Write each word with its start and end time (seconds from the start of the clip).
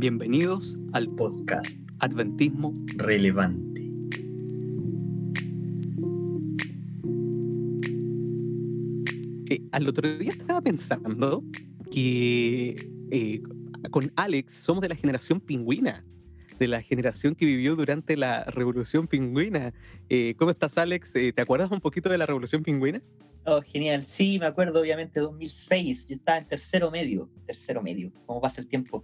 Bienvenidos 0.00 0.78
al 0.92 1.08
podcast 1.10 1.78
Adventismo 1.98 2.74
relevante. 2.96 3.90
Eh, 9.50 9.62
al 9.72 9.88
otro 9.88 10.16
día 10.16 10.30
estaba 10.30 10.62
pensando 10.62 11.44
que 11.90 12.90
eh, 13.10 13.42
con 13.90 14.10
Alex 14.16 14.54
somos 14.54 14.80
de 14.80 14.88
la 14.88 14.94
generación 14.94 15.40
pingüina, 15.40 16.04
de 16.60 16.68
la 16.68 16.82
generación 16.82 17.34
que 17.34 17.46
vivió 17.46 17.74
durante 17.74 18.16
la 18.16 18.44
revolución 18.44 19.08
pingüina. 19.08 19.72
Eh, 20.08 20.34
¿Cómo 20.38 20.50
estás, 20.50 20.78
Alex? 20.78 21.14
¿Te 21.14 21.40
acuerdas 21.40 21.70
un 21.72 21.80
poquito 21.80 22.08
de 22.10 22.18
la 22.18 22.26
revolución 22.26 22.62
pingüina? 22.62 23.02
Oh, 23.46 23.62
genial. 23.62 24.04
Sí, 24.04 24.38
me 24.38 24.46
acuerdo, 24.46 24.80
obviamente, 24.80 25.20
2006. 25.20 26.06
Yo 26.06 26.16
estaba 26.16 26.38
en 26.38 26.46
tercero 26.46 26.90
medio. 26.90 27.30
Tercero 27.46 27.82
medio. 27.82 28.12
¿Cómo 28.26 28.40
pasa 28.40 28.60
el 28.60 28.68
tiempo? 28.68 29.02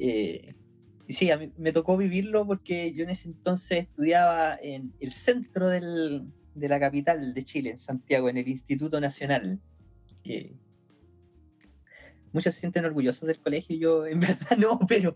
y 0.00 1.12
sí, 1.12 1.30
a 1.30 1.38
mí 1.38 1.50
me 1.56 1.72
tocó 1.72 1.96
vivirlo 1.96 2.46
porque 2.46 2.92
yo 2.92 3.02
en 3.02 3.10
ese 3.10 3.26
entonces 3.26 3.84
estudiaba 3.84 4.56
en 4.62 4.92
el 5.00 5.10
centro 5.10 5.68
del, 5.68 6.28
de 6.54 6.68
la 6.68 6.78
capital 6.78 7.34
de 7.34 7.44
Chile, 7.44 7.70
en 7.70 7.78
Santiago, 7.78 8.28
en 8.28 8.36
el 8.36 8.46
Instituto 8.46 9.00
Nacional 9.00 9.60
muchos 12.32 12.54
se 12.54 12.60
sienten 12.60 12.84
orgullosos 12.84 13.26
del 13.26 13.40
colegio, 13.40 13.76
yo 13.76 14.06
en 14.06 14.20
verdad 14.20 14.56
no, 14.58 14.78
pero 14.86 15.12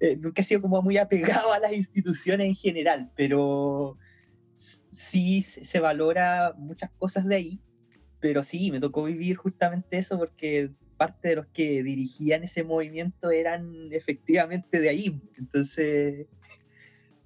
eh, 0.00 0.16
nunca 0.16 0.42
he 0.42 0.44
sido 0.44 0.62
como 0.62 0.82
muy 0.82 0.96
apegado 0.98 1.52
a 1.52 1.58
las 1.58 1.72
instituciones 1.72 2.46
en 2.46 2.56
general, 2.56 3.10
pero 3.16 3.98
sí 4.56 5.42
se 5.42 5.80
valora 5.80 6.54
muchas 6.56 6.90
cosas 6.98 7.26
de 7.26 7.34
ahí, 7.34 7.60
pero 8.20 8.42
sí, 8.42 8.70
me 8.70 8.80
tocó 8.80 9.04
vivir 9.04 9.36
justamente 9.36 9.98
eso 9.98 10.18
porque 10.18 10.70
parte 10.96 11.30
de 11.30 11.36
los 11.36 11.46
que 11.48 11.82
dirigían 11.82 12.44
ese 12.44 12.62
movimiento 12.62 13.30
eran 13.30 13.88
efectivamente 13.90 14.78
de 14.78 14.88
ahí, 14.88 15.20
entonces 15.36 16.26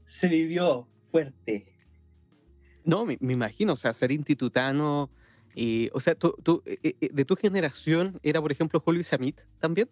se 0.06 0.28
vivió 0.28 0.88
fuerte. 1.10 1.74
No, 2.84 3.04
me, 3.04 3.18
me 3.20 3.34
imagino, 3.34 3.74
o 3.74 3.76
sea, 3.76 3.92
ser 3.92 4.12
institutano 4.12 5.10
o 5.92 6.00
sea, 6.00 6.14
tú, 6.14 6.62
eh, 6.66 6.78
eh, 6.82 6.96
eh, 7.00 7.08
de 7.12 7.24
tu 7.24 7.36
generación 7.36 8.18
era, 8.22 8.40
por 8.42 8.52
ejemplo, 8.52 8.80
Julio 8.80 9.02
Samit 9.02 9.40
también. 9.58 9.88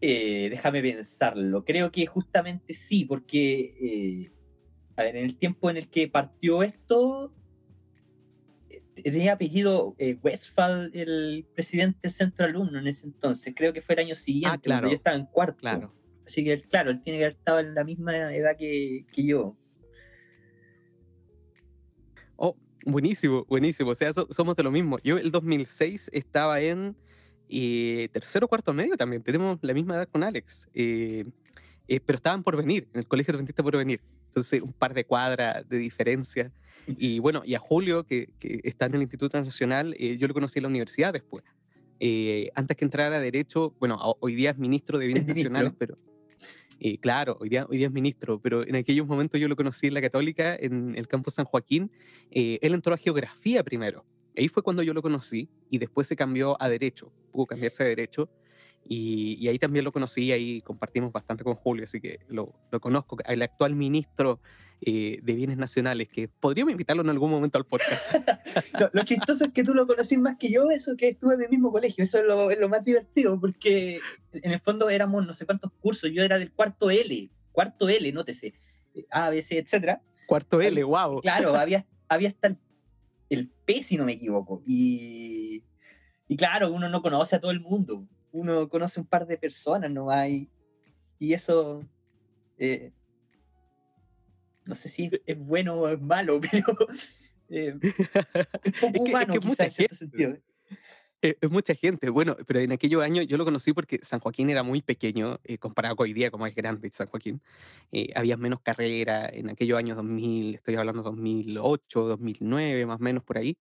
déjame 0.00 0.82
pensarlo. 0.82 1.64
Creo 1.64 1.90
que 1.92 2.06
justamente 2.06 2.72
sí, 2.72 3.04
porque 3.04 4.30
a 4.96 5.02
ver, 5.02 5.16
en 5.16 5.24
el 5.24 5.36
tiempo 5.36 5.70
en 5.70 5.76
el 5.76 5.88
que 5.88 6.08
partió 6.08 6.62
esto, 6.62 7.34
tenía 8.94 9.32
apellido 9.32 9.94
Westphal, 10.22 10.90
el 10.94 11.46
presidente 11.54 12.00
del 12.02 12.12
centro 12.12 12.46
alumno 12.46 12.78
en 12.78 12.86
ese 12.86 13.06
entonces. 13.06 13.52
Creo 13.54 13.72
que 13.72 13.82
fue 13.82 13.94
el 13.94 14.06
año 14.06 14.14
siguiente, 14.14 14.56
ah, 14.56 14.58
claro. 14.58 14.88
yo 14.88 14.94
estaba 14.94 15.16
en 15.16 15.26
cuarto. 15.26 15.58
Claro. 15.58 15.94
Así 16.26 16.44
que, 16.44 16.60
claro, 16.60 16.90
él 16.90 17.00
tiene 17.00 17.18
que 17.18 17.24
haber 17.24 17.36
estado 17.36 17.58
en 17.58 17.74
la 17.74 17.84
misma 17.84 18.34
edad 18.34 18.56
que, 18.56 19.04
que 19.12 19.24
yo. 19.24 19.56
Oh, 22.36 22.56
Buenísimo, 22.84 23.44
buenísimo. 23.48 23.90
O 23.90 23.94
sea, 23.94 24.12
somos 24.12 24.56
de 24.56 24.62
lo 24.62 24.70
mismo. 24.70 24.98
Yo 25.04 25.18
el 25.18 25.30
2006 25.30 26.10
estaba 26.12 26.60
en 26.60 26.96
eh, 27.48 28.08
tercero 28.12 28.48
cuarto 28.48 28.72
medio 28.72 28.96
también. 28.96 29.22
Tenemos 29.22 29.58
la 29.62 29.74
misma 29.74 29.96
edad 29.96 30.08
con 30.08 30.22
Alex. 30.22 30.68
Eh, 30.72 31.24
eh, 31.88 32.00
pero 32.00 32.16
estaban 32.16 32.42
por 32.42 32.56
venir, 32.56 32.88
en 32.94 33.00
el 33.00 33.06
Colegio 33.06 33.34
Adventista 33.34 33.62
por 33.62 33.76
venir. 33.76 34.00
Entonces, 34.26 34.62
un 34.62 34.72
par 34.72 34.94
de 34.94 35.04
cuadras 35.04 35.68
de 35.68 35.78
diferencia. 35.78 36.52
Y 36.86 37.18
bueno, 37.18 37.42
y 37.44 37.54
a 37.54 37.58
Julio, 37.58 38.04
que, 38.04 38.30
que 38.38 38.60
está 38.64 38.86
en 38.86 38.94
el 38.94 39.02
Instituto 39.02 39.40
Nacional, 39.42 39.94
yo 39.96 40.26
lo 40.26 40.34
conocí 40.34 40.58
en 40.58 40.62
la 40.64 40.68
universidad 40.68 41.12
después. 41.12 41.44
antes 42.54 42.76
que 42.76 42.84
entrara 42.84 43.16
a 43.16 43.20
Derecho, 43.20 43.74
bueno, 43.78 43.98
hoy 44.20 44.34
día 44.34 44.50
es 44.50 44.58
ministro 44.58 44.98
de 44.98 45.06
Bienes 45.06 45.26
Nacionales, 45.26 45.72
pero 45.78 45.94
eh, 46.80 46.98
claro, 46.98 47.36
hoy 47.40 47.50
día, 47.50 47.66
hoy 47.68 47.76
día 47.76 47.88
es 47.88 47.92
ministro, 47.92 48.40
pero 48.40 48.66
en 48.66 48.74
aquellos 48.74 49.06
momentos 49.06 49.38
yo 49.38 49.48
lo 49.48 49.56
conocí 49.56 49.88
en 49.88 49.94
la 49.94 50.00
Católica, 50.00 50.56
en 50.58 50.96
el 50.96 51.06
campo 51.08 51.30
San 51.30 51.44
Joaquín. 51.44 51.90
Eh, 52.30 52.58
él 52.62 52.72
entró 52.72 52.94
a 52.94 52.96
geografía 52.96 53.62
primero. 53.62 54.06
Ahí 54.34 54.48
fue 54.48 54.62
cuando 54.62 54.82
yo 54.82 54.94
lo 54.94 55.02
conocí 55.02 55.50
y 55.68 55.76
después 55.76 56.06
se 56.06 56.16
cambió 56.16 56.56
a 56.60 56.70
derecho, 56.70 57.12
pudo 57.32 57.46
cambiarse 57.46 57.82
a 57.82 57.86
derecho. 57.86 58.30
Y, 58.88 59.46
ahí 59.46 59.58
también 59.58 59.84
lo 59.84 59.92
conocí, 59.92 60.32
ahí 60.32 60.62
compartimos 60.62 61.12
bastante 61.12 61.44
con 61.44 61.54
Julio, 61.54 61.84
así 61.84 62.00
que 62.00 62.20
lo, 62.28 62.54
lo 62.70 62.80
conozco. 62.80 63.18
El 63.26 63.42
actual 63.42 63.74
ministro 63.74 64.40
eh, 64.82 65.18
de 65.22 65.32
Bienes 65.34 65.58
Nacionales, 65.58 66.08
que 66.08 66.26
podríamos 66.26 66.72
invitarlo 66.72 67.02
en 67.02 67.10
algún 67.10 67.30
momento 67.30 67.58
al 67.58 67.66
podcast. 67.66 68.14
lo, 68.92 69.02
chistoso 69.04 69.44
es 69.44 69.52
que 69.52 69.62
tú 69.62 69.74
lo 69.74 69.86
conocís 69.86 70.18
más 70.18 70.36
que 70.38 70.50
yo, 70.50 70.70
eso 70.70 70.96
que 70.96 71.08
estuve 71.08 71.34
en 71.34 71.42
el 71.42 71.50
mismo 71.50 71.70
colegio, 71.70 72.02
eso 72.02 72.18
es 72.18 72.24
lo, 72.24 72.50
es 72.50 72.58
lo, 72.58 72.70
más 72.70 72.82
divertido, 72.82 73.38
porque 73.38 74.00
en 74.32 74.52
el 74.52 74.58
fondo 74.60 74.88
éramos 74.88 75.26
no 75.26 75.34
sé 75.34 75.44
cuántos 75.44 75.70
cursos, 75.80 76.10
yo 76.14 76.22
era 76.22 76.38
del 76.38 76.50
cuarto 76.50 76.90
L, 76.90 77.30
cuarto 77.52 77.90
L, 77.90 78.10
nótese, 78.12 78.54
A, 79.10 79.28
B, 79.28 79.42
C, 79.42 79.58
etcétera. 79.58 80.00
Cuarto 80.26 80.62
L, 80.62 80.82
wow. 80.82 81.20
Claro, 81.20 81.54
había, 81.56 81.86
había 82.08 82.30
hasta 82.30 82.56
el, 83.28 83.50
P, 83.66 83.82
si 83.82 83.98
no 83.98 84.06
me 84.06 84.12
equivoco, 84.12 84.62
y, 84.66 85.62
y 86.26 86.36
claro, 86.36 86.72
uno 86.72 86.88
no 86.88 87.02
conoce 87.02 87.36
a 87.36 87.40
todo 87.40 87.50
el 87.50 87.60
mundo, 87.60 88.08
uno 88.32 88.68
conoce 88.70 88.98
un 88.98 89.06
par 89.06 89.26
de 89.26 89.36
personas 89.36 89.90
no 89.90 90.10
hay 90.10 90.48
y 91.18 91.34
eso... 91.34 91.84
Eh, 92.58 92.92
no 94.66 94.74
sé 94.74 94.88
si 94.88 95.10
es 95.26 95.38
bueno 95.38 95.74
o 95.74 95.88
es 95.88 96.00
malo, 96.00 96.40
pero 96.50 96.76
eh, 97.48 97.76
es 98.64 98.80
poco 98.80 99.02
humano 99.02 99.34
es 99.34 99.44
mucha 99.44 99.70
gente, 99.70 99.94
sentido. 99.94 100.36
Es, 101.22 101.50
mucha 101.50 101.74
gente, 101.74 102.08
bueno, 102.08 102.34
pero 102.46 102.60
en 102.60 102.72
aquellos 102.72 103.02
años 103.02 103.26
yo 103.26 103.36
lo 103.36 103.44
conocí 103.44 103.74
porque 103.74 103.98
San 104.02 104.20
Joaquín 104.20 104.48
era 104.48 104.62
muy 104.62 104.80
pequeño 104.80 105.38
eh, 105.44 105.58
comparado 105.58 105.94
con 105.94 106.04
hoy 106.04 106.14
día, 106.14 106.30
como 106.30 106.46
es 106.46 106.54
grande 106.54 106.90
San 106.90 107.08
Joaquín. 107.08 107.42
Eh, 107.92 108.10
había 108.14 108.38
menos 108.38 108.60
carrera 108.62 109.28
en 109.28 109.50
aquellos 109.50 109.78
años 109.78 109.96
2000, 109.96 110.54
estoy 110.54 110.76
hablando 110.76 111.02
2008, 111.02 112.04
2009, 112.04 112.86
más 112.86 113.00
o 113.00 113.02
menos 113.02 113.22
por 113.22 113.36
ahí. 113.36 113.58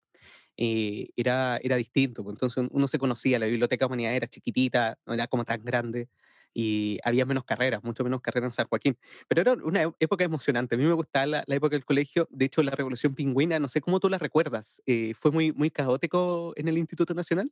era, 0.56 1.60
era 1.62 1.76
distinto, 1.76 2.24
pues, 2.24 2.36
entonces 2.36 2.66
uno 2.72 2.88
se 2.88 2.98
conocía, 2.98 3.40
la 3.40 3.46
biblioteca 3.48 3.86
humanidad 3.88 4.14
era 4.14 4.28
chiquitita, 4.28 4.98
no 5.06 5.14
era 5.14 5.28
como 5.28 5.44
tan 5.44 5.64
grande 5.64 6.08
y 6.54 7.00
había 7.04 7.26
menos 7.26 7.44
carreras, 7.44 7.84
mucho 7.84 8.04
menos 8.04 8.22
carreras 8.22 8.50
en 8.50 8.54
San 8.54 8.68
Joaquín. 8.68 8.98
Pero 9.28 9.42
era 9.42 9.54
una 9.64 9.92
época 10.00 10.24
emocionante. 10.24 10.76
A 10.76 10.78
mí 10.78 10.86
me 10.86 10.94
gustaba 10.94 11.26
la, 11.26 11.44
época 11.48 11.76
del 11.76 11.86
colegio. 11.86 12.28
De 12.32 12.46
hecho, 12.46 12.64
la 12.64 12.72
Revolución 12.72 13.16
Pingüina, 13.16 13.60
no 13.60 13.68
sé 13.68 13.82
cómo 13.82 14.00
tú 14.00 14.10
la 14.10 14.18
recuerdas. 14.18 14.82
Eh, 14.86 15.14
¿Fue 15.20 15.32
muy, 15.32 15.52
muy 15.52 15.70
caótico 15.70 16.54
en 16.56 16.68
el 16.68 16.78
Instituto 16.78 17.14
Nacional? 17.14 17.52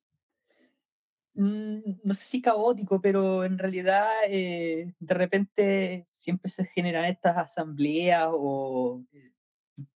Mm, 1.38 2.00
no 2.03 2.13
sé 2.16 2.25
si 2.25 2.41
caótico, 2.41 3.00
pero 3.00 3.44
en 3.44 3.59
realidad 3.59 4.07
eh, 4.28 4.91
de 5.00 5.13
repente 5.13 6.07
siempre 6.09 6.50
se 6.50 6.66
generan 6.66 7.06
estas 7.06 7.38
asambleas 7.38 8.30
o 8.31 9.03
eh, 9.13 9.31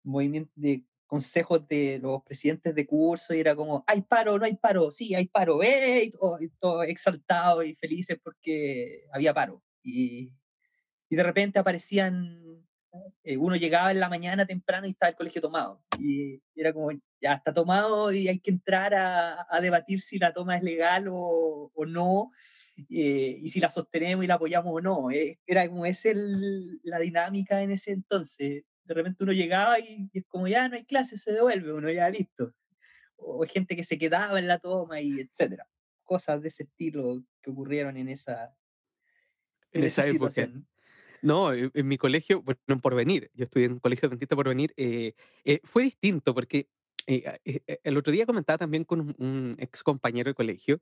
movimientos 0.03 0.53
de 0.55 0.83
consejos 1.11 1.67
de 1.67 1.99
los 2.01 2.23
presidentes 2.23 2.73
de 2.73 2.87
curso 2.87 3.33
y 3.33 3.41
era 3.41 3.53
como, 3.53 3.83
hay 3.85 4.01
paro, 4.01 4.39
no 4.39 4.45
hay 4.45 4.55
paro, 4.55 4.93
sí, 4.93 5.13
hay 5.13 5.27
paro, 5.27 5.61
¡eh! 5.61 6.05
y 6.05 6.11
todo, 6.57 6.83
exaltado 6.83 7.63
y 7.63 7.75
felices 7.75 8.17
porque 8.23 9.03
había 9.11 9.33
paro. 9.33 9.61
Y, 9.83 10.31
de 11.09 11.23
repente 11.23 11.59
aparecían, 11.59 12.65
eh, 13.23 13.35
uno 13.35 13.57
llegaba 13.57 13.91
en 13.91 13.99
la 13.99 14.07
mañana 14.07 14.45
temprano 14.45 14.87
y 14.87 14.91
estaba 14.91 15.09
el 15.09 15.17
colegio 15.17 15.41
tomado. 15.41 15.83
Y 15.99 16.41
era 16.55 16.71
como, 16.71 16.91
ya 17.19 17.33
está 17.33 17.53
tomado 17.53 18.13
y 18.13 18.29
hay 18.29 18.39
que 18.39 18.51
entrar 18.51 18.93
a, 18.95 19.59
debatir 19.61 19.99
si 19.99 20.17
la 20.17 20.31
toma 20.31 20.55
es 20.55 20.63
legal 20.63 21.09
o, 21.09 21.73
o 21.75 21.85
no. 21.85 22.31
Eh, 22.89 23.37
y 23.43 23.49
si 23.49 23.59
la 23.59 23.69
sostenemos 23.69 24.23
y 24.23 24.27
la 24.27 24.35
apoyamos 24.35 24.71
o 24.73 24.79
no. 24.79 25.11
Eh, 25.11 25.41
era 25.45 25.67
como 25.67 25.85
esa 25.85 26.11
la 26.83 26.99
dinámica 26.99 27.61
en 27.61 27.71
ese 27.71 27.91
entonces 27.91 28.63
de 28.83 28.93
repente 28.93 29.23
uno 29.23 29.33
llegaba 29.33 29.79
y, 29.79 30.09
es 30.13 30.25
como 30.27 30.47
ya 30.47 30.67
no 30.67 30.75
hay 30.75 30.85
clases, 30.85 31.21
se 31.21 31.33
devuelve, 31.33 31.73
uno 31.73 31.89
ya 31.91 32.09
listo. 32.09 32.53
O 33.15 33.45
gente 33.45 33.75
que 33.75 33.83
se 33.83 33.97
quedaba 33.97 34.39
en 34.39 34.47
la 34.47 34.59
toma 34.59 35.01
y 35.01 35.19
etcétera. 35.19 35.67
Cosas 36.03 36.41
de 36.41 36.49
ese 36.49 36.63
estilo 36.63 37.23
que 37.41 37.51
ocurrieron 37.51 37.97
en 37.97 38.09
esa, 38.09 38.55
en, 39.71 39.83
esa, 39.83 40.03
situación. 40.03 40.67
No, 41.21 41.53
en, 41.53 41.71
mi 41.87 41.97
colegio, 41.97 42.41
bueno, 42.41 42.81
por 42.81 42.95
venir, 42.95 43.29
yo 43.33 43.45
estudié 43.45 43.67
en 43.67 43.73
un 43.73 43.79
colegio 43.79 44.09
dentista 44.09 44.35
por 44.35 44.47
venir, 44.47 44.73
eh, 44.75 45.13
eh, 45.45 45.59
fue 45.63 45.83
distinto 45.83 46.33
porque 46.33 46.67
eh, 47.05 47.39
el 47.83 47.97
otro 47.97 48.11
día 48.11 48.25
comentaba 48.25 48.57
también 48.57 48.83
con 48.83 49.01
un, 49.01 49.15
un, 49.19 49.55
ex 49.59 49.83
compañero 49.83 50.29
de 50.29 50.35
colegio 50.35 50.81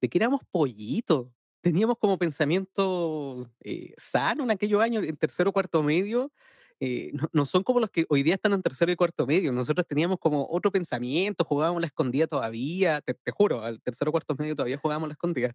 de 0.00 0.08
que 0.08 0.18
éramos 0.18 0.42
pollitos. 0.50 1.28
Teníamos 1.60 1.98
como 1.98 2.18
pensamiento 2.18 3.50
sano 3.98 4.44
en 4.44 4.50
aquellos 4.50 4.80
años, 4.80 5.04
en 5.04 5.16
tercero 5.16 5.52
cuarto 5.52 5.82
medio, 5.82 6.32
eh, 6.82 7.12
no, 7.32 7.44
son 7.44 7.62
como 7.62 7.78
los 7.78 7.90
que 7.90 8.06
hoy 8.08 8.22
día 8.22 8.34
están 8.34 8.54
en 8.54 8.62
tercero 8.62 8.90
y 8.90 8.96
cuarto 8.96 9.26
medio. 9.26 9.52
Nosotros 9.52 9.86
teníamos 9.86 10.18
como 10.18 10.46
otro 10.50 10.72
pensamiento, 10.72 11.44
jugábamos 11.44 11.82
la 11.82 11.86
escondida 11.88 12.26
todavía, 12.26 13.02
te, 13.02 13.14
juro, 13.32 13.62
al 13.62 13.82
tercero 13.82 14.10
cuarto 14.10 14.34
medio 14.38 14.56
todavía 14.56 14.78
jugábamos 14.78 15.08
la 15.08 15.12
escondida. 15.12 15.54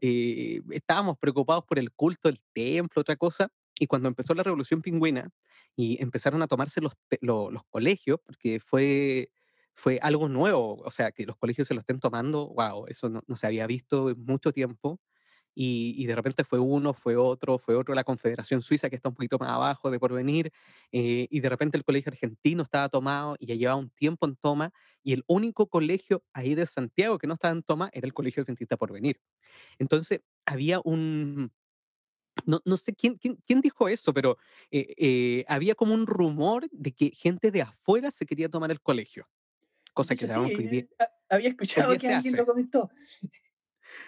Eh, 0.00 0.62
estábamos 0.70 1.18
preocupados 1.18 1.64
por 1.64 1.78
el 1.78 1.92
culto, 1.92 2.30
el 2.30 2.40
templo, 2.54 3.02
otra 3.02 3.16
cosa. 3.16 3.50
Y 3.78 3.86
cuando 3.86 4.08
empezó 4.08 4.32
la 4.32 4.42
revolución 4.42 4.80
pingüina 4.80 5.28
y 5.76 6.02
empezaron 6.02 6.40
a 6.42 6.46
tomarse 6.46 6.80
los, 6.80 6.94
los, 7.20 7.62
colegios, 7.68 8.18
porque 8.24 8.58
fue, 8.58 9.30
fue 9.74 9.98
algo 10.00 10.28
nuevo, 10.28 10.76
o 10.82 10.90
sea, 10.90 11.12
que 11.12 11.26
los 11.26 11.36
colegios 11.36 11.68
se 11.68 11.74
lo 11.74 11.80
estén 11.80 12.00
tomando, 12.00 12.48
wow, 12.48 12.86
eso 12.88 13.10
no, 13.10 13.22
no 13.26 13.36
se 13.36 13.46
había 13.46 13.66
visto 13.66 14.08
en 14.08 14.24
mucho 14.24 14.52
tiempo. 14.52 15.00
Y, 15.58 15.94
y, 15.96 16.04
de 16.04 16.14
repente 16.14 16.44
fue 16.44 16.58
uno, 16.58 16.92
fue 16.92 17.16
otro, 17.16 17.56
fue 17.58 17.76
otro, 17.76 17.94
la 17.94 18.04
Confederación 18.04 18.60
Suiza, 18.60 18.90
que 18.90 18.96
está 18.96 19.08
un 19.08 19.14
poquito 19.14 19.38
más 19.38 19.50
abajo 19.50 19.90
de 19.90 19.98
porvenir, 19.98 20.52
eh, 20.92 21.26
y 21.30 21.40
de 21.40 21.48
repente 21.48 21.78
el 21.78 21.84
colegio 21.84 22.12
argentino 22.12 22.62
estaba 22.62 22.90
tomado 22.90 23.36
y 23.38 23.46
ya 23.46 23.54
llevaba 23.54 23.78
un 23.80 23.88
tiempo 23.88 24.26
en 24.26 24.36
toma, 24.36 24.70
y 25.02 25.14
el 25.14 25.24
único 25.26 25.66
colegio 25.68 26.22
ahí 26.34 26.54
de 26.54 26.66
Santiago 26.66 27.16
que 27.16 27.26
no 27.26 27.32
estaba 27.34 27.52
en 27.52 27.62
toma 27.62 27.88
era 27.94 28.06
el 28.06 28.12
Colegio 28.12 28.42
Adventista 28.42 28.76
Porvenir. 28.76 29.18
Entonces, 29.78 30.20
había 30.44 30.78
un, 30.84 31.50
no, 32.44 32.60
no 32.64 32.76
sé 32.76 32.94
quién, 32.94 33.16
quién, 33.16 33.36
quién 33.46 33.60
dijo 33.62 33.88
eso, 33.88 34.12
pero 34.12 34.36
eh, 34.70 34.94
eh, 34.98 35.44
había 35.48 35.74
como 35.74 35.94
un 35.94 36.06
rumor 36.06 36.66
de 36.70 36.92
que 36.92 37.12
gente 37.14 37.50
de 37.50 37.62
afuera 37.62 38.10
se 38.10 38.26
quería 38.26 38.50
tomar 38.50 38.70
el 38.70 38.80
colegio. 38.82 39.26
Cosa 39.94 40.14
que 40.14 40.26
hecho, 40.26 40.34
sabemos 40.34 40.52
que 40.52 40.62
hoy 40.64 40.68
día, 40.68 40.82
sí, 40.82 40.88
a- 40.98 41.34
había 41.34 41.48
escuchado 41.48 41.96
que 41.96 42.08
alguien 42.08 42.36
lo 42.36 42.42
hace. 42.42 42.46
comentó. 42.46 42.90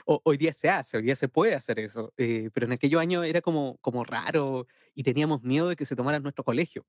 Ho- 0.07 0.21
hoy 0.25 0.37
día 0.37 0.53
se 0.53 0.69
hace, 0.71 0.97
hoy 0.97 1.03
día 1.05 1.17
se 1.17 1.29
puede 1.29 1.55
hacer 1.55 1.79
eso, 1.79 2.13
eh, 2.17 2.51
pero 2.53 2.67
en 2.67 2.73
aquellos 2.73 3.01
años 3.01 3.25
era 3.27 3.41
como, 3.41 3.79
como 3.81 4.05
raro 4.05 4.67
y 4.95 5.03
teníamos 5.03 5.43
miedo 5.43 5.69
de 5.69 5.77
que 5.77 5.87
se 5.87 5.97
tomara 5.97 6.21
nuestro 6.21 6.45
colegio. 6.45 6.87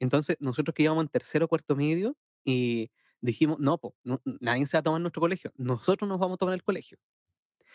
Entonces, 0.00 0.36
nosotros 0.40 0.74
que 0.74 0.82
íbamos 0.84 1.02
en 1.04 1.08
tercero 1.08 1.46
o 1.46 1.48
cuarto 1.48 1.76
medio, 1.76 2.16
y 2.44 2.90
dijimos, 3.20 3.58
no, 3.60 3.78
po, 3.78 3.94
no, 4.04 4.20
nadie 4.40 4.66
se 4.66 4.76
va 4.76 4.80
a 4.80 4.82
tomar 4.82 5.00
nuestro 5.00 5.20
colegio, 5.20 5.52
nosotros 5.56 6.08
nos 6.08 6.18
vamos 6.18 6.36
a 6.36 6.38
tomar 6.38 6.54
el 6.54 6.62
colegio. 6.64 6.98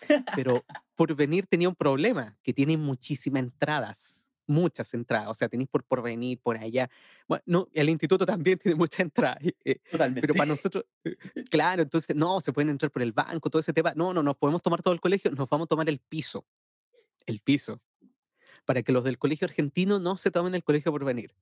Pero 0.34 0.66
Porvenir 0.94 1.46
tenía 1.46 1.68
un 1.68 1.74
problema, 1.76 2.38
que 2.42 2.52
tiene 2.54 2.76
muchísimas 2.76 3.42
entradas, 3.42 4.27
muchas 4.48 4.92
entradas, 4.94 5.28
o 5.28 5.34
sea, 5.34 5.48
tenéis 5.48 5.68
por 5.68 5.84
Porvenir, 5.84 6.40
por 6.40 6.56
allá. 6.56 6.90
Bueno, 7.26 7.42
no, 7.46 7.68
el 7.72 7.88
instituto 7.88 8.26
también 8.26 8.58
tiene 8.58 8.76
muchas 8.76 9.00
entradas, 9.00 9.38
eh, 9.64 9.80
pero 10.20 10.34
para 10.34 10.46
nosotros, 10.46 10.84
claro, 11.50 11.82
entonces, 11.82 12.16
no, 12.16 12.40
se 12.40 12.52
pueden 12.52 12.70
entrar 12.70 12.90
por 12.90 13.02
el 13.02 13.12
banco, 13.12 13.50
todo 13.50 13.60
ese 13.60 13.72
tema. 13.72 13.92
No, 13.94 14.12
no, 14.12 14.22
nos 14.22 14.36
podemos 14.36 14.62
tomar 14.62 14.82
todo 14.82 14.94
el 14.94 15.00
colegio, 15.00 15.30
nos 15.30 15.48
vamos 15.48 15.66
a 15.66 15.68
tomar 15.68 15.88
el 15.88 15.98
piso, 16.00 16.44
el 17.26 17.40
piso, 17.40 17.80
para 18.64 18.82
que 18.82 18.92
los 18.92 19.04
del 19.04 19.18
colegio 19.18 19.46
argentino 19.46 19.98
no 19.98 20.16
se 20.16 20.30
tomen 20.30 20.54
el 20.54 20.64
colegio 20.64 20.90
por 20.92 21.04
venir. 21.04 21.34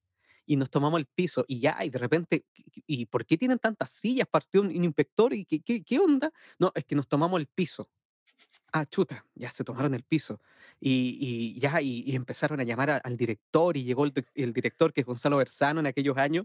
Y 0.48 0.54
nos 0.54 0.70
tomamos 0.70 1.00
el 1.00 1.06
piso 1.06 1.44
y 1.48 1.58
ya, 1.58 1.76
y 1.84 1.90
de 1.90 1.98
repente, 1.98 2.46
¿y 2.54 2.66
y 2.86 3.06
por 3.06 3.26
qué 3.26 3.36
tienen 3.36 3.58
tantas 3.58 3.90
sillas? 3.90 4.28
Partió 4.28 4.60
un, 4.60 4.68
un 4.68 4.84
inspector 4.84 5.32
y 5.32 5.44
¿qué, 5.44 5.60
qué, 5.60 5.82
qué 5.82 5.98
onda? 5.98 6.32
No, 6.58 6.70
es 6.74 6.84
que 6.84 6.94
nos 6.94 7.08
tomamos 7.08 7.40
el 7.40 7.46
piso. 7.46 7.90
Ah, 8.72 8.84
chuta, 8.84 9.24
ya 9.34 9.50
se 9.50 9.64
tomaron 9.64 9.94
el 9.94 10.02
piso. 10.02 10.40
Y, 10.80 11.16
y 11.56 11.60
ya, 11.60 11.80
y, 11.80 12.02
y 12.06 12.14
empezaron 12.14 12.60
a 12.60 12.64
llamar 12.64 12.90
a- 12.90 12.96
al 12.98 13.16
director, 13.16 13.76
y 13.76 13.84
llegó 13.84 14.04
el, 14.04 14.12
el 14.34 14.52
director, 14.52 14.92
que 14.92 15.00
es 15.00 15.06
Gonzalo 15.06 15.38
Bersano 15.38 15.80
en 15.80 15.86
aquellos 15.86 16.18
años, 16.18 16.44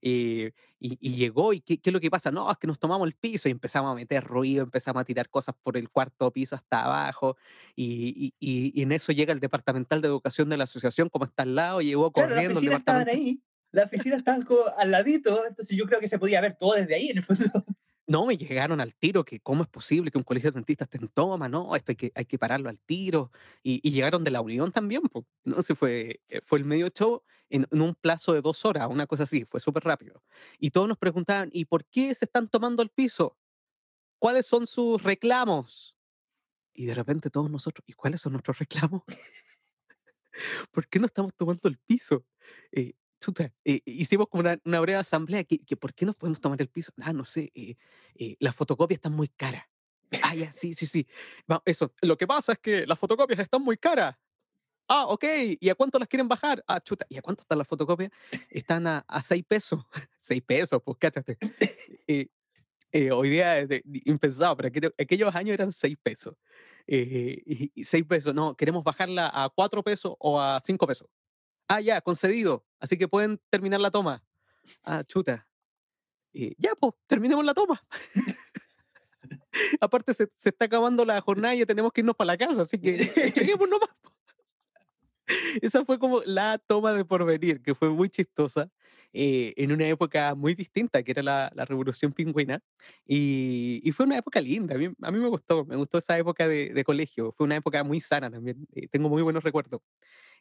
eh, 0.00 0.52
y, 0.78 0.96
y 1.00 1.16
llegó, 1.16 1.52
y 1.52 1.60
¿qué, 1.60 1.78
qué 1.78 1.90
es 1.90 1.94
lo 1.94 1.98
que 2.00 2.10
pasa? 2.10 2.30
No, 2.30 2.48
es 2.50 2.58
que 2.58 2.66
nos 2.68 2.78
tomamos 2.78 3.06
el 3.08 3.14
piso, 3.14 3.48
y 3.48 3.52
empezamos 3.52 3.90
a 3.90 3.94
meter 3.96 4.22
ruido, 4.22 4.62
empezamos 4.62 5.00
a 5.00 5.04
tirar 5.04 5.28
cosas 5.28 5.56
por 5.60 5.76
el 5.76 5.88
cuarto 5.90 6.30
piso 6.30 6.54
hasta 6.54 6.84
abajo, 6.84 7.36
y, 7.74 8.14
y- 8.16 8.34
y- 8.38 8.78
y 8.78 8.82
en 8.82 8.92
eso 8.92 9.10
llega 9.12 9.32
el 9.32 9.40
departamental 9.40 10.00
de 10.02 10.08
educación 10.08 10.48
de 10.50 10.56
la 10.58 10.64
asociación, 10.64 11.08
como 11.08 11.24
está 11.24 11.42
al 11.42 11.54
lado, 11.56 11.80
llegó 11.80 12.12
Claro, 12.12 12.28
las 12.28 12.34
corriendo 12.36 12.60
el 12.60 12.68
oficinas 12.68 12.78
estaban 12.80 13.00
departamento. 13.06 13.12
ahí, 13.28 13.42
las 13.72 13.84
oficinas 13.86 14.18
estaban 14.18 14.42
como 14.42 14.60
al 14.76 14.90
ladito, 14.90 15.46
entonces 15.46 15.76
yo 15.76 15.86
creo 15.86 15.98
que 15.98 16.08
se 16.08 16.18
podía 16.18 16.40
ver 16.40 16.54
todo 16.54 16.74
desde 16.74 16.94
ahí 16.94 17.08
en 17.08 17.18
el 17.18 17.24
fondo. 17.24 17.64
No, 18.06 18.26
me 18.26 18.36
llegaron 18.36 18.80
al 18.80 18.94
tiro, 18.94 19.24
que 19.24 19.40
cómo 19.40 19.62
es 19.62 19.68
posible 19.68 20.10
que 20.10 20.18
un 20.18 20.24
colegio 20.24 20.50
de 20.50 20.56
dentistas 20.56 20.86
esté 20.86 20.98
en 20.98 21.08
toma, 21.08 21.48
no, 21.48 21.76
esto 21.76 21.92
hay 21.92 21.96
que, 21.96 22.12
hay 22.14 22.24
que 22.24 22.38
pararlo 22.38 22.68
al 22.68 22.80
tiro. 22.80 23.30
Y, 23.62 23.90
llegaron 23.90 24.24
de 24.24 24.30
la 24.32 24.40
Unión 24.40 24.72
también, 24.72 25.02
pues, 25.02 25.24
no 25.44 25.62
se 25.62 25.74
fue, 25.74 26.20
eh, 26.28 26.40
fue 26.44 26.58
el 26.58 26.64
medio 26.64 26.88
show 26.88 27.22
en, 27.48 27.66
en 27.70 27.80
un 27.80 27.94
plazo 27.94 28.32
de 28.32 28.40
dos 28.40 28.64
horas, 28.64 28.88
una 28.90 29.06
cosa 29.06 29.22
así, 29.22 29.44
fue 29.44 29.60
súper 29.60 29.84
rápido. 29.84 30.22
Y 30.58 30.70
todos 30.70 30.88
nos 30.88 30.98
preguntaban, 30.98 31.50
¿y 31.52 31.64
por 31.66 31.84
qué 31.84 32.14
se 32.14 32.24
están 32.24 32.48
tomando 32.48 32.82
el 32.82 32.90
piso? 32.90 33.38
¿Cuáles 34.18 34.46
son 34.46 34.66
sus 34.66 35.02
reclamos? 35.02 35.96
Y 36.74 36.86
de 36.86 36.94
repente 36.94 37.30
todos 37.30 37.50
nosotros, 37.50 37.84
¿y 37.86 37.92
cuáles 37.92 38.20
son 38.20 38.32
nuestros 38.32 38.58
reclamos? 38.58 39.02
¿Por 40.70 40.88
qué 40.88 40.98
no 40.98 41.06
estamos 41.06 41.34
tomando 41.34 41.68
el 41.68 41.78
piso? 41.78 42.24
Eh, 42.72 42.94
chuta, 43.22 43.52
eh, 43.64 43.80
hicimos 43.86 44.26
como 44.28 44.40
una, 44.64 44.80
breve 44.80 44.98
asamblea, 44.98 45.44
que, 45.44 45.58
que 45.64 45.76
¿por 45.76 45.94
qué 45.94 46.04
no 46.04 46.12
podemos 46.12 46.40
tomar 46.40 46.60
el 46.60 46.68
piso? 46.68 46.92
Ah, 47.00 47.12
no 47.12 47.24
sé, 47.24 47.50
eh, 47.54 47.76
eh, 48.16 48.36
las 48.40 48.54
fotocopias 48.54 48.98
están 48.98 49.12
muy 49.12 49.28
caras. 49.28 49.64
Ah, 50.22 50.34
ya, 50.34 50.52
sí, 50.52 50.74
sí, 50.74 50.84
sí. 50.84 51.06
Eso, 51.64 51.92
lo 52.02 52.18
que 52.18 52.26
pasa 52.26 52.52
es 52.52 52.58
que 52.58 52.86
las 52.86 52.98
fotocopias 52.98 53.40
están 53.40 53.62
muy 53.62 53.78
caras. 53.78 54.16
Ah, 54.88 55.06
ok. 55.06 55.24
¿Y 55.58 55.68
a 55.70 55.74
cuánto 55.74 55.98
las 55.98 56.08
quieren 56.08 56.28
bajar? 56.28 56.62
Ah, 56.66 56.80
chuta. 56.80 57.06
¿Y 57.08 57.16
a 57.16 57.22
cuánto 57.22 57.42
están 57.42 57.56
las 57.56 57.66
fotocopias? 57.66 58.10
Están 58.50 58.86
a, 58.86 58.98
a 59.08 59.22
6 59.22 59.44
pesos. 59.48 59.80
6 60.18 60.42
pesos, 60.42 60.82
pues 60.84 60.98
cáchate. 61.00 61.38
Eh, 62.06 62.26
eh, 62.90 63.10
hoy 63.10 63.30
día 63.30 63.58
es 63.60 63.68
de- 63.68 63.82
impensado, 64.04 64.54
pero 64.56 64.68
aquello- 64.68 64.92
aquellos 64.98 65.34
años 65.34 65.54
eran 65.54 65.72
6 65.72 65.96
pesos. 66.02 66.34
Eh, 66.86 67.70
6 67.84 68.04
pesos, 68.04 68.34
no, 68.34 68.54
queremos 68.54 68.84
bajarla 68.84 69.30
a 69.32 69.48
4 69.48 69.82
pesos 69.82 70.14
o 70.18 70.38
a 70.38 70.60
5 70.60 70.86
pesos. 70.86 71.08
Ah, 71.68 71.80
ya, 71.80 72.00
concedido. 72.00 72.64
Así 72.80 72.96
que 72.98 73.08
pueden 73.08 73.40
terminar 73.50 73.80
la 73.80 73.90
toma. 73.90 74.22
Ah, 74.84 75.02
chuta. 75.04 75.46
Eh, 76.34 76.54
ya, 76.58 76.74
pues, 76.74 76.94
terminemos 77.06 77.44
la 77.44 77.54
toma. 77.54 77.82
Aparte, 79.80 80.14
se, 80.14 80.28
se 80.36 80.48
está 80.48 80.64
acabando 80.64 81.04
la 81.04 81.20
jornada 81.20 81.54
y 81.54 81.58
ya 81.58 81.66
tenemos 81.66 81.92
que 81.92 82.00
irnos 82.00 82.16
para 82.16 82.26
la 82.26 82.38
casa, 82.38 82.62
así 82.62 82.78
que 82.78 82.96
entreguemos 83.16 83.68
nomás. 83.68 83.90
Esa 85.62 85.84
fue 85.84 85.98
como 85.98 86.22
la 86.24 86.58
toma 86.58 86.92
de 86.92 87.04
porvenir, 87.04 87.62
que 87.62 87.74
fue 87.74 87.90
muy 87.90 88.08
chistosa, 88.08 88.68
eh, 89.12 89.52
en 89.56 89.72
una 89.72 89.86
época 89.86 90.34
muy 90.34 90.54
distinta, 90.54 91.02
que 91.02 91.12
era 91.12 91.22
la, 91.22 91.52
la 91.54 91.64
Revolución 91.64 92.12
Pingüina. 92.12 92.60
Y, 93.06 93.80
y 93.84 93.92
fue 93.92 94.06
una 94.06 94.18
época 94.18 94.40
linda, 94.40 94.74
a 94.74 94.78
mí, 94.78 94.88
a 95.00 95.10
mí 95.10 95.18
me 95.18 95.28
gustó, 95.28 95.64
me 95.64 95.76
gustó 95.76 95.98
esa 95.98 96.18
época 96.18 96.48
de, 96.48 96.72
de 96.72 96.84
colegio. 96.84 97.32
Fue 97.36 97.44
una 97.44 97.56
época 97.56 97.84
muy 97.84 98.00
sana 98.00 98.30
también, 98.30 98.66
eh, 98.74 98.88
tengo 98.88 99.08
muy 99.08 99.22
buenos 99.22 99.44
recuerdos. 99.44 99.80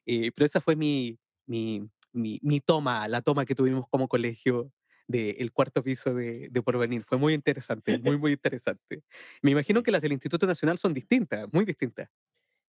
Eh, 0.06 0.32
pero 0.36 0.46
esa 0.46 0.62
fue 0.62 0.76
mi, 0.76 1.20
mi, 1.46 1.88
mi, 2.14 2.40
mi 2.44 2.60
toma, 2.60 3.08
la 3.08 3.22
toma 3.22 3.46
que 3.46 3.56
tuvimos 3.56 3.86
como 3.90 4.08
colegio 4.08 4.72
del 5.08 5.52
cuarto 5.52 5.84
piso 5.84 6.14
de, 6.14 6.48
de 6.50 6.62
Porvenir. 6.62 7.04
Fue 7.04 7.18
muy 7.18 7.34
interesante, 7.34 8.00
muy, 8.00 8.18
muy 8.18 8.34
interesante. 8.34 9.04
Me 9.42 9.52
imagino 9.52 9.84
que 9.84 9.92
las 9.92 10.02
del 10.02 10.14
Instituto 10.14 10.48
Nacional 10.48 10.78
son 10.78 10.94
distintas, 10.94 11.48
muy 11.52 11.66
distintas. 11.66 12.10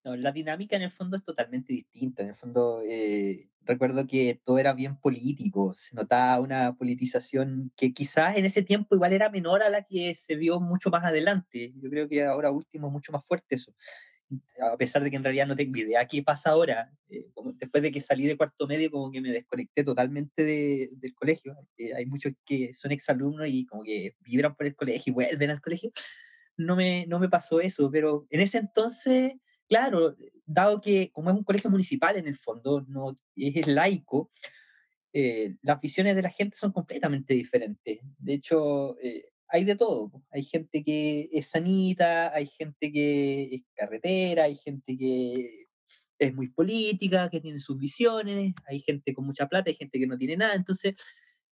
no, 0.05 0.17
la 0.17 0.33
dinámica 0.33 0.77
en 0.77 0.83
el 0.83 0.91
fondo 0.91 1.17
es 1.17 1.25
totalmente 1.25 1.73
distinta. 1.73 2.23
En 2.23 2.31
el 2.31 2.35
fondo, 2.35 2.83
eh, 2.85 3.49
recuerdo 3.61 4.07
que 4.07 4.41
todo 4.45 4.59
era 4.59 4.73
bien 4.75 4.97
político, 4.99 5.75
se 5.75 5.95
notaba 5.95 6.41
una 6.41 6.75
politización 6.77 7.73
que 7.77 7.93
quizás 7.93 8.37
en 8.37 8.45
ese 8.45 8.63
tiempo 8.63 8.97
igual 8.97 9.13
era 9.13 9.31
menor 9.31 9.63
a 9.63 9.71
la 9.71 9.85
que 9.85 10.15
se 10.17 10.35
vio 10.37 10.61
mucho 10.61 10.91
más 10.91 11.05
adelante. 11.05 11.73
Yo 11.77 11.89
creo 11.91 12.09
que 12.09 12.25
ahora 12.25 12.51
último 12.51 12.89
es 12.89 12.93
mucho 12.93 13.13
más 13.13 13.25
fuerte 13.25 13.55
eso. 13.55 13.75
A 14.61 14.77
pesar 14.77 15.03
de 15.03 15.11
que 15.11 15.17
en 15.17 15.25
realidad 15.25 15.47
no 15.47 15.57
tengo 15.57 15.79
idea 15.79 16.07
qué 16.07 16.23
pasa 16.23 16.51
ahora. 16.51 16.93
eh, 17.09 17.27
como 17.35 17.53
después 17.53 17.83
de 17.83 17.93
que 17.93 18.01
salí 18.01 18.27
de 18.27 18.37
cuarto 18.37 18.67
medio, 18.67 18.91
como 18.91 19.11
que 19.13 19.21
me 19.21 19.31
desconecté 19.33 19.85
totalmente 19.85 20.45
de- 20.45 20.91
del 20.97 21.15
colegio. 21.15 21.55
Eh, 21.77 21.95
hay 21.95 22.07
muchos 22.07 22.33
que 22.47 22.75
son 22.75 22.93
exalumnos 22.93 23.49
y 23.49 23.67
como 23.67 23.83
que 23.85 24.17
vibran 24.21 24.55
por 24.57 24.67
el 24.67 24.75
colegio 24.77 25.11
y 25.11 25.15
vuelven 25.15 25.51
al 25.51 25.61
colegio. 25.61 25.91
No 26.57 26.77
me, 26.77 27.07
no 27.07 27.19
me 27.19 27.29
pasó 27.29 27.61
eso, 27.61 27.91
pero 27.91 28.27
en 28.31 28.41
ese 28.41 28.59
entonces 28.59 29.35
Claro, 29.69 30.17
dado 30.45 30.81
que 30.83 31.11
como 31.13 31.31
es 31.31 31.37
un 31.37 31.45
colegio 31.45 31.71
municipal 31.71 32.17
en 32.17 32.27
el 32.27 32.37
fondo, 32.37 32.85
no 32.89 33.15
es 33.37 33.67
laico, 33.67 34.31
eh, 35.13 35.57
las 35.63 35.81
visiones 35.81 36.17
de 36.17 36.23
la 36.23 36.31
gente 36.31 36.57
son 36.57 36.73
completamente 36.73 37.35
diferentes. 37.35 38.01
De 38.19 38.35
hecho, 38.35 38.99
eh, 39.01 39.32
hay 39.53 39.65
de 39.65 39.77
todo. 39.77 40.11
Hay 40.31 40.45
gente 40.45 40.83
que 40.83 41.29
es 41.31 41.49
sanita, 41.49 42.35
hay 42.35 42.47
gente 42.47 42.91
que 42.91 43.55
es 43.55 43.63
carretera, 43.75 44.45
hay 44.45 44.57
gente 44.57 44.97
que 44.97 45.67
es 46.19 46.35
muy 46.35 46.49
política, 46.49 47.29
que 47.29 47.41
tiene 47.41 47.61
sus 47.61 47.79
visiones, 47.79 48.55
hay 48.67 48.81
gente 48.81 49.13
con 49.13 49.27
mucha 49.27 49.47
plata, 49.49 49.69
hay 49.71 49.77
gente 49.77 49.99
que 49.99 50.07
no 50.07 50.17
tiene 50.17 50.39
nada. 50.39 50.55
Entonces, 50.55 50.95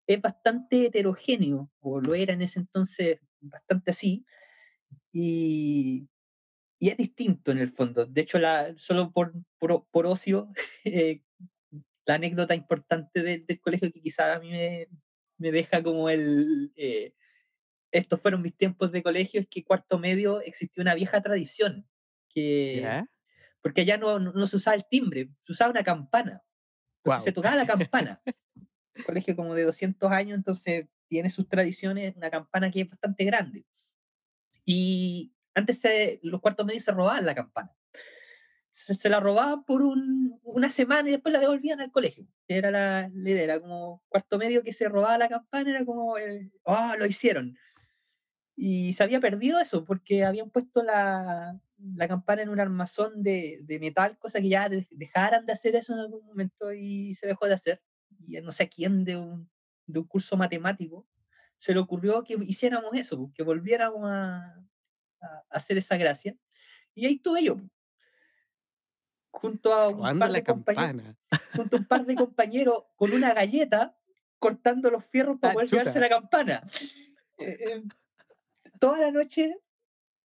es 0.07 0.21
bastante 0.21 0.85
heterogéneo, 0.85 1.69
o 1.81 1.99
lo 1.99 2.15
era 2.15 2.33
en 2.33 2.41
ese 2.41 2.59
entonces 2.59 3.19
bastante 3.41 3.91
así. 3.91 4.25
Y, 5.11 6.07
y 6.79 6.89
es 6.89 6.97
distinto 6.97 7.51
en 7.51 7.57
el 7.57 7.69
fondo. 7.69 8.05
De 8.05 8.21
hecho, 8.21 8.39
solo 8.77 9.11
por, 9.11 9.33
por, 9.59 9.85
por 9.91 10.05
ocio, 10.07 10.49
eh, 10.85 11.21
la 12.07 12.15
anécdota 12.15 12.55
importante 12.55 13.21
de- 13.21 13.39
del 13.39 13.59
colegio 13.59 13.91
que 13.91 14.01
quizás 14.01 14.37
a 14.37 14.39
mí 14.39 14.51
me, 14.51 14.87
me 15.37 15.51
deja 15.51 15.83
como 15.83 16.09
el... 16.09 16.71
eh, 16.77 17.13
estos 17.91 18.22
fueron 18.22 18.41
mis 18.41 18.55
tiempos 18.55 18.91
de 18.91 19.01
colegio, 19.03 19.39
es 19.39 19.48
que 19.48 19.63
cuarto 19.63 20.00
medio 20.00 20.41
existía 20.41 20.81
una 20.81 20.96
vieja 20.96 21.22
tradición, 21.22 21.88
que, 22.29 22.81
porque 23.62 23.81
allá 23.81 23.98
no, 23.98 24.19
no, 24.19 24.31
no 24.31 24.46
se 24.46 24.58
usaba 24.58 24.75
el 24.75 24.86
timbre, 24.89 25.29
se 25.43 25.51
usaba 25.53 25.72
una 25.72 25.84
campana. 25.84 26.43
Entonces 27.03 27.24
se 27.24 27.31
tocaba 27.31 27.55
la 27.55 27.65
campana. 27.89 28.22
Un 28.96 29.03
colegio 29.05 29.36
como 29.36 29.55
de 29.55 29.63
200 29.63 30.12
años, 30.12 30.38
entonces 30.38 30.88
tiene 31.08 31.29
sus 31.29 31.48
tradiciones, 31.48 32.15
una 32.15 32.29
campana 32.29 32.69
que 32.72 32.81
es 32.81 32.89
bastante 32.89 33.24
grande. 33.25 33.65
Y 34.65 35.34
antes 35.55 35.79
se- 35.79 36.19
los 36.24 36.41
cuartos 36.41 36.65
medios 36.65 36.84
se 36.84 36.91
robaban 36.91 37.25
la 37.25 37.36
campana. 37.36 37.75
se, 38.72 38.93
se 38.96 39.10
la 39.10 39.19
robaban 39.19 39.65
por 39.65 39.81
un- 39.81 40.39
una 40.43 40.69
semana 40.72 41.10
y 41.10 41.12
después 41.13 41.34
la 41.34 41.39
devolvían 41.41 41.81
al 41.81 41.91
colegio. 41.91 42.25
Era 42.48 42.72
la, 42.72 43.10
la 43.13 43.29
idea, 43.29 43.43
era 43.43 43.60
como 43.60 44.03
cuarto 44.08 44.38
medio 44.38 44.63
que 44.63 44.72
se 44.72 44.88
robaba 44.88 45.17
la 45.17 45.27
campana, 45.27 45.69
era 45.72 45.84
como, 45.86 46.17
el, 46.17 46.53
oh, 46.63 46.93
lo 46.98 47.05
hicieron. 47.05 47.58
Y 48.61 48.91
se 48.91 49.03
había 49.03 49.21
perdido 49.21 49.57
eso 49.61 49.85
porque 49.85 50.25
habían 50.25 50.49
puesto 50.49 50.83
la, 50.83 51.57
la 51.95 52.07
campana 52.09 52.41
en 52.41 52.49
un 52.49 52.59
armazón 52.59 53.23
de, 53.23 53.59
de 53.63 53.79
metal, 53.79 54.17
cosa 54.17 54.41
que 54.41 54.49
ya 54.49 54.67
de- 54.67 54.85
dejaran 54.91 55.45
de 55.45 55.53
hacer 55.53 55.77
eso 55.77 55.93
en 55.93 55.99
algún 55.99 56.25
momento 56.25 56.73
y 56.73 57.15
se 57.15 57.25
dejó 57.27 57.47
de 57.47 57.53
hacer. 57.53 57.81
Y 58.27 58.41
no 58.41 58.51
sé 58.51 58.63
a 58.63 58.67
quién 58.67 59.05
de 59.05 59.15
un, 59.15 59.49
de 59.87 59.99
un 59.99 60.05
curso 60.07 60.35
matemático 60.35 61.07
se 61.57 61.73
le 61.73 61.79
ocurrió 61.79 62.21
que 62.25 62.35
hiciéramos 62.41 62.93
eso, 62.95 63.31
que 63.33 63.43
volviéramos 63.43 64.01
a, 64.11 64.61
a 65.21 65.43
hacer 65.51 65.77
esa 65.77 65.95
gracia. 65.95 66.35
Y 66.93 67.05
ahí 67.05 67.13
estuve 67.13 67.43
yo, 67.45 67.61
junto 69.31 69.73
a 69.73 69.87
un 69.89 70.01
par 70.19 70.31
de 70.33 70.43
compañeros, 70.43 71.15
junto 71.55 71.77
a 71.77 71.79
un 71.79 71.85
par 71.85 72.05
de 72.05 72.15
compañeros 72.15 72.83
con 72.95 73.13
una 73.13 73.33
galleta 73.33 73.97
cortando 74.37 74.89
los 74.89 75.05
fierros 75.05 75.37
para 75.39 75.51
Ah, 75.51 75.53
poder 75.53 75.69
llevarse 75.69 75.99
la 76.01 76.09
campana. 76.09 76.63
Eh, 77.37 77.57
eh, 77.69 77.83
toda 78.79 79.00
la 79.00 79.12
noche 79.12 79.55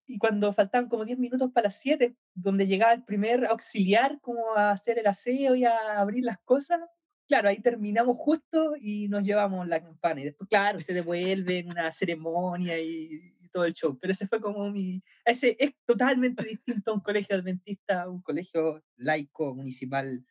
y 0.07 0.17
cuando 0.17 0.53
faltaban 0.53 0.87
como 0.89 1.05
10 1.05 1.17
minutos 1.17 1.51
para 1.51 1.67
las 1.67 1.79
7, 1.79 2.15
donde 2.33 2.67
llegaba 2.67 2.93
el 2.93 3.03
primer 3.03 3.45
auxiliar 3.47 4.19
como 4.21 4.55
a 4.55 4.71
hacer 4.71 4.99
el 4.99 5.07
aseo 5.07 5.55
y 5.55 5.65
a 5.65 5.99
abrir 5.99 6.23
las 6.23 6.37
cosas, 6.39 6.79
claro, 7.27 7.49
ahí 7.49 7.59
terminamos 7.61 8.15
justo 8.17 8.75
y 8.79 9.07
nos 9.07 9.23
llevamos 9.23 9.67
la 9.67 9.81
campana. 9.81 10.21
Y 10.21 10.25
después, 10.25 10.47
claro, 10.47 10.79
se 10.79 10.93
devuelve 10.93 11.59
en 11.59 11.69
una 11.69 11.91
ceremonia 11.91 12.79
y, 12.79 13.35
y 13.39 13.49
todo 13.49 13.65
el 13.65 13.73
show. 13.73 13.97
Pero 13.99 14.11
ese 14.11 14.27
fue 14.27 14.39
como 14.39 14.69
mi... 14.69 15.01
Ese 15.23 15.55
es 15.59 15.71
totalmente 15.85 16.43
distinto 16.43 16.91
a 16.91 16.95
un 16.95 17.01
colegio 17.01 17.35
adventista, 17.35 18.03
a 18.03 18.09
un 18.09 18.21
colegio 18.21 18.83
laico, 18.97 19.55
municipal, 19.55 20.23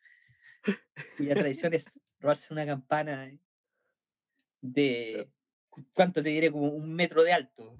cuya 1.17 1.35
tradición 1.35 1.73
es 1.73 1.99
robarse 2.19 2.53
una 2.53 2.65
campana 2.65 3.29
de... 4.61 5.29
¿Cuánto 5.93 6.23
te 6.23 6.29
diré? 6.29 6.49
Como 6.49 6.69
un 6.69 6.93
metro 6.93 7.21
de 7.23 7.33
alto. 7.33 7.75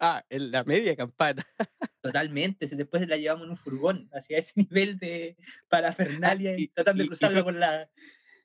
Ah, 0.00 0.24
en 0.30 0.50
la 0.50 0.64
media 0.64 0.94
campana. 0.96 1.44
Totalmente, 2.00 2.66
después 2.66 3.06
la 3.08 3.16
llevamos 3.16 3.44
en 3.44 3.50
un 3.50 3.56
furgón, 3.56 4.08
hacia 4.12 4.38
ese 4.38 4.52
nivel 4.70 4.98
de 4.98 5.36
parafernalia 5.68 6.56
y, 6.58 6.62
y- 6.64 6.68
tratando 6.68 7.02
de 7.02 7.08
cruzarla 7.08 7.44
por 7.44 7.54
la... 7.54 7.90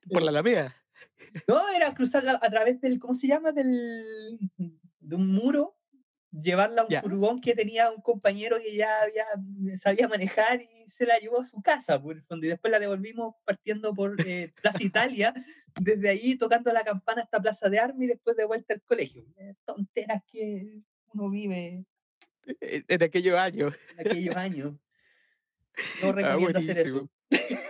Por 0.10 0.22
la 0.22 0.30
Alameda. 0.32 0.76
No, 1.48 1.70
era 1.70 1.94
cruzarla 1.94 2.40
a 2.42 2.50
través 2.50 2.82
del, 2.82 3.00
¿cómo 3.00 3.14
se 3.14 3.28
llama? 3.28 3.52
Del, 3.54 4.38
de 5.00 5.16
un 5.16 5.28
muro, 5.32 5.78
llevarla 6.32 6.82
a 6.82 6.86
un 6.86 6.90
Ya. 6.90 7.02
furgón 7.02 7.40
que 7.40 7.56
tenía 7.56 7.90
un 7.92 8.02
compañero 8.02 8.58
que 8.60 8.76
ya 8.76 9.02
había, 9.04 9.26
sabía 9.78 10.08
manejar 10.08 10.62
y 10.62 10.90
se 10.90 11.06
la 11.06 11.18
llevó 11.20 11.42
a 11.42 11.46
su 11.46 11.62
casa, 11.62 12.02
por 12.02 12.16
el 12.16 12.24
fondo, 12.24 12.46
y 12.46 12.50
después 12.50 12.72
la 12.72 12.80
devolvimos 12.80 13.36
partiendo 13.46 13.94
por 13.94 14.20
eh, 14.28 14.52
Plaza 14.62 14.84
Italia, 14.84 15.34
desde 15.80 16.10
ahí 16.10 16.36
tocando 16.36 16.74
la 16.74 16.84
campana 16.84 17.22
hasta 17.22 17.40
Plaza 17.42 17.70
de 17.70 17.80
Armas 17.80 18.02
y 18.04 18.08
después 18.08 18.36
de 18.36 18.46
vuelta 18.46 18.74
al 18.74 18.82
colegio. 18.82 19.24
Eh, 19.38 19.56
Tonteras 19.66 20.22
que 20.30 20.82
uno 21.14 21.30
vive 21.30 21.86
En, 22.62 22.86
en 22.88 23.04
aquellos 23.04 23.38
años. 23.38 23.74
en 23.98 24.00
aquellos 24.08 24.36
años. 24.36 24.74
No 24.74 24.78
Ah, 26.10 26.12
recomiendo 26.12 26.60
hacer 26.60 26.78
eso. 26.78 27.10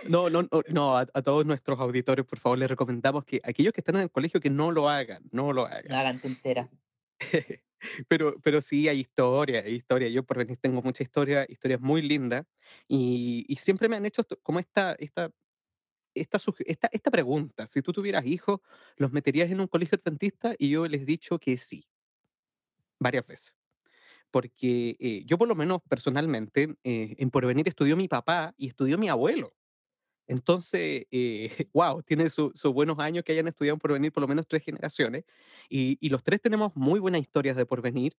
No, 0.08 0.28
no, 0.28 0.42
no, 0.42 0.62
no, 0.68 0.96
a, 0.98 1.06
a 1.14 1.22
todos 1.22 1.46
nuestros 1.46 1.78
auditores, 1.80 2.26
por 2.26 2.38
favor, 2.38 2.58
les 2.58 2.68
recomendamos 2.68 3.24
que 3.24 3.40
aquellos 3.42 3.72
que 3.72 3.80
están 3.80 3.96
en 3.96 4.02
el 4.02 4.10
colegio 4.10 4.40
que 4.40 4.50
no 4.50 4.70
lo 4.70 4.90
hagan, 4.90 5.22
no 5.32 5.52
lo 5.52 5.64
hagan. 5.66 5.86
No 5.88 5.96
hagan 5.96 6.20
tonteras. 6.20 6.68
Pero, 8.08 8.36
pero 8.42 8.62
sí 8.62 8.88
hay 8.88 9.00
historia, 9.00 9.60
hay 9.60 9.74
historia. 9.74 10.08
Yo 10.08 10.22
por 10.22 10.38
venir 10.38 10.56
tengo 10.56 10.80
mucha 10.80 11.02
historia, 11.02 11.44
historias 11.46 11.82
muy 11.82 12.00
lindas 12.00 12.46
y, 12.88 13.44
y 13.46 13.56
siempre 13.56 13.90
me 13.90 13.96
han 13.96 14.06
hecho 14.06 14.22
como 14.42 14.58
esta, 14.58 14.94
esta, 14.98 15.30
esta, 16.14 16.38
esta, 16.64 16.88
esta 16.90 17.10
pregunta. 17.10 17.66
Si 17.66 17.82
tú 17.82 17.92
tuvieras 17.92 18.24
hijos, 18.24 18.60
¿los 18.96 19.12
meterías 19.12 19.50
en 19.50 19.60
un 19.60 19.66
colegio 19.68 19.98
adventista? 20.02 20.54
Y 20.58 20.70
yo 20.70 20.86
les 20.86 21.02
he 21.02 21.04
dicho 21.04 21.38
que 21.38 21.58
sí, 21.58 21.86
varias 23.04 23.28
veces. 23.28 23.54
Porque 24.30 24.96
eh, 25.00 25.24
yo 25.26 25.38
por 25.38 25.48
lo 25.48 25.54
menos 25.54 25.80
personalmente, 25.88 26.76
eh, 26.84 27.16
en 27.18 27.30
Porvenir 27.30 27.68
estudió 27.68 27.96
mi 27.96 28.08
papá 28.08 28.54
y 28.58 28.68
estudió 28.68 28.98
mi 28.98 29.08
abuelo. 29.08 29.54
Entonces, 30.26 31.06
eh, 31.10 31.50
wow, 31.74 32.02
tiene 32.02 32.30
su- 32.30 32.52
sus 32.54 32.72
buenos 32.72 32.98
años 32.98 33.24
que 33.24 33.32
hayan 33.32 33.48
estudiado 33.48 33.74
en 33.74 33.80
Porvenir, 33.80 34.12
por 34.12 34.22
lo 34.22 34.28
menos 34.28 34.46
tres 34.48 34.64
generaciones, 34.64 35.24
y, 35.68 35.98
y 36.00 36.08
los 36.10 36.22
tres 36.24 36.40
tenemos 36.40 36.72
muy 36.76 37.00
buenas 37.00 37.20
historias 37.20 37.56
de 37.56 37.66
Porvenir. 37.66 38.14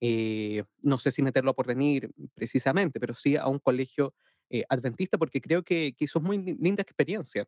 Eh, 0.00 0.62
no 0.82 0.98
sé 0.98 1.10
si 1.10 1.22
meterlo 1.22 1.50
a 1.50 1.54
Porvenir 1.54 2.12
precisamente, 2.34 3.00
pero 3.00 3.14
sí 3.14 3.36
a 3.36 3.48
un 3.48 3.58
colegio 3.58 4.14
eh, 4.50 4.64
adventista, 4.68 5.18
porque 5.18 5.40
creo 5.40 5.62
que, 5.62 5.92
que 5.96 6.04
eso 6.06 6.18
es 6.18 6.24
muy 6.24 6.38
lin- 6.38 6.58
linda 6.60 6.82
experiencia. 6.82 7.46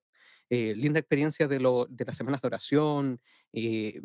Eh, 0.49 0.75
linda 0.77 0.99
experiencia 0.99 1.47
de, 1.47 1.61
lo, 1.61 1.87
de 1.89 2.05
las 2.05 2.17
semanas 2.17 2.41
de 2.41 2.49
oración, 2.49 3.21
eh, 3.53 4.01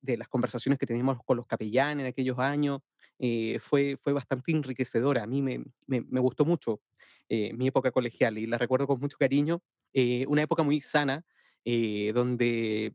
de, 0.00 0.16
las 0.16 0.28
conversaciones 0.28 0.78
que 0.78 0.86
teníamos 0.86 1.18
con 1.24 1.36
los 1.36 1.46
capellanes 1.46 2.04
en 2.04 2.08
aquellos 2.08 2.38
años. 2.38 2.80
eh, 3.18 3.58
fue, 3.60 3.96
fue 4.02 4.12
bastante 4.12 4.52
enriquecedora. 4.52 5.24
A 5.24 5.26
mí 5.26 5.42
me, 5.42 5.64
me, 5.86 6.20
gustó 6.20 6.44
mucho 6.44 6.80
mi 7.28 7.66
época 7.68 7.90
colegial 7.90 8.38
y 8.38 8.46
la 8.46 8.56
recuerdo 8.58 8.86
con 8.86 9.00
mucho 9.00 9.16
cariño. 9.18 9.60
una 10.28 10.42
época 10.42 10.62
muy 10.62 10.80
sana, 10.80 11.24
donde, 12.14 12.92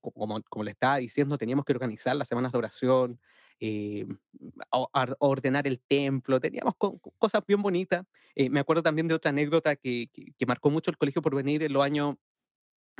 como, 0.00 0.40
como 0.48 0.64
le 0.64 0.70
estaba 0.72 0.98
diciendo, 0.98 1.36
teníamos 1.38 1.64
que 1.64 1.72
organizar 1.72 2.14
las 2.16 2.28
semanas 2.28 2.52
de 2.52 2.58
oración, 2.58 3.20
eh, 3.60 4.06
o- 4.70 4.90
ar- 4.92 5.16
ordenar 5.20 5.66
el 5.66 5.80
templo, 5.80 6.40
teníamos 6.40 6.74
co- 6.78 6.98
cosas 7.18 7.42
bien 7.46 7.62
bonitas. 7.62 8.04
Eh, 8.34 8.50
me 8.50 8.60
acuerdo 8.60 8.82
también 8.82 9.08
de 9.08 9.14
otra 9.14 9.30
anécdota 9.30 9.76
que, 9.76 10.08
que, 10.12 10.32
que 10.36 10.46
marcó 10.46 10.70
mucho 10.70 10.90
el 10.90 10.98
colegio 10.98 11.22
por 11.22 11.34
venir 11.34 11.62
en 11.62 11.72
los 11.72 11.82
años 11.84 12.16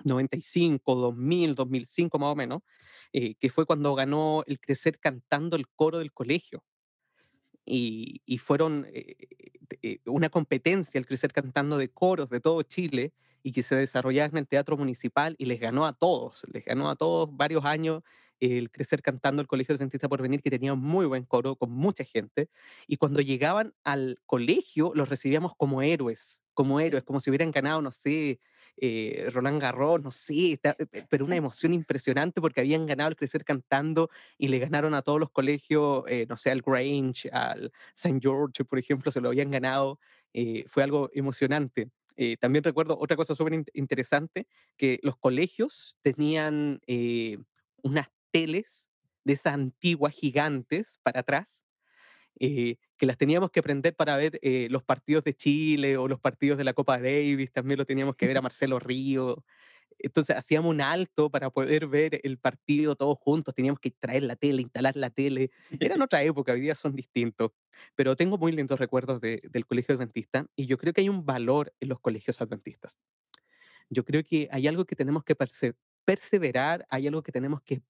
95, 0.04 0.94
2000, 0.96 1.54
2005 1.54 2.18
más 2.18 2.32
o 2.32 2.36
menos, 2.36 2.62
eh, 3.12 3.34
que 3.36 3.50
fue 3.50 3.66
cuando 3.66 3.94
ganó 3.94 4.44
el 4.46 4.60
Crecer 4.60 4.98
cantando 5.00 5.56
el 5.56 5.68
coro 5.68 5.98
del 5.98 6.12
colegio 6.12 6.64
y, 7.64 8.22
y 8.26 8.38
fueron 8.38 8.86
eh, 8.92 9.16
eh, 9.82 9.98
una 10.06 10.28
competencia 10.28 10.98
el 10.98 11.06
crecer 11.06 11.32
cantando 11.32 11.78
de 11.78 11.88
coros 11.90 12.28
de 12.30 12.40
todo 12.40 12.62
Chile 12.62 13.12
y 13.42 13.52
que 13.52 13.62
se 13.62 13.76
desarrollaba 13.76 14.28
en 14.28 14.38
el 14.38 14.48
Teatro 14.48 14.76
Municipal 14.76 15.34
y 15.38 15.46
les 15.46 15.60
ganó 15.60 15.86
a 15.86 15.92
todos, 15.92 16.44
les 16.52 16.64
ganó 16.64 16.90
a 16.90 16.96
todos 16.96 17.28
varios 17.36 17.64
años 17.64 18.02
el 18.40 18.70
crecer 18.70 19.02
cantando 19.02 19.42
el 19.42 19.48
Colegio 19.48 19.74
Adventista 19.74 20.08
por 20.08 20.22
venir 20.22 20.42
que 20.42 20.50
tenía 20.50 20.72
un 20.72 20.80
muy 20.80 21.06
buen 21.06 21.24
coro 21.24 21.56
con 21.56 21.70
mucha 21.70 22.04
gente 22.04 22.48
y 22.86 22.96
cuando 22.96 23.20
llegaban 23.20 23.74
al 23.84 24.18
colegio 24.26 24.92
los 24.94 25.08
recibíamos 25.08 25.54
como 25.56 25.82
héroes, 25.82 26.42
como 26.54 26.80
héroes, 26.80 27.04
como 27.04 27.20
si 27.20 27.30
hubieran 27.30 27.50
ganado, 27.50 27.82
no 27.82 27.90
sé, 27.90 28.40
eh, 28.78 29.28
Roland 29.32 29.60
Garros, 29.60 30.02
no 30.02 30.10
sé, 30.10 30.52
está- 30.52 30.76
eh, 30.78 31.04
pero 31.08 31.24
una 31.24 31.36
emoción 31.36 31.74
impresionante 31.74 32.40
porque 32.40 32.60
habían 32.60 32.86
ganado 32.86 33.10
el 33.10 33.16
crecer 33.16 33.44
cantando 33.44 34.10
y 34.38 34.48
le 34.48 34.58
ganaron 34.58 34.94
a 34.94 35.02
todos 35.02 35.20
los 35.20 35.30
colegios, 35.30 36.04
eh, 36.08 36.26
no 36.28 36.36
sé, 36.36 36.50
al 36.50 36.62
Grange, 36.62 37.30
al 37.30 37.72
St. 37.94 38.18
George, 38.22 38.64
por 38.64 38.78
ejemplo, 38.78 39.10
se 39.12 39.20
lo 39.20 39.28
habían 39.28 39.50
ganado. 39.50 39.98
eh, 40.38 40.64
fue 40.68 40.82
algo 40.82 41.08
emocionante. 41.14 41.88
Eh, 42.16 42.36
también 42.38 42.62
recuerdo 42.62 42.98
otra 42.98 43.16
cosa 43.16 43.34
súper 43.34 43.54
in- 43.54 43.64
interesante, 43.72 44.46
que 44.76 44.98
los 45.02 45.16
colegios 45.16 45.96
tenían 46.02 46.80
eh, 46.86 47.38
unas 47.82 48.08
teles 48.32 48.90
de 49.24 49.34
esas 49.34 49.54
antiguas 49.54 50.14
gigantes 50.14 50.98
para 51.02 51.20
atrás, 51.20 51.64
eh, 52.40 52.76
que 52.98 53.06
las 53.06 53.16
teníamos 53.18 53.50
que 53.50 53.62
prender 53.62 53.94
para 53.96 54.16
ver 54.16 54.38
eh, 54.42 54.68
los 54.70 54.84
partidos 54.84 55.24
de 55.24 55.34
Chile 55.34 55.96
o 55.96 56.08
los 56.08 56.20
partidos 56.20 56.58
de 56.58 56.64
la 56.64 56.74
Copa 56.74 56.98
Davis, 56.98 57.52
también 57.52 57.78
lo 57.78 57.86
teníamos 57.86 58.16
que 58.16 58.26
ver 58.26 58.38
a 58.38 58.42
Marcelo 58.42 58.78
Río. 58.78 59.44
Entonces 59.98 60.36
hacíamos 60.36 60.70
un 60.70 60.80
alto 60.82 61.30
para 61.30 61.50
poder 61.50 61.86
ver 61.88 62.20
el 62.24 62.38
partido 62.38 62.96
todos 62.96 63.18
juntos, 63.20 63.54
teníamos 63.54 63.80
que 63.80 63.90
traer 63.92 64.24
la 64.24 64.36
tele, 64.36 64.62
instalar 64.62 64.96
la 64.96 65.10
tele. 65.10 65.50
Era 65.80 65.94
en 65.96 66.02
otra 66.04 66.22
época, 66.22 66.52
hoy 66.52 66.60
día 66.60 66.74
son 66.74 66.94
distintos, 66.94 67.52
pero 67.94 68.16
tengo 68.16 68.38
muy 68.38 68.52
lindos 68.52 68.78
recuerdos 68.80 69.20
de- 69.20 69.40
del 69.50 69.66
colegio 69.66 69.94
adventista 69.94 70.46
y 70.56 70.66
yo 70.66 70.78
creo 70.78 70.92
que 70.92 71.02
hay 71.02 71.08
un 71.08 71.24
valor 71.26 71.74
en 71.80 71.88
los 71.90 72.00
colegios 72.00 72.40
adventistas. 72.42 72.98
Yo 73.90 74.04
creo 74.04 74.22
que 74.24 74.48
hay 74.52 74.66
algo 74.68 74.84
que 74.84 74.96
tenemos 74.96 75.24
que 75.24 75.36
perse- 75.36 75.76
perseverar, 76.06 76.86
hay 76.88 77.08
algo 77.08 77.22
que 77.22 77.32
tenemos 77.32 77.60
que 77.62 77.82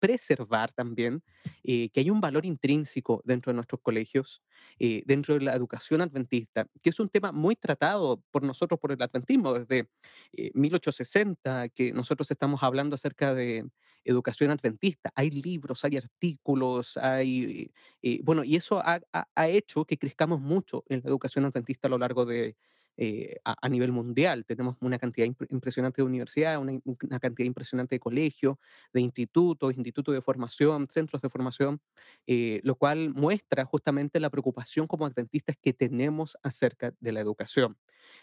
preservar 0.00 0.72
también, 0.72 1.22
eh, 1.64 1.88
que 1.90 2.00
hay 2.00 2.10
un 2.10 2.20
valor 2.20 2.44
intrínseco 2.46 3.22
dentro 3.24 3.52
de 3.52 3.54
nuestros 3.56 3.80
colegios, 3.80 4.42
eh, 4.78 5.02
dentro 5.06 5.34
de 5.34 5.40
la 5.42 5.54
educación 5.54 6.02
adventista, 6.02 6.66
que 6.82 6.90
es 6.90 7.00
un 7.00 7.08
tema 7.08 7.32
muy 7.32 7.56
tratado 7.56 8.22
por 8.32 8.42
nosotros, 8.42 8.80
por 8.80 8.92
el 8.92 9.00
adventismo, 9.02 9.54
desde 9.54 9.88
eh, 10.32 10.50
1860, 10.54 11.68
que 11.70 11.92
nosotros 11.92 12.30
estamos 12.30 12.62
hablando 12.62 12.94
acerca 12.96 13.34
de 13.34 13.68
educación 14.04 14.50
adventista. 14.50 15.12
Hay 15.14 15.30
libros, 15.30 15.84
hay 15.84 15.96
artículos, 15.96 16.96
hay... 16.96 17.70
eh, 18.02 18.20
bueno, 18.24 18.44
y 18.44 18.56
eso 18.56 18.80
ha- 18.80 19.00
ha 19.34 19.48
hecho 19.48 19.84
que 19.84 19.98
crezcamos 19.98 20.40
mucho 20.40 20.84
en 20.88 21.00
la 21.04 21.08
educación 21.10 21.44
adventista 21.44 21.88
a 21.88 21.90
lo 21.90 21.98
largo 21.98 22.24
de, 22.26 22.56
eh, 22.96 23.36
a, 23.44 23.56
a 23.60 23.68
nivel 23.68 23.92
mundial. 23.92 24.44
Tenemos 24.44 24.76
una 24.80 24.98
cantidad 24.98 25.26
impre- 25.26 25.46
impresionante 25.50 26.02
de 26.02 26.06
universidades, 26.06 26.58
una, 26.58 26.78
una 26.84 27.20
cantidad 27.20 27.46
impresionante 27.46 27.94
de 27.94 28.00
colegios, 28.00 28.56
de 28.92 29.00
institutos, 29.00 29.74
institutos 29.76 30.14
de 30.14 30.20
formación, 30.20 30.88
centros 30.88 31.22
de 31.22 31.28
formación, 31.28 31.80
eh, 32.26 32.60
lo 32.62 32.74
cual 32.74 33.10
muestra 33.14 33.64
justamente 33.64 34.20
la 34.20 34.30
preocupación 34.30 34.86
como 34.86 35.06
adventistas 35.06 35.56
que 35.60 35.72
tenemos 35.72 36.36
acerca 36.42 36.94
de 37.00 37.12
la 37.12 37.20
educación. 37.20 37.78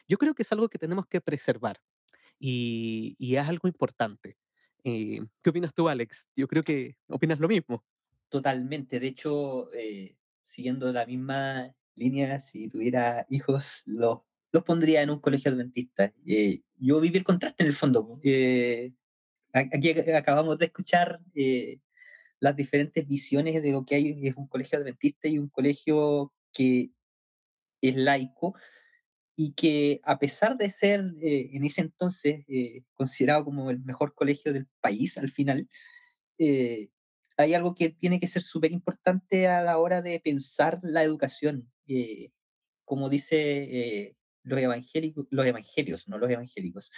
Yo 0.07 0.17
creo 0.17 0.33
que 0.33 0.43
es 0.43 0.51
algo 0.51 0.69
que 0.69 0.77
tenemos 0.77 1.07
que 1.07 1.21
preservar 1.21 1.79
y, 2.39 3.15
y 3.17 3.35
es 3.35 3.47
algo 3.47 3.67
importante. 3.67 4.37
Eh, 4.83 5.19
¿qué 5.41 5.49
opinas 5.49 5.73
tú, 5.73 5.89
Alex? 5.89 6.29
Yo 6.35 6.47
creo 6.47 6.63
que 6.63 6.97
opinas 7.07 7.39
lo 7.39 7.47
mismo. 7.47 7.83
Totalmente. 8.29 8.99
De 8.99 9.07
hecho, 9.07 9.73
eh, 9.73 10.17
siguiendo 10.43 10.91
la 10.93 11.05
misma 11.05 11.75
línea, 11.95 12.39
si 12.39 12.69
tuviera 12.69 13.25
hijos, 13.29 13.83
los, 13.85 14.19
los 14.57 14.65
pondría 14.65 15.01
en 15.01 15.09
un 15.09 15.19
colegio 15.19 15.51
adventista. 15.51 16.13
Eh, 16.25 16.61
yo 16.77 16.99
viví 16.99 17.17
el 17.17 17.23
contraste 17.23 17.63
en 17.63 17.67
el 17.67 17.73
fondo. 17.73 18.19
Eh, 18.23 18.91
aquí 19.53 19.89
ac- 19.89 20.15
acabamos 20.15 20.57
de 20.57 20.65
escuchar 20.65 21.19
eh, 21.35 21.79
las 22.39 22.55
diferentes 22.55 23.07
visiones 23.07 23.61
de 23.61 23.71
lo 23.71 23.85
que 23.85 23.95
hay 23.95 24.27
es 24.27 24.35
un 24.35 24.47
colegio 24.47 24.79
adventista 24.79 25.27
y 25.27 25.37
un 25.39 25.49
colegio 25.49 26.33
que 26.53 26.91
es 27.81 27.95
laico 27.95 28.55
y 29.35 29.53
que 29.53 30.01
a 30.03 30.17
pesar 30.17 30.57
de 30.57 30.69
ser 30.69 31.13
en 31.21 31.63
ese 31.63 31.81
entonces 31.81 32.43
considerado 32.95 33.45
como 33.45 33.69
el 33.69 33.79
mejor 33.83 34.15
colegio 34.15 34.51
del 34.51 34.67
país 34.81 35.17
al 35.17 35.29
final, 35.29 35.69
hay 36.39 37.53
algo 37.53 37.75
que 37.75 37.89
tiene 37.89 38.19
que 38.19 38.25
ser 38.27 38.41
súper 38.41 38.71
importante 38.71 39.47
a 39.47 39.61
la 39.61 39.77
hora 39.77 40.01
de 40.01 40.19
pensar 40.19 40.79
la 40.81 41.03
educación. 41.03 41.71
como 42.83 43.09
dice 43.09 44.15
los, 44.47 44.59
evangélicos, 44.59 45.27
los 45.29 45.45
evangelios, 45.45 46.07
no 46.07 46.17
los 46.17 46.29
evangélicos. 46.29 46.91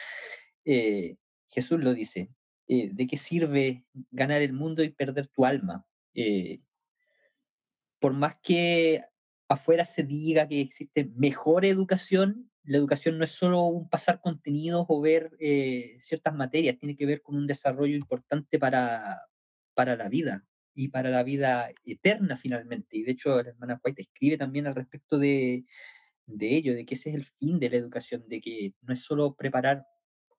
eh, 0.65 1.17
Jesús 1.49 1.79
lo 1.79 1.93
dice. 1.93 2.29
eh, 2.67 2.91
¿De 2.93 3.07
qué 3.07 3.17
sirve 3.17 3.85
ganar 4.11 4.41
el 4.41 4.53
mundo 4.53 4.83
y 4.83 4.89
perder 4.89 5.27
tu 5.27 5.45
alma? 5.45 5.85
Eh, 6.13 6.61
por 7.99 8.13
más 8.13 8.35
que 8.43 9.03
afuera 9.47 9.85
se 9.85 10.03
diga 10.03 10.47
que 10.47 10.61
existe 10.61 11.11
mejor 11.15 11.65
educación, 11.65 12.51
la 12.63 12.77
educación 12.77 13.17
no 13.17 13.23
es 13.23 13.31
solo 13.31 13.63
un 13.63 13.89
pasar 13.89 14.21
contenidos 14.21 14.85
o 14.87 15.01
ver 15.01 15.31
ciertas 15.99 16.35
materias, 16.35 16.77
tiene 16.77 16.95
que 16.95 17.07
ver 17.07 17.21
con 17.23 17.35
un 17.35 17.47
desarrollo 17.47 17.95
importante 17.95 18.59
para, 18.59 19.21
para 19.73 19.95
la 19.95 20.07
vida 20.07 20.45
y 20.75 20.89
para 20.89 21.09
la 21.09 21.23
vida 21.23 21.71
eterna 21.83 22.37
finalmente. 22.37 22.97
Y 22.97 23.03
de 23.03 23.11
hecho, 23.11 23.41
la 23.41 23.49
hermana 23.49 23.81
White 23.83 24.03
escribe 24.03 24.37
también 24.37 24.67
al 24.67 24.75
respecto 24.75 25.17
de, 25.17 25.65
de 26.37 26.55
ello, 26.55 26.73
de 26.73 26.85
que 26.85 26.95
ese 26.95 27.09
es 27.09 27.15
el 27.15 27.25
fin 27.25 27.59
de 27.59 27.69
la 27.69 27.77
educación, 27.77 28.23
de 28.27 28.41
que 28.41 28.73
no 28.81 28.93
es 28.93 29.01
solo 29.01 29.35
preparar 29.35 29.85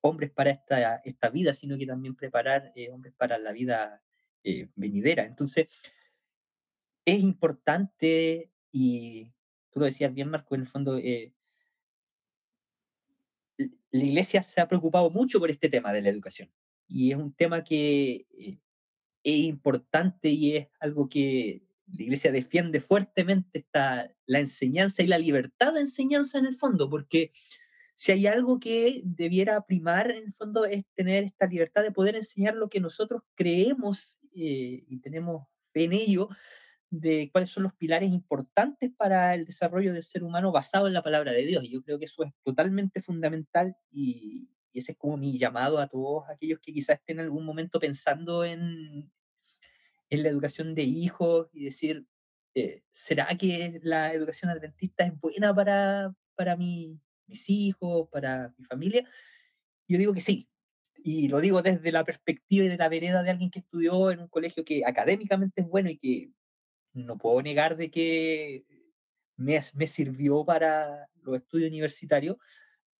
hombres 0.00 0.30
para 0.30 0.50
esta, 0.50 0.96
esta 1.04 1.28
vida, 1.30 1.52
sino 1.52 1.76
que 1.76 1.86
también 1.86 2.14
preparar 2.14 2.72
eh, 2.74 2.90
hombres 2.90 3.14
para 3.16 3.38
la 3.38 3.52
vida 3.52 4.02
eh, 4.42 4.68
venidera. 4.74 5.24
Entonces, 5.24 5.68
es 7.04 7.20
importante 7.20 8.50
y 8.72 9.32
tú 9.70 9.80
lo 9.80 9.86
decías 9.86 10.12
bien, 10.14 10.30
Marco, 10.30 10.54
en 10.54 10.62
el 10.62 10.66
fondo, 10.68 10.96
eh, 10.98 11.34
la 13.58 14.04
iglesia 14.04 14.42
se 14.42 14.60
ha 14.60 14.68
preocupado 14.68 15.10
mucho 15.10 15.38
por 15.38 15.50
este 15.50 15.68
tema 15.68 15.92
de 15.92 16.02
la 16.02 16.08
educación 16.08 16.50
y 16.90 17.12
es 17.12 17.16
un 17.16 17.32
tema 17.32 17.62
que 17.62 18.26
eh, 18.36 18.58
es 19.22 19.38
importante 19.38 20.28
y 20.28 20.56
es 20.56 20.68
algo 20.80 21.08
que 21.08 21.62
la 21.92 22.02
iglesia 22.02 22.32
defiende 22.32 22.80
fuertemente, 22.80 23.58
está 23.58 24.14
la 24.26 24.40
enseñanza 24.40 25.02
y 25.02 25.06
la 25.06 25.18
libertad 25.18 25.74
de 25.74 25.80
enseñanza 25.80 26.38
en 26.38 26.46
el 26.46 26.54
fondo, 26.54 26.88
porque 26.88 27.32
si 27.94 28.12
hay 28.12 28.26
algo 28.26 28.58
que 28.58 29.02
debiera 29.04 29.60
primar 29.66 30.10
en 30.10 30.24
el 30.24 30.32
fondo 30.32 30.64
es 30.64 30.84
tener 30.94 31.24
esta 31.24 31.46
libertad 31.46 31.82
de 31.82 31.92
poder 31.92 32.16
enseñar 32.16 32.54
lo 32.54 32.68
que 32.70 32.80
nosotros 32.80 33.22
creemos 33.34 34.18
eh, 34.34 34.84
y 34.88 35.00
tenemos 35.00 35.46
fe 35.72 35.84
en 35.84 35.92
ello, 35.92 36.28
de 36.88 37.28
cuáles 37.30 37.50
son 37.50 37.64
los 37.64 37.74
pilares 37.74 38.10
importantes 38.10 38.90
para 38.96 39.34
el 39.34 39.44
desarrollo 39.44 39.92
del 39.92 40.02
ser 40.02 40.24
humano 40.24 40.50
basado 40.50 40.88
en 40.88 40.94
la 40.94 41.02
palabra 41.02 41.32
de 41.32 41.44
Dios. 41.44 41.62
Y 41.64 41.70
yo 41.70 41.82
creo 41.82 41.98
que 41.98 42.06
eso 42.06 42.24
es 42.24 42.32
totalmente 42.42 43.00
fundamental 43.00 43.76
y, 43.92 44.48
y 44.72 44.78
ese 44.78 44.92
es 44.92 44.98
como 44.98 45.16
mi 45.16 45.38
llamado 45.38 45.78
a 45.78 45.86
todos 45.86 46.24
aquellos 46.28 46.58
que 46.60 46.72
quizás 46.72 46.98
estén 46.98 47.18
en 47.18 47.26
algún 47.26 47.44
momento 47.44 47.78
pensando 47.78 48.44
en, 48.44 49.12
en 50.10 50.22
la 50.22 50.28
educación 50.28 50.74
de 50.74 50.82
hijos 50.82 51.48
y 51.52 51.64
decir, 51.64 52.06
eh, 52.54 52.82
¿será 52.90 53.28
que 53.38 53.80
la 53.82 54.12
educación 54.12 54.50
adventista 54.50 55.04
es 55.06 55.18
buena 55.18 55.54
para, 55.54 56.14
para 56.36 56.56
mi- 56.56 57.00
mis 57.26 57.48
hijos, 57.48 58.08
para 58.10 58.54
mi 58.58 58.64
familia? 58.64 59.08
Yo 59.88 59.98
digo 59.98 60.12
que 60.14 60.20
sí. 60.20 60.48
Y 61.02 61.28
lo 61.28 61.40
digo 61.40 61.62
desde 61.62 61.92
la 61.92 62.04
perspectiva 62.04 62.64
y 62.64 62.68
de 62.68 62.76
la 62.76 62.88
vereda 62.88 63.22
de 63.22 63.30
alguien 63.30 63.50
que 63.50 63.60
estudió 63.60 64.10
en 64.10 64.20
un 64.20 64.28
colegio 64.28 64.64
que 64.64 64.84
académicamente 64.84 65.62
es 65.62 65.68
bueno 65.68 65.90
y 65.90 65.98
que 65.98 66.32
no 66.94 67.18
puedo 67.18 67.42
negar 67.42 67.76
de 67.76 67.90
que 67.90 68.66
me, 69.36 69.60
me 69.74 69.86
sirvió 69.86 70.44
para 70.44 71.08
los 71.22 71.36
estudios 71.38 71.70
universitarios, 71.70 72.36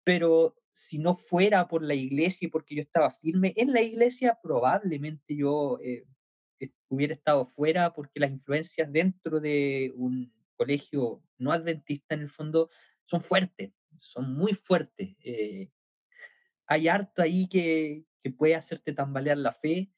pero 0.04 0.56
si 0.72 0.98
no 0.98 1.14
fuera 1.14 1.68
por 1.68 1.82
la 1.82 1.94
iglesia 1.94 2.46
y 2.46 2.50
porque 2.50 2.74
yo 2.76 2.80
estaba 2.80 3.11
firme 3.11 3.52
en 3.56 3.72
la 3.72 3.82
iglesia, 3.82 4.38
probablemente 4.42 5.37
yo 5.37 5.78
eh, 5.82 6.04
hubiera 6.88 7.14
estado 7.14 7.44
fuera 7.44 7.92
porque 7.92 8.20
las 8.20 8.30
influencias 8.30 8.90
dentro 8.92 9.40
de 9.40 9.92
un 9.96 10.32
colegio 10.56 11.22
no 11.38 11.52
adventista 11.52 12.14
en 12.14 12.22
el 12.22 12.30
fondo 12.30 12.68
son 13.06 13.20
fuertes, 13.20 13.72
son 13.98 14.34
muy 14.34 14.52
fuertes. 14.54 15.16
eh, 15.24 15.70
hay 16.66 16.86
harto 16.86 17.20
ahí 17.20 17.48
que, 17.48 18.04
que 18.22 18.30
puede 18.30 18.54
hacerte 18.54 18.92
tambalear 18.92 19.36
la 19.38 19.50
fe 19.50 19.90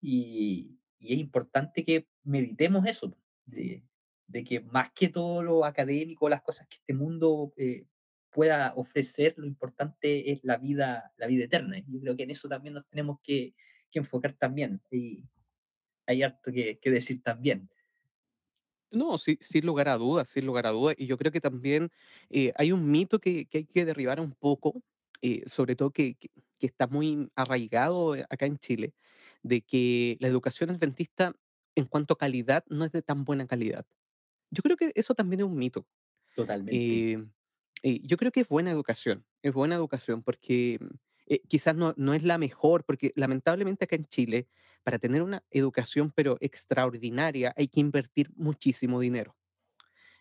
y, 0.00 0.78
y 0.98 1.12
es 1.12 1.18
importante 1.18 1.84
que 1.84 2.08
meditemos 2.24 2.86
eso, 2.86 3.14
de, 3.44 3.84
de 4.26 4.44
que 4.44 4.60
más 4.60 4.90
que 4.92 5.08
todo 5.08 5.42
lo 5.42 5.64
académico, 5.64 6.28
las 6.28 6.40
cosas 6.42 6.66
que 6.68 6.76
este 6.76 6.94
mundo 6.94 7.52
eh, 7.58 7.86
pueda 8.30 8.72
ofrecer, 8.76 9.34
lo 9.36 9.46
importante 9.46 10.32
es 10.32 10.40
la 10.42 10.56
vida, 10.56 11.12
la 11.16 11.26
vida 11.26 11.44
eterna. 11.44 11.78
Yo 11.86 12.00
creo 12.00 12.16
que 12.16 12.22
en 12.22 12.30
eso 12.30 12.48
también 12.48 12.74
nos 12.74 12.86
tenemos 12.88 13.18
que, 13.22 13.54
que 13.90 13.98
enfocar 13.98 14.34
también. 14.34 14.80
Y 14.90 15.24
hay 16.06 16.22
harto 16.22 16.52
que, 16.52 16.78
que 16.78 16.90
decir 16.90 17.22
también. 17.22 17.68
No, 18.92 19.18
sí, 19.18 19.36
sin 19.40 19.66
lugar 19.66 19.88
a 19.88 19.96
dudas, 19.98 20.28
sin 20.28 20.46
lugar 20.46 20.66
a 20.66 20.70
dudas. 20.70 20.94
Y 20.98 21.06
yo 21.06 21.18
creo 21.18 21.32
que 21.32 21.40
también 21.40 21.90
eh, 22.30 22.52
hay 22.56 22.72
un 22.72 22.90
mito 22.90 23.18
que, 23.18 23.46
que 23.46 23.58
hay 23.58 23.64
que 23.66 23.84
derribar 23.84 24.20
un 24.20 24.32
poco, 24.32 24.82
eh, 25.22 25.42
sobre 25.46 25.74
todo 25.76 25.90
que, 25.90 26.14
que- 26.14 26.30
que 26.58 26.66
está 26.66 26.86
muy 26.86 27.30
arraigado 27.34 28.14
eh, 28.16 28.24
acá 28.30 28.46
en 28.46 28.58
Chile, 28.58 28.94
de 29.42 29.60
que 29.62 30.16
la 30.20 30.28
educación 30.28 30.70
adventista 30.70 31.34
en 31.74 31.84
cuanto 31.86 32.14
a 32.14 32.18
calidad 32.18 32.64
no 32.68 32.84
es 32.84 32.92
de 32.92 33.02
tan 33.02 33.24
buena 33.24 33.46
calidad. 33.46 33.84
Yo 34.50 34.62
creo 34.62 34.76
que 34.76 34.92
eso 34.96 35.14
también 35.14 35.40
es 35.40 35.46
un 35.46 35.56
mito. 35.56 35.86
Totalmente. 36.36 36.94
Eh, 36.94 37.24
eh, 37.82 38.00
yo 38.02 38.16
creo 38.16 38.32
que 38.32 38.40
es 38.40 38.48
buena 38.48 38.70
educación, 38.70 39.26
es 39.42 39.52
buena 39.52 39.74
educación 39.76 40.22
porque 40.22 40.78
eh, 41.26 41.40
quizás 41.48 41.76
no, 41.76 41.94
no 41.96 42.14
es 42.14 42.22
la 42.24 42.38
mejor, 42.38 42.84
porque 42.84 43.12
lamentablemente 43.16 43.84
acá 43.84 43.96
en 43.96 44.06
Chile, 44.06 44.48
para 44.86 45.00
tener 45.00 45.22
una 45.22 45.42
educación 45.50 46.12
pero 46.14 46.38
extraordinaria, 46.40 47.52
hay 47.56 47.66
que 47.66 47.80
invertir 47.80 48.30
muchísimo 48.36 49.00
dinero. 49.00 49.36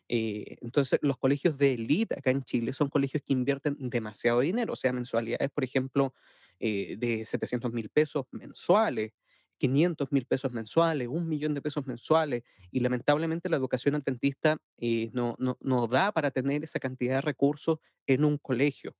Eh, 0.09 0.57
entonces, 0.61 0.97
los 1.03 1.19
colegios 1.19 1.59
de 1.59 1.73
élite 1.75 2.15
acá 2.17 2.31
en 2.31 2.43
Chile 2.43 2.73
son 2.73 2.89
colegios 2.89 3.21
que 3.23 3.33
invierten 3.33 3.77
demasiado 3.79 4.39
dinero, 4.39 4.73
o 4.73 4.75
sea, 4.75 4.91
mensualidades, 4.91 5.51
por 5.51 5.63
ejemplo, 5.63 6.15
eh, 6.59 6.95
de 6.97 7.25
700 7.27 7.73
mil 7.73 7.89
pesos 7.89 8.25
mensuales, 8.31 9.11
500 9.59 10.11
mil 10.11 10.25
pesos 10.25 10.51
mensuales, 10.51 11.09
un 11.09 11.29
millón 11.29 11.53
de 11.53 11.61
pesos 11.61 11.85
mensuales, 11.85 12.41
y 12.71 12.79
lamentablemente 12.79 13.49
la 13.49 13.57
educación 13.57 13.93
adventista 13.93 14.57
eh, 14.79 15.11
no, 15.13 15.35
no, 15.37 15.57
no 15.61 15.85
da 15.85 16.11
para 16.11 16.31
tener 16.31 16.63
esa 16.63 16.79
cantidad 16.79 17.17
de 17.17 17.21
recursos 17.21 17.77
en 18.07 18.25
un 18.25 18.39
colegio. 18.39 18.95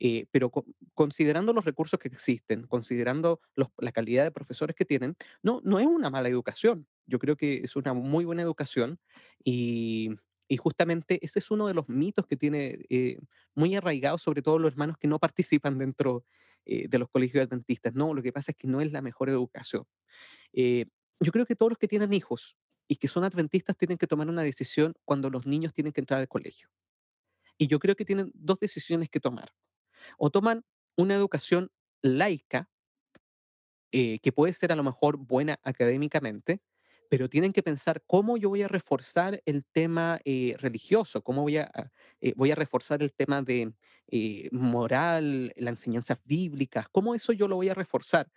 Eh, 0.00 0.26
pero 0.30 0.50
co- 0.50 0.64
considerando 0.94 1.52
los 1.52 1.64
recursos 1.64 1.98
que 2.00 2.08
existen, 2.08 2.66
considerando 2.66 3.40
los- 3.56 3.68
la 3.78 3.92
calidad 3.92 4.24
de 4.24 4.30
profesores 4.32 4.76
que 4.76 4.84
tienen, 4.84 5.16
no, 5.42 5.60
no 5.64 5.78
es 5.80 5.86
una 5.86 6.10
mala 6.10 6.28
educación. 6.28 6.86
Yo 7.06 7.18
creo 7.18 7.36
que 7.36 7.58
es 7.64 7.76
una 7.76 7.94
muy 7.94 8.24
buena 8.24 8.42
educación 8.42 8.98
y, 9.44 10.10
y 10.48 10.56
justamente 10.56 11.18
ese 11.24 11.38
es 11.40 11.50
uno 11.50 11.66
de 11.68 11.74
los 11.74 11.88
mitos 11.88 12.26
que 12.26 12.36
tiene 12.36 12.78
eh, 12.90 13.18
muy 13.54 13.74
arraigado, 13.74 14.18
sobre 14.18 14.42
todo 14.42 14.58
los 14.58 14.72
hermanos 14.72 14.96
que 14.98 15.08
no 15.08 15.18
participan 15.18 15.78
dentro 15.78 16.24
eh, 16.64 16.88
de 16.88 16.98
los 16.98 17.08
colegios 17.08 17.44
adventistas. 17.44 17.94
No, 17.94 18.14
lo 18.14 18.22
que 18.22 18.32
pasa 18.32 18.52
es 18.52 18.56
que 18.56 18.68
no 18.68 18.80
es 18.80 18.92
la 18.92 19.02
mejor 19.02 19.28
educación. 19.30 19.84
Eh, 20.52 20.86
yo 21.20 21.32
creo 21.32 21.46
que 21.46 21.56
todos 21.56 21.70
los 21.72 21.78
que 21.78 21.88
tienen 21.88 22.12
hijos 22.12 22.56
y 22.88 22.96
que 22.96 23.08
son 23.08 23.24
adventistas 23.24 23.76
tienen 23.76 23.98
que 23.98 24.06
tomar 24.06 24.28
una 24.28 24.42
decisión 24.42 24.94
cuando 25.04 25.30
los 25.30 25.46
niños 25.46 25.72
tienen 25.74 25.92
que 25.92 26.00
entrar 26.00 26.20
al 26.20 26.28
colegio. 26.28 26.68
Y 27.58 27.66
yo 27.68 27.78
creo 27.78 27.96
que 27.96 28.04
tienen 28.04 28.30
dos 28.34 28.58
decisiones 28.60 29.10
que 29.10 29.20
tomar. 29.20 29.52
O 30.18 30.30
toman 30.30 30.64
una 30.96 31.14
educación 31.14 31.70
laica, 32.02 32.68
eh, 33.92 34.18
que 34.20 34.32
puede 34.32 34.52
ser 34.52 34.70
a 34.72 34.76
lo 34.76 34.82
mejor 34.82 35.16
buena 35.16 35.58
académicamente, 35.62 36.60
pero 37.08 37.30
tienen 37.30 37.54
que 37.54 37.62
pensar 37.62 38.02
cómo 38.06 38.36
yo 38.36 38.50
voy 38.50 38.62
a 38.62 38.68
reforzar 38.68 39.40
el 39.46 39.64
tema 39.64 40.20
eh, 40.26 40.56
religioso, 40.58 41.22
cómo 41.22 41.42
voy 41.42 41.56
a, 41.56 41.70
eh, 42.20 42.34
voy 42.36 42.50
a 42.50 42.54
reforzar 42.54 43.02
el 43.02 43.14
tema 43.14 43.42
de 43.42 43.72
moral, 44.52 45.54
las 45.56 45.72
enseñanzas 45.72 46.18
bíblicas, 46.24 46.86
cómo 46.90 47.14
eso 47.14 47.32
yo 47.32 47.48
lo 47.48 47.56
voy 47.56 47.70
a 47.70 47.74
reforzar 47.74 48.30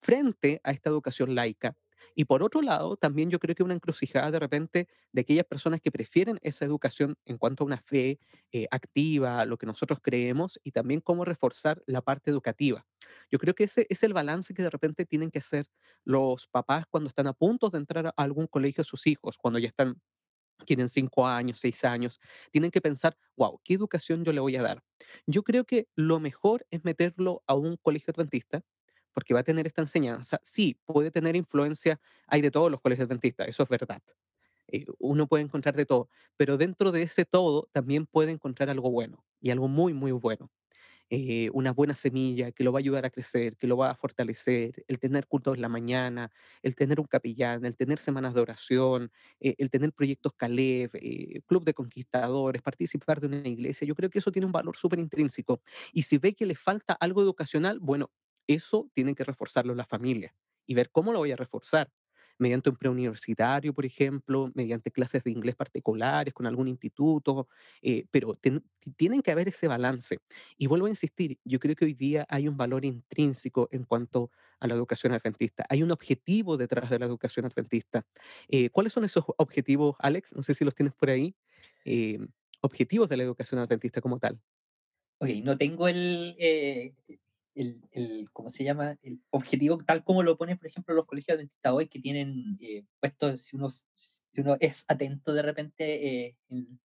frente 0.00 0.60
a 0.64 0.70
esta 0.72 0.90
educación 0.90 1.34
laica. 1.34 1.76
Y 2.14 2.24
por 2.26 2.42
otro 2.42 2.62
lado, 2.62 2.96
también 2.96 3.30
yo 3.30 3.38
creo 3.38 3.54
que 3.54 3.62
una 3.62 3.74
encrucijada 3.74 4.30
de 4.30 4.38
repente 4.38 4.88
de 5.12 5.20
aquellas 5.22 5.44
personas 5.44 5.80
que 5.80 5.90
prefieren 5.90 6.38
esa 6.42 6.64
educación 6.64 7.16
en 7.24 7.38
cuanto 7.38 7.64
a 7.64 7.66
una 7.66 7.78
fe 7.78 8.18
eh, 8.52 8.66
activa, 8.70 9.44
lo 9.44 9.58
que 9.58 9.66
nosotros 9.66 10.00
creemos, 10.02 10.60
y 10.62 10.70
también 10.70 11.00
cómo 11.00 11.24
reforzar 11.24 11.82
la 11.86 12.02
parte 12.02 12.30
educativa. 12.30 12.86
Yo 13.30 13.38
creo 13.38 13.54
que 13.54 13.64
ese 13.64 13.86
es 13.88 14.02
el 14.02 14.12
balance 14.12 14.54
que 14.54 14.62
de 14.62 14.70
repente 14.70 15.04
tienen 15.04 15.30
que 15.30 15.38
hacer 15.40 15.66
los 16.04 16.46
papás 16.46 16.86
cuando 16.88 17.08
están 17.08 17.26
a 17.26 17.32
punto 17.32 17.70
de 17.70 17.78
entrar 17.78 18.06
a 18.06 18.12
algún 18.16 18.46
colegio 18.46 18.82
a 18.82 18.84
sus 18.84 19.06
hijos, 19.06 19.36
cuando 19.38 19.58
ya 19.58 19.68
están 19.68 20.00
tienen 20.66 20.88
5 20.88 21.26
años, 21.26 21.58
6 21.60 21.84
años, 21.84 22.20
tienen 22.50 22.70
que 22.70 22.80
pensar, 22.80 23.16
wow, 23.36 23.60
¿qué 23.64 23.74
educación 23.74 24.24
yo 24.24 24.32
le 24.32 24.40
voy 24.40 24.56
a 24.56 24.62
dar? 24.62 24.82
Yo 25.26 25.42
creo 25.42 25.64
que 25.64 25.88
lo 25.96 26.20
mejor 26.20 26.66
es 26.70 26.84
meterlo 26.84 27.42
a 27.46 27.54
un 27.54 27.76
colegio 27.76 28.12
adventista, 28.16 28.62
porque 29.14 29.34
va 29.34 29.40
a 29.40 29.44
tener 29.44 29.66
esta 29.66 29.82
enseñanza. 29.82 30.40
Sí, 30.42 30.78
puede 30.86 31.10
tener 31.10 31.36
influencia, 31.36 32.00
hay 32.26 32.42
de 32.42 32.50
todos 32.50 32.70
los 32.70 32.80
colegios 32.80 33.06
adventistas, 33.06 33.48
eso 33.48 33.62
es 33.62 33.68
verdad. 33.68 34.02
Eh, 34.68 34.86
uno 34.98 35.26
puede 35.28 35.44
encontrar 35.44 35.76
de 35.76 35.86
todo, 35.86 36.08
pero 36.36 36.56
dentro 36.56 36.92
de 36.92 37.02
ese 37.02 37.24
todo 37.24 37.68
también 37.72 38.06
puede 38.06 38.32
encontrar 38.32 38.70
algo 38.70 38.90
bueno 38.90 39.24
y 39.40 39.50
algo 39.50 39.68
muy, 39.68 39.94
muy 39.94 40.12
bueno 40.12 40.50
eh, 41.10 41.50
una 41.52 41.72
buena 41.72 41.94
semilla 41.94 42.50
que 42.52 42.64
lo 42.64 42.72
va 42.72 42.78
a 42.78 42.80
ayudar 42.80 43.04
a 43.04 43.10
crecer, 43.10 43.56
que 43.56 43.66
lo 43.66 43.76
va 43.76 43.90
a 43.90 43.94
fortalecer, 43.94 44.84
el 44.88 44.98
tener 44.98 45.26
cultos 45.26 45.54
en 45.56 45.62
la 45.62 45.68
mañana, 45.68 46.30
el 46.62 46.74
tener 46.74 46.98
un 47.00 47.06
capellán, 47.06 47.64
el 47.66 47.76
tener 47.76 47.98
semanas 47.98 48.34
de 48.34 48.40
oración, 48.40 49.12
eh, 49.40 49.54
el 49.58 49.70
tener 49.70 49.92
proyectos 49.92 50.32
Caleb, 50.36 50.90
eh, 50.94 51.40
club 51.46 51.64
de 51.64 51.74
conquistadores, 51.74 52.62
participar 52.62 53.20
de 53.20 53.26
una 53.28 53.48
iglesia, 53.48 53.86
yo 53.86 53.94
creo 53.94 54.10
que 54.10 54.18
eso 54.18 54.32
tiene 54.32 54.46
un 54.46 54.52
valor 54.52 54.76
súper 54.76 54.98
intrínseco. 54.98 55.60
Y 55.92 56.02
si 56.02 56.18
ve 56.18 56.34
que 56.34 56.46
le 56.46 56.54
falta 56.56 56.94
algo 56.94 57.22
educacional, 57.22 57.78
bueno, 57.80 58.10
eso 58.46 58.90
tienen 58.94 59.14
que 59.14 59.24
reforzarlo 59.24 59.74
la 59.74 59.84
familia 59.84 60.34
y 60.66 60.74
ver 60.74 60.90
cómo 60.90 61.12
lo 61.12 61.18
voy 61.18 61.32
a 61.32 61.36
reforzar. 61.36 61.90
Mediante 62.36 62.68
un 62.68 62.76
preuniversitario, 62.76 63.72
por 63.72 63.84
ejemplo, 63.84 64.50
mediante 64.54 64.90
clases 64.90 65.22
de 65.22 65.30
inglés 65.30 65.54
particulares 65.54 66.34
con 66.34 66.46
algún 66.46 66.66
instituto, 66.66 67.48
eh, 67.80 68.06
pero 68.10 68.36
tienen 68.96 69.22
que 69.22 69.30
haber 69.30 69.46
ese 69.46 69.68
balance. 69.68 70.18
Y 70.56 70.66
vuelvo 70.66 70.86
a 70.86 70.90
insistir, 70.90 71.38
yo 71.44 71.60
creo 71.60 71.76
que 71.76 71.84
hoy 71.84 71.94
día 71.94 72.26
hay 72.28 72.48
un 72.48 72.56
valor 72.56 72.84
intrínseco 72.84 73.68
en 73.70 73.84
cuanto 73.84 74.32
a 74.58 74.66
la 74.66 74.74
educación 74.74 75.12
adventista. 75.12 75.64
Hay 75.68 75.84
un 75.84 75.92
objetivo 75.92 76.56
detrás 76.56 76.90
de 76.90 76.98
la 76.98 77.06
educación 77.06 77.46
adventista. 77.46 78.04
Eh, 78.48 78.68
¿Cuáles 78.70 78.92
son 78.92 79.04
esos 79.04 79.24
objetivos, 79.36 79.94
Alex? 80.00 80.34
No 80.34 80.42
sé 80.42 80.54
si 80.54 80.64
los 80.64 80.74
tienes 80.74 80.94
por 80.94 81.10
ahí. 81.10 81.36
Eh, 81.84 82.18
objetivos 82.62 83.08
de 83.08 83.16
la 83.16 83.22
educación 83.22 83.60
adventista 83.60 84.00
como 84.00 84.18
tal. 84.18 84.40
Ok, 85.18 85.28
no 85.44 85.56
tengo 85.56 85.86
el, 85.86 86.36
el, 87.54 87.80
el- 87.92 88.28
¿cómo 88.32 88.50
se 88.50 88.64
llama? 88.64 88.98
El 89.02 89.20
objetivo 89.30 89.78
tal 89.84 90.04
como 90.04 90.22
lo 90.22 90.36
ponen, 90.38 90.58
por 90.58 90.66
ejemplo, 90.66 90.94
los 90.94 91.06
colegios 91.06 91.34
adventistas 91.36 91.72
hoy, 91.72 91.88
que 91.88 92.00
tienen 92.00 92.56
eh, 92.60 92.84
puestos, 93.00 93.42
si 93.42 93.56
uno, 93.56 93.70
si 93.70 94.22
uno 94.40 94.56
es 94.60 94.84
atento 94.88 95.32
de 95.32 95.42
repente 95.42 96.26
eh, 96.26 96.36
en, 96.50 96.80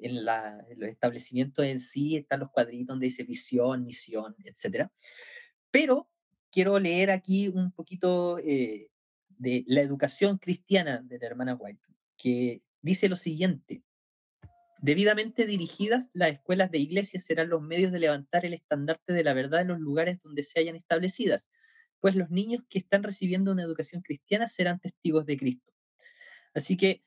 en 0.00 0.24
los 0.24 0.88
establecimientos 0.90 1.64
en 1.64 1.80
sí, 1.80 2.16
están 2.16 2.40
los 2.40 2.50
cuadritos 2.50 2.88
donde 2.88 3.06
dice 3.06 3.24
visión, 3.24 3.84
misión, 3.84 4.34
etcétera. 4.44 4.92
Pero 5.70 6.10
quiero 6.50 6.78
leer 6.78 7.10
aquí 7.10 7.48
un 7.48 7.72
poquito 7.72 8.38
eh, 8.38 8.90
de 9.28 9.64
la 9.66 9.82
educación 9.82 10.38
cristiana 10.38 11.02
de 11.04 11.18
la 11.18 11.26
hermana 11.26 11.54
White, 11.54 11.88
que 12.16 12.62
dice 12.80 13.08
lo 13.08 13.16
siguiente. 13.16 13.82
Debidamente 14.80 15.44
dirigidas, 15.46 16.10
las 16.12 16.30
escuelas 16.30 16.70
de 16.70 16.78
iglesia 16.78 17.18
serán 17.18 17.48
los 17.48 17.60
medios 17.60 17.90
de 17.90 17.98
levantar 17.98 18.46
el 18.46 18.54
estandarte 18.54 19.12
de 19.12 19.24
la 19.24 19.34
verdad 19.34 19.62
en 19.62 19.68
los 19.68 19.80
lugares 19.80 20.22
donde 20.22 20.44
se 20.44 20.60
hayan 20.60 20.76
establecidas, 20.76 21.50
pues 22.00 22.14
los 22.14 22.30
niños 22.30 22.62
que 22.70 22.78
están 22.78 23.02
recibiendo 23.02 23.50
una 23.50 23.64
educación 23.64 24.02
cristiana 24.02 24.46
serán 24.46 24.78
testigos 24.78 25.26
de 25.26 25.36
Cristo. 25.36 25.72
Así 26.54 26.76
que 26.76 27.02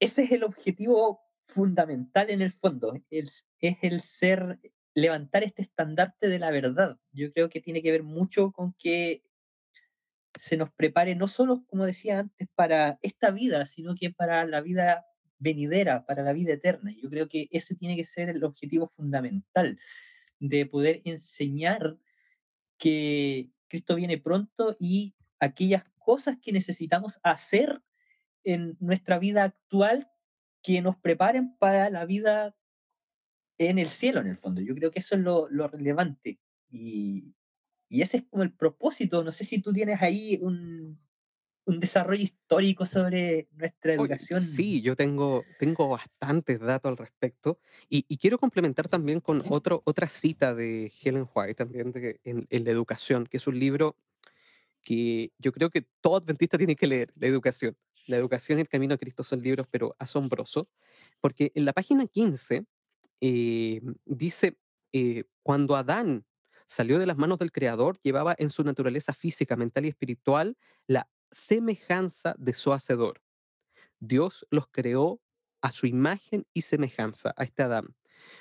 ese 0.00 0.24
es 0.24 0.32
el 0.32 0.44
objetivo 0.44 1.20
fundamental 1.44 2.30
en 2.30 2.40
el 2.40 2.52
fondo, 2.52 2.94
es, 3.10 3.48
es 3.60 3.76
el 3.82 4.00
ser, 4.00 4.58
levantar 4.94 5.42
este 5.42 5.62
estandarte 5.62 6.28
de 6.28 6.38
la 6.38 6.50
verdad. 6.50 6.98
Yo 7.12 7.30
creo 7.32 7.50
que 7.50 7.60
tiene 7.60 7.82
que 7.82 7.92
ver 7.92 8.04
mucho 8.04 8.52
con 8.52 8.74
que 8.74 9.22
se 10.38 10.56
nos 10.56 10.70
prepare 10.72 11.14
no 11.14 11.26
solo, 11.26 11.64
como 11.66 11.84
decía 11.84 12.20
antes, 12.20 12.48
para 12.54 12.98
esta 13.02 13.30
vida, 13.30 13.66
sino 13.66 13.94
que 13.94 14.10
para 14.10 14.44
la 14.44 14.60
vida 14.60 15.07
venidera, 15.38 16.04
para 16.06 16.22
la 16.22 16.32
vida 16.32 16.52
eterna. 16.52 16.94
Yo 17.00 17.08
creo 17.10 17.28
que 17.28 17.48
ese 17.50 17.74
tiene 17.74 17.96
que 17.96 18.04
ser 18.04 18.28
el 18.28 18.44
objetivo 18.44 18.86
fundamental, 18.86 19.78
de 20.40 20.66
poder 20.66 21.02
enseñar 21.04 21.98
que 22.76 23.50
Cristo 23.68 23.96
viene 23.96 24.18
pronto 24.18 24.76
y 24.78 25.14
aquellas 25.40 25.84
cosas 25.98 26.36
que 26.40 26.52
necesitamos 26.52 27.20
hacer 27.22 27.82
en 28.44 28.76
nuestra 28.80 29.18
vida 29.18 29.44
actual 29.44 30.08
que 30.62 30.80
nos 30.80 30.96
preparen 30.96 31.56
para 31.58 31.90
la 31.90 32.04
vida 32.04 32.56
en 33.58 33.78
el 33.78 33.88
cielo, 33.88 34.20
en 34.20 34.28
el 34.28 34.36
fondo. 34.36 34.60
Yo 34.60 34.74
creo 34.74 34.90
que 34.90 35.00
eso 35.00 35.16
es 35.16 35.20
lo, 35.20 35.48
lo 35.50 35.68
relevante. 35.68 36.40
Y, 36.70 37.34
y 37.88 38.02
ese 38.02 38.18
es 38.18 38.22
como 38.24 38.42
el 38.42 38.52
propósito. 38.52 39.24
No 39.24 39.32
sé 39.32 39.44
si 39.44 39.60
tú 39.60 39.72
tienes 39.72 40.00
ahí 40.02 40.38
un, 40.40 41.00
un 41.68 41.80
desarrollo 41.80 42.22
histórico 42.22 42.86
sobre 42.86 43.46
nuestra 43.52 43.92
Oye, 43.92 44.00
educación. 44.00 44.42
sí, 44.42 44.80
yo 44.80 44.96
tengo, 44.96 45.44
tengo 45.58 45.90
bastantes 45.90 46.60
datos 46.60 46.90
al 46.90 46.96
respecto 46.96 47.60
y, 47.90 48.06
y 48.08 48.16
quiero 48.16 48.38
complementar 48.38 48.88
también 48.88 49.20
con 49.20 49.42
otro, 49.50 49.82
otra 49.84 50.08
cita 50.08 50.54
de 50.54 50.90
Helen 51.02 51.28
White, 51.34 51.54
también 51.54 51.92
de, 51.92 52.20
en, 52.24 52.46
en 52.48 52.64
la 52.64 52.70
educación, 52.70 53.26
que 53.26 53.36
es 53.36 53.46
un 53.46 53.58
libro 53.58 53.96
que 54.82 55.32
yo 55.38 55.52
creo 55.52 55.68
que 55.68 55.82
todo 56.00 56.16
adventista 56.16 56.56
tiene 56.56 56.74
que 56.74 56.86
leer, 56.86 57.12
la 57.16 57.26
educación. 57.26 57.76
La 58.06 58.16
educación 58.16 58.58
y 58.58 58.62
el 58.62 58.68
camino 58.68 58.94
a 58.94 58.98
Cristo 58.98 59.22
son 59.22 59.42
libros, 59.42 59.66
pero 59.70 59.94
asombrosos, 59.98 60.68
porque 61.20 61.52
en 61.54 61.66
la 61.66 61.74
página 61.74 62.06
15 62.06 62.64
eh, 63.20 63.82
dice, 64.06 64.56
eh, 64.94 65.24
cuando 65.42 65.76
Adán 65.76 66.24
salió 66.66 66.98
de 66.98 67.04
las 67.04 67.18
manos 67.18 67.38
del 67.38 67.52
Creador, 67.52 67.98
llevaba 68.02 68.34
en 68.38 68.48
su 68.48 68.64
naturaleza 68.64 69.12
física, 69.12 69.56
mental 69.56 69.84
y 69.84 69.88
espiritual 69.88 70.56
la 70.86 71.06
semejanza 71.30 72.34
de 72.38 72.54
su 72.54 72.72
Hacedor. 72.72 73.22
Dios 74.00 74.46
los 74.50 74.68
creó 74.68 75.20
a 75.60 75.72
su 75.72 75.86
imagen 75.86 76.46
y 76.54 76.62
semejanza, 76.62 77.34
a 77.36 77.44
este 77.44 77.62
Adán, 77.62 77.96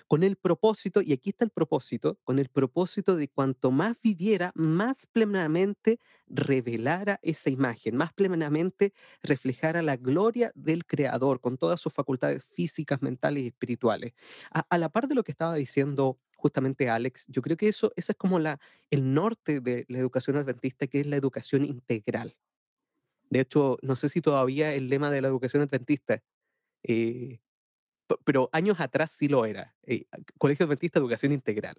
con 0.08 0.24
el 0.24 0.36
propósito, 0.36 1.02
y 1.02 1.14
aquí 1.14 1.30
está 1.30 1.46
el 1.46 1.52
propósito, 1.52 2.20
con 2.24 2.40
el 2.40 2.50
propósito 2.50 3.16
de 3.16 3.28
cuanto 3.28 3.72
más 3.72 3.98
viviera, 4.02 4.52
más 4.56 5.06
plenamente 5.08 6.00
revelara 6.28 7.20
esa 7.22 7.50
imagen, 7.50 7.96
más 7.96 8.14
plenamente 8.14 8.94
reflejara 9.22 9.82
la 9.82 9.98
gloria 9.98 10.52
del 10.56 10.86
Creador 10.86 11.42
con 11.42 11.58
todas 11.58 11.80
sus 11.80 11.94
facultades 11.94 12.44
físicas, 12.46 13.02
mentales 13.02 13.44
y 13.44 13.48
espirituales. 13.48 14.14
A, 14.52 14.78
la 14.78 14.90
par 14.90 15.08
de 15.08 15.16
lo 15.16 15.24
que 15.24 15.32
estaba 15.32 15.56
diciendo 15.56 16.20
justamente 16.36 16.90
Alex, 16.90 17.26
yo 17.28 17.42
creo 17.42 17.58
que 17.58 17.68
eso, 17.68 17.92
eso 17.96 18.12
es 18.12 18.18
como 18.18 18.40
la, 18.40 18.60
el 18.92 19.14
norte 19.14 19.60
de 19.60 19.86
la 19.88 19.98
educación 19.98 20.38
adventista, 20.38 20.88
que 20.88 21.00
es 21.00 21.08
la 21.08 21.16
educación 21.16 21.66
integral. 21.66 22.36
De 23.30 23.42
hecho, 23.42 23.78
no 23.82 23.96
sé 23.96 24.10
si 24.10 24.22
todavía 24.22 24.74
el 24.74 24.90
lema 24.90 25.12
de 25.12 25.22
la 25.22 25.28
educación 25.30 25.64
adventista, 25.64 26.22
eh, 26.84 27.40
pero 28.26 28.50
años 28.54 28.80
atrás 28.80 29.12
sí 29.12 29.28
lo 29.28 29.46
era. 29.46 29.76
eh, 29.84 30.06
Colegio 30.38 30.66
Adventista 30.66 31.00
Educación 31.00 31.32
Integral. 31.34 31.76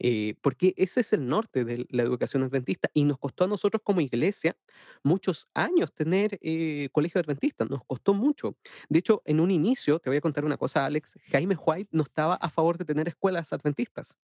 eh, 0.00 0.34
porque 0.42 0.74
ese 0.76 1.00
es 1.00 1.12
el 1.14 1.26
norte 1.28 1.64
de 1.64 1.86
la 1.90 2.02
educación 2.02 2.42
adventista 2.44 2.90
y 2.94 3.04
nos 3.04 3.18
costó 3.18 3.44
a 3.44 3.48
nosotros 3.48 3.82
como 3.84 4.00
iglesia 4.00 4.56
muchos 5.04 5.48
años 5.54 5.92
tener 5.94 6.38
eh, 6.42 6.88
colegio 6.92 7.20
adventista, 7.20 7.64
nos 7.66 7.84
costó 7.86 8.14
mucho. 8.14 8.56
De 8.88 9.00
hecho, 9.00 9.22
en 9.26 9.40
un 9.40 9.50
inicio, 9.50 9.98
te 10.00 10.10
voy 10.10 10.18
a 10.18 10.20
contar 10.22 10.44
una 10.46 10.56
cosa, 10.58 10.86
Alex, 10.86 11.18
Jaime 11.30 11.56
White 11.56 11.90
no 11.92 12.02
estaba 12.04 12.34
a 12.36 12.50
favor 12.50 12.78
de 12.78 12.84
tener 12.86 13.08
escuelas 13.08 13.52
adventistas 13.52 14.18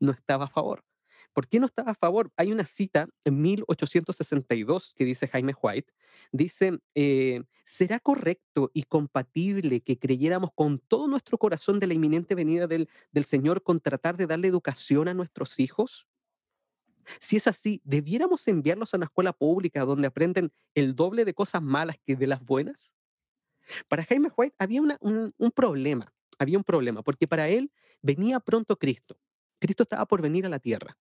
no 0.00 0.12
estaba 0.12 0.46
a 0.46 0.48
favor. 0.48 0.84
¿Por 1.32 1.48
qué 1.48 1.60
no 1.60 1.66
estaba 1.66 1.92
a 1.92 1.94
favor? 1.94 2.32
Hay 2.36 2.52
una 2.52 2.64
cita 2.64 3.08
en 3.24 3.40
1862 3.40 4.94
que 4.94 5.04
dice 5.04 5.28
Jaime 5.28 5.54
White, 5.60 5.92
dice, 6.32 6.78
eh, 6.94 7.42
¿será 7.64 8.00
correcto 8.00 8.70
y 8.74 8.84
compatible 8.84 9.80
que 9.80 9.98
creyéramos 9.98 10.50
con 10.54 10.78
todo 10.78 11.06
nuestro 11.06 11.38
corazón 11.38 11.80
de 11.80 11.86
la 11.86 11.94
inminente 11.94 12.34
venida 12.34 12.66
del, 12.66 12.88
Señor 13.24 13.62
con 13.62 13.80
tratar 13.80 14.16
de 14.16 14.26
darle 14.26 14.48
educación 14.48 15.08
a 15.08 15.14
nuestros 15.14 15.60
hijos? 15.60 16.06
Si 17.20 17.36
es 17.36 17.46
así, 17.46 17.80
¿debiéramos 17.84 18.46
enviarlos 18.48 18.92
a 18.92 18.98
una 18.98 19.06
escuela 19.06 19.32
pública 19.32 19.84
donde 19.84 20.06
aprenden 20.06 20.52
el 20.74 20.94
doble 20.94 21.24
de 21.24 21.34
cosas 21.34 21.62
malas 21.62 21.96
que 22.04 22.16
de 22.16 22.26
las 22.26 22.42
buenas? 22.42 22.94
Para 23.88 24.04
Jaime 24.04 24.30
White 24.36 24.56
había 24.58 24.80
un 24.80 25.52
problema, 25.54 26.12
había 26.38 26.58
un 26.58 26.64
problema, 26.64 27.02
porque 27.02 27.28
para 27.28 27.48
él 27.48 27.70
venía 28.02 28.40
pronto 28.40 28.76
Cristo. 28.78 29.18
Cristo 29.58 29.82
estaba 29.82 30.06
por 30.06 30.22
venir 30.22 30.46
a 30.46 30.48
la 30.48 30.58
tierra. 30.58 30.96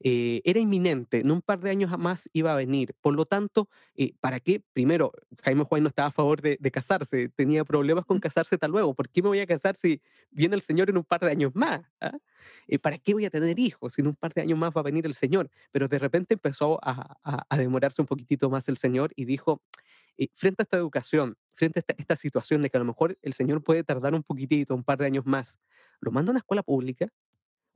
Eh, 0.00 0.40
era 0.44 0.60
inminente, 0.60 1.20
en 1.20 1.30
un 1.30 1.42
par 1.42 1.60
de 1.60 1.70
años 1.70 1.96
más 1.98 2.28
iba 2.32 2.52
a 2.52 2.56
venir. 2.56 2.94
Por 3.00 3.14
lo 3.14 3.26
tanto, 3.26 3.68
eh, 3.94 4.12
¿para 4.20 4.40
qué? 4.40 4.62
Primero, 4.72 5.12
Jaime 5.42 5.64
Juárez 5.64 5.82
no 5.82 5.88
estaba 5.88 6.08
a 6.08 6.12
favor 6.12 6.40
de, 6.40 6.56
de, 6.60 6.70
casarse, 6.70 7.28
tenía 7.30 7.64
problemas 7.64 8.04
con 8.04 8.20
casarse 8.20 8.58
tal 8.58 8.70
luego. 8.70 8.94
¿Por 8.94 9.08
qué 9.08 9.22
me 9.22 9.28
voy 9.28 9.40
a 9.40 9.46
casar 9.46 9.76
si 9.76 10.00
viene 10.30 10.54
el 10.54 10.62
Señor 10.62 10.90
en 10.90 10.98
un 10.98 11.04
par 11.04 11.20
de 11.20 11.30
años 11.30 11.52
más? 11.54 11.82
¿Ah? 12.00 12.18
Eh, 12.66 12.78
¿Para 12.78 12.98
qué 12.98 13.14
voy 13.14 13.24
a 13.24 13.30
tener 13.30 13.58
hijos 13.58 13.94
si 13.94 14.00
en 14.00 14.08
un 14.08 14.14
par 14.14 14.32
de 14.34 14.42
años 14.42 14.58
más 14.58 14.72
va 14.76 14.80
a 14.80 14.84
venir 14.84 15.06
el 15.06 15.14
Señor? 15.14 15.50
Pero 15.72 15.88
de 15.88 15.98
repente 15.98 16.34
empezó 16.34 16.78
a, 16.82 17.16
a, 17.24 17.46
a 17.48 17.56
demorarse 17.56 18.02
un 18.02 18.06
poquitito 18.06 18.50
más 18.50 18.68
el 18.68 18.76
Señor 18.76 19.12
y 19.16 19.24
dijo, 19.24 19.62
eh, 20.18 20.28
frente 20.34 20.62
a 20.62 20.64
esta 20.64 20.76
educación, 20.76 21.36
frente 21.54 21.78
a 21.78 21.80
esta, 21.80 21.94
esta, 21.96 22.16
situación 22.16 22.60
de 22.60 22.70
que 22.70 22.76
a 22.76 22.80
lo 22.80 22.86
mejor 22.86 23.16
el 23.22 23.32
Señor 23.34 23.62
puede 23.62 23.84
tardar 23.84 24.14
un 24.14 24.24
poquitito, 24.24 24.74
un 24.74 24.82
par 24.82 24.98
de 24.98 25.06
años 25.06 25.24
más, 25.24 25.60
¿lo 26.00 26.10
manda 26.10 26.30
a 26.30 26.32
una 26.32 26.38
escuela 26.40 26.64
pública? 26.64 27.08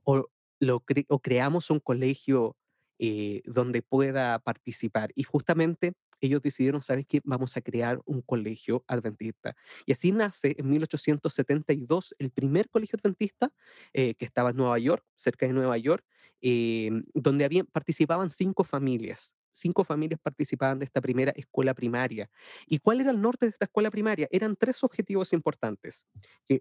¿O, 0.03 0.27
o 0.69 1.19
creamos 1.19 1.69
un 1.69 1.79
colegio 1.79 2.55
eh, 2.99 3.41
donde 3.45 3.81
pueda 3.81 4.39
participar? 4.39 5.11
Y 5.15 5.23
justamente 5.23 5.93
ellos 6.21 6.41
decidieron, 6.41 6.81
¿sabes 6.81 7.05
qué? 7.07 7.21
Vamos 7.23 7.57
a 7.57 7.61
crear 7.61 7.99
un 8.05 8.21
colegio 8.21 8.83
adventista. 8.87 9.55
Y 9.85 9.91
así 9.91 10.11
nace 10.11 10.55
en 10.57 10.69
1872 10.69 12.15
el 12.17 12.31
primer 12.31 12.69
colegio 12.69 12.97
adventista 12.97 13.51
eh, 13.93 14.15
que 14.15 14.25
estaba 14.25 14.51
en 14.51 14.57
Nueva 14.57 14.79
York, 14.79 15.03
cerca 15.15 15.45
de 15.45 15.53
Nueva 15.53 15.77
York, 15.77 16.05
eh, 16.41 16.91
donde 17.13 17.45
habían, 17.45 17.65
participaban 17.65 18.29
cinco 18.29 18.63
familias 18.63 19.35
cinco 19.53 19.83
familias 19.83 20.19
participaban 20.19 20.79
de 20.79 20.85
esta 20.85 20.99
primera 20.99 21.31
escuela 21.35 21.73
primaria. 21.73 22.29
¿Y 22.67 22.79
cuál 22.79 23.01
era 23.01 23.11
el 23.11 23.21
norte 23.21 23.45
de 23.45 23.51
esta 23.51 23.65
escuela 23.65 23.89
primaria? 23.91 24.27
Eran 24.31 24.55
tres 24.55 24.83
objetivos 24.83 25.31
importantes, 25.31 26.05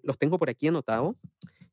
los 0.03 0.19
tengo 0.19 0.39
por 0.39 0.51
aquí 0.51 0.69
anotados. 0.69 1.17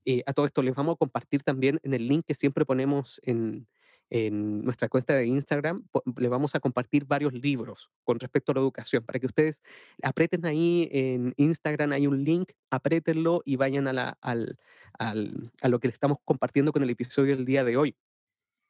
Eh, 0.06 0.24
a 0.26 0.34
todo 0.34 0.46
esto 0.46 0.62
les 0.62 0.76
vamos 0.76 0.96
a 0.96 0.98
compartir 0.98 1.44
también 1.44 1.80
en 1.84 1.94
el 1.94 2.08
link 2.08 2.26
que 2.26 2.34
siempre 2.34 2.66
ponemos 2.66 3.20
en, 3.24 3.68
en 4.10 4.64
nuestra 4.64 4.90
cuenta 4.90 5.14
de 5.14 5.26
Instagram, 5.28 5.86
le 6.18 6.28
vamos 6.30 6.56
a 6.56 6.60
compartir 6.60 7.06
varios 7.06 7.34
libros 7.34 7.90
con 8.04 8.20
respecto 8.20 8.52
a 8.52 8.56
la 8.56 8.62
educación, 8.62 9.04
para 9.06 9.20
que 9.20 9.28
ustedes 9.28 9.62
aprieten 10.02 10.46
ahí 10.46 10.90
en 10.92 11.34
Instagram, 11.38 11.92
hay 11.92 12.08
un 12.08 12.24
link, 12.24 12.52
apriétenlo 12.72 13.42
y 13.46 13.56
vayan 13.56 13.88
a, 13.88 13.94
la, 13.94 14.18
al, 14.22 14.58
al, 14.98 15.52
a 15.62 15.68
lo 15.68 15.80
que 15.80 15.90
le 15.90 15.94
estamos 15.94 16.18
compartiendo 16.26 16.72
con 16.72 16.82
el 16.82 16.90
episodio 16.90 17.36
del 17.36 17.46
día 17.46 17.64
de 17.64 17.78
hoy. 17.78 17.96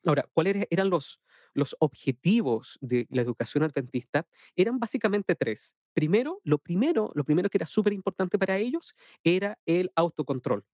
Ahora, 0.06 0.26
¿cuáles 0.34 0.66
eran 0.70 0.90
los, 0.90 1.20
los 1.54 1.76
objetivos 1.80 2.78
de 2.82 3.06
la 3.10 3.22
educación 3.22 3.64
adventista? 3.64 4.26
Eran 4.56 4.80
básicamente 4.80 5.36
tres. 5.36 5.76
Primero, 5.94 6.40
lo 6.44 6.58
primero, 6.58 7.12
lo 7.16 7.24
primero 7.24 7.50
que 7.50 7.58
era 7.58 7.66
súper 7.66 7.94
importante 7.94 8.40
para 8.40 8.58
ellos 8.58 8.96
era 9.24 9.58
el 9.66 9.92
autocontrol, 9.96 10.66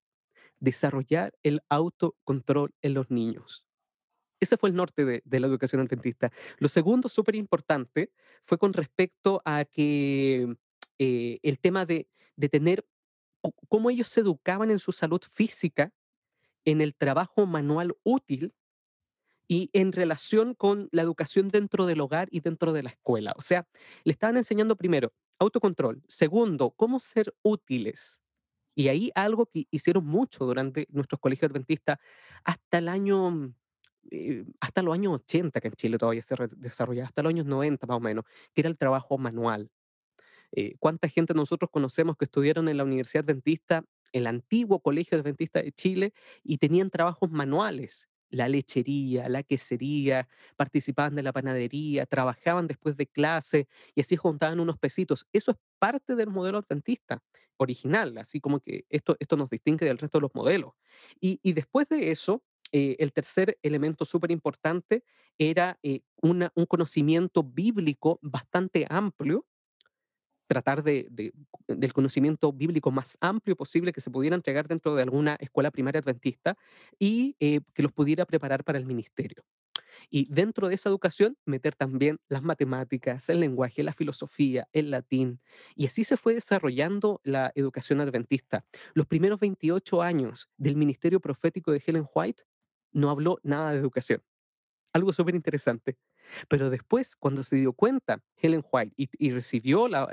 desarrollar 0.66 1.34
el 1.44 1.62
autocontrol 1.70 2.74
en 2.82 2.94
los 2.94 3.10
niños. 3.10 3.66
Ese 4.42 4.58
fue 4.58 4.70
el 4.70 4.76
norte 4.76 5.06
de, 5.06 5.40
la 5.40 5.48
educación 5.48 5.82
adventista. 5.82 6.32
Lo 6.58 6.68
segundo, 6.68 7.08
súper 7.08 7.36
importante, 7.36 8.12
fue 8.44 8.58
con 8.58 8.74
respecto 8.74 9.42
a 9.46 9.64
que 9.64 10.56
eh, 11.00 11.40
el 11.42 11.60
tema 11.60 11.86
de, 11.86 12.10
de 12.36 12.50
tener 12.50 12.86
cómo 13.70 13.90
ellos 13.90 14.08
se 14.08 14.22
educaban 14.22 14.72
en 14.72 14.80
su 14.80 14.92
salud 14.92 15.22
física, 15.22 15.94
en 16.66 16.82
el 16.82 16.96
trabajo 16.96 17.46
manual 17.46 17.96
útil 18.04 18.56
y 19.48 19.70
en 19.74 19.92
relación 19.92 20.56
con 20.56 20.90
la 20.92 21.04
educación 21.04 21.50
dentro 21.50 21.86
del 21.86 22.02
hogar 22.02 22.28
y 22.32 22.40
dentro 22.40 22.74
de 22.74 22.84
la 22.84 22.90
escuela. 22.90 23.34
O 23.38 23.42
sea, 23.42 23.68
le 24.04 24.12
estaban 24.12 24.38
enseñando 24.38 24.76
primero 24.76 25.14
autocontrol, 25.40 26.02
segundo, 26.08 26.72
cómo 26.72 27.00
ser 27.00 27.34
útiles. 27.44 28.20
Y 28.76 28.90
ahí 28.90 29.12
algo 29.16 29.46
que 29.48 29.66
hicieron 29.72 30.06
mucho 30.06 30.46
durante 30.46 30.88
nuestros 30.92 31.20
colegios 31.20 31.50
adventistas 31.50 31.98
hasta 32.44 32.78
el 32.78 32.90
año, 32.90 33.54
eh, 34.12 34.46
hasta 34.60 34.82
los 34.82 34.94
años 34.94 35.16
80, 35.16 35.62
que 35.62 35.70
en 35.70 35.74
Chile 35.76 35.98
todavía 35.98 36.22
se 36.22 36.36
desarrollaba, 36.58 37.08
hasta 37.08 37.24
los 37.24 37.30
años 37.32 37.46
90 37.46 37.88
más 37.88 37.98
o 37.98 38.02
menos, 38.02 38.26
que 38.54 38.62
era 38.62 38.70
el 38.70 38.78
trabajo 38.78 39.18
manual. 39.18 39.72
Eh, 40.52 40.76
¿Cuánta 40.80 41.10
gente 41.10 41.34
nosotros 41.34 41.70
conocemos 41.72 42.18
que 42.18 42.26
estudiaron 42.26 42.68
en 42.70 42.78
la 42.78 42.84
Universidad 42.84 43.26
Adventista, 43.26 43.84
el 44.14 44.28
antiguo 44.28 44.82
Colegio 44.82 45.18
Adventista 45.18 45.62
de 45.62 45.72
Chile, 45.72 46.14
y 46.44 46.58
tenían 46.58 46.90
trabajos 46.90 47.32
manuales? 47.32 48.10
la 48.30 48.50
lechería, 48.50 49.30
la 49.30 49.44
quesería, 49.44 50.28
participaban 50.58 51.16
de 51.16 51.24
la 51.24 51.32
panadería, 51.34 52.06
trabajaban 52.06 52.68
después 52.68 52.98
de 52.98 53.08
clase 53.08 53.68
y 53.96 54.02
así 54.02 54.16
juntaban 54.16 54.60
unos 54.60 54.78
pesitos. 54.78 55.26
Eso 55.34 55.52
es 55.52 55.58
parte 55.86 56.16
del 56.16 56.30
modelo 56.30 56.58
adventista 56.58 57.22
original, 57.58 58.18
así 58.18 58.42
como 58.42 58.60
que 58.60 58.86
esto, 58.90 59.16
esto 59.20 59.38
nos 59.38 59.52
distingue 59.52 59.86
del 59.86 60.00
resto 60.00 60.18
de 60.18 60.24
los 60.24 60.34
modelos. 60.34 60.74
Y, 61.22 61.54
después 61.54 61.88
de 61.90 62.10
eso, 62.10 62.44
eh, 62.72 62.96
el 62.98 63.14
tercer 63.14 63.60
elemento 63.62 64.04
súper 64.04 64.32
importante 64.32 65.04
era 65.38 65.78
eh, 65.84 66.02
un 66.24 66.50
conocimiento 66.68 67.44
bíblico 67.44 68.18
bastante 68.24 68.88
amplio 68.90 69.46
tratar 70.48 70.84
de, 70.84 71.08
del 71.68 71.94
conocimiento 71.94 72.52
bíblico 72.52 72.92
más 72.92 73.18
amplio 73.22 73.56
posible 73.56 73.92
que 73.92 74.02
se 74.02 74.12
pudiera 74.12 74.36
entregar 74.36 74.68
dentro 74.68 74.96
de 74.96 75.04
alguna 75.04 75.36
escuela 75.40 75.72
primaria 75.72 76.02
adventista 76.02 76.58
y 77.00 77.36
eh, 77.40 77.62
que 77.74 77.84
los 77.84 77.92
pudiera 77.92 78.26
preparar 78.26 78.64
para 78.64 78.78
el 78.78 78.86
ministerio. 78.86 79.44
Y 80.10 80.28
dentro 80.34 80.68
de 80.70 80.76
esa 80.76 80.90
educación, 80.90 81.38
meter 81.46 81.76
también 81.76 82.20
las 82.28 82.44
matemáticas, 82.44 83.30
el 83.30 83.40
lenguaje, 83.40 83.84
la 83.84 83.94
filosofía, 83.94 84.68
el 84.74 84.92
latín. 84.92 85.42
Y 85.76 85.88
así 85.88 86.04
se 86.04 86.18
fue 86.18 86.34
desarrollando 86.36 87.22
la 87.24 87.52
educación 87.56 88.02
adventista. 88.02 88.66
Los 88.94 89.08
primeros 89.08 89.40
28 89.40 90.02
años 90.02 90.50
del 90.58 90.76
ministerio 90.76 91.20
profético 91.20 91.72
de 91.72 91.82
Helen 91.86 92.08
White 92.14 92.44
no 92.92 93.10
habló 93.10 93.40
nada 93.44 93.72
de 93.72 93.80
educación. 93.80 94.24
Algo 94.94 95.12
súper 95.12 95.36
interesante. 95.36 95.98
Pero 96.48 96.70
después, 96.70 97.16
cuando 97.16 97.44
se 97.44 97.58
dio 97.58 97.74
cuenta 97.74 98.22
Helen 98.38 98.64
White 98.72 98.94
y, 98.96 99.32
recibió 99.32 99.88
la, 99.88 100.08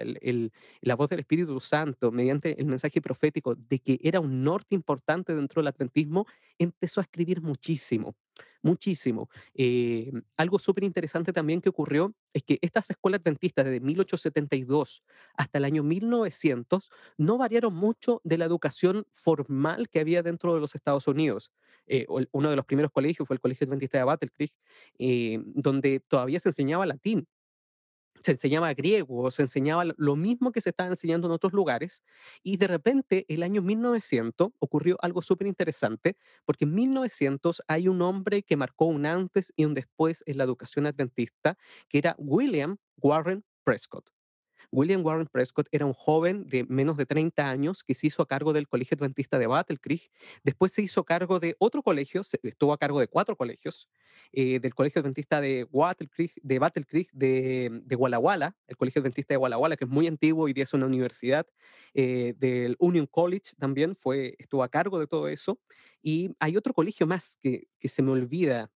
voz 0.96 1.08
del 1.08 1.20
Espíritu 1.20 1.58
Santo 1.60 2.10
mediante 2.10 2.60
el 2.60 2.66
mensaje 2.66 3.00
profético 3.00 3.54
de 3.54 3.78
que 3.78 3.98
era 4.02 4.20
un 4.20 4.42
norte 4.42 4.74
importante 4.74 5.34
dentro 5.34 5.62
del 5.62 5.68
adventismo, 5.68 6.26
empezó 6.58 7.00
a 7.00 7.04
escribir 7.04 7.40
muchísimo, 7.42 8.16
muchísimo. 8.62 9.28
Eh, 9.54 10.12
algo 10.36 10.58
súper 10.58 10.84
interesante 10.84 11.32
también 11.32 11.60
que 11.60 11.68
ocurrió 11.68 12.14
es 12.32 12.42
que 12.42 12.58
estas 12.62 12.90
escuelas 12.90 13.20
adventistas 13.20 13.64
desde 13.64 13.80
1872 13.80 15.02
hasta 15.36 15.58
el 15.58 15.64
año 15.64 15.82
1900 15.82 16.90
no 17.18 17.38
variaron 17.38 17.74
mucho 17.74 18.20
de 18.24 18.38
la 18.38 18.44
educación 18.44 19.06
formal 19.10 19.88
que 19.88 20.00
había 20.00 20.22
dentro 20.22 20.54
de 20.54 20.60
los 20.60 20.74
Estados 20.74 21.08
Unidos. 21.08 21.50
Eh, 21.86 22.06
uno 22.32 22.50
de 22.50 22.56
los 22.56 22.64
primeros 22.64 22.92
colegios 22.92 23.26
fue 23.26 23.34
el 23.34 23.40
Colegio 23.40 23.66
Adventista 23.66 23.98
de 23.98 24.04
Battle 24.04 24.30
Creek, 24.30 24.52
eh, 24.98 25.40
donde 25.44 26.00
todavía 26.00 26.38
se 26.38 26.50
enseñaba 26.50 26.86
latín, 26.86 27.26
se 28.22 28.32
enseñaba 28.32 28.72
griego, 28.74 29.30
se 29.30 29.42
enseñaba 29.42 29.84
lo 29.96 30.16
mismo 30.16 30.52
que 30.52 30.60
se 30.60 30.70
estaba 30.70 30.88
enseñando 30.90 31.28
en 31.28 31.32
otros 31.32 31.52
lugares, 31.52 32.02
y 32.42 32.56
de 32.56 32.66
repente, 32.68 33.24
el 33.28 33.42
año 33.42 33.62
1900, 33.62 34.50
ocurrió 34.58 34.96
algo 35.02 35.22
súper 35.22 35.46
interesante, 35.46 36.16
porque 36.44 36.64
en 36.64 36.74
1900 36.74 37.62
hay 37.68 37.88
un 37.88 38.02
hombre 38.02 38.42
que 38.42 38.56
marcó 38.56 38.86
un 38.86 39.06
antes 39.06 39.52
y 39.56 39.64
un 39.64 39.74
después 39.74 40.22
en 40.26 40.38
la 40.38 40.44
educación 40.44 40.86
adventista, 40.86 41.56
que 41.88 41.98
era 41.98 42.14
William 42.18 42.76
Warren 42.96 43.44
Prescott. 43.64 44.21
William 44.72 45.04
Warren 45.04 45.26
Prescott 45.26 45.68
era 45.70 45.84
un 45.84 45.92
joven 45.92 46.48
de 46.48 46.64
menos 46.64 46.96
de 46.96 47.04
30 47.04 47.48
años 47.48 47.84
que 47.84 47.92
se 47.92 48.06
hizo 48.06 48.22
a 48.22 48.26
cargo 48.26 48.54
del 48.54 48.66
Colegio 48.66 48.96
Adventista 48.96 49.38
de 49.38 49.46
Battle 49.46 49.76
Creek. 49.76 50.10
Después 50.42 50.72
se 50.72 50.80
hizo 50.80 51.04
cargo 51.04 51.38
de 51.38 51.54
otro 51.58 51.82
colegio, 51.82 52.22
estuvo 52.42 52.72
a 52.72 52.78
cargo 52.78 52.98
de 52.98 53.06
cuatro 53.06 53.36
colegios, 53.36 53.90
eh, 54.32 54.60
del 54.60 54.74
Colegio 54.74 55.02
Adventista 55.02 55.42
de 55.42 55.68
Battle 55.70 56.08
Creek, 56.08 56.32
de, 56.42 56.58
Battle 56.58 56.84
Creek 56.86 57.10
de, 57.12 57.82
de 57.84 57.96
Walla 57.96 58.18
Walla, 58.18 58.56
el 58.66 58.76
Colegio 58.78 59.00
Adventista 59.02 59.34
de 59.34 59.38
Walla 59.38 59.58
Walla, 59.58 59.76
que 59.76 59.84
es 59.84 59.90
muy 59.90 60.06
antiguo 60.06 60.48
y 60.48 60.54
día 60.54 60.64
es 60.64 60.72
una 60.72 60.86
universidad, 60.86 61.46
eh, 61.92 62.34
del 62.38 62.76
Union 62.78 63.06
College 63.06 63.52
también 63.58 63.94
fue, 63.94 64.36
estuvo 64.38 64.62
a 64.62 64.70
cargo 64.70 64.98
de 64.98 65.06
todo 65.06 65.28
eso. 65.28 65.60
Y 66.00 66.34
hay 66.40 66.56
otro 66.56 66.72
colegio 66.72 67.06
más 67.06 67.36
que, 67.42 67.68
que 67.78 67.88
se 67.88 68.00
me 68.00 68.10
olvida. 68.10 68.70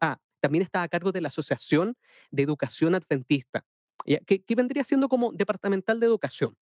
Ah, 0.00 0.18
también 0.38 0.62
está 0.62 0.82
a 0.82 0.88
cargo 0.88 1.10
de 1.10 1.20
la 1.20 1.28
Asociación 1.28 1.96
de 2.30 2.44
Educación 2.44 2.94
Adventista 2.94 3.66
que, 4.04 4.42
que, 4.42 4.54
vendría 4.54 4.84
siendo 4.84 5.08
como 5.08 5.32
departamental 5.32 6.00
de 6.00 6.06
educación. 6.06 6.56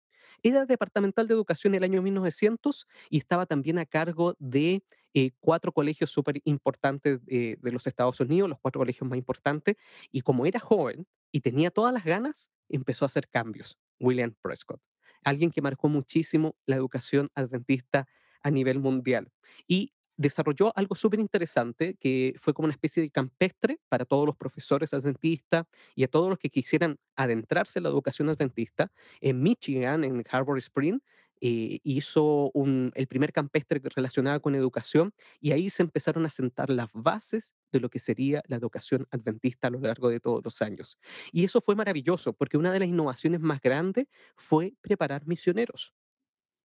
Era 0.43 0.65
departamental 0.65 1.27
de 1.27 1.33
educación 1.33 1.73
en 1.73 1.79
el 1.79 1.83
año 1.85 2.01
1900 2.01 2.87
y 3.09 3.17
estaba 3.17 3.45
también 3.45 3.79
a 3.79 3.85
cargo 3.85 4.35
de 4.39 4.83
eh, 5.13 5.31
cuatro 5.39 5.71
colegios 5.71 6.11
súper 6.11 6.41
importantes 6.43 7.25
de, 7.25 7.57
de 7.59 7.71
los 7.71 7.87
Estados 7.87 8.19
Unidos, 8.19 8.49
los 8.49 8.59
cuatro 8.59 8.79
colegios 8.79 9.09
más 9.09 9.17
importantes, 9.17 9.75
y 10.11 10.21
como 10.21 10.45
era 10.45 10.59
joven 10.59 11.07
y 11.31 11.41
tenía 11.41 11.71
todas 11.71 11.93
las 11.93 12.05
ganas, 12.05 12.51
empezó 12.69 13.05
a 13.05 13.07
hacer 13.07 13.27
cambios. 13.27 13.77
William 13.99 14.35
Prescott, 14.41 14.81
alguien 15.23 15.51
que 15.51 15.61
marcó 15.61 15.89
muchísimo 15.89 16.55
la 16.65 16.75
educación 16.75 17.29
adventista 17.33 18.07
a 18.41 18.51
nivel 18.51 18.79
mundial. 18.79 19.31
Y 19.67 19.93
desarrolló 20.17 20.71
algo 20.75 20.95
súper 20.95 21.19
interesante 21.19 21.95
que 21.99 22.33
fue 22.39 22.53
como 22.53 22.65
una 22.65 22.73
especie 22.73 23.01
de 23.03 23.09
campestre 23.11 23.79
para 23.89 24.05
todos 24.05 24.25
los 24.25 24.35
profesores 24.35 24.93
adventistas 24.93 25.65
y 25.95 26.03
a 26.03 26.07
todos 26.07 26.29
los 26.29 26.39
que 26.39 26.49
quisieran 26.49 26.97
adentrarse 27.15 27.79
en 27.79 27.83
la 27.83 27.89
educación 27.89 28.29
adventista. 28.29 28.91
En 29.21 29.41
Michigan, 29.41 30.03
en 30.03 30.23
Harbor 30.29 30.57
Spring, 30.59 30.99
eh, 31.39 31.79
hizo 31.83 32.49
un- 32.53 32.91
el 32.95 33.07
primer 33.07 33.31
campestre 33.31 33.79
relacionado 33.95 34.41
con 34.41 34.55
educación 34.55 35.11
y 35.39 35.51
ahí 35.51 35.69
se 35.69 35.83
empezaron 35.83 36.25
a 36.25 36.29
sentar 36.29 36.69
las 36.71 36.89
bases 36.93 37.53
de 37.71 37.79
lo 37.79 37.89
que 37.89 37.99
sería 37.99 38.41
la 38.47 38.55
educación 38.57 39.05
adventista 39.11 39.67
a 39.67 39.71
lo 39.71 39.79
largo 39.79 40.09
de 40.09 40.19
todos 40.19 40.43
los 40.43 40.61
años. 40.63 40.97
Y 41.31 41.43
eso 41.43 41.61
fue 41.61 41.75
maravilloso 41.75 42.33
porque 42.33 42.57
una 42.57 42.71
de 42.71 42.79
las 42.79 42.87
innovaciones 42.89 43.39
más 43.39 43.61
grandes 43.61 44.07
fue 44.35 44.73
preparar 44.81 45.27
misioneros. 45.27 45.93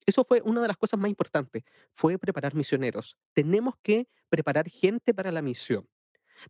Eso 0.07 0.25
fue 0.25 0.43
una 0.45 0.63
de 0.63 0.69
las 0.69 0.77
cosas 0.77 0.99
más 0.99 1.09
importantes, 1.09 1.63
fue 1.93 2.19
preparar 2.19 2.55
misioneros. 2.55 3.17
Tenemos 3.33 3.75
que 3.83 4.09
preparar 4.29 4.69
gente 4.69 5.15
para 5.15 5.31
la 5.31 5.43
misión. 5.43 5.89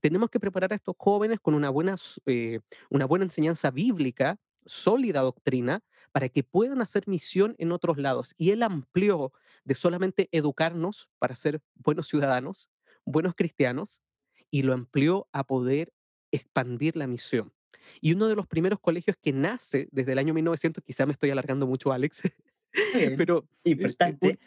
Tenemos 0.00 0.30
que 0.30 0.40
preparar 0.40 0.72
a 0.72 0.76
estos 0.76 0.94
jóvenes 0.98 1.38
con 1.40 1.54
una 1.54 1.68
buena, 1.68 1.96
eh, 2.26 2.60
una 2.88 3.04
buena 3.04 3.24
enseñanza 3.24 3.70
bíblica, 3.70 4.38
sólida 4.64 5.20
doctrina, 5.20 5.82
para 6.12 6.28
que 6.28 6.42
puedan 6.44 6.80
hacer 6.80 7.04
misión 7.06 7.54
en 7.58 7.72
otros 7.72 7.98
lados. 7.98 8.34
Y 8.36 8.50
él 8.50 8.62
amplió 8.62 9.32
de 9.64 9.74
solamente 9.74 10.28
educarnos 10.32 11.10
para 11.18 11.34
ser 11.34 11.60
buenos 11.74 12.08
ciudadanos, 12.08 12.70
buenos 13.04 13.34
cristianos, 13.34 14.02
y 14.50 14.62
lo 14.62 14.72
amplió 14.72 15.28
a 15.32 15.44
poder 15.44 15.92
expandir 16.30 16.96
la 16.96 17.06
misión. 17.06 17.52
Y 18.00 18.12
uno 18.12 18.28
de 18.28 18.36
los 18.36 18.46
primeros 18.46 18.78
colegios 18.80 19.16
que 19.20 19.32
nace 19.32 19.88
desde 19.90 20.12
el 20.12 20.18
año 20.18 20.34
1900, 20.34 20.84
quizá 20.84 21.06
me 21.06 21.12
estoy 21.12 21.30
alargando 21.30 21.66
mucho, 21.66 21.92
Alex, 21.92 22.22
bien, 22.94 23.16
pero 23.16 23.48
eh, 23.64 23.70
eh, 23.70 23.70
importante. 23.70 24.38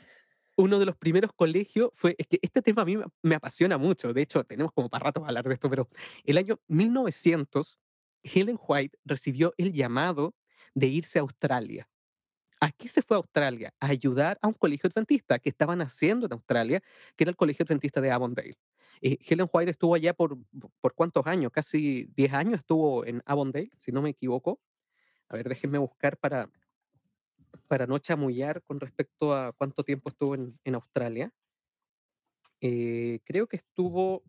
uno 0.57 0.79
de 0.79 0.85
los 0.85 0.95
primeros 0.95 1.31
colegios 1.35 1.91
fue, 1.93 2.15
es 2.17 2.27
que 2.27 2.39
este 2.41 2.61
tema 2.61 2.83
a 2.83 2.85
mí 2.85 2.97
me 3.21 3.35
apasiona 3.35 3.77
mucho, 3.77 4.13
de 4.13 4.21
hecho 4.21 4.43
tenemos 4.43 4.71
como 4.73 4.89
para 4.89 5.05
rato 5.05 5.21
para 5.21 5.29
hablar 5.29 5.47
de 5.47 5.53
esto, 5.53 5.69
pero 5.69 5.89
el 6.23 6.38
año 6.38 6.59
1900, 6.67 7.77
Helen 8.23 8.59
White 8.67 8.97
recibió 9.05 9.53
el 9.57 9.73
llamado 9.73 10.33
de 10.73 10.88
irse 10.88 11.19
a 11.19 11.21
Australia. 11.21 11.88
¿A 12.61 12.71
qué 12.71 12.88
se 12.88 13.01
fue 13.01 13.17
a 13.17 13.19
Australia? 13.19 13.73
A 13.79 13.88
ayudar 13.88 14.39
a 14.41 14.47
un 14.47 14.53
colegio 14.53 14.89
adventista 14.89 15.39
que 15.39 15.49
estaban 15.49 15.81
haciendo 15.81 16.25
en 16.25 16.33
Australia, 16.33 16.81
que 17.15 17.25
era 17.25 17.29
el 17.29 17.35
colegio 17.35 17.63
adventista 17.63 18.01
de 18.01 18.11
Avondale. 18.11 18.57
Eh, 19.01 19.17
Helen 19.27 19.49
White 19.51 19.71
estuvo 19.71 19.93
allá 19.93 20.13
por, 20.13 20.38
por 20.81 20.93
cuántos 20.95 21.27
años, 21.27 21.51
casi 21.51 22.09
10 22.15 22.33
años 22.33 22.59
estuvo 22.59 23.05
en 23.05 23.21
Avondale, 23.25 23.69
si 23.77 23.91
no 23.91 24.01
me 24.01 24.09
equivoco. 24.09 24.59
A 25.29 25.35
ver, 25.35 25.49
déjenme 25.49 25.77
buscar 25.77 26.17
para, 26.17 26.49
para 27.67 27.87
no 27.87 27.97
chamullar 27.99 28.61
con 28.63 28.79
respecto 28.79 29.33
a 29.35 29.51
cuánto 29.53 29.83
tiempo 29.83 30.09
estuvo 30.09 30.35
en, 30.35 30.59
en 30.63 30.75
Australia. 30.75 31.31
Eh, 32.61 33.19
creo 33.25 33.47
que 33.47 33.57
estuvo, 33.57 34.23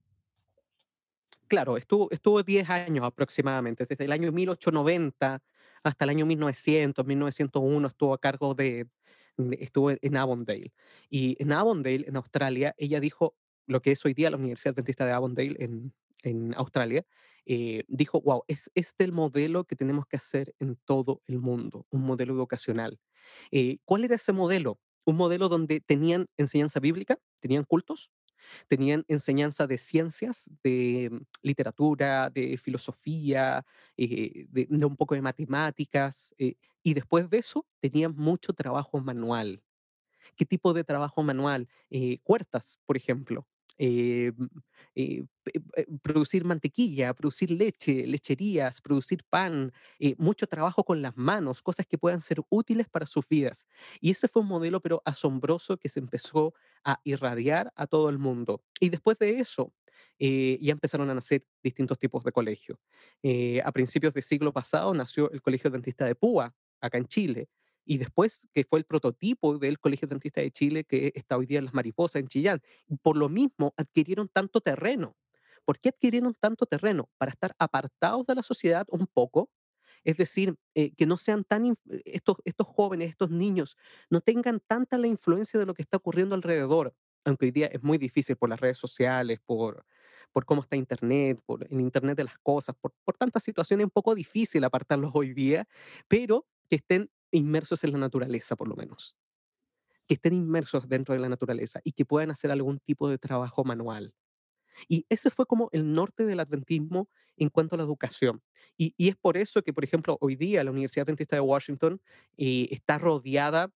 claro, 1.48 1.76
estuvo, 1.76 2.10
estuvo 2.10 2.42
10 2.42 2.68
años 2.70 3.04
aproximadamente, 3.04 3.86
desde 3.86 4.04
el 4.04 4.12
año 4.12 4.32
1890 4.32 5.42
hasta 5.82 6.04
el 6.04 6.10
año 6.10 6.26
1900, 6.26 7.06
1901 7.06 7.88
estuvo 7.88 8.14
a 8.14 8.18
cargo 8.18 8.54
de, 8.54 8.88
estuvo 9.58 9.90
en 9.90 10.16
Avondale. 10.16 10.72
Y 11.08 11.36
en 11.40 11.52
Avondale, 11.52 12.04
en 12.08 12.16
Australia, 12.16 12.74
ella 12.78 13.00
dijo 13.00 13.36
lo 13.66 13.80
que 13.82 13.92
es 13.92 14.04
hoy 14.04 14.14
día 14.14 14.30
la 14.30 14.36
Universidad 14.36 14.74
Adventista 14.74 15.04
de 15.04 15.12
Avondale 15.12 15.56
en, 15.58 15.92
en 16.22 16.54
Australia, 16.54 17.04
eh, 17.46 17.84
dijo, 17.88 18.20
wow, 18.20 18.42
es 18.48 18.70
este 18.74 19.04
el 19.04 19.12
modelo 19.12 19.64
que 19.64 19.76
tenemos 19.76 20.06
que 20.06 20.16
hacer 20.16 20.54
en 20.58 20.76
todo 20.84 21.22
el 21.26 21.38
mundo, 21.38 21.86
un 21.90 22.02
modelo 22.02 22.34
educacional. 22.34 22.98
Eh, 23.50 23.78
¿Cuál 23.84 24.04
era 24.04 24.14
ese 24.16 24.32
modelo? 24.32 24.80
Un 25.04 25.16
modelo 25.16 25.48
donde 25.48 25.80
tenían 25.80 26.26
enseñanza 26.36 26.80
bíblica, 26.80 27.18
tenían 27.40 27.64
cultos, 27.64 28.10
tenían 28.68 29.04
enseñanza 29.08 29.66
de 29.66 29.78
ciencias, 29.78 30.50
de 30.64 31.10
mm, 31.12 31.18
literatura, 31.42 32.30
de 32.30 32.58
filosofía, 32.58 33.64
eh, 33.96 34.46
de, 34.50 34.66
de 34.70 34.86
un 34.86 34.96
poco 34.96 35.14
de 35.14 35.22
matemáticas, 35.22 36.34
eh, 36.38 36.56
y 36.82 36.94
después 36.94 37.30
de 37.30 37.38
eso 37.38 37.66
tenían 37.80 38.14
mucho 38.16 38.52
trabajo 38.54 39.00
manual. 39.00 39.62
¿Qué 40.36 40.44
tipo 40.46 40.74
de 40.74 40.84
trabajo 40.84 41.22
manual? 41.22 41.68
Eh, 41.90 42.20
huertas, 42.26 42.78
por 42.86 42.96
ejemplo. 42.96 43.46
Eh, 43.78 44.32
eh, 44.94 45.24
eh, 45.76 45.86
producir 46.02 46.44
mantequilla, 46.44 47.12
producir 47.14 47.50
leche, 47.50 48.06
lecherías, 48.06 48.80
producir 48.80 49.22
pan, 49.28 49.72
eh, 49.98 50.14
mucho 50.18 50.46
trabajo 50.46 50.84
con 50.84 51.02
las 51.02 51.16
manos, 51.16 51.62
cosas 51.62 51.86
que 51.86 51.98
puedan 51.98 52.20
ser 52.20 52.40
útiles 52.48 52.88
para 52.88 53.06
sus 53.06 53.26
vidas. 53.28 53.66
Y 54.00 54.10
ese 54.10 54.28
fue 54.28 54.42
un 54.42 54.48
modelo, 54.48 54.80
pero 54.80 55.02
asombroso, 55.04 55.76
que 55.76 55.88
se 55.88 56.00
empezó 56.00 56.54
a 56.84 57.00
irradiar 57.04 57.72
a 57.76 57.86
todo 57.86 58.08
el 58.08 58.18
mundo. 58.18 58.62
Y 58.80 58.88
después 58.88 59.18
de 59.18 59.38
eso, 59.40 59.72
ya 60.18 60.72
empezaron 60.72 61.10
a 61.10 61.14
nacer 61.14 61.44
distintos 61.62 61.98
tipos 61.98 62.24
de 62.24 62.32
colegios. 62.32 62.78
A 63.64 63.72
principios 63.72 64.14
del 64.14 64.22
siglo 64.22 64.52
pasado 64.52 64.94
nació 64.94 65.30
el 65.30 65.42
Colegio 65.42 65.70
Dentista 65.70 66.04
de 66.06 66.14
Púa, 66.14 66.54
acá 66.80 66.98
en 66.98 67.06
Chile, 67.06 67.48
y 67.86 67.98
después 67.98 68.48
que 68.52 68.64
fue 68.64 68.80
el 68.80 68.84
prototipo 68.84 69.58
del 69.58 69.78
Colegio 69.78 70.08
Dentista 70.08 70.40
de 70.40 70.50
Chile 70.50 70.84
que 70.84 71.12
está 71.14 71.36
hoy 71.36 71.46
día 71.46 71.60
en 71.60 71.66
Las 71.66 71.74
Mariposas, 71.74 72.20
en 72.20 72.28
Chillán. 72.28 72.60
Por 73.00 73.16
lo 73.16 73.28
mismo 73.28 73.72
adquirieron 73.76 74.28
tanto 74.28 74.60
terreno. 74.60 75.16
¿Por 75.64 75.78
qué 75.78 75.90
adquirieron 75.90 76.34
tanto 76.38 76.66
terreno? 76.66 77.08
Para 77.16 77.30
estar 77.30 77.54
apartados 77.58 78.26
de 78.26 78.34
la 78.34 78.42
sociedad 78.42 78.86
un 78.90 79.06
poco, 79.06 79.50
es 80.04 80.16
decir, 80.16 80.56
eh, 80.74 80.92
que 80.94 81.06
no 81.06 81.16
sean 81.16 81.44
tan, 81.44 81.66
eh, 81.66 82.02
estos, 82.04 82.36
estos 82.44 82.66
jóvenes, 82.66 83.10
estos 83.10 83.30
niños, 83.30 83.76
no 84.10 84.20
tengan 84.20 84.60
tanta 84.60 84.98
la 84.98 85.06
influencia 85.06 85.58
de 85.58 85.66
lo 85.66 85.74
que 85.74 85.82
está 85.82 85.96
ocurriendo 85.96 86.34
alrededor, 86.34 86.94
aunque 87.24 87.46
hoy 87.46 87.50
día 87.50 87.66
es 87.66 87.82
muy 87.82 87.98
difícil 87.98 88.36
por 88.36 88.48
las 88.48 88.60
redes 88.60 88.78
sociales, 88.78 89.40
por, 89.44 89.84
por 90.32 90.44
cómo 90.44 90.62
está 90.62 90.76
Internet, 90.76 91.40
por 91.44 91.64
el 91.68 91.80
Internet 91.80 92.16
de 92.16 92.24
las 92.24 92.38
cosas, 92.38 92.76
por, 92.80 92.92
por 93.04 93.16
tantas 93.16 93.42
situaciones, 93.42 93.82
es 93.82 93.86
un 93.86 93.90
poco 93.90 94.14
difícil 94.14 94.62
apartarlos 94.64 95.10
hoy 95.14 95.34
día, 95.34 95.66
pero 96.08 96.46
que 96.68 96.76
estén 96.76 97.10
inmersos 97.30 97.84
en 97.84 97.92
la 97.92 97.98
naturaleza, 97.98 98.56
por 98.56 98.68
lo 98.68 98.76
menos, 98.76 99.16
que 100.08 100.14
estén 100.14 100.34
inmersos 100.34 100.88
dentro 100.88 101.14
de 101.14 101.20
la 101.20 101.28
naturaleza 101.28 101.80
y 101.84 101.92
que 101.92 102.04
puedan 102.04 102.30
hacer 102.30 102.50
algún 102.50 102.78
tipo 102.80 103.08
de 103.08 103.18
trabajo 103.18 103.64
manual. 103.64 104.14
Y 104.88 105.06
ese 105.08 105.30
fue 105.30 105.46
como 105.46 105.68
el 105.72 105.94
norte 105.94 106.26
del 106.26 106.40
adventismo 106.40 107.08
en 107.36 107.48
cuanto 107.50 107.74
a 107.74 107.78
la 107.78 107.84
educación. 107.84 108.42
Y, 108.76 108.94
y 108.96 109.08
es 109.08 109.16
por 109.16 109.36
eso 109.36 109.62
que, 109.62 109.72
por 109.72 109.84
ejemplo, 109.84 110.18
hoy 110.20 110.36
día 110.36 110.64
la 110.64 110.70
Universidad 110.70 111.04
Adventista 111.04 111.36
de 111.36 111.40
Washington 111.40 112.00
eh, 112.36 112.68
está 112.70 112.98
rodeada 112.98 113.72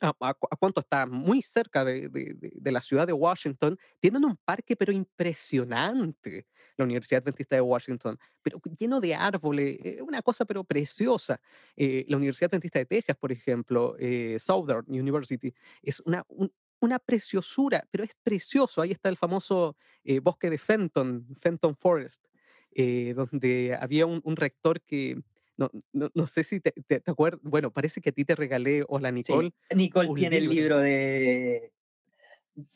¿A, 0.00 0.08
a 0.20 0.30
a 0.30 0.56
cuánto 0.58 0.80
está? 0.80 1.06
Muy 1.06 1.40
cerca 1.42 1.84
de, 1.84 2.08
de- 2.08 2.34
de- 2.34 2.52
de 2.54 2.72
la 2.72 2.80
ciudad 2.80 3.06
de 3.06 3.12
Washington. 3.14 3.78
Tienen 4.00 4.24
un 4.24 4.36
parque, 4.36 4.76
pero 4.76 4.92
impresionante, 4.92 6.46
la 6.76 6.84
Universidad 6.84 7.22
Adventista 7.22 7.56
de 7.56 7.62
Washington, 7.62 8.18
pero 8.42 8.60
lleno 8.78 9.00
de 9.00 9.14
árboles, 9.14 9.78
eh, 9.82 10.02
una 10.02 10.20
cosa 10.22 10.44
pero 10.44 10.62
preciosa. 10.64 11.40
Eh, 11.76 12.04
la 12.08 12.16
Universidad 12.18 12.50
Adventista 12.50 12.78
de 12.78 12.86
Texas, 12.86 13.16
por 13.16 13.32
ejemplo, 13.32 13.96
eh, 13.98 14.36
Southern 14.38 14.84
University, 14.88 15.54
es 15.82 16.00
una, 16.00 16.24
un- 16.28 16.52
una 16.80 16.98
preciosura, 16.98 17.84
pero 17.90 18.04
es 18.04 18.14
precioso. 18.22 18.82
Ahí 18.82 18.92
está 18.92 19.08
el 19.08 19.16
famoso 19.16 19.76
eh, 20.04 20.20
bosque 20.20 20.50
de 20.50 20.58
Fenton, 20.58 21.26
Fenton 21.40 21.74
Forest, 21.76 22.26
eh, 22.72 23.14
donde 23.14 23.76
había 23.80 24.06
un, 24.06 24.20
un 24.24 24.36
rector 24.36 24.80
que... 24.82 25.20
No, 25.58 25.70
no, 25.92 26.08
no 26.14 26.26
sé 26.28 26.44
si 26.44 26.60
te, 26.60 26.70
te, 26.86 27.00
te 27.00 27.10
acuerdas, 27.10 27.40
bueno, 27.42 27.72
parece 27.72 28.00
que 28.00 28.10
a 28.10 28.12
ti 28.12 28.24
te 28.24 28.36
regalé, 28.36 28.84
hola 28.88 29.10
Sí, 29.10 29.14
Nicole, 29.32 29.50
Nicole 29.74 30.14
tiene 30.14 30.36
el 30.38 30.48
libro 30.48 30.78
de, 30.78 31.72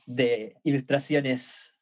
de 0.07 0.57
ilustraciones 0.65 1.81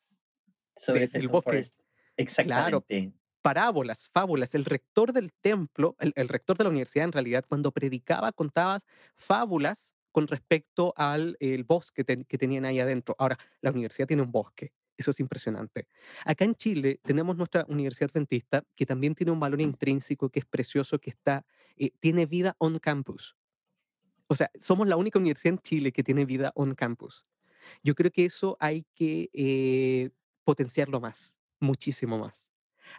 sobre 0.77 1.01
de- 1.01 1.09
Fenton 1.09 1.33
bosque. 1.33 1.51
Forest. 1.51 1.81
Claro, 1.81 1.87
Exactamente. 2.19 3.13
parábolas, 3.43 4.09
fábulas. 4.13 4.55
El 4.55 4.65
rector 4.67 5.13
del 5.13 5.33
templo, 5.33 5.97
el, 6.01 6.13
el 6.17 6.29
rector 6.29 6.59
de 6.59 6.65
la 6.65 6.71
universidad 6.71 7.07
en 7.07 7.13
realidad, 7.13 7.45
cuando 7.49 7.73
predicaba, 7.73 8.33
contaba 8.33 8.81
fábulas 9.17 9.95
con 10.13 10.29
respecto 10.29 10.93
al 10.97 11.37
el 11.41 11.65
bosque 11.65 12.05
ten- 12.05 12.25
que 12.25 12.39
tenían 12.39 12.65
ahí 12.67 12.81
adentro. 12.81 13.15
Ahora, 13.19 13.39
la 13.63 13.71
universidad 13.71 14.07
tiene 14.09 14.23
un 14.23 14.33
bosque. 14.33 14.73
Eso 15.01 15.13
es 15.13 15.21
impresionante. 15.21 15.89
Acá 16.27 16.45
en 16.45 16.55
Chile 16.55 17.01
tenemos 17.03 17.35
nuestra 17.35 17.65
universidad 17.69 18.11
adventista, 18.13 18.67
que 18.77 18.85
también 18.85 19.15
tiene 19.15 19.33
un 19.33 19.41
valor 19.41 19.63
intrínseco, 19.63 20.29
que 20.29 20.41
es 20.41 20.45
precioso, 20.45 20.99
que 20.99 21.09
está, 21.09 21.47
eh, 21.79 21.93
tiene 22.01 22.27
vida 22.27 22.55
on 22.59 22.79
campus. 22.79 23.35
O 24.27 24.37
sea, 24.37 24.51
somos 24.59 24.87
la 24.87 24.97
única 24.99 25.19
universidad 25.19 25.55
en 25.55 25.59
Chile 25.61 25.91
que 25.91 26.03
tiene 26.03 26.27
vida 26.27 26.53
on 26.55 26.75
campus. 26.75 27.25
Yo 27.83 27.95
creo 27.95 28.11
que 28.11 28.27
eso 28.27 28.59
hay 28.61 28.85
que 28.95 29.31
eh, 29.33 30.11
potenciarlo 30.45 31.01
más, 31.01 31.39
muchísimo 31.61 32.19
más. 32.19 32.51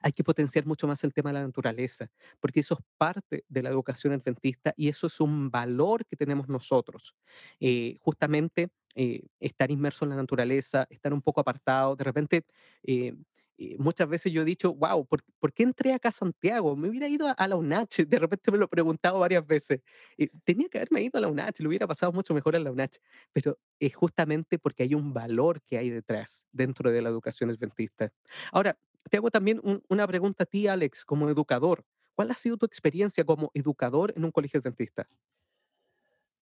Hay 0.02 0.14
que 0.14 0.24
potenciar 0.24 0.66
mucho 0.66 0.88
más 0.88 1.04
el 1.04 1.14
tema 1.14 1.30
de 1.30 1.36
la 1.36 1.46
naturaleza, 1.46 2.10
porque 2.40 2.62
eso 2.62 2.80
es 2.80 2.86
parte 2.98 3.46
de 3.48 3.62
la 3.62 3.70
educación 3.70 4.14
adventista 4.14 4.74
y 4.76 4.88
eso 4.88 5.06
es 5.06 5.20
un 5.20 5.52
valor 5.52 6.04
que 6.08 6.16
tenemos 6.16 6.50
nosotros. 6.50 7.14
Eh, 7.60 7.98
justamente 8.00 8.72
eh, 8.96 9.24
estar 9.40 9.72
inmerso 9.72 10.06
en 10.06 10.10
la 10.12 10.16
naturaleza, 10.18 10.88
estar 10.90 11.14
un 11.14 11.22
poco 11.22 11.42
apartado, 11.42 11.96
de 11.96 12.04
repente... 12.04 12.46
eh, 12.84 13.14
eh, 13.58 13.76
muchas 13.78 14.08
veces 14.10 14.32
yo 14.32 14.42
he 14.42 14.46
dicho, 14.46 14.74
wow, 14.74 15.06
¿por, 15.06 15.22
por 15.40 15.54
qué 15.54 15.62
entré 15.64 15.94
acá 15.94 16.10
a 16.10 16.12
Santiago? 16.12 16.76
Me 16.76 16.90
hubiera 16.90 17.08
ido 17.08 17.28
a, 17.28 17.32
a 17.32 17.48
la 17.48 17.56
UNACH, 17.58 18.06
de 18.08 18.20
repente 18.20 18.52
me 18.52 18.58
lo 18.58 18.66
he 18.66 18.68
preguntado 18.68 19.20
varias 19.20 19.46
veces. 19.46 19.82
Eh, 20.18 20.30
tenía 20.44 20.68
que 20.70 20.80
haberme 20.80 21.04
ido 21.04 21.18
a 21.20 21.22
la 21.22 21.28
UNACH, 21.28 21.60
lo 21.62 21.70
hubiera 21.70 21.88
pasado 21.88 22.12
mucho 22.12 22.34
mejor 22.34 22.56
en 22.56 22.64
la 22.64 22.72
UNACH 22.72 22.98
pero 23.34 23.60
es 23.80 23.96
justamente 23.96 24.58
porque 24.60 24.84
hay 24.84 24.96
un 24.96 25.14
valor 25.14 25.62
que 25.64 25.78
hay 25.78 25.90
detrás 25.90 26.46
dentro 26.52 26.92
de 26.92 27.02
la 27.02 27.10
educación 27.10 27.50
adventista. 27.52 28.12
Ahora, 28.52 28.78
te 29.10 29.18
hago 29.18 29.30
también 29.32 29.60
un- 29.64 29.84
una 29.90 30.08
pregunta 30.08 30.44
a 30.44 30.48
ti, 30.48 30.68
Alex, 30.68 31.06
como 31.06 31.30
educador. 31.30 31.84
¿Cuál 32.16 32.32
ha 32.32 32.36
sido 32.36 32.58
tu 32.58 32.66
experiencia 32.66 33.24
como 33.26 33.52
educador 33.54 34.14
en 34.16 34.26
un 34.26 34.32
colegio 34.32 34.60
adventista? 34.60 35.08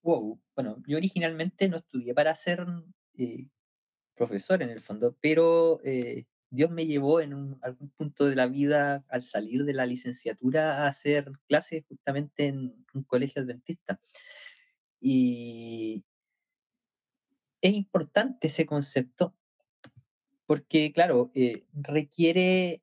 Wow, 0.01 0.39
bueno, 0.55 0.81
yo 0.87 0.97
originalmente 0.97 1.67
no 1.67 1.77
estudié 1.77 2.13
para 2.13 2.33
ser 2.35 2.65
eh, 3.15 3.47
profesor 4.15 4.61
en 4.61 4.69
el 4.69 4.79
fondo, 4.79 5.17
pero 5.21 5.81
eh, 5.83 6.25
Dios 6.49 6.71
me 6.71 6.85
llevó 6.87 7.21
en 7.21 7.57
algún 7.61 7.89
punto 7.91 8.25
de 8.25 8.35
la 8.35 8.47
vida 8.47 9.05
al 9.09 9.23
salir 9.23 9.65
de 9.65 9.73
la 9.73 9.85
licenciatura 9.85 10.83
a 10.83 10.87
hacer 10.87 11.31
clases 11.47 11.83
justamente 11.87 12.47
en 12.47 12.85
un 12.93 13.03
colegio 13.03 13.41
adventista. 13.41 13.99
Y 14.99 16.03
es 17.61 17.73
importante 17.73 18.47
ese 18.47 18.65
concepto 18.65 19.35
porque, 20.45 20.91
claro, 20.91 21.31
eh, 21.35 21.65
requiere 21.73 22.81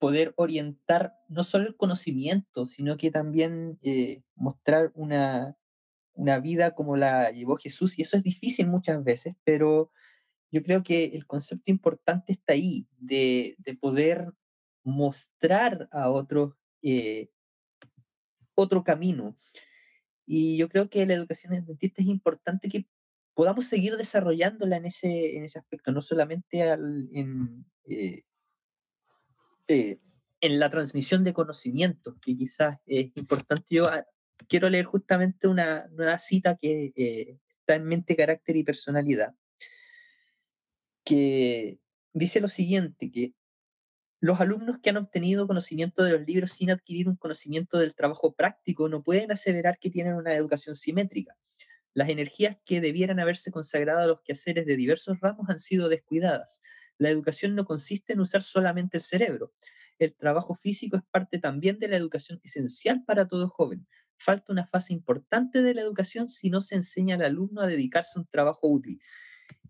poder 0.00 0.32
orientar 0.36 1.14
no 1.28 1.44
solo 1.44 1.68
el 1.68 1.76
conocimiento, 1.76 2.66
sino 2.66 2.96
que 2.96 3.12
también 3.12 3.78
eh, 3.82 4.22
mostrar 4.34 4.90
una, 4.94 5.56
una 6.14 6.40
vida 6.40 6.74
como 6.74 6.96
la 6.96 7.30
llevó 7.30 7.56
Jesús. 7.56 7.98
Y 7.98 8.02
eso 8.02 8.16
es 8.16 8.24
difícil 8.24 8.66
muchas 8.66 9.04
veces, 9.04 9.36
pero 9.44 9.92
yo 10.50 10.62
creo 10.62 10.82
que 10.82 11.04
el 11.04 11.26
concepto 11.26 11.70
importante 11.70 12.32
está 12.32 12.54
ahí, 12.54 12.88
de, 12.98 13.54
de 13.58 13.76
poder 13.76 14.32
mostrar 14.82 15.88
a 15.92 16.08
otros 16.08 16.54
eh, 16.82 17.30
otro 18.54 18.82
camino. 18.82 19.36
Y 20.26 20.56
yo 20.56 20.68
creo 20.68 20.88
que 20.88 21.06
la 21.06 21.14
educación 21.14 21.52
adventista 21.52 22.02
es 22.02 22.08
importante 22.08 22.68
que 22.68 22.86
podamos 23.34 23.66
seguir 23.66 23.96
desarrollándola 23.96 24.76
en 24.76 24.86
ese, 24.86 25.36
en 25.36 25.44
ese 25.44 25.58
aspecto, 25.58 25.92
no 25.92 26.00
solamente 26.00 26.60
en, 26.60 27.64
eh, 27.86 28.22
eh, 29.70 30.00
en 30.40 30.58
la 30.58 30.70
transmisión 30.70 31.22
de 31.22 31.32
conocimientos, 31.32 32.16
que 32.20 32.36
quizás 32.36 32.78
es 32.86 33.10
importante. 33.16 33.66
Yo 33.70 33.88
ah, 33.88 34.04
quiero 34.48 34.68
leer 34.70 34.86
justamente 34.86 35.48
una 35.48 35.86
nueva 35.88 36.18
cita 36.18 36.56
que 36.56 36.92
eh, 36.96 37.38
está 37.48 37.74
en 37.74 37.84
mente, 37.84 38.16
carácter 38.16 38.56
y 38.56 38.64
personalidad, 38.64 39.34
que 41.04 41.78
dice 42.12 42.40
lo 42.40 42.48
siguiente, 42.48 43.10
que 43.10 43.34
los 44.20 44.40
alumnos 44.40 44.78
que 44.82 44.90
han 44.90 44.96
obtenido 44.96 45.46
conocimiento 45.46 46.04
de 46.04 46.12
los 46.12 46.26
libros 46.26 46.52
sin 46.52 46.70
adquirir 46.70 47.08
un 47.08 47.16
conocimiento 47.16 47.78
del 47.78 47.94
trabajo 47.94 48.34
práctico 48.34 48.88
no 48.88 49.02
pueden 49.02 49.32
aseverar 49.32 49.78
que 49.78 49.90
tienen 49.90 50.14
una 50.14 50.34
educación 50.34 50.74
simétrica. 50.74 51.36
Las 51.94 52.08
energías 52.08 52.56
que 52.64 52.80
debieran 52.80 53.18
haberse 53.18 53.50
consagrado 53.50 54.00
a 54.00 54.06
los 54.06 54.20
quehaceres 54.22 54.66
de 54.66 54.76
diversos 54.76 55.20
ramos 55.20 55.48
han 55.48 55.58
sido 55.58 55.88
descuidadas. 55.88 56.60
La 57.00 57.08
educación 57.08 57.54
no 57.54 57.64
consiste 57.64 58.12
en 58.12 58.20
usar 58.20 58.42
solamente 58.42 58.98
el 58.98 59.02
cerebro. 59.02 59.54
El 59.98 60.14
trabajo 60.14 60.54
físico 60.54 60.98
es 60.98 61.02
parte 61.10 61.38
también 61.38 61.78
de 61.78 61.88
la 61.88 61.96
educación 61.96 62.40
esencial 62.44 63.04
para 63.06 63.26
todo 63.26 63.48
joven. 63.48 63.86
Falta 64.18 64.52
una 64.52 64.66
fase 64.66 64.92
importante 64.92 65.62
de 65.62 65.72
la 65.72 65.80
educación 65.80 66.28
si 66.28 66.50
no 66.50 66.60
se 66.60 66.74
enseña 66.74 67.14
al 67.14 67.22
alumno 67.22 67.62
a 67.62 67.66
dedicarse 67.66 68.18
a 68.18 68.20
un 68.20 68.26
trabajo 68.26 68.68
útil. 68.68 69.00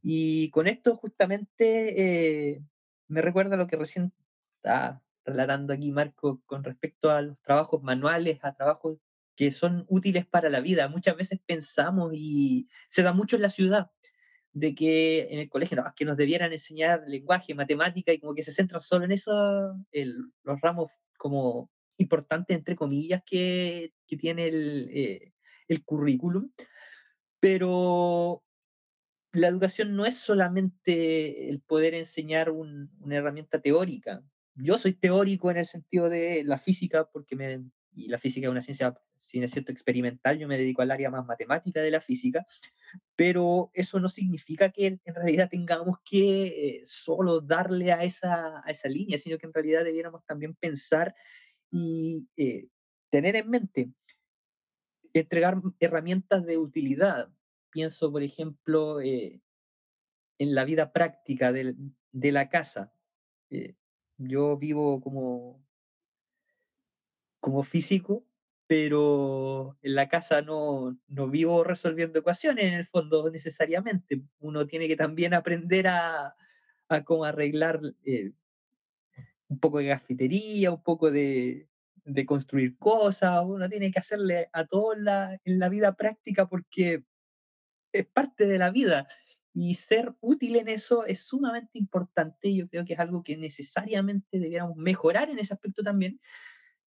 Y 0.03 0.51
con 0.51 0.67
esto 0.67 0.97
justamente 0.97 2.55
eh, 2.55 2.65
me 3.07 3.23
recuerda 3.23 3.57
lo 3.57 3.69
que 3.69 3.77
recién 3.77 4.13
está 4.57 5.01
relatando 5.25 5.73
aquí 5.73 5.93
Marco 5.93 6.43
con 6.47 6.65
respecto 6.65 7.11
a 7.13 7.23
los 7.23 7.41
trabajos 7.43 7.81
manuales, 7.85 8.41
a 8.43 8.57
trabajos 8.57 8.99
que 9.37 9.53
son 9.53 9.85
útiles 9.87 10.27
para 10.27 10.51
la 10.51 10.59
vida. 10.59 10.89
Muchas 10.89 11.17
veces 11.17 11.39
pensamos 11.47 12.11
y 12.13 12.69
se 12.89 13.05
da 13.05 13.13
mucho 13.13 13.37
en 13.37 13.43
la 13.43 13.51
ciudad 13.51 13.89
de 14.53 14.75
que 14.75 15.29
en 15.31 15.39
el 15.41 15.49
colegio 15.49 15.83
que 15.95 16.05
nos 16.05 16.17
debieran 16.17 16.53
enseñar 16.53 17.05
lenguaje, 17.07 17.55
matemática 17.55 18.13
y 18.13 18.19
como 18.19 18.35
que 18.35 18.43
se 18.43 18.53
centran 18.53 18.81
solo 18.81 19.05
en 19.05 19.13
eso, 19.13 19.33
los 19.93 20.61
ramos 20.61 20.87
como 21.19 21.71
importantes, 21.99 22.57
entre 22.57 22.75
comillas, 22.77 23.23
que, 23.25 23.93
que 24.07 24.17
tiene 24.17 24.49
el, 24.49 24.91
eh, 24.93 25.33
el 25.69 25.85
currículum. 25.85 26.51
Pero 27.39 28.43
la 29.33 29.49
educación 29.49 29.95
no 29.95 30.05
es 30.07 30.17
solamente 30.17 31.49
el 31.49 31.61
poder 31.61 31.95
enseñar 31.95 32.51
un- 32.51 32.91
una 33.01 33.17
herramienta 33.17 33.61
teórica. 33.61 34.23
Yo 34.55 34.77
soy 34.79 34.95
teórico 34.95 35.51
en 35.51 35.59
el 35.59 35.67
sentido 35.67 36.09
de 36.09 36.43
la 36.45 36.59
física, 36.59 37.09
porque 37.13 37.37
me, 37.37 37.65
y 37.93 38.09
la 38.09 38.19
física 38.19 38.47
es 38.47 38.51
una 38.51 38.61
ciencia, 38.61 38.95
si 39.19 39.39
bien 39.39 39.45
es 39.45 39.51
cierto, 39.53 39.73
experimental, 39.73 40.39
yo 40.39 40.47
me 40.49 40.57
dedico 40.59 40.83
al 40.83 40.91
área 40.91 41.11
más 41.11 41.27
matemática 41.27 41.81
de 41.81 41.91
la 41.91 42.01
física, 42.01 42.47
pero 43.17 43.71
eso 43.75 44.01
no 44.01 44.09
significa 44.09 44.71
que 44.71 44.87
en 45.05 45.15
realidad 45.15 45.49
tengamos 45.51 45.99
que 46.05 46.47
eh, 46.47 46.83
solo 46.85 47.41
darle 47.41 47.93
a 47.93 48.05
esa, 48.05 48.63
a 48.65 48.71
esa 48.71 48.89
línea, 48.89 49.19
sino 49.19 49.39
que 49.39 49.47
en 49.47 49.55
realidad 49.55 49.85
debiéramos 49.85 50.25
también 50.25 50.55
pensar 50.55 51.15
y 51.71 52.29
eh, 52.37 52.69
tener 53.11 53.37
en 53.37 53.51
mente 53.51 53.91
entregar 55.13 55.61
herramientas 55.81 56.47
de 56.47 56.57
utilidad. 56.57 57.31
Pienso, 57.71 58.13
por 58.13 58.23
ejemplo, 58.23 59.01
eh, 59.01 59.41
en 60.39 60.55
la 60.55 60.65
vida 60.65 60.93
práctica 60.93 61.53
del- 61.53 61.77
de 62.13 62.33
la 62.33 62.49
casa. 62.49 62.93
Yo 64.19 64.59
vivo 64.59 65.01
como, 65.01 65.65
como 67.41 67.63
físico, 67.63 68.25
pero 68.67 69.77
en 69.83 69.97
la 69.97 70.09
casa 70.09 70.43
no, 70.43 70.97
no 71.09 71.29
vivo 71.29 71.65
resolviendo 71.65 72.21
ecuaciones 72.21 72.67
en 72.67 72.75
el 72.75 72.87
fondo 72.87 73.29
necesariamente. 73.31 74.23
Uno 74.39 74.67
tiene 74.67 74.87
que 74.87 74.97
también 74.97 75.35
aprender 75.35 75.89
a, 75.89 76.37
a 76.89 77.05
cómo 77.05 77.25
arreglar 77.25 77.81
eh, 78.05 78.33
un 79.49 79.59
poco 79.59 79.79
de 79.79 79.89
cafetería, 79.89 80.71
un 80.71 80.83
poco 80.83 81.11
de, 81.11 81.69
de 82.05 82.27
construir 82.27 82.79
cosas. 82.79 83.43
Uno 83.45 83.69
tiene 83.69 83.91
que 83.91 83.99
hacerle 83.99 84.49
a 84.53 84.65
todo 84.65 84.95
la, 84.95 85.41
en 85.45 85.59
la 85.59 85.69
vida 85.69 85.97
práctica 85.97 86.49
porque 86.49 87.05
es 87.93 88.07
parte 88.07 88.47
de 88.47 88.59
la 88.59 88.71
vida 88.71 89.09
y 89.53 89.75
ser 89.75 90.15
útil 90.21 90.57
en 90.57 90.69
eso 90.69 91.05
es 91.07 91.21
sumamente 91.27 91.79
importante. 91.79 92.55
Yo 92.55 92.69
creo 92.69 92.85
que 92.85 92.93
es 92.93 93.01
algo 93.01 93.23
que 93.25 93.37
necesariamente 93.37 94.39
debiéramos 94.39 94.77
mejorar 94.77 95.29
en 95.31 95.41
ese 95.41 95.55
aspecto 95.55 95.83
también 95.83 96.21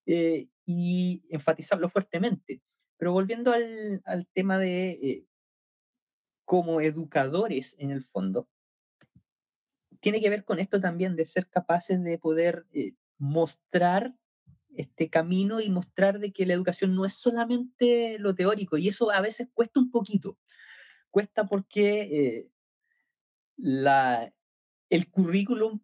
eh, 0.06 0.48
y 0.66 1.24
enfatizarlo 1.30 1.90
fuertemente. 1.90 2.62
Pero 2.98 3.12
volviendo 3.12 3.52
al, 3.52 4.02
al 4.06 4.28
tema 4.28 4.58
de 4.58 4.92
eh, 4.92 5.26
como 6.46 6.82
educadores 6.82 7.76
en 7.80 7.92
el 7.92 8.04
fondo, 8.04 8.50
tiene 10.04 10.20
que 10.20 10.30
ver 10.30 10.44
con 10.44 10.60
esto 10.60 10.82
también 10.82 11.16
de 11.16 11.24
ser 11.24 11.48
capaces 11.48 12.04
de 12.04 12.18
poder 12.18 12.66
eh, 12.74 12.94
mostrar 13.18 14.14
este 14.76 15.10
camino 15.10 15.62
y 15.62 15.70
mostrar 15.70 16.20
de 16.20 16.34
que 16.34 16.46
la 16.46 16.54
educación 16.54 16.94
no 16.94 17.06
es 17.06 17.14
solamente 17.14 18.18
lo 18.20 18.36
teórico 18.36 18.78
y 18.78 18.90
eso 18.90 19.12
a 19.12 19.22
veces 19.22 19.48
cuesta 19.54 19.80
un 19.80 19.92
poquito. 19.92 20.38
Cuesta 21.10 21.46
porque 21.46 22.02
eh, 22.02 22.50
la, 23.56 24.34
el 24.90 25.10
currículum 25.10 25.80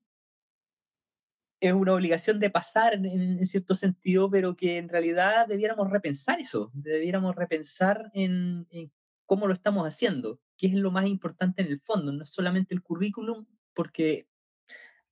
es 1.59 1.73
una 1.73 1.93
obligación 1.93 2.39
de 2.39 2.49
pasar 2.49 2.93
en, 2.93 3.05
en 3.05 3.45
cierto 3.45 3.75
sentido, 3.75 4.29
pero 4.29 4.55
que 4.55 4.77
en 4.77 4.89
realidad 4.89 5.47
debiéramos 5.47 5.89
repensar 5.89 6.39
eso, 6.39 6.71
debiéramos 6.73 7.35
repensar 7.35 8.09
en, 8.13 8.67
en 8.71 8.91
cómo 9.25 9.47
lo 9.47 9.53
estamos 9.53 9.85
haciendo, 9.85 10.39
qué 10.57 10.67
es 10.67 10.73
lo 10.73 10.91
más 10.91 11.05
importante 11.05 11.61
en 11.61 11.67
el 11.67 11.79
fondo, 11.81 12.11
no 12.11 12.23
es 12.23 12.29
solamente 12.29 12.73
el 12.73 12.81
currículum, 12.81 13.45
porque 13.73 14.27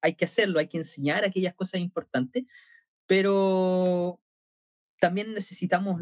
hay 0.02 0.16
que 0.16 0.26
hacerlo, 0.26 0.60
hay 0.60 0.68
que 0.68 0.78
enseñar 0.78 1.26
aquellas 1.26 1.54
cosas 1.54 1.82
importantes, 1.82 2.46
pero 3.06 4.22
también 5.00 5.34
necesitamos 5.34 6.02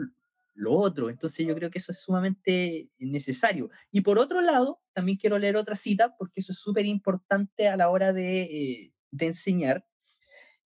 lo 0.54 0.74
otro, 0.74 1.10
entonces 1.10 1.46
yo 1.46 1.54
creo 1.56 1.70
que 1.70 1.80
eso 1.80 1.92
es 1.92 2.00
sumamente 2.00 2.90
necesario. 2.98 3.70
Y 3.92 4.02
por 4.02 4.18
otro 4.20 4.42
lado, 4.42 4.82
también 4.94 5.18
quiero 5.18 5.38
leer 5.38 5.58
otra 5.58 5.76
cita, 5.76 6.16
porque 6.18 6.40
eso 6.40 6.54
es 6.54 6.60
súper 6.60 6.86
importante 6.86 7.68
a 7.68 7.76
la 7.76 7.90
hora 7.90 8.14
de, 8.14 8.44
eh, 8.44 8.94
de 9.12 9.26
enseñar, 9.26 9.86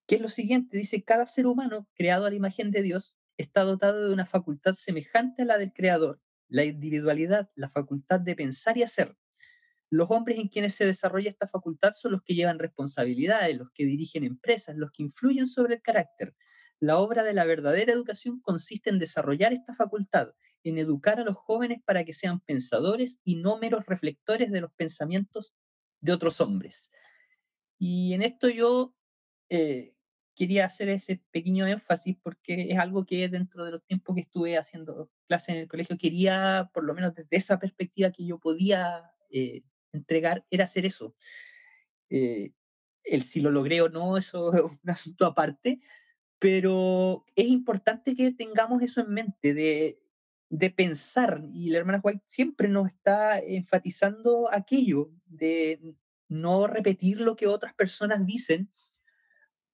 que 0.10 0.16
es 0.16 0.22
lo 0.22 0.28
siguiente, 0.28 0.76
dice, 0.76 1.04
cada 1.04 1.28
ser 1.28 1.46
humano 1.46 1.88
creado 1.94 2.26
a 2.26 2.32
la 2.32 2.36
imagen 2.36 2.72
de 2.72 2.82
Dios 2.82 3.20
está 3.38 3.62
dotado 3.62 4.08
de 4.08 4.12
una 4.12 4.26
facultad 4.26 4.74
semejante 4.74 5.44
a 5.44 5.46
la 5.46 5.60
del 5.60 5.72
Creador, 5.72 6.20
la 6.48 6.66
individualidad, 6.66 7.52
la 7.54 7.70
facultad 7.70 8.20
de 8.20 8.36
pensar 8.36 8.76
y 8.80 8.82
hacer. 8.82 9.16
Los 9.92 10.10
hombres 10.10 10.40
en 10.40 10.48
quienes 10.48 10.74
se 10.74 10.88
desarrolla 10.88 11.30
esta 11.30 11.48
facultad 11.48 11.92
son 11.92 12.14
los 12.14 12.24
que 12.24 12.34
llevan 12.34 12.58
responsabilidades, 12.58 13.56
los 13.56 13.70
que 13.72 13.86
dirigen 13.86 14.24
empresas, 14.24 14.76
los 14.76 14.90
que 14.92 15.04
influyen 15.04 15.46
sobre 15.46 15.76
el 15.76 15.84
carácter. 15.84 16.36
La 16.80 16.98
obra 16.98 17.24
de 17.24 17.36
la 17.36 17.46
verdadera 17.46 17.94
educación 17.94 18.42
consiste 18.42 18.90
en 18.90 18.98
desarrollar 18.98 19.54
esta 19.54 19.76
facultad, 19.76 20.34
en 20.64 20.80
educar 20.80 21.20
a 21.20 21.24
los 21.24 21.38
jóvenes 21.38 21.84
para 21.86 22.04
que 22.04 22.14
sean 22.14 22.40
pensadores 22.40 23.20
y 23.24 23.36
no 23.36 23.60
meros 23.60 23.86
reflectores 23.86 24.52
de 24.52 24.62
los 24.62 24.74
pensamientos 24.74 25.54
de 26.02 26.14
otros 26.14 26.42
hombres. 26.42 26.90
Y 27.78 28.14
en 28.14 28.24
esto 28.24 28.50
yo 28.50 28.96
eh, 29.50 29.94
quería 30.40 30.66
hacer 30.66 30.88
ese 30.88 31.22
pequeño 31.32 31.68
énfasis 31.68 32.16
porque 32.24 32.72
es 32.72 32.80
algo 32.80 33.06
que 33.06 33.28
dentro 33.28 33.66
de 33.66 33.72
los 33.72 33.84
tiempos 33.84 34.16
que 34.16 34.22
estuve 34.22 34.58
haciendo 34.58 35.12
clases 35.28 35.50
en 35.50 35.58
el 35.58 35.68
colegio 35.68 35.98
quería, 35.98 36.72
por 36.74 36.86
lo 36.86 36.94
menos 36.94 37.14
desde 37.14 37.36
esa 37.36 37.60
perspectiva 37.60 38.10
que 38.12 38.26
yo 38.26 38.40
podía 38.40 39.12
eh, 39.30 39.64
entregar, 39.92 40.46
era 40.50 40.64
hacer 40.64 40.86
eso. 40.86 41.14
Eh, 42.10 42.54
el 43.04 43.24
si 43.24 43.42
lo 43.42 43.52
logré 43.52 43.82
o 43.82 43.90
no, 43.90 44.16
eso 44.16 44.54
es 44.54 44.62
un 44.62 44.80
asunto 44.90 45.26
aparte, 45.26 45.82
pero 46.40 47.26
es 47.36 47.48
importante 47.48 48.16
que 48.16 48.32
tengamos 48.32 48.82
eso 48.82 49.02
en 49.02 49.10
mente, 49.10 49.54
de 49.54 50.00
de 50.50 50.72
pensar. 50.72 51.44
Y 51.54 51.70
la 51.70 51.80
hermana 51.80 52.02
White 52.04 52.24
siempre 52.28 52.68
nos 52.68 52.88
está 52.88 53.40
enfatizando 53.40 54.50
aquello 54.52 55.12
de 55.26 55.96
no 56.28 56.68
repetir 56.68 57.22
lo 57.22 57.36
que 57.36 57.48
otras 57.48 57.74
personas 57.74 58.26
dicen, 58.26 58.72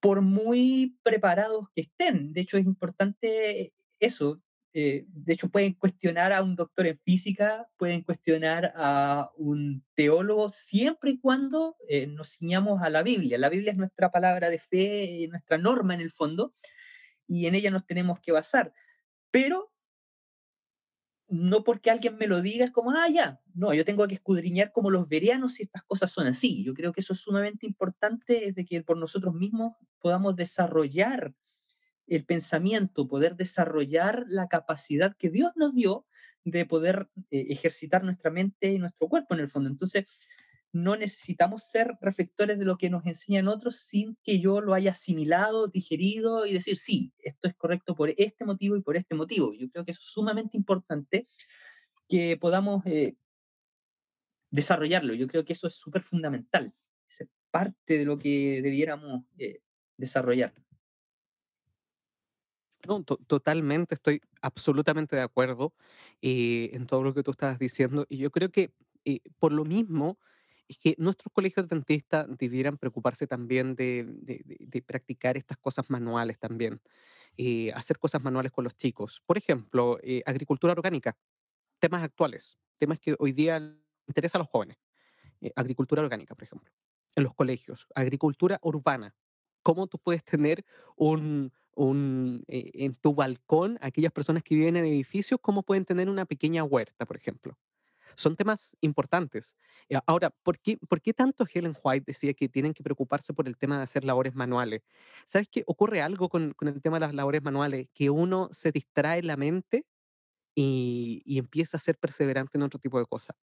por 0.06 0.22
muy 0.22 1.00
preparados 1.02 1.66
que 1.74 1.82
estén. 1.82 2.32
De 2.32 2.42
hecho, 2.42 2.58
es 2.58 2.66
importante 2.66 3.74
eso. 4.00 4.40
Eh, 4.72 5.06
de 5.08 5.34
hecho, 5.34 5.50
pueden 5.50 5.74
cuestionar 5.74 6.32
a 6.32 6.44
un 6.44 6.56
doctor 6.56 6.86
en 6.86 7.00
física, 7.00 7.68
pueden 7.76 8.04
cuestionar 8.04 8.72
a 8.76 9.32
un 9.36 9.84
teólogo, 9.96 10.50
siempre 10.50 11.10
y 11.10 11.20
cuando 11.20 11.76
eh, 11.90 12.06
nos 12.06 12.38
ciñamos 12.38 12.84
a 12.84 12.92
la 12.92 13.02
Biblia. 13.02 13.40
La 13.40 13.50
Biblia 13.50 13.72
es 13.72 13.80
nuestra 13.80 14.12
palabra 14.12 14.52
de 14.52 14.60
fe, 14.60 15.28
nuestra 15.32 15.58
norma 15.58 15.96
en 15.96 16.02
el 16.02 16.12
fondo, 16.12 16.54
y 17.26 17.48
en 17.48 17.56
ella 17.56 17.72
nos 17.72 17.88
tenemos 17.88 18.20
que 18.20 18.32
basar. 18.32 18.74
Pero 19.32 19.74
no 21.28 21.64
porque 21.64 21.90
alguien 21.90 22.18
me 22.18 22.28
lo 22.28 22.42
diga 22.42 22.66
es 22.66 22.72
como, 22.72 22.92
ah, 22.92 23.10
ya, 23.10 23.42
no, 23.54 23.74
yo 23.74 23.84
tengo 23.84 24.08
que 24.08 24.16
escudriñar 24.16 24.72
como 24.72 24.92
los 24.92 25.10
verianos 25.10 25.54
si 25.54 25.64
estas 25.64 25.84
cosas 25.84 26.12
son 26.12 26.28
así. 26.28 26.64
Yo 26.64 26.74
creo 26.74 26.94
que 26.94 27.02
eso 27.02 27.14
es 27.14 27.20
sumamente 27.20 27.66
importante, 27.66 28.50
es 28.50 28.56
de 28.56 28.66
que 28.66 28.84
por 28.84 28.98
nosotros 28.98 29.34
mismos 29.34 29.74
podamos 30.00 30.36
desarrollar 30.36 31.34
el 32.08 32.26
pensamiento, 32.26 33.08
poder 33.08 33.36
desarrollar 33.36 34.26
la 34.28 34.48
capacidad 34.48 35.16
que 35.18 35.30
Dios 35.30 35.52
nos 35.56 35.74
dio 35.74 36.06
de 36.44 36.66
poder 36.66 37.10
eh, 37.32 37.48
ejercitar 37.50 38.04
nuestra 38.04 38.30
mente 38.30 38.72
y 38.72 38.78
nuestro 38.78 39.08
cuerpo 39.08 39.34
en 39.34 39.40
el 39.40 39.50
fondo. 39.50 39.70
Entonces, 39.70 40.06
no 40.76 40.98
necesitamos 40.98 41.64
ser 41.64 41.98
reflectores 42.02 42.60
de 42.60 42.66
lo 42.66 42.78
que 42.78 42.90
nos 42.90 43.06
enseñan 43.06 43.48
otros 43.48 43.78
sin 43.78 44.18
que 44.24 44.40
yo 44.40 44.60
lo 44.60 44.74
haya 44.74 44.92
asimilado, 44.92 45.68
digerido 45.68 46.46
y 46.46 46.52
decir, 46.52 46.78
sí, 46.78 47.14
esto 47.20 47.48
es 47.48 47.56
correcto 47.56 47.96
por 47.96 48.14
este 48.18 48.44
motivo 48.44 48.76
y 48.76 48.82
por 48.82 48.98
este 48.98 49.16
motivo. 49.16 49.54
Yo 49.54 49.70
creo 49.70 49.86
que 49.86 49.92
es 49.92 50.00
sumamente 50.00 50.58
importante 50.58 51.30
que 52.10 52.36
podamos 52.36 52.86
eh, 52.88 53.16
desarrollarlo. 54.50 55.14
Yo 55.14 55.28
creo 55.28 55.46
que 55.46 55.54
eso 55.54 55.66
es 55.68 55.76
súper 55.76 56.02
fundamental. 56.02 56.74
Es 57.08 57.26
parte 57.52 57.98
de 57.98 58.04
lo 58.04 58.20
que 58.20 58.62
debiéramos 58.62 59.24
eh, 59.38 59.62
desarrollar. 59.96 60.54
No, 62.86 63.02
totalmente, 63.02 63.96
estoy 63.96 64.22
absolutamente 64.42 65.16
de 65.16 65.22
acuerdo 65.22 65.74
eh, 66.22 66.72
en 66.74 66.86
todo 66.86 67.02
lo 67.02 67.14
que 67.14 67.24
tú 67.24 67.32
estabas 67.32 67.60
diciendo. 67.60 68.06
Y 68.10 68.18
yo 68.18 68.30
creo 68.30 68.52
que 68.52 68.74
por 69.40 69.54
lo 69.54 69.66
mismo, 69.66 70.20
es 70.68 70.78
que 70.78 70.96
nuestros 70.98 71.32
colegios 71.34 71.68
dentistas 71.68 72.28
debieran 72.38 72.78
preocuparse 72.78 73.28
también 73.28 73.76
de, 73.76 74.84
practicar 74.86 75.38
estas 75.38 75.58
cosas 75.58 75.90
manuales 75.90 76.40
también, 76.40 76.82
eh, 77.38 77.72
hacer 77.74 78.00
cosas 78.00 78.24
manuales 78.24 78.52
con 78.52 78.64
los 78.64 78.76
chicos. 78.76 79.22
Por 79.26 79.38
ejemplo, 79.38 80.00
eh, 80.04 80.24
agricultura 80.26 80.74
orgánica, 80.74 81.18
temas 81.80 82.04
actuales, 82.04 82.58
temas 82.78 83.00
que 83.00 83.16
hoy 83.20 83.32
día 83.34 83.60
le 83.60 83.78
interesa 84.08 84.38
a 84.38 84.42
los 84.42 84.50
jóvenes. 84.50 84.78
eh, 85.42 85.52
agricultura 85.56 86.02
orgánica, 86.02 86.36
por 86.36 86.44
ejemplo, 86.46 86.72
en 87.16 87.24
los 87.24 87.34
colegios, 87.36 87.88
agricultura 87.96 88.60
urbana. 88.64 89.16
¿Cómo 89.64 89.88
tú 89.88 90.00
puedes 90.00 90.24
tener 90.24 90.66
un, 90.96 91.54
un, 91.76 92.44
eh, 92.48 92.72
en 92.76 92.96
tu 92.96 93.16
balcón, 93.16 93.78
aquellas 93.82 94.12
personas 94.12 94.44
que 94.44 94.56
viven 94.56 94.78
en 94.78 94.86
edificios, 94.86 95.40
cómo 95.42 95.64
pueden 95.64 95.86
tener 95.86 96.10
una 96.10 96.26
pequeña 96.26 96.64
huerta, 96.64 97.06
por 97.06 97.18
ejemplo? 97.18 97.58
Son 98.18 98.36
temas 98.36 98.78
importantes. 98.82 99.56
Eh, 99.90 99.98
ahora, 100.08 100.30
¿por 100.44 100.60
qué, 100.60 100.78
tanto 101.14 101.46
Helen 101.52 101.76
White 101.84 102.06
decía 102.08 102.34
que 102.34 102.50
tienen 102.50 102.74
que 102.74 102.84
preocuparse 102.84 103.34
por 103.34 103.48
el 103.48 103.58
tema 103.58 103.78
de 103.78 103.84
hacer 103.84 104.04
labores 104.06 104.36
manuales? 104.36 104.82
¿Sabes 105.26 105.48
qué? 105.50 105.64
Ocurre 105.68 106.02
algo 106.02 106.30
con, 106.30 106.54
el 106.62 106.82
tema 106.82 106.98
de 106.98 107.02
las 107.08 107.14
labores 107.16 107.42
manuales, 107.44 107.88
que 107.94 108.10
uno 108.10 108.50
se 108.52 108.72
distrae 108.72 109.22
la 109.24 109.38
mente 109.38 109.86
y, 110.56 111.22
y 111.26 111.40
empieza 111.40 111.78
a 111.78 111.82
ser 111.82 111.98
perseverante 112.00 112.58
en 112.58 112.64
otro 112.64 112.80
tipo 112.80 113.00
de 113.00 113.06
cosas. 113.08 113.36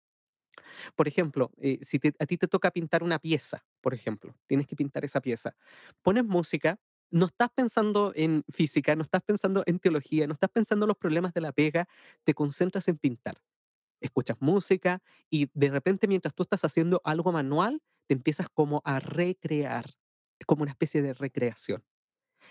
Por 0.97 1.09
ejemplo, 1.09 1.51
eh, 1.59 1.79
si 1.83 1.99
te- 1.99 2.15
a 2.19 2.27
ti 2.27 2.37
te 2.39 2.49
toca 2.49 2.71
pintar 2.71 3.03
una 3.03 3.19
pieza, 3.19 3.65
por 3.81 3.95
ejemplo, 3.95 4.35
tienes 4.47 4.67
que 4.67 4.77
pintar 4.77 5.05
esa 5.05 5.21
pieza, 5.21 5.55
pones 6.03 6.25
música, 6.25 6.79
no 7.11 7.27
estás 7.27 7.51
pensando 7.55 8.13
en 8.15 8.43
física, 8.53 8.97
no 8.97 9.03
estás 9.03 9.23
pensando 9.23 9.63
en 9.67 9.79
teología, 9.79 10.27
no 10.27 10.35
estás 10.35 10.51
pensando 10.51 10.85
en 10.87 10.89
los 10.89 10.97
problemas 10.97 11.35
de 11.35 11.43
la 11.43 11.53
pega, 11.53 11.87
te 12.25 12.35
concentras 12.35 12.89
en 12.89 12.99
pintar 12.99 13.37
escuchas 14.03 14.37
música 14.41 15.03
y 15.31 15.49
de 15.55 15.71
repente 15.71 16.09
mientras 16.09 16.35
tú 16.35 16.43
estás 16.43 16.65
haciendo 16.65 17.01
algo 17.05 17.33
manual, 17.33 17.83
te 18.09 18.15
empiezas 18.15 18.49
como 18.53 18.83
a 18.85 19.01
recrear. 19.01 19.87
Es 20.39 20.47
como 20.47 20.63
una 20.63 20.73
especie 20.73 21.03
de 21.03 21.15
recreación. 21.15 21.85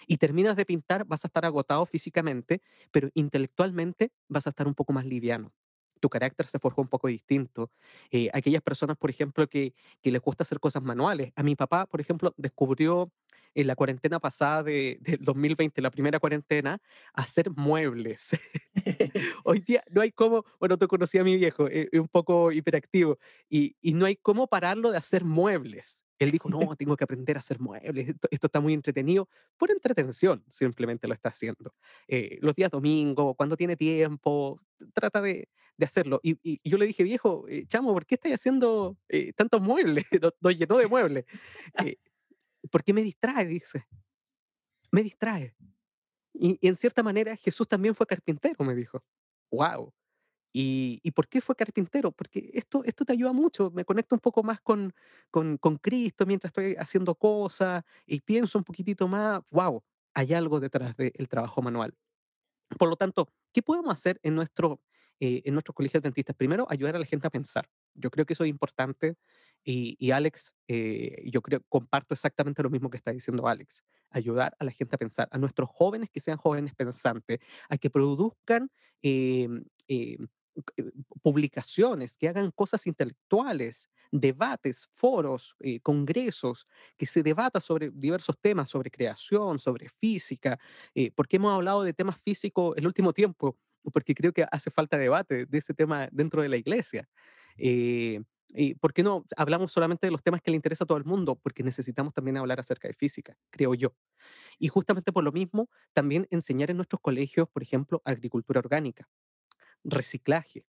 Y 0.08 0.18
terminas 0.18 0.56
de 0.56 0.66
pintar, 0.66 1.06
vas 1.06 1.26
a 1.26 1.28
estar 1.28 1.46
agotado 1.46 1.86
físicamente, 1.86 2.62
pero 2.92 3.10
intelectualmente 3.14 4.12
vas 4.30 4.48
a 4.48 4.50
estar 4.50 4.68
un 4.68 4.76
poco 4.76 4.94
más 4.94 5.06
liviano. 5.06 5.54
Tu 6.00 6.10
carácter 6.10 6.48
se 6.48 6.60
forja 6.60 6.82
un 6.82 6.88
poco 6.88 7.08
distinto. 7.08 7.72
Eh, 8.12 8.30
aquellas 8.34 8.62
personas, 8.64 8.98
por 8.98 9.10
ejemplo, 9.12 9.48
que, 9.48 9.76
que 10.02 10.12
les 10.12 10.22
gusta 10.22 10.44
hacer 10.44 10.60
cosas 10.60 10.82
manuales. 10.84 11.32
A 11.36 11.44
mi 11.44 11.56
papá, 11.56 11.86
por 11.86 12.02
ejemplo, 12.02 12.34
descubrió 12.38 13.12
en 13.56 13.68
la 13.68 13.76
cuarentena 13.76 14.20
pasada 14.20 14.64
de, 14.64 14.98
del 15.02 15.20
2020, 15.24 15.82
la 15.82 15.92
primera 15.92 16.20
cuarentena, 16.20 16.80
hacer 17.14 17.50
muebles. 17.52 18.30
Hoy 19.44 19.60
día 19.60 19.84
no 19.90 20.02
hay 20.02 20.12
cómo, 20.12 20.46
bueno, 20.60 20.78
tú 20.78 20.88
conocí 20.88 21.18
a 21.18 21.24
mi 21.24 21.36
viejo, 21.36 21.68
eh, 21.70 21.90
un 21.94 22.08
poco 22.08 22.52
hiperactivo, 22.52 23.18
y, 23.50 23.76
y 23.82 23.94
no 23.94 24.06
hay 24.06 24.16
cómo 24.16 24.48
pararlo 24.48 24.92
de 24.92 24.98
hacer 24.98 25.24
muebles. 25.26 26.04
Él 26.20 26.30
dijo, 26.30 26.50
no, 26.50 26.76
tengo 26.76 26.96
que 26.96 27.04
aprender 27.04 27.36
a 27.36 27.40
hacer 27.40 27.60
muebles, 27.60 28.10
esto, 28.10 28.28
esto 28.30 28.46
está 28.48 28.60
muy 28.60 28.74
entretenido. 28.74 29.28
Por 29.58 29.72
entretención, 29.72 30.44
simplemente 30.52 31.08
lo 31.08 31.16
está 31.16 31.30
haciendo. 31.30 31.74
Eh, 32.08 32.38
los 32.42 32.54
días 32.54 32.70
domingo, 32.70 33.34
cuando 33.34 33.58
tiene 33.58 33.76
tiempo, 33.76 34.62
trata 34.94 35.20
de, 35.22 35.50
de 35.78 35.86
hacerlo. 35.86 36.20
Y, 36.22 36.34
y- 36.44 36.60
y 36.62 36.70
yo 36.70 36.78
le 36.78 36.86
dije, 36.86 37.04
viejo, 37.04 37.48
eh, 37.50 37.66
chamo, 37.68 37.92
¿por 37.94 38.06
qué 38.06 38.16
estás 38.16 38.34
haciendo 38.34 38.98
eh, 39.10 39.34
tantos 39.34 39.62
muebles? 39.62 40.06
Nos 40.22 40.34
nos 40.40 40.56
llenó 40.58 40.78
de 40.78 40.88
muebles. 40.88 41.26
¿Por 42.70 42.84
qué 42.84 42.94
me 42.94 43.04
distrae? 43.04 43.46
Dice, 43.46 43.88
me 44.92 45.04
distrae. 45.04 45.56
Y, 46.34 46.58
y 46.62 46.68
en 46.68 46.76
cierta 46.76 47.04
manera 47.04 47.36
Jesús 47.38 47.68
también 47.68 47.96
fue 47.96 48.08
carpintero, 48.08 48.64
me 48.66 48.76
dijo. 48.76 49.04
Wow. 49.52 49.94
¿Y, 50.54 51.00
y 51.04 51.12
por 51.12 51.28
qué 51.30 51.42
fue 51.42 51.56
carpintero? 51.56 52.12
Porque 52.12 52.52
esto, 52.54 52.84
esto 52.86 53.06
te 53.06 53.14
ayuda 53.14 53.34
mucho, 53.34 53.72
me 53.72 53.86
conecto 53.86 54.16
un 54.16 54.22
poco 54.22 54.44
más 54.44 54.62
con, 54.62 54.94
con, 55.32 55.58
con 55.58 55.78
Cristo 55.78 56.26
mientras 56.26 56.52
estoy 56.52 56.76
haciendo 56.78 57.16
cosas 57.16 57.84
y 58.06 58.22
pienso 58.22 58.58
un 58.58 58.66
poquitito 58.66 59.08
más, 59.08 59.42
wow, 59.52 59.84
hay 60.14 60.34
algo 60.34 60.60
detrás 60.60 60.96
del 60.98 61.28
trabajo 61.30 61.62
manual. 61.62 61.96
Por 62.80 62.90
lo 62.90 62.96
tanto, 62.98 63.30
¿qué 63.54 63.62
podemos 63.64 63.94
hacer 63.94 64.20
en, 64.24 64.36
nuestro, 64.36 64.82
eh, 65.20 65.42
en 65.46 65.54
nuestros 65.54 65.76
colegios 65.76 66.04
dentistas? 66.04 66.36
Primero, 66.36 66.68
ayudar 66.70 66.96
a 66.96 67.00
la 67.00 67.06
gente 67.06 67.28
a 67.28 67.32
pensar. 67.32 67.70
Yo 67.96 68.10
creo 68.12 68.26
que 68.26 68.34
eso 68.34 68.44
es 68.44 68.50
importante 68.50 69.16
y, 69.64 69.96
y 70.00 70.12
Alex, 70.12 70.56
eh, 70.68 71.24
yo 71.32 71.42
creo, 71.42 71.62
comparto 71.70 72.14
exactamente 72.14 72.64
lo 72.64 72.70
mismo 72.70 72.90
que 72.90 72.98
está 72.98 73.12
diciendo 73.12 73.48
Alex. 73.48 73.84
Ayudar 74.10 74.56
a 74.60 74.66
la 74.66 74.72
gente 74.72 74.96
a 74.96 75.00
pensar, 75.00 75.28
a 75.32 75.38
nuestros 75.38 75.70
jóvenes 75.70 76.10
que 76.12 76.20
sean 76.22 76.38
jóvenes 76.38 76.74
pensantes, 76.76 77.40
a 77.70 77.78
que 77.78 77.90
produzcan 77.90 78.72
eh, 79.04 79.48
eh, 79.88 80.18
eh, 80.78 80.92
publicaciones, 81.24 82.18
que 82.18 82.28
hagan 82.28 82.52
cosas 82.52 82.86
intelectuales, 82.88 83.90
debates, 84.12 84.88
foros, 84.94 85.56
eh, 85.60 85.80
congresos, 85.82 86.68
que 86.98 87.06
se 87.06 87.24
debata 87.24 87.60
sobre 87.62 87.90
diversos 87.94 88.38
temas, 88.42 88.70
sobre 88.70 88.92
creación, 88.92 89.60
sobre 89.60 89.90
física, 89.90 90.60
eh, 90.96 91.12
¿por 91.12 91.28
qué 91.28 91.38
hemos 91.38 91.54
hablado 91.54 91.84
de 91.84 91.94
temas 91.94 92.18
físicos 92.24 92.76
el 92.78 92.86
último 92.88 93.14
tiempo? 93.14 93.58
Porque 93.94 94.14
creo 94.14 94.34
que 94.34 94.46
hace 94.52 94.70
falta 94.72 94.98
debate 94.98 95.46
de 95.46 95.58
ese 95.58 95.74
tema 95.74 96.08
dentro 96.12 96.42
de 96.42 96.50
la 96.50 96.58
iglesia. 96.58 97.08
Eh, 97.58 98.22
¿y 98.50 98.76
por 98.76 98.94
qué 98.94 99.04
no 99.04 99.26
hablamos 99.38 99.72
solamente 99.72 100.08
de 100.08 100.12
los 100.12 100.24
temas 100.24 100.42
que 100.42 100.52
le 100.52 100.56
interesa 100.58 100.84
a 100.84 100.88
todo 100.88 100.98
el 100.98 101.06
mundo? 101.06 101.36
Porque 101.42 101.64
necesitamos 101.64 102.14
también 102.14 102.38
hablar 102.38 102.60
acerca 102.60 102.88
de 102.88 102.94
física, 102.96 103.36
creo 103.52 103.74
yo. 103.76 103.94
Y 104.60 104.70
justamente 104.70 105.12
por 105.14 105.24
lo 105.24 105.32
mismo, 105.32 105.70
también 105.94 106.28
enseñar 106.32 106.72
en 106.72 106.78
nuestros 106.78 107.02
colegios, 107.02 107.50
por 107.50 107.64
ejemplo, 107.64 108.02
agricultura 108.06 108.60
orgánica, 108.60 109.10
reciclaje. 109.84 110.66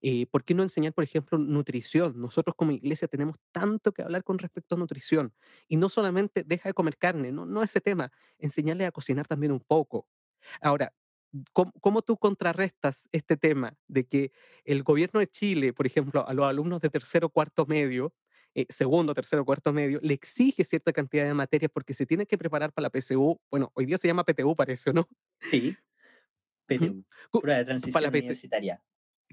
Eh, 0.00 0.26
¿Por 0.26 0.44
qué 0.44 0.54
no 0.54 0.62
enseñar, 0.62 0.92
por 0.94 1.04
ejemplo, 1.04 1.38
nutrición? 1.38 2.20
Nosotros 2.20 2.54
como 2.56 2.72
iglesia 2.72 3.08
tenemos 3.08 3.36
tanto 3.52 3.92
que 3.92 4.02
hablar 4.02 4.24
con 4.24 4.38
respecto 4.38 4.74
a 4.74 4.78
nutrición. 4.78 5.34
Y 5.68 5.76
no 5.76 5.88
solamente 5.88 6.44
deja 6.44 6.68
de 6.68 6.74
comer 6.74 6.96
carne, 6.98 7.32
no, 7.32 7.46
no 7.46 7.62
ese 7.62 7.80
tema, 7.80 8.10
enseñarle 8.38 8.86
a 8.86 8.92
cocinar 8.92 9.26
también 9.26 9.52
un 9.52 9.60
poco. 9.60 10.08
Ahora, 10.60 10.92
¿cómo, 11.52 11.72
cómo 11.80 12.02
tú 12.02 12.16
contrarrestas 12.16 13.08
este 13.12 13.36
tema 13.36 13.76
de 13.88 14.04
que 14.04 14.32
el 14.64 14.82
gobierno 14.82 15.20
de 15.20 15.26
Chile, 15.26 15.72
por 15.72 15.86
ejemplo, 15.86 16.26
a 16.26 16.34
los 16.34 16.46
alumnos 16.46 16.80
de 16.80 16.90
tercero, 16.90 17.28
cuarto 17.28 17.66
medio, 17.66 18.12
eh, 18.54 18.66
segundo, 18.68 19.14
tercero, 19.14 19.44
cuarto 19.44 19.72
medio, 19.72 19.98
le 20.02 20.14
exige 20.14 20.64
cierta 20.64 20.92
cantidad 20.92 21.24
de 21.24 21.34
materias 21.34 21.70
porque 21.72 21.94
se 21.94 22.04
tienen 22.06 22.26
que 22.26 22.36
preparar 22.36 22.72
para 22.72 22.88
la 22.88 23.00
PSU? 23.00 23.40
Bueno, 23.50 23.70
hoy 23.74 23.86
día 23.86 23.96
se 23.96 24.08
llama 24.08 24.24
PTU, 24.24 24.54
parece, 24.54 24.90
¿o 24.90 24.92
no? 24.92 25.08
Sí. 25.40 25.76
PTU, 26.66 27.04
prueba 27.40 27.40
de 27.40 27.40
Para 27.40 27.58
la 27.58 27.64
transición 27.64 28.08
universitaria. 28.08 28.82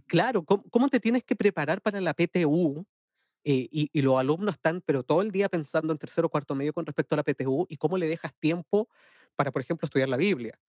Claro, 0.08 0.44
¿cómo, 0.44 0.64
cómo 0.70 0.90
te 0.90 1.00
tienes 1.00 1.24
que 1.24 1.36
preparar 1.36 1.82
para 1.82 2.02
la 2.02 2.14
PTU? 2.14 2.86
Eh, 3.46 3.68
y, 3.72 3.90
y 3.94 4.02
los 4.02 4.20
alumnos 4.20 4.56
están, 4.56 4.82
pero 4.82 5.04
todo 5.04 5.22
el 5.22 5.32
día 5.32 5.48
pensando 5.48 5.94
en 5.94 6.00
tercero 6.00 6.28
cuarto 6.28 6.56
medio 6.56 6.74
con 6.74 6.86
respecto 6.86 7.16
a 7.16 7.18
la 7.18 7.24
PTU 7.24 7.68
y 7.70 7.78
cómo 7.78 7.98
le 7.98 8.08
dejas 8.08 8.34
tiempo 8.38 8.90
para, 9.36 9.52
por 9.52 9.62
ejemplo, 9.62 9.86
estudiar 9.86 10.10
la 10.10 10.18
Biblia. 10.18 10.60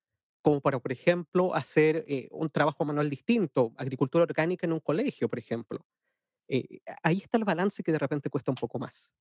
Como 0.43 0.61
para, 0.61 0.79
por 0.81 0.93
ejemplo, 0.93 1.55
hacer 1.55 2.05
eh, 2.09 2.29
un 2.33 2.51
trabajo 2.51 2.85
manual 2.85 3.11
distinto, 3.11 3.73
agricultura 3.77 4.25
orgánica 4.25 4.67
en 4.67 4.73
un 4.73 4.81
colegio, 4.81 5.29
por 5.29 5.39
ejemplo. 5.39 5.87
Eh, 6.49 6.81
ahí 7.03 7.19
está 7.19 7.39
el 7.39 7.45
balance 7.45 7.83
que 7.83 7.93
de 7.93 7.99
repente 7.99 8.31
cuesta 8.31 8.53
un 8.53 8.57
poco 8.57 8.79
más, 8.79 9.13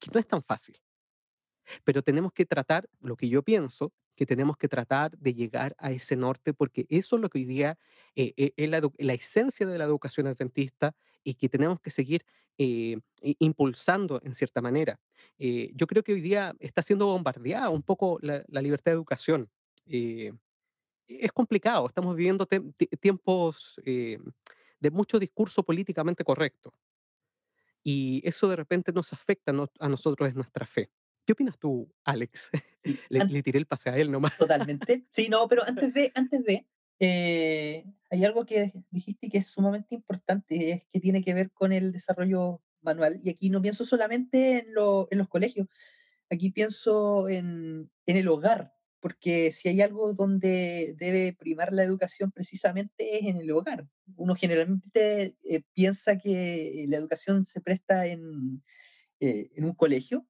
que 0.00 0.10
no 0.12 0.20
es 0.20 0.26
tan 0.28 0.42
fácil. 0.42 0.78
Pero 1.84 2.02
tenemos 2.02 2.32
que 2.32 2.44
tratar, 2.46 2.88
lo 3.00 3.16
que 3.16 3.28
yo 3.28 3.42
pienso, 3.42 3.92
que 4.16 4.26
tenemos 4.26 4.56
que 4.56 4.68
tratar 4.68 5.16
de 5.18 5.34
llegar 5.34 5.74
a 5.78 5.90
ese 5.92 6.16
norte, 6.16 6.54
porque 6.54 6.86
eso 6.88 7.16
es 7.16 7.22
lo 7.22 7.28
que 7.28 7.38
hoy 7.38 7.44
día 7.44 7.78
eh, 8.14 8.32
eh, 8.36 8.52
es 8.56 8.68
la, 8.70 8.80
la 8.98 9.14
esencia 9.14 9.66
de 9.66 9.78
la 9.78 9.84
educación 9.84 10.26
adventista 10.26 10.94
y 11.24 11.34
que 11.34 11.48
tenemos 11.48 11.80
que 11.80 11.90
seguir 11.90 12.24
eh, 12.58 12.98
impulsando 13.20 14.20
en 14.22 14.34
cierta 14.34 14.60
manera. 14.60 15.00
Eh, 15.38 15.70
yo 15.74 15.86
creo 15.86 16.04
que 16.04 16.12
hoy 16.12 16.20
día 16.20 16.54
está 16.60 16.82
siendo 16.82 17.06
bombardeada 17.06 17.70
un 17.70 17.82
poco 17.82 18.18
la, 18.20 18.44
la 18.48 18.62
libertad 18.62 18.92
de 18.92 18.96
educación. 18.96 19.50
Eh, 19.86 20.32
es 21.08 21.32
complicado, 21.32 21.86
estamos 21.86 22.16
viviendo 22.16 22.46
tiempos 23.00 23.80
eh, 23.84 24.18
de 24.80 24.90
mucho 24.90 25.18
discurso 25.18 25.62
políticamente 25.62 26.24
correcto 26.24 26.72
y 27.82 28.22
eso 28.26 28.48
de 28.48 28.56
repente 28.56 28.92
nos 28.92 29.12
afecta 29.12 29.50
a, 29.52 29.54
no- 29.54 29.70
a 29.78 29.88
nosotros 29.88 30.28
en 30.28 30.34
nuestra 30.36 30.66
fe. 30.66 30.90
¿Qué 31.26 31.32
opinas 31.32 31.58
tú, 31.58 31.92
Alex? 32.04 32.50
Sí, 32.84 32.98
Le, 33.08 33.24
le 33.24 33.42
tiré 33.42 33.58
el 33.58 33.64
pase 33.66 33.88
a 33.88 33.96
él 33.96 34.10
nomás. 34.10 34.36
Totalmente. 34.36 35.06
Sí, 35.08 35.30
no, 35.30 35.48
pero 35.48 35.62
antes 35.66 35.94
de, 35.94 36.12
antes 36.14 36.44
de, 36.44 36.66
eh, 37.00 37.82
hay 38.10 38.24
algo 38.26 38.44
que 38.44 38.72
dijiste 38.90 39.30
que 39.30 39.38
es 39.38 39.46
sumamente 39.46 39.94
importante, 39.94 40.70
es 40.70 40.84
que 40.92 41.00
tiene 41.00 41.22
que 41.24 41.32
ver 41.32 41.50
con 41.50 41.72
el 41.72 41.92
desarrollo 41.92 42.60
manual. 42.82 43.18
Y 43.22 43.30
aquí 43.30 43.48
no 43.48 43.62
pienso 43.62 43.86
solamente 43.86 44.58
en, 44.58 44.74
lo- 44.74 45.08
en 45.10 45.16
los 45.16 45.28
colegios, 45.30 45.66
aquí 46.28 46.50
pienso 46.50 47.30
en, 47.30 47.90
en 48.04 48.16
el 48.18 48.28
hogar, 48.28 48.74
porque 49.04 49.52
si 49.52 49.68
hay 49.68 49.82
algo 49.82 50.14
donde 50.14 50.94
debe 50.96 51.34
primar 51.34 51.74
la 51.74 51.82
educación 51.84 52.32
precisamente 52.32 53.18
es 53.18 53.26
en 53.26 53.36
el 53.36 53.50
hogar. 53.50 53.86
Uno 54.16 54.34
generalmente 54.34 55.36
eh, 55.42 55.60
piensa 55.74 56.16
que 56.16 56.86
la 56.88 56.96
educación 56.96 57.44
se 57.44 57.60
presta 57.60 58.06
en, 58.06 58.64
eh, 59.20 59.50
en 59.56 59.66
un 59.66 59.74
colegio, 59.74 60.26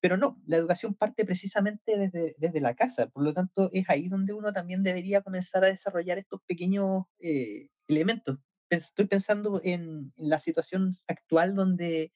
pero 0.00 0.16
no, 0.16 0.42
la 0.44 0.56
educación 0.56 0.96
parte 0.96 1.24
precisamente 1.24 1.96
desde, 1.96 2.34
desde 2.36 2.60
la 2.60 2.74
casa, 2.74 3.06
por 3.06 3.22
lo 3.22 3.32
tanto 3.32 3.70
es 3.72 3.88
ahí 3.88 4.08
donde 4.08 4.32
uno 4.32 4.52
también 4.52 4.82
debería 4.82 5.20
comenzar 5.20 5.62
a 5.62 5.68
desarrollar 5.68 6.18
estos 6.18 6.40
pequeños 6.48 7.04
eh, 7.20 7.68
elementos. 7.86 8.38
Estoy 8.70 9.04
pensando 9.04 9.60
en, 9.62 10.12
en 10.16 10.28
la 10.28 10.40
situación 10.40 10.92
actual 11.06 11.54
donde 11.54 12.12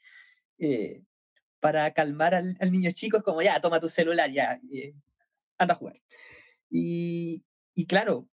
eh, 0.58 1.04
para 1.60 1.88
calmar 1.92 2.34
al, 2.34 2.56
al 2.58 2.72
niño 2.72 2.90
chico 2.90 3.18
es 3.18 3.22
como, 3.22 3.42
ya, 3.42 3.60
toma 3.60 3.78
tu 3.78 3.88
celular, 3.88 4.32
ya, 4.32 4.60
eh, 4.72 4.92
anda 5.60 5.74
a 5.74 5.78
jugar. 5.78 6.00
Y, 6.70 7.44
y 7.74 7.86
claro, 7.86 8.28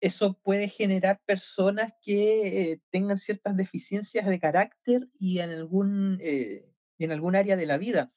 eso 0.00 0.38
puede 0.42 0.68
generar 0.68 1.20
personas 1.26 1.92
que 2.02 2.72
eh, 2.72 2.80
tengan 2.90 3.18
ciertas 3.18 3.56
deficiencias 3.56 4.26
de 4.26 4.40
carácter 4.40 5.08
y 5.18 5.38
en 5.40 5.50
algún, 5.50 6.18
eh, 6.22 6.68
en 6.98 7.12
algún 7.12 7.36
área 7.36 7.56
de 7.56 7.66
la 7.66 7.78
vida. 7.78 8.12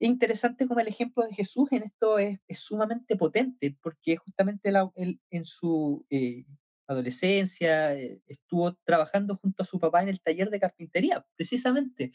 Es 0.00 0.08
interesante 0.08 0.66
como 0.66 0.80
el 0.80 0.88
ejemplo 0.88 1.24
de 1.26 1.34
Jesús 1.34 1.70
en 1.72 1.82
esto 1.84 2.18
es, 2.18 2.38
es 2.48 2.60
sumamente 2.60 3.16
potente, 3.16 3.76
porque 3.82 4.16
justamente 4.16 4.72
la- 4.72 4.90
él 4.96 5.20
en 5.30 5.44
su 5.44 6.06
eh, 6.10 6.46
adolescencia 6.88 7.94
eh, 7.94 8.20
estuvo 8.26 8.74
trabajando 8.84 9.36
junto 9.36 9.62
a 9.62 9.66
su 9.66 9.78
papá 9.78 10.02
en 10.02 10.08
el 10.08 10.20
taller 10.20 10.50
de 10.50 10.60
carpintería, 10.60 11.26
precisamente. 11.36 12.10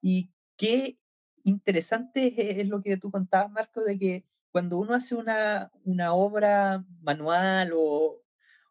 Y 0.00 0.30
qué 0.56 0.98
interesante 1.44 2.28
es, 2.28 2.58
es 2.60 2.68
lo 2.68 2.82
que 2.82 2.96
tú 2.96 3.10
contabas, 3.10 3.50
Marco, 3.50 3.82
de 3.84 3.98
que 3.98 4.24
cuando 4.56 4.78
uno 4.78 4.94
hace 4.94 5.14
una, 5.14 5.70
una 5.84 6.14
obra 6.14 6.84
manual 7.00 7.72
o, 7.74 8.22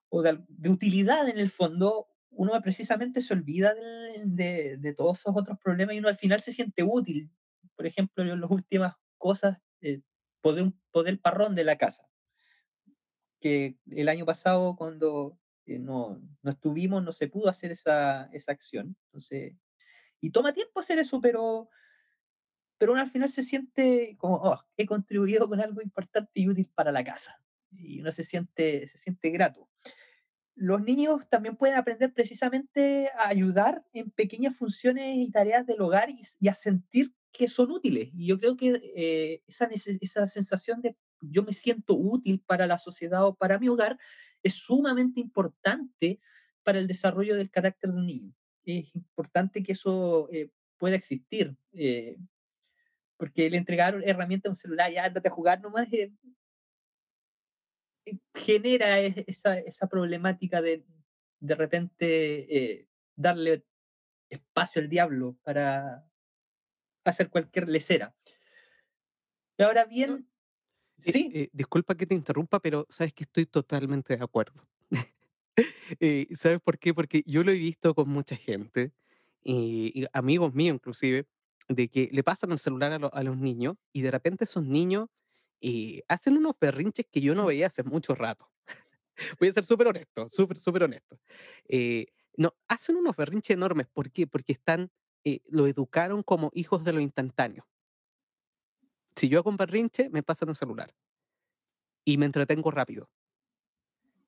o 0.09 0.21
de, 0.23 0.43
de 0.49 0.69
utilidad 0.69 1.29
en 1.29 1.37
el 1.39 1.49
fondo, 1.51 2.07
uno 2.31 2.59
precisamente 2.61 3.21
se 3.21 3.33
olvida 3.33 3.73
del- 3.75 4.35
de, 4.35 4.77
de 4.77 4.93
todos 4.95 5.19
esos 5.19 5.35
otros 5.37 5.57
problemas 5.63 5.95
y 5.95 5.99
uno 5.99 6.09
al 6.09 6.17
final 6.17 6.41
se 6.41 6.53
siente 6.53 6.83
útil. 6.83 7.31
Por 7.75 7.85
ejemplo, 7.87 8.23
en 8.23 8.41
las 8.41 8.51
últimas 8.51 8.95
cosas, 9.17 9.57
eh, 9.81 10.01
poder, 10.41 10.73
poder 10.91 11.21
parrón 11.21 11.55
de 11.55 11.65
la 11.65 11.77
casa, 11.77 12.09
que 13.39 13.77
el 13.91 14.09
año 14.09 14.25
pasado 14.25 14.75
cuando 14.75 15.37
eh, 15.65 15.79
no, 15.79 16.21
no 16.41 16.51
estuvimos 16.51 17.03
no 17.03 17.11
se 17.11 17.27
pudo 17.27 17.49
hacer 17.49 17.71
esa, 17.71 18.25
esa 18.33 18.51
acción. 18.51 18.97
Entonces, 19.07 19.55
y 20.21 20.31
toma 20.31 20.53
tiempo 20.53 20.79
hacer 20.81 20.99
eso, 20.99 21.21
pero, 21.21 21.69
pero 22.77 22.91
uno 22.91 23.01
al 23.01 23.09
final 23.09 23.29
se 23.29 23.43
siente 23.43 24.15
como, 24.17 24.35
oh, 24.35 24.59
he 24.77 24.85
contribuido 24.85 25.47
con 25.47 25.61
algo 25.61 25.81
importante 25.81 26.31
y 26.35 26.49
útil 26.49 26.69
para 26.73 26.91
la 26.91 27.03
casa. 27.03 27.41
Y 27.71 28.01
uno 28.01 28.11
se 28.11 28.23
siente, 28.23 28.87
se 28.87 28.97
siente 28.97 29.29
grato 29.29 29.69
los 30.55 30.81
niños 30.81 31.27
también 31.29 31.57
pueden 31.57 31.75
aprender 31.75 32.13
precisamente 32.13 33.09
a 33.17 33.27
ayudar 33.27 33.85
en 33.93 34.09
pequeñas 34.09 34.55
funciones 34.55 35.17
y 35.17 35.29
tareas 35.29 35.67
del 35.67 35.81
hogar 35.81 36.09
y, 36.09 36.47
a 36.47 36.55
sentir 36.55 37.13
que 37.31 37.49
son 37.49 37.71
útiles. 37.71 38.09
Y 38.13 38.27
yo 38.27 38.39
creo 38.39 38.55
que 38.55 38.81
eh, 38.95 39.43
esa, 39.47 39.69
esa 39.99 40.27
sensación 40.27 40.81
de 40.81 40.95
yo 41.19 41.43
me 41.43 41.53
siento 41.53 41.95
útil 41.95 42.39
para 42.39 42.67
la 42.67 42.77
sociedad 42.77 43.25
o 43.25 43.35
para 43.35 43.59
mi 43.59 43.67
hogar 43.67 43.97
es 44.43 44.53
sumamente 44.53 45.19
importante 45.19 46.19
para 46.63 46.79
el 46.79 46.87
desarrollo 46.87 47.35
del 47.35 47.49
carácter 47.49 47.91
de 47.91 47.97
un 47.97 48.05
niño. 48.05 48.33
Es 48.63 48.95
importante 48.95 49.61
que 49.61 49.73
eso 49.73 50.29
eh, 50.31 50.49
pueda 50.77 50.95
existir, 50.95 51.55
eh, 51.73 52.17
porque 53.17 53.45
el 53.45 53.55
entregar 53.55 54.01
herramientas 54.05 54.49
a 54.49 54.51
un 54.51 54.55
celular, 54.55 54.91
ya 54.91 55.05
ándate 55.05 55.29
a 55.29 55.31
jugar 55.31 55.61
nomás, 55.61 55.91
eh, 55.93 56.11
genera 58.33 58.99
es- 58.99 59.23
esa, 59.27 59.57
esa 59.59 59.87
problemática 59.87 60.61
de 60.61 60.83
de 61.41 61.53
repente 61.55 62.57
eh, 62.57 62.87
darle 63.15 63.63
espacio 64.29 64.81
al 64.81 64.89
diablo 64.89 65.37
para 65.43 66.09
hacer 67.03 67.29
cualquier 67.29 67.69
lecera. 67.69 68.15
Y 69.57 69.63
ahora 69.63 69.85
bien, 69.85 70.27
eh, 71.05 71.11
sí, 71.11 71.31
eh, 71.33 71.49
disculpa 71.53 71.95
que 71.95 72.07
te 72.07 72.15
interrumpa, 72.15 72.59
pero 72.59 72.85
sabes 72.89 73.13
que 73.13 73.23
estoy 73.23 73.45
totalmente 73.45 74.17
de 74.17 74.23
acuerdo. 74.23 74.67
¿sabes 76.35 76.59
por 76.61 76.79
qué? 76.79 76.93
Porque 76.93 77.23
yo 77.25 77.43
lo 77.43 77.51
he 77.51 77.55
visto 77.55 77.93
con 77.93 78.09
mucha 78.09 78.35
gente, 78.35 78.91
y, 79.43 79.91
y 79.93 80.07
amigos 80.13 80.53
míos 80.53 80.75
inclusive, 80.75 81.27
de 81.69 81.89
que 81.89 82.09
le 82.11 82.23
pasan 82.23 82.51
el 82.51 82.59
celular 82.59 82.91
a, 82.93 82.99
lo- 82.99 83.13
a 83.13 83.23
los 83.23 83.37
niños 83.37 83.75
y 83.93 84.01
de 84.01 84.11
repente 84.11 84.45
esos 84.45 84.65
niños 84.65 85.07
eh, 85.61 86.03
hacen 86.07 86.37
unos 86.37 86.55
berrinches 86.59 87.05
que 87.11 87.21
yo 87.21 87.35
no 87.35 87.45
veía 87.45 87.67
hace 87.67 87.83
mucho 87.83 88.15
rato. 88.15 88.49
Voy 89.39 89.49
a 89.49 89.53
ser 89.53 89.65
súper 89.65 89.87
honesto, 89.87 90.29
súper, 90.29 90.57
súper 90.57 90.83
honesto. 90.83 91.19
Eh, 91.69 92.07
no, 92.37 92.53
hacen 92.67 92.97
unos 92.97 93.15
berrinches 93.15 93.55
enormes. 93.55 93.87
¿Por 93.87 94.11
qué? 94.11 94.27
Porque 94.27 94.53
están, 94.53 94.91
eh, 95.25 95.41
lo 95.47 95.67
educaron 95.67 96.23
como 96.23 96.51
hijos 96.53 96.83
de 96.83 96.93
lo 96.93 97.01
instantáneo. 97.01 97.67
Si 99.15 99.27
yo 99.29 99.39
hago 99.39 99.49
un 99.49 99.57
berrinche, 99.57 100.09
me 100.09 100.23
pasan 100.23 100.49
el 100.49 100.55
celular 100.55 100.93
y 102.03 102.17
me 102.17 102.25
entretengo 102.25 102.71
rápido. 102.71 103.09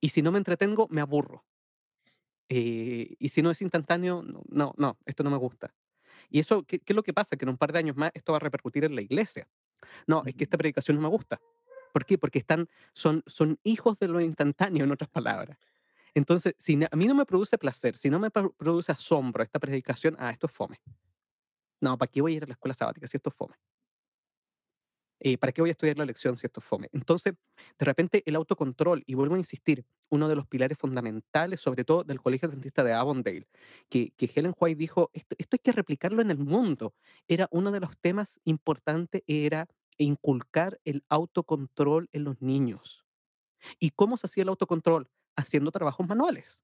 Y 0.01 0.09
si 0.09 0.21
no 0.23 0.31
me 0.31 0.39
entretengo, 0.39 0.87
me 0.89 1.01
aburro. 1.01 1.45
Eh, 2.49 3.15
y 3.19 3.29
si 3.29 3.41
no 3.41 3.51
es 3.51 3.61
instantáneo, 3.61 4.23
no, 4.23 4.41
no, 4.47 4.73
no, 4.77 4.97
esto 5.05 5.23
no 5.23 5.29
me 5.31 5.37
gusta. 5.37 5.73
Y 6.29 6.39
eso, 6.39 6.63
¿qué, 6.63 6.79
qué 6.79 6.93
es 6.93 6.95
lo 6.95 7.03
que 7.03 7.13
pasa? 7.13 7.35
Que 7.37 7.45
en 7.45 7.49
un 7.49 7.57
par 7.57 7.71
de 7.71 7.79
años 7.79 7.95
más 7.95 8.11
esto 8.13 8.31
va 8.33 8.37
a 8.37 8.41
repercutir 8.41 8.83
en 8.85 8.95
la 8.95 9.01
iglesia. 9.01 9.47
No, 10.05 10.23
es 10.25 10.35
que 10.35 10.43
esta 10.43 10.57
predicación 10.57 10.97
no 10.97 11.03
me 11.03 11.09
gusta. 11.09 11.39
¿Por 11.93 12.05
qué? 12.05 12.17
Porque 12.17 12.39
están, 12.39 12.67
son, 12.93 13.23
son 13.25 13.59
hijos 13.63 13.97
de 13.99 14.07
lo 14.07 14.19
instantáneo, 14.19 14.83
en 14.83 14.91
otras 14.91 15.09
palabras. 15.09 15.57
Entonces, 16.13 16.55
si 16.57 16.79
a 16.83 16.95
mí 16.95 17.05
no 17.05 17.15
me 17.15 17.25
produce 17.25 17.57
placer, 17.57 17.95
si 17.95 18.09
no 18.09 18.19
me 18.19 18.29
pro- 18.29 18.51
produce 18.53 18.91
asombro 18.91 19.43
esta 19.43 19.59
predicación, 19.59 20.15
ah, 20.19 20.31
esto 20.31 20.47
es 20.47 20.53
fome. 20.53 20.81
No, 21.79 21.97
¿para 21.97 22.11
qué 22.11 22.21
voy 22.21 22.33
a 22.33 22.37
ir 22.37 22.43
a 22.43 22.47
la 22.47 22.53
escuela 22.53 22.73
sabática 22.73 23.07
si 23.07 23.17
esto 23.17 23.29
es 23.29 23.35
fome? 23.35 23.55
Eh, 25.19 25.37
¿Para 25.37 25.51
qué 25.51 25.61
voy 25.61 25.69
a 25.69 25.71
estudiar 25.71 25.97
la 25.97 26.05
lección 26.05 26.37
si 26.37 26.45
esto 26.45 26.59
es 26.59 26.65
fome? 26.65 26.89
Entonces, 26.91 27.33
de 27.79 27.85
repente, 27.85 28.23
el 28.25 28.35
autocontrol, 28.35 29.03
y 29.05 29.15
vuelvo 29.15 29.35
a 29.35 29.39
insistir, 29.39 29.85
uno 30.09 30.27
de 30.27 30.35
los 30.35 30.47
pilares 30.47 30.77
fundamentales, 30.77 31.59
sobre 31.59 31.83
todo 31.83 32.03
del 32.03 32.21
Colegio 32.21 32.47
Adventista 32.47 32.83
de 32.83 32.93
Avondale, 32.93 33.47
que, 33.89 34.13
Helen 34.19 34.53
White 34.57 34.77
dijo, 34.77 35.09
esto, 35.13 35.35
esto 35.37 35.55
hay 35.55 35.59
que 35.59 35.71
replicarlo 35.71 36.21
en 36.21 36.31
el 36.31 36.37
mundo. 36.37 36.93
Era 37.27 37.47
uno 37.51 37.71
de 37.71 37.79
los 37.79 37.97
temas 37.99 38.39
importantes, 38.45 39.23
era 39.27 39.67
inculcar 39.97 40.79
el 40.85 41.03
autocontrol 41.09 42.09
en 42.13 42.23
los 42.23 42.41
niños. 42.41 43.05
¿Y 43.79 43.91
cómo 43.91 44.17
se 44.17 44.27
hacía 44.27 44.43
el 44.43 44.49
autocontrol? 44.49 45.09
Haciendo 45.35 45.71
trabajos 45.71 46.07
manuales. 46.07 46.63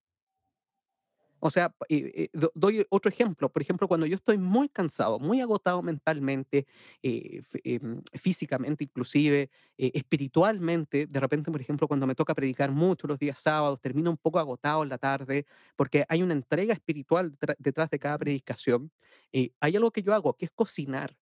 O 1.46 1.50
sea, 1.50 1.76
eh, 1.90 2.12
eh, 2.16 2.30
do- 2.34 2.52
doy 2.56 2.86
otro 2.90 3.10
ejemplo. 3.12 3.52
Por 3.52 3.62
ejemplo, 3.62 3.88
cuando 3.90 4.06
yo 4.06 4.16
estoy 4.16 4.38
muy 4.38 4.70
cansado, 4.70 5.20
muy 5.20 5.42
agotado 5.42 5.82
mentalmente, 5.84 6.68
eh, 7.02 7.42
fí- 7.52 7.60
em, 7.66 8.02
físicamente 8.14 8.86
inclusive, 8.86 9.50
eh, 9.78 9.92
espiritualmente, 9.94 11.06
de 11.06 11.20
repente, 11.20 11.52
por 11.52 11.60
ejemplo, 11.60 11.88
cuando 11.88 12.08
me 12.08 12.16
toca 12.16 12.34
predicar 12.34 12.72
mucho 12.72 13.08
los 13.08 13.20
días 13.20 13.40
sábados, 13.40 13.82
termino 13.82 14.10
un 14.10 14.18
poco 14.18 14.40
agotado 14.40 14.84
en 14.84 14.90
la 14.90 14.98
tarde, 14.98 15.46
porque 15.76 16.06
hay 16.08 16.24
una 16.24 16.34
entrega 16.34 16.74
espiritual 16.74 17.36
detrás 17.60 17.90
de 17.90 18.00
cada 18.00 18.18
predicación. 18.18 18.92
eh, 19.34 19.52
hay 19.60 19.76
algo 19.76 19.92
que 19.92 20.02
yo 20.04 20.14
hago, 20.14 20.34
que 20.36 20.46
es 20.46 20.52
cocinar. 20.52 21.18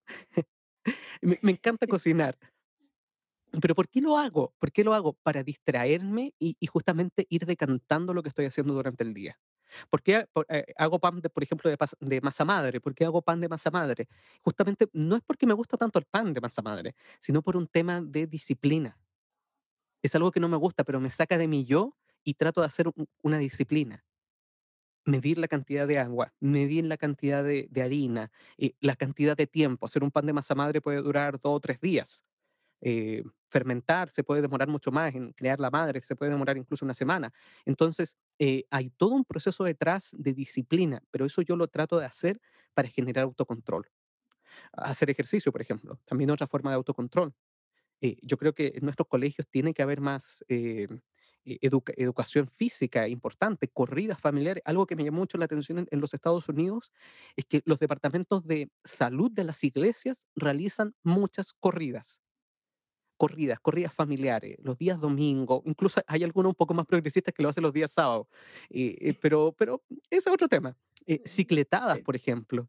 Me, 1.21 1.37
me 1.41 1.51
encanta 1.51 1.87
cocinar. 1.87 2.37
Pero 3.61 3.75
¿por 3.75 3.89
qué 3.89 4.01
lo 4.01 4.17
hago? 4.17 4.53
¿Por 4.59 4.71
qué 4.71 4.83
lo 4.83 4.93
hago? 4.93 5.13
Para 5.23 5.43
distraerme 5.43 6.33
y, 6.39 6.55
y 6.59 6.67
justamente 6.67 7.25
ir 7.29 7.45
decantando 7.45 8.13
lo 8.13 8.23
que 8.23 8.29
estoy 8.29 8.45
haciendo 8.45 8.73
durante 8.73 9.03
el 9.03 9.13
día. 9.13 9.39
¿Por 9.89 10.01
qué 10.01 10.25
eh, 10.49 10.65
hago 10.77 10.99
pan, 10.99 11.21
de, 11.21 11.29
por 11.29 11.43
ejemplo, 11.43 11.69
de, 11.69 11.77
de 11.99 12.21
masa 12.21 12.45
madre? 12.45 12.79
¿Por 12.81 12.93
qué 12.95 13.05
hago 13.05 13.21
pan 13.21 13.41
de 13.41 13.49
masa 13.49 13.71
madre? 13.71 14.07
Justamente 14.41 14.87
no 14.93 15.15
es 15.15 15.21
porque 15.25 15.45
me 15.47 15.53
gusta 15.53 15.77
tanto 15.77 15.99
el 15.99 16.05
pan 16.05 16.33
de 16.33 16.41
masa 16.41 16.61
madre, 16.61 16.95
sino 17.19 17.41
por 17.41 17.57
un 17.57 17.67
tema 17.67 18.01
de 18.01 18.27
disciplina. 18.27 18.97
Es 20.03 20.13
algo 20.15 20.31
que 20.31 20.39
no 20.39 20.47
me 20.47 20.57
gusta, 20.57 20.83
pero 20.83 20.99
me 20.99 21.09
saca 21.09 21.37
de 21.39 21.47
mi 21.47 21.65
yo 21.65 21.95
y 22.23 22.35
trato 22.35 22.61
de 22.61 22.67
hacer 22.67 22.87
un- 22.87 23.07
una 23.23 23.37
disciplina. 23.39 24.05
Medir 25.05 25.39
la 25.39 25.47
cantidad 25.47 25.87
de 25.87 25.97
agua, 25.97 26.33
medir 26.39 26.85
la 26.85 26.95
cantidad 26.97 27.43
de, 27.43 27.67
de 27.71 27.81
harina, 27.81 28.31
eh, 28.57 28.73
la 28.81 28.95
cantidad 28.95 29.35
de 29.35 29.47
tiempo. 29.47 29.87
Hacer 29.87 30.03
un 30.03 30.11
pan 30.11 30.27
de 30.27 30.33
masa 30.33 30.53
madre 30.53 30.79
puede 30.81 31.01
durar 31.01 31.39
dos 31.41 31.55
o 31.57 31.59
tres 31.59 31.79
días 31.81 32.23
eh, 32.81 33.23
fermentar 33.49 34.09
se 34.09 34.23
puede 34.23 34.41
demorar 34.41 34.67
mucho 34.69 34.91
más, 34.91 35.13
en 35.15 35.33
crear 35.33 35.59
la 35.59 35.69
madre 35.69 36.01
se 36.01 36.15
puede 36.15 36.31
demorar 36.31 36.57
incluso 36.57 36.85
una 36.85 36.93
semana. 36.93 37.33
Entonces, 37.65 38.17
eh, 38.39 38.63
hay 38.71 38.89
todo 38.91 39.11
un 39.15 39.25
proceso 39.25 39.63
detrás 39.63 40.09
de 40.17 40.33
disciplina, 40.33 41.03
pero 41.11 41.25
eso 41.25 41.41
yo 41.41 41.55
lo 41.55 41.67
trato 41.67 41.99
de 41.99 42.05
hacer 42.05 42.41
para 42.73 42.87
generar 42.89 43.23
autocontrol. 43.25 43.87
Hacer 44.73 45.09
ejercicio, 45.09 45.51
por 45.51 45.61
ejemplo, 45.61 45.99
también 46.05 46.29
otra 46.31 46.47
forma 46.47 46.71
de 46.71 46.75
autocontrol. 46.77 47.33
Eh, 48.01 48.17
yo 48.23 48.37
creo 48.37 48.53
que 48.55 48.73
en 48.75 48.83
nuestros 48.85 49.07
colegios 49.07 49.47
tiene 49.49 49.73
que 49.73 49.83
haber 49.83 50.01
más 50.01 50.43
eh, 50.49 50.87
e- 51.45 51.59
educa- 51.61 51.93
educación 51.97 52.47
física 52.47 53.07
importante, 53.07 53.69
corridas 53.69 54.19
familiares. 54.21 54.63
Algo 54.65 54.87
que 54.87 54.95
me 54.95 55.03
llamó 55.05 55.19
mucho 55.19 55.37
la 55.37 55.45
atención 55.45 55.79
en, 55.79 55.87
en 55.91 56.01
los 56.01 56.13
Estados 56.13 56.49
Unidos 56.49 56.91
es 57.35 57.45
que 57.45 57.61
los 57.65 57.79
departamentos 57.79 58.45
de 58.47 58.71
salud 58.83 59.31
de 59.31 59.43
las 59.45 59.63
iglesias 59.63 60.27
realizan 60.35 60.95
muchas 61.03 61.53
corridas 61.53 62.21
corridas, 63.21 63.59
corridas 63.59 63.93
familiares, 63.93 64.57
los 64.63 64.77
días 64.77 64.99
domingo, 64.99 65.61
incluso 65.65 66.01
hay 66.07 66.23
algunos 66.23 66.51
un 66.51 66.55
poco 66.55 66.73
más 66.73 66.85
progresistas 66.87 67.33
que 67.33 67.43
lo 67.43 67.49
hacen 67.49 67.63
los 67.63 67.73
días 67.73 67.91
sábados, 67.91 68.27
eh, 68.69 68.95
eh, 68.99 69.13
pero, 69.21 69.53
pero 69.57 69.83
ese 70.09 70.29
es 70.29 70.33
otro 70.33 70.47
tema. 70.47 70.75
Eh, 71.05 71.21
cicletadas, 71.25 71.97
Sí, 71.97 72.03
por 72.03 72.15
ejemplo. 72.15 72.67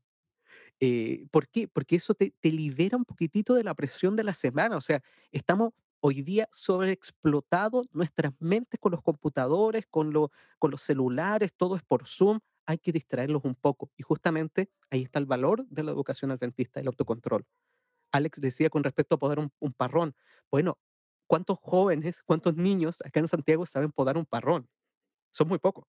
Eh, 0.80 1.26
¿Por 1.30 1.48
qué? 1.48 1.68
Porque 1.68 1.96
eso 1.96 2.14
te, 2.14 2.34
te 2.40 2.50
libera 2.52 2.96
un 2.96 3.04
poquitito 3.04 3.54
de 3.54 3.64
la 3.64 3.74
presión 3.74 4.16
de 4.16 4.24
la 4.24 4.34
semana. 4.34 4.76
O 4.76 4.80
sea, 4.80 5.02
estamos 5.30 5.72
hoy 6.00 6.22
día 6.22 6.48
sobreexplotados 6.52 7.86
nuestras 7.92 8.32
mentes 8.40 8.80
con 8.80 8.92
los 8.92 9.02
computadores, 9.02 9.86
con, 9.88 10.12
lo- 10.12 10.30
con 10.58 10.70
los 10.70 10.82
celulares, 10.82 11.52
todo 11.56 11.76
es 11.76 11.82
por 11.82 12.06
Zoom. 12.08 12.40
Hay 12.66 12.78
que 12.78 12.92
distraerlos 12.92 13.42
un 13.44 13.54
poco. 13.54 13.90
Y 13.96 14.02
justamente 14.02 14.70
ahí 14.90 15.02
está 15.02 15.18
el 15.18 15.26
valor 15.26 15.66
de 15.68 15.84
la 15.84 15.92
educación 15.92 16.30
adventista, 16.32 16.80
el 16.80 16.88
autocontrol. 16.88 17.44
Alex 18.12 18.40
decía 18.40 18.70
con 18.70 18.84
respecto 18.84 19.16
a 19.16 19.18
podar 19.18 19.38
un, 19.38 19.50
un 19.60 19.72
parrón. 19.72 20.14
Bueno, 20.50 20.78
¿cuántos 21.26 21.58
jóvenes, 21.60 22.22
cuántos 22.24 22.56
niños 22.56 22.98
acá 23.04 23.20
en 23.20 23.28
Santiago 23.28 23.66
saben 23.66 23.92
podar 23.92 24.16
un 24.18 24.26
parrón? 24.26 24.68
Son 25.32 25.48
muy 25.48 25.58
pocos. 25.58 25.86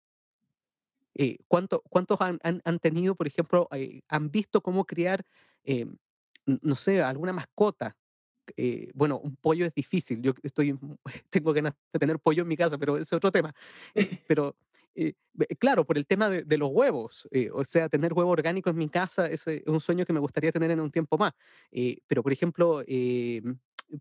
Eh, 1.14 1.38
¿cuánto- 1.48 1.82
¿Cuántos 1.90 2.20
han, 2.20 2.38
han- 2.42 2.62
han 2.64 2.78
tenido, 2.78 3.14
por 3.16 3.26
ejemplo, 3.26 3.68
eh, 3.72 4.02
han 4.08 4.30
visto 4.30 4.60
cómo 4.62 4.84
criar, 4.84 5.24
eh, 5.64 5.86
no 6.46 6.76
sé, 6.76 7.02
alguna 7.02 7.32
mascota? 7.32 7.96
Eh, 8.56 8.90
bueno, 8.94 9.18
un 9.18 9.36
pollo 9.36 9.66
es 9.66 9.74
difícil. 9.74 10.22
Yo 10.22 10.32
estoy, 10.42 10.78
tengo 11.30 11.52
ganas 11.52 11.74
de 11.92 11.98
tener 12.00 12.18
pollo 12.20 12.42
en 12.42 12.48
mi 12.48 12.56
casa, 12.56 12.78
pero 12.78 12.96
es 12.98 13.12
otro 13.12 13.32
tema. 13.32 13.54
Pero 14.28 14.56
eh, 15.00 15.14
claro, 15.60 15.86
por 15.86 15.96
el 15.96 16.06
tema 16.06 16.28
de, 16.28 16.58
los 16.58 16.70
huevos, 16.72 17.28
eh, 17.30 17.50
o 17.52 17.64
sea, 17.64 17.88
tener 17.88 18.12
huevo 18.12 18.30
orgánico 18.30 18.68
en 18.68 18.74
mi 18.76 18.88
casa 18.88 19.28
es 19.28 19.44
un 19.66 19.78
sueño 19.78 20.04
que 20.04 20.12
me 20.12 20.18
gustaría 20.18 20.50
tener 20.50 20.72
en 20.72 20.80
un 20.80 20.90
tiempo 20.90 21.16
más. 21.16 21.34
Eh, 21.70 21.98
pero, 22.08 22.24
por 22.24 22.32
ejemplo, 22.32 22.82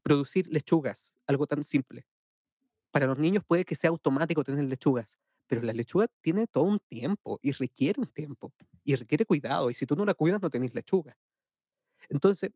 producir 0.01 0.47
lechugas, 0.47 1.13
algo 1.27 1.45
tan 1.45 1.61
simple. 1.63 2.07
Para 2.89 3.05
los 3.05 3.19
niños 3.19 3.43
puede 3.45 3.63
que 3.63 3.75
sea 3.75 3.91
automático 3.91 4.43
tener 4.43 4.65
lechugas, 4.65 5.19
pero 5.45 5.61
la 5.61 5.71
lechuga 5.71 6.07
tiene 6.21 6.47
todo 6.47 6.63
un 6.63 6.79
tiempo 6.79 7.39
y 7.43 7.51
requiere 7.51 8.01
un 8.01 8.07
tiempo 8.07 8.51
y 8.83 8.95
requiere 8.95 9.23
cuidado. 9.23 9.69
Y 9.69 9.75
si 9.75 9.85
tú 9.85 9.95
no 9.95 10.03
la 10.03 10.15
cuidas, 10.15 10.41
no 10.41 10.49
tenés 10.49 10.73
lechuga. 10.73 11.15
Entonces, 12.09 12.49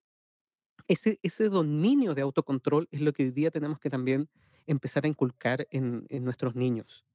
ese, 0.87 1.19
ese 1.21 1.47
dominio 1.49 2.15
de 2.15 2.23
autocontrol 2.23 2.87
es 2.89 3.01
lo 3.01 3.13
que 3.13 3.25
hoy 3.25 3.31
día 3.31 3.51
tenemos 3.51 3.77
que 3.77 3.91
también 3.91 4.29
empezar 4.65 5.05
a 5.05 5.07
inculcar 5.07 5.67
en 5.69 6.07
nuestros 6.23 6.55
niños. 6.55 7.05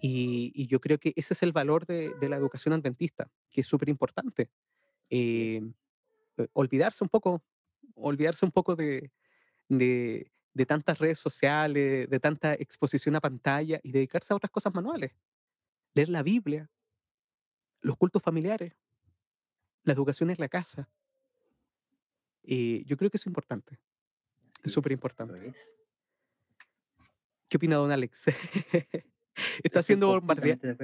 Y, 0.00 0.52
y 0.54 0.66
yo 0.66 0.80
creo 0.80 0.98
que 0.98 1.12
ese 1.16 1.34
es 1.34 1.42
el 1.42 1.52
valor 1.52 1.86
de, 1.86 2.14
de 2.20 2.28
la 2.28 2.36
educación 2.36 2.74
adventista, 2.74 3.30
que 3.52 3.62
es 3.62 3.66
súper 3.66 3.88
importante. 3.88 4.50
Eh, 5.08 5.62
eh, 6.36 6.48
olvidarse 6.52 7.02
un 7.02 7.08
poco, 7.08 7.42
olvidarse 7.94 8.44
un 8.44 8.52
poco 8.52 8.76
de, 8.76 9.10
de, 9.68 10.30
de 10.52 10.66
tantas 10.66 10.98
redes 10.98 11.18
sociales, 11.18 12.08
de 12.08 12.20
tanta 12.20 12.54
exposición 12.54 13.16
a 13.16 13.20
pantalla 13.20 13.80
y 13.82 13.92
dedicarse 13.92 14.32
a 14.32 14.36
otras 14.36 14.50
cosas 14.50 14.74
manuales. 14.74 15.12
Leer 15.94 16.08
la 16.10 16.22
Biblia, 16.22 16.70
los 17.80 17.96
cultos 17.96 18.22
familiares, 18.22 18.74
la 19.82 19.92
educación 19.92 20.30
en 20.30 20.36
la 20.38 20.48
casa. 20.48 20.90
Eh, 22.42 22.84
yo 22.86 22.96
creo 22.96 23.10
que 23.10 23.16
eso 23.16 23.24
es 23.24 23.28
importante, 23.28 23.80
es 24.62 24.66
Así 24.66 24.70
súper 24.74 24.92
es, 24.92 24.98
importante. 24.98 25.54
¿Qué 27.48 27.56
opina 27.56 27.76
don 27.76 27.90
Alex? 27.90 28.24
está 29.62 29.80
Estoy 29.80 29.82
siendo 29.82 30.08
bombardeado. 30.08 30.60
eh, 30.62 30.76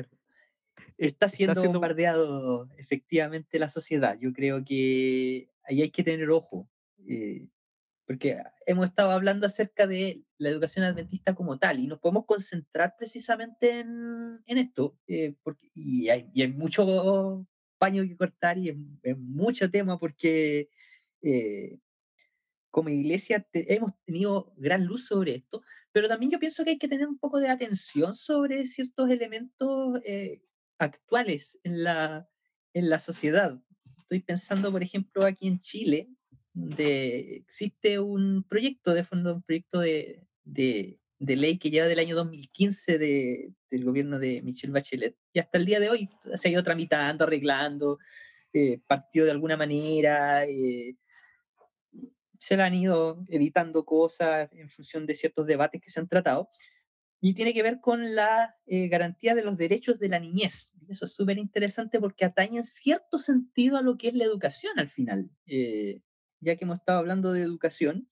Está 0.98 1.26
Está 1.26 1.28
siendo 1.28 1.60
siendo... 1.60 1.78
bombardeado 1.78 2.68
efectivamente 2.78 3.58
la 3.58 3.68
sociedad. 3.68 4.18
Yo 4.20 4.32
creo 4.32 4.64
que 4.64 5.48
ahí 5.64 5.82
hay 5.82 5.90
que 5.90 6.02
tener 6.04 6.30
ojo, 6.30 6.68
eh, 7.08 7.48
porque 8.06 8.38
hemos 8.66 8.86
estado 8.86 9.10
hablando 9.10 9.46
acerca 9.46 9.86
de 9.86 10.22
la 10.38 10.48
educación 10.50 10.84
adventista 10.84 11.34
como 11.34 11.58
tal 11.58 11.80
y 11.80 11.86
nos 11.86 11.98
podemos 11.98 12.26
concentrar 12.26 12.94
precisamente 12.98 13.80
en, 13.80 14.40
en 14.46 14.58
esto, 14.58 14.98
eh, 15.06 15.34
porque, 15.42 15.70
y, 15.74 16.08
hay, 16.08 16.28
y 16.34 16.42
hay 16.42 16.52
mucho 16.52 17.46
paño 17.78 18.02
que 18.02 18.16
cortar 18.16 18.58
y 18.58 18.68
es, 18.68 18.76
es 19.02 19.18
mucho 19.18 19.70
tema 19.70 19.98
porque 19.98 20.68
eh, 21.22 21.78
como 22.72 22.88
iglesia 22.88 23.38
te- 23.40 23.72
hemos 23.72 23.92
tenido 24.04 24.52
gran 24.56 24.84
luz 24.86 25.06
sobre 25.06 25.36
esto, 25.36 25.62
pero 25.92 26.08
también 26.08 26.32
yo 26.32 26.40
pienso 26.40 26.64
que 26.64 26.70
hay 26.70 26.78
que 26.78 26.88
tener 26.88 27.06
un 27.06 27.18
poco 27.18 27.38
de 27.38 27.48
atención 27.48 28.14
sobre 28.14 28.66
ciertos 28.66 29.10
elementos 29.10 30.00
eh, 30.04 30.42
actuales 30.78 31.60
en 31.62 31.84
la, 31.84 32.28
en 32.74 32.90
la 32.90 32.98
sociedad. 32.98 33.62
Estoy 33.98 34.20
pensando, 34.20 34.72
por 34.72 34.82
ejemplo, 34.82 35.24
aquí 35.24 35.46
en 35.48 35.60
Chile, 35.60 36.08
de, 36.54 37.36
existe 37.36 37.98
un 38.00 38.42
proyecto 38.48 38.92
de 38.94 39.04
fondo, 39.04 39.34
un 39.36 39.42
proyecto 39.42 39.80
de, 39.80 40.26
de, 40.44 40.98
de 41.18 41.36
ley 41.36 41.58
que 41.58 41.70
lleva 41.70 41.86
del 41.86 41.98
año 41.98 42.16
2015 42.16 42.98
de, 42.98 43.52
del 43.70 43.84
gobierno 43.84 44.18
de 44.18 44.42
Michelle 44.42 44.72
Bachelet, 44.72 45.16
y 45.32 45.38
hasta 45.40 45.58
el 45.58 45.66
día 45.66 45.78
de 45.78 45.90
hoy 45.90 46.08
se 46.36 46.48
ha 46.48 46.52
ido 46.52 46.62
tramitando, 46.64 47.24
arreglando, 47.24 47.98
eh, 48.54 48.80
partió 48.86 49.24
de 49.26 49.30
alguna 49.30 49.56
manera. 49.58 50.44
eh, 50.46 50.96
se 52.42 52.56
le 52.56 52.64
han 52.64 52.74
ido 52.74 53.24
editando 53.28 53.84
cosas 53.84 54.48
en 54.50 54.68
función 54.68 55.06
de 55.06 55.14
ciertos 55.14 55.46
debates 55.46 55.80
que 55.80 55.90
se 55.90 56.00
han 56.00 56.08
tratado, 56.08 56.50
y 57.20 57.34
tiene 57.34 57.54
que 57.54 57.62
ver 57.62 57.80
con 57.80 58.16
la 58.16 58.56
eh, 58.66 58.88
garantía 58.88 59.36
de 59.36 59.44
los 59.44 59.56
derechos 59.56 60.00
de 60.00 60.08
la 60.08 60.18
niñez. 60.18 60.72
Eso 60.88 61.04
es 61.04 61.14
súper 61.14 61.38
interesante 61.38 62.00
porque 62.00 62.24
atañe 62.24 62.56
en 62.56 62.64
cierto 62.64 63.16
sentido 63.16 63.76
a 63.76 63.82
lo 63.82 63.96
que 63.96 64.08
es 64.08 64.14
la 64.14 64.24
educación 64.24 64.76
al 64.80 64.88
final. 64.88 65.30
Eh, 65.46 66.00
ya 66.40 66.56
que 66.56 66.64
hemos 66.64 66.80
estado 66.80 66.98
hablando 66.98 67.32
de 67.32 67.42
educación, 67.42 68.08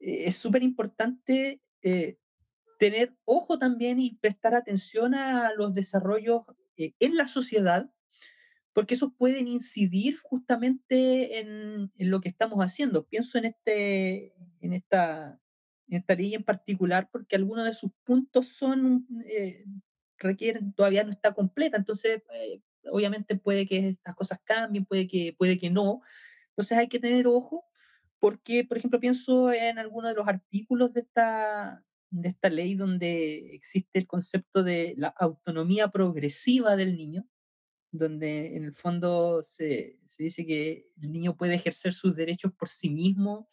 eh, 0.00 0.24
es 0.26 0.34
súper 0.34 0.64
importante 0.64 1.62
tener 2.78 3.16
ojo 3.24 3.58
también 3.58 4.00
y 4.00 4.16
prestar 4.16 4.54
atención 4.56 5.14
a 5.14 5.52
los 5.56 5.74
desarrollos 5.74 6.42
en 6.76 7.16
la 7.16 7.26
sociedad 7.26 7.88
porque 8.72 8.94
esos 8.94 9.12
pueden 9.16 9.48
incidir 9.48 10.16
justamente 10.18 11.38
en, 11.40 11.92
en 11.96 12.10
lo 12.10 12.20
que 12.20 12.28
estamos 12.28 12.58
haciendo. 12.60 13.06
Pienso 13.06 13.38
en, 13.38 13.46
este, 13.46 14.34
en, 14.60 14.72
esta, 14.72 15.38
en 15.88 15.98
esta 15.98 16.14
ley 16.14 16.34
en 16.34 16.44
particular 16.44 17.08
porque 17.12 17.36
algunos 17.36 17.66
de 17.66 17.74
sus 17.74 17.90
puntos 18.04 18.48
son, 18.48 19.06
eh, 19.26 19.64
requieren, 20.18 20.72
todavía 20.72 21.04
no 21.04 21.10
está 21.10 21.32
completa, 21.34 21.76
entonces 21.76 22.22
eh, 22.32 22.62
obviamente 22.90 23.36
puede 23.36 23.66
que 23.66 23.88
estas 23.88 24.14
cosas 24.14 24.40
cambien, 24.44 24.86
puede 24.86 25.06
que, 25.06 25.34
puede 25.36 25.58
que 25.58 25.70
no. 25.70 26.00
Entonces 26.50 26.78
hay 26.78 26.88
que 26.88 27.00
tener 27.00 27.26
ojo 27.26 27.66
porque, 28.18 28.64
por 28.64 28.78
ejemplo, 28.78 29.00
pienso 29.00 29.52
en 29.52 29.78
algunos 29.78 30.10
de 30.10 30.16
los 30.16 30.28
artículos 30.28 30.92
de 30.94 31.00
esta, 31.00 31.84
de 32.10 32.28
esta 32.28 32.48
ley 32.48 32.74
donde 32.74 33.54
existe 33.54 33.98
el 33.98 34.06
concepto 34.06 34.62
de 34.62 34.94
la 34.96 35.08
autonomía 35.08 35.88
progresiva 35.88 36.76
del 36.76 36.96
niño 36.96 37.26
donde 37.92 38.56
en 38.56 38.64
el 38.64 38.74
fondo 38.74 39.42
se, 39.44 40.00
se 40.06 40.24
dice 40.24 40.46
que 40.46 40.88
el 41.00 41.12
niño 41.12 41.36
puede 41.36 41.54
ejercer 41.56 41.92
sus 41.94 42.16
derechos 42.16 42.52
por 42.54 42.68
sí 42.68 42.90
mismo 42.90 43.48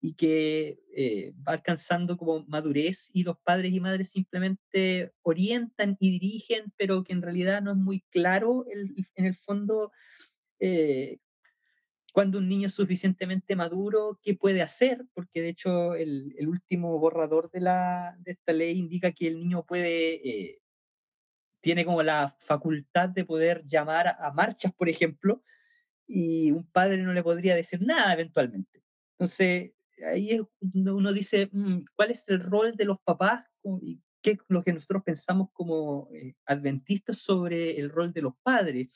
y 0.00 0.14
que 0.14 0.80
eh, 0.96 1.32
va 1.46 1.54
alcanzando 1.54 2.16
como 2.16 2.44
madurez 2.46 3.10
y 3.12 3.24
los 3.24 3.36
padres 3.40 3.72
y 3.72 3.80
madres 3.80 4.10
simplemente 4.10 5.12
orientan 5.22 5.96
y 6.00 6.10
dirigen, 6.12 6.72
pero 6.76 7.02
que 7.02 7.12
en 7.14 7.22
realidad 7.22 7.62
no 7.62 7.72
es 7.72 7.76
muy 7.78 8.02
claro 8.10 8.64
el- 8.70 8.94
en 9.16 9.26
el 9.26 9.34
fondo 9.34 9.92
eh, 10.60 11.18
cuando 12.12 12.38
un 12.38 12.48
niño 12.48 12.66
es 12.68 12.74
suficientemente 12.74 13.54
maduro, 13.56 14.18
¿qué 14.22 14.34
puede 14.34 14.62
hacer? 14.62 15.04
Porque 15.14 15.42
de 15.42 15.50
hecho 15.50 15.94
el, 15.94 16.34
el 16.38 16.48
último 16.48 16.98
borrador 16.98 17.50
de, 17.50 17.60
la, 17.60 18.16
de 18.20 18.32
esta 18.32 18.52
ley 18.52 18.78
indica 18.78 19.12
que 19.12 19.28
el 19.28 19.38
niño 19.38 19.64
puede, 19.66 20.14
eh, 20.28 20.58
tiene 21.60 21.84
como 21.84 22.02
la 22.02 22.36
facultad 22.38 23.08
de 23.08 23.24
poder 23.24 23.64
llamar 23.66 24.16
a 24.18 24.32
marchas, 24.32 24.72
por 24.72 24.88
ejemplo, 24.88 25.42
y 26.06 26.50
un 26.52 26.64
padre 26.70 26.98
no 26.98 27.12
le 27.12 27.22
podría 27.22 27.54
decir 27.54 27.82
nada 27.82 28.12
eventualmente. 28.14 28.82
Entonces, 29.12 29.72
ahí 30.06 30.30
es 30.30 30.42
uno 30.60 31.12
dice, 31.12 31.48
mm, 31.52 31.84
¿cuál 31.94 32.10
es 32.10 32.24
el 32.28 32.40
rol 32.40 32.76
de 32.76 32.84
los 32.84 32.98
papás 33.00 33.44
y 33.82 34.00
qué 34.22 34.32
es 34.32 34.38
lo 34.48 34.62
que 34.62 34.72
nosotros 34.72 35.02
pensamos 35.04 35.48
como 35.52 36.08
eh, 36.12 36.34
adventistas 36.46 37.18
sobre 37.18 37.78
el 37.78 37.90
rol 37.90 38.12
de 38.12 38.22
los 38.22 38.34
padres? 38.42 38.88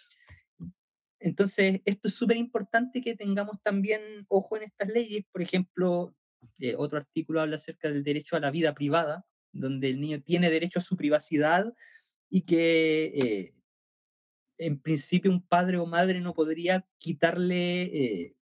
Entonces, 1.18 1.80
esto 1.84 2.08
es 2.08 2.14
súper 2.14 2.36
importante 2.36 3.00
que 3.00 3.14
tengamos 3.14 3.56
también 3.62 4.00
ojo 4.28 4.56
en 4.56 4.64
estas 4.64 4.88
leyes. 4.88 5.24
Por 5.30 5.42
ejemplo, 5.42 6.16
eh, 6.58 6.74
otro 6.76 6.98
artículo 6.98 7.40
habla 7.40 7.56
acerca 7.56 7.88
del 7.88 8.02
derecho 8.02 8.36
a 8.36 8.40
la 8.40 8.50
vida 8.50 8.74
privada, 8.74 9.24
donde 9.52 9.90
el 9.90 10.00
niño 10.00 10.20
tiene 10.22 10.50
derecho 10.50 10.78
a 10.78 10.82
su 10.82 10.96
privacidad 10.96 11.72
y 12.34 12.40
que 12.46 13.04
eh, 13.14 13.54
en 14.56 14.80
principio 14.80 15.30
un 15.30 15.46
padre 15.46 15.76
o 15.76 15.84
madre 15.84 16.18
no 16.18 16.32
podría 16.32 16.88
quitarle 16.96 17.82
eh, 17.82 18.36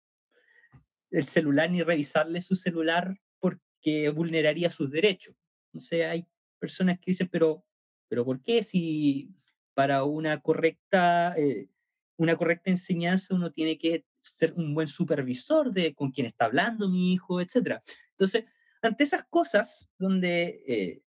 el 1.11 1.25
celular 1.25 1.69
ni 1.69 1.83
revisarle 1.83 2.39
su 2.39 2.55
celular 2.55 3.19
porque 3.37 4.07
vulneraría 4.15 4.69
sus 4.69 4.91
derechos. 4.91 5.35
Entonces 5.67 6.07
hay 6.07 6.25
personas 6.57 6.99
que 6.99 7.11
dicen, 7.11 7.27
pero, 7.29 7.65
pero 8.07 8.23
¿por 8.23 8.41
qué 8.41 8.63
si 8.63 9.35
para 9.73 10.05
una 10.05 10.39
correcta, 10.39 11.35
eh, 11.37 11.67
una 12.15 12.37
correcta 12.37 12.71
enseñanza 12.71 13.35
uno 13.35 13.51
tiene 13.51 13.77
que 13.77 14.05
ser 14.21 14.53
un 14.53 14.73
buen 14.73 14.87
supervisor 14.87 15.73
de 15.73 15.93
con 15.93 16.11
quién 16.11 16.27
está 16.27 16.45
hablando 16.45 16.87
mi 16.87 17.11
hijo, 17.11 17.41
etcétera? 17.41 17.83
Entonces, 18.11 18.45
ante 18.81 19.03
esas 19.03 19.25
cosas 19.29 19.91
donde 19.97 20.63
eh, 20.65 21.03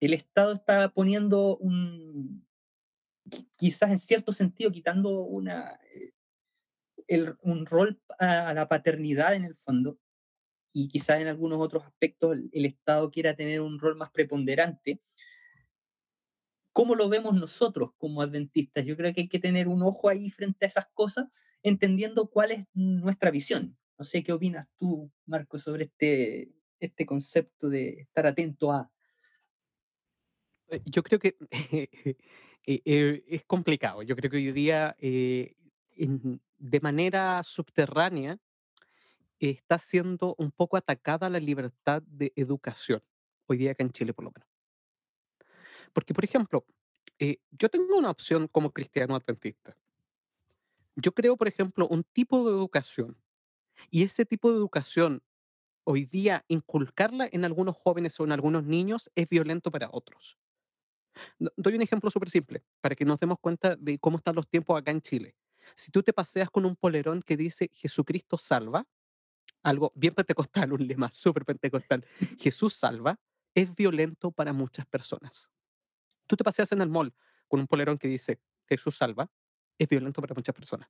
el 0.00 0.14
Estado 0.14 0.52
está 0.52 0.88
poniendo 0.90 1.56
un, 1.56 2.46
quizás 3.56 3.90
en 3.90 3.98
cierto 3.98 4.32
sentido 4.32 4.70
quitando 4.70 5.28
eh, 7.08 7.34
un 7.42 7.66
rol 7.66 8.00
a, 8.18 8.52
la 8.54 8.68
paternidad 8.68 9.34
en 9.34 9.44
el 9.44 9.56
fondo, 9.56 9.98
y 10.72 10.88
quizás 10.88 11.20
en 11.20 11.28
algunos 11.28 11.60
otros 11.60 11.84
aspectos 11.84 12.36
el, 12.52 12.64
Estado 12.64 13.10
quiera 13.10 13.36
tener 13.36 13.60
un 13.60 13.78
rol 13.78 13.96
más 13.96 14.10
preponderante, 14.10 15.00
¿cómo 16.72 16.96
lo 16.96 17.08
vemos 17.08 17.34
nosotros 17.34 17.90
como 17.96 18.22
adventistas? 18.22 18.84
Yo 18.84 18.96
creo 18.96 19.14
que 19.14 19.22
hay 19.22 19.28
que 19.28 19.38
tener 19.38 19.68
un 19.68 19.82
ojo 19.82 20.08
ahí 20.08 20.30
frente 20.30 20.64
a 20.64 20.68
esas 20.68 20.86
cosas, 20.92 21.26
entendiendo 21.62 22.28
cuál 22.28 22.50
es 22.50 22.66
nuestra 22.74 23.30
visión. 23.30 23.76
No 23.96 24.04
sé 24.04 24.24
qué 24.24 24.32
opinas 24.32 24.66
tú, 24.76 25.10
Marco, 25.24 25.58
sobre 25.58 25.84
este, 25.84 26.52
este 26.80 27.06
concepto 27.06 27.68
de 27.68 28.00
estar 28.00 28.26
atento 28.26 28.72
a. 28.72 28.90
Eh, 30.68 30.80
yo 30.86 31.02
creo 31.02 31.18
que 31.18 31.36
Eh, 32.66 32.80
eh, 32.86 33.24
es 33.28 33.44
complicado. 33.44 34.02
Yo 34.02 34.16
creo 34.16 34.30
que 34.30 34.38
hoy 34.38 34.50
día, 34.52 34.96
eh, 34.98 35.54
de 36.58 36.80
manera 36.80 37.42
subterránea, 37.42 38.38
está 39.38 39.78
siendo 39.78 40.34
un 40.38 40.50
poco 40.50 40.76
atacada 40.76 41.28
la 41.28 41.40
libertad 41.40 42.02
de 42.06 42.32
educación, 42.36 43.02
hoy 43.46 43.58
día 43.58 43.72
acá 43.72 43.82
en 43.84 43.90
Chile 43.90 44.14
por 44.14 44.24
lo 44.24 44.32
menos. 44.32 44.48
Porque, 45.92 46.14
por 46.14 46.24
ejemplo, 46.24 46.66
yo 47.52 47.68
tengo 47.68 47.96
una 47.96 48.10
opción 48.10 48.48
como 48.48 48.72
cristiano 48.72 49.14
adventista. 49.14 49.76
Yo 50.96 51.12
creo, 51.12 51.36
por 51.36 51.48
ejemplo, 51.48 51.86
un 51.88 52.04
tipo 52.04 52.48
de 52.48 52.56
educación, 52.56 53.16
y 53.90 54.04
ese 54.04 54.24
tipo 54.26 54.50
de 54.50 54.56
educación, 54.58 55.22
hoy 55.84 56.06
día, 56.06 56.44
inculcarla 56.48 57.28
en 57.30 57.44
algunos 57.44 57.76
jóvenes 57.76 58.18
o 58.20 58.24
en 58.24 58.32
algunos 58.32 58.64
niños 58.64 59.10
es 59.14 59.28
violento 59.28 59.70
para 59.70 59.88
otros. 59.92 60.38
Doy 61.56 61.74
un 61.74 61.82
ejemplo 61.82 62.10
súper 62.10 62.30
simple, 62.30 62.62
para 62.80 62.94
que 62.94 63.04
nos 63.04 63.18
demos 63.18 63.38
cuenta 63.40 63.76
de 63.76 63.98
cómo 63.98 64.18
están 64.18 64.34
los 64.34 64.48
tiempos 64.48 64.78
acá 64.78 64.90
en 64.90 65.00
Chile. 65.00 65.34
Si 65.74 65.90
tú 65.90 66.02
te 66.02 66.12
paseas 66.12 66.50
con 66.50 66.64
un 66.66 66.76
polerón 66.76 67.22
que 67.22 67.36
dice 67.36 67.70
Jesucristo 67.72 68.38
salva, 68.38 68.86
algo 69.62 69.92
bien 69.94 70.14
pentecostal, 70.14 70.72
un 70.72 70.86
lema 70.86 71.10
súper 71.10 71.44
pentecostal, 71.44 72.04
Jesús 72.38 72.74
salva, 72.74 73.18
es 73.54 73.74
violento 73.74 74.30
para 74.30 74.52
muchas 74.52 74.86
personas. 74.86 75.48
Tú 76.26 76.36
te 76.36 76.44
paseas 76.44 76.72
en 76.72 76.80
el 76.80 76.88
mall 76.88 77.14
con 77.48 77.60
un 77.60 77.66
polerón 77.66 77.98
que 77.98 78.08
dice 78.08 78.40
Jesús 78.66 78.96
salva, 78.96 79.30
es 79.78 79.88
violento 79.88 80.20
para 80.20 80.34
muchas 80.34 80.54
personas. 80.54 80.88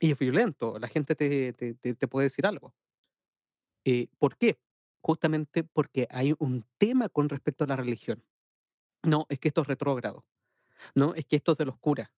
Y 0.00 0.12
es 0.12 0.18
violento, 0.18 0.78
la 0.78 0.88
gente 0.88 1.14
te, 1.14 1.52
te, 1.52 1.74
te, 1.74 2.08
puede 2.08 2.26
decir 2.26 2.46
algo. 2.46 2.74
Eh, 3.84 4.08
¿Por 4.18 4.36
qué? 4.38 4.58
Justamente 5.02 5.62
porque 5.62 6.06
hay 6.10 6.34
un 6.38 6.64
tema 6.78 7.10
con 7.10 7.28
respecto 7.28 7.64
a 7.64 7.66
la 7.66 7.76
religión. 7.76 8.24
No, 9.02 9.26
es 9.28 9.38
que 9.38 9.48
esto 9.48 9.62
es 9.62 9.66
retrógrado. 9.68 10.24
No, 10.94 11.14
es 11.14 11.26
que 11.26 11.36
esto 11.36 11.52
es 11.52 11.58
de 11.58 11.66
los 11.66 11.78
curas. 11.78 12.10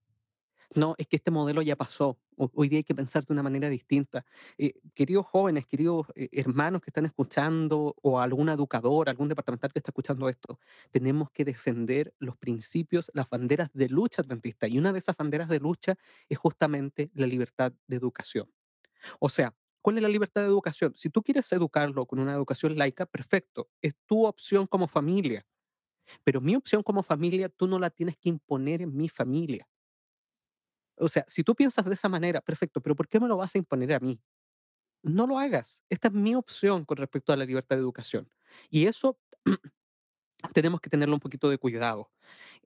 No, 0.74 0.94
es 0.98 1.06
que 1.08 1.16
este 1.16 1.30
modelo 1.30 1.62
ya 1.62 1.76
pasó. 1.76 2.18
Hoy 2.36 2.68
día 2.68 2.78
hay 2.78 2.84
que 2.84 2.94
pensar 2.94 3.26
de 3.26 3.32
una 3.34 3.42
manera 3.42 3.68
distinta. 3.68 4.24
Eh, 4.58 4.74
queridos 4.94 5.26
jóvenes, 5.26 5.66
queridos 5.66 6.06
eh, 6.14 6.28
hermanos 6.32 6.82
que 6.82 6.90
están 6.90 7.06
escuchando, 7.06 7.94
o 8.02 8.20
algún 8.20 8.48
educador, 8.48 9.08
algún 9.08 9.28
departamental 9.28 9.72
que 9.72 9.80
está 9.80 9.90
escuchando 9.90 10.28
esto, 10.28 10.58
tenemos 10.90 11.30
que 11.30 11.44
defender 11.44 12.14
los 12.18 12.36
principios, 12.38 13.10
las 13.14 13.28
banderas 13.28 13.70
de 13.74 13.88
lucha 13.90 14.22
adventista. 14.22 14.68
Y 14.68 14.78
una 14.78 14.92
de 14.92 15.00
esas 15.00 15.16
banderas 15.16 15.48
de 15.48 15.60
lucha 15.60 15.96
es 16.28 16.38
justamente 16.38 17.10
la 17.14 17.26
libertad 17.26 17.72
de 17.86 17.96
educación. 17.96 18.50
O 19.20 19.28
sea, 19.28 19.54
¿cuál 19.82 19.98
es 19.98 20.02
la 20.02 20.08
libertad 20.08 20.42
de 20.42 20.48
educación? 20.48 20.94
Si 20.96 21.10
tú 21.10 21.22
quieres 21.22 21.52
educarlo 21.52 22.06
con 22.06 22.18
una 22.20 22.34
educación 22.34 22.76
laica, 22.76 23.06
perfecto. 23.06 23.70
Es 23.82 23.94
tu 24.06 24.26
opción 24.26 24.66
como 24.66 24.88
familia. 24.88 25.46
Pero 26.24 26.40
mi 26.40 26.56
opción 26.56 26.82
como 26.82 27.02
familia, 27.02 27.48
tú 27.48 27.66
no 27.66 27.78
la 27.78 27.90
tienes 27.90 28.16
que 28.16 28.28
imponer 28.28 28.82
en 28.82 28.96
mi 28.96 29.08
familia. 29.08 29.68
O 30.96 31.08
sea, 31.08 31.24
si 31.26 31.42
tú 31.42 31.54
piensas 31.54 31.84
de 31.84 31.94
esa 31.94 32.08
manera, 32.08 32.40
perfecto, 32.40 32.80
pero 32.80 32.94
¿por 32.94 33.08
qué 33.08 33.18
me 33.18 33.28
lo 33.28 33.36
vas 33.36 33.54
a 33.54 33.58
imponer 33.58 33.92
a 33.92 34.00
mí? 34.00 34.20
No 35.02 35.26
lo 35.26 35.38
hagas. 35.38 35.82
Esta 35.90 36.08
es 36.08 36.14
mi 36.14 36.34
opción 36.34 36.84
con 36.84 36.96
respecto 36.96 37.32
a 37.32 37.36
la 37.36 37.44
libertad 37.44 37.76
de 37.76 37.82
educación. 37.82 38.30
Y 38.70 38.86
eso 38.86 39.18
tenemos 40.54 40.80
que 40.80 40.90
tenerlo 40.90 41.14
un 41.16 41.20
poquito 41.20 41.48
de 41.50 41.58
cuidado. 41.58 42.10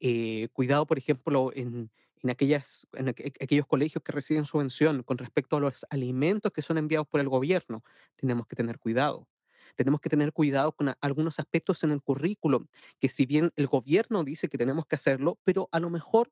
Eh, 0.01 0.49
cuidado, 0.53 0.87
por 0.87 0.99
ejemplo, 0.99 1.51
en, 1.55 1.91
en, 2.23 2.31
aquellas, 2.31 2.87
en 2.93 3.09
aquellos 3.09 3.67
colegios 3.67 4.03
que 4.03 4.13
reciben 4.13 4.45
subvención 4.45 5.03
con 5.03 5.19
respecto 5.19 5.57
a 5.57 5.61
los 5.61 5.87
alimentos 5.91 6.53
que 6.53 6.63
son 6.63 6.79
enviados 6.79 7.09
por 7.09 7.21
el 7.21 7.29
gobierno. 7.29 7.85
Tenemos 8.17 8.47
que 8.47 8.57
tener 8.57 8.79
cuidado 8.79 9.29
tenemos 9.75 10.01
que 10.01 10.09
tener 10.09 10.33
cuidado 10.33 10.73
con 10.73 10.95
algunos 11.01 11.39
aspectos 11.39 11.83
en 11.85 11.91
el 11.91 12.03
currículo, 12.03 12.67
que 13.01 13.09
si 13.09 13.27
bien 13.27 13.53
el 13.57 13.67
gobierno 13.67 14.25
dice 14.25 14.49
que 14.49 14.59
tenemos 14.59 14.87
que 14.87 14.97
hacerlo, 14.97 15.39
pero 15.45 15.69
a 15.73 15.81
lo 15.81 15.91
mejor 15.91 16.31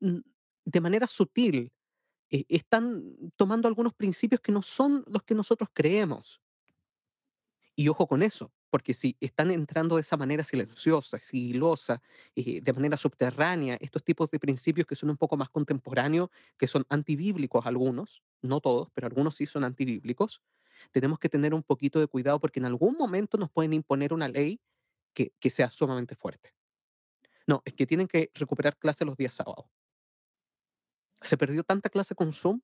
mm, 0.00 0.18
de 0.64 0.80
manera 0.80 1.06
sutil 1.06 1.72
eh, 2.30 2.44
están 2.48 3.02
tomando 3.36 3.68
algunos 3.68 3.94
principios 3.94 4.40
que 4.40 4.52
no 4.52 4.62
son 4.62 5.04
los 5.08 5.22
que 5.24 5.34
nosotros 5.34 5.68
creemos. 5.72 6.40
Y 7.76 7.88
ojo 7.88 8.06
con 8.06 8.22
eso, 8.22 8.52
porque 8.68 8.94
si 8.94 9.16
están 9.20 9.50
entrando 9.50 9.96
de 9.96 10.02
esa 10.02 10.16
manera 10.16 10.44
silenciosa, 10.44 11.18
sigilosa, 11.18 12.02
eh, 12.36 12.60
de 12.60 12.72
manera 12.72 12.96
subterránea, 12.96 13.76
estos 13.80 14.04
tipos 14.04 14.30
de 14.30 14.38
principios 14.38 14.86
que 14.86 14.94
son 14.94 15.10
un 15.10 15.16
poco 15.16 15.36
más 15.36 15.50
contemporáneos, 15.50 16.30
que 16.58 16.68
son 16.68 16.84
antibíblicos 16.88 17.66
algunos, 17.66 18.22
no 18.42 18.60
todos, 18.60 18.90
pero 18.94 19.06
algunos 19.06 19.34
sí 19.34 19.46
son 19.46 19.64
antibíblicos, 19.64 20.42
tenemos 20.90 21.18
que 21.18 21.28
tener 21.28 21.54
un 21.54 21.62
poquito 21.62 22.00
de 22.00 22.06
cuidado 22.06 22.40
porque 22.40 22.60
en 22.60 22.66
algún 22.66 22.94
momento 22.94 23.38
nos 23.38 23.50
pueden 23.50 23.72
imponer 23.72 24.12
una 24.12 24.28
ley 24.28 24.60
que, 25.14 25.32
que 25.40 25.50
sea 25.50 25.70
sumamente 25.70 26.14
fuerte. 26.14 26.54
No, 27.46 27.62
es 27.64 27.74
que 27.74 27.86
tienen 27.86 28.06
que 28.06 28.30
recuperar 28.34 28.76
clases 28.76 29.06
los 29.06 29.16
días 29.16 29.34
sábados. 29.34 29.66
Se 31.22 31.36
perdió 31.36 31.64
tanta 31.64 31.90
clase 31.90 32.14
con 32.14 32.32
Zoom, 32.32 32.60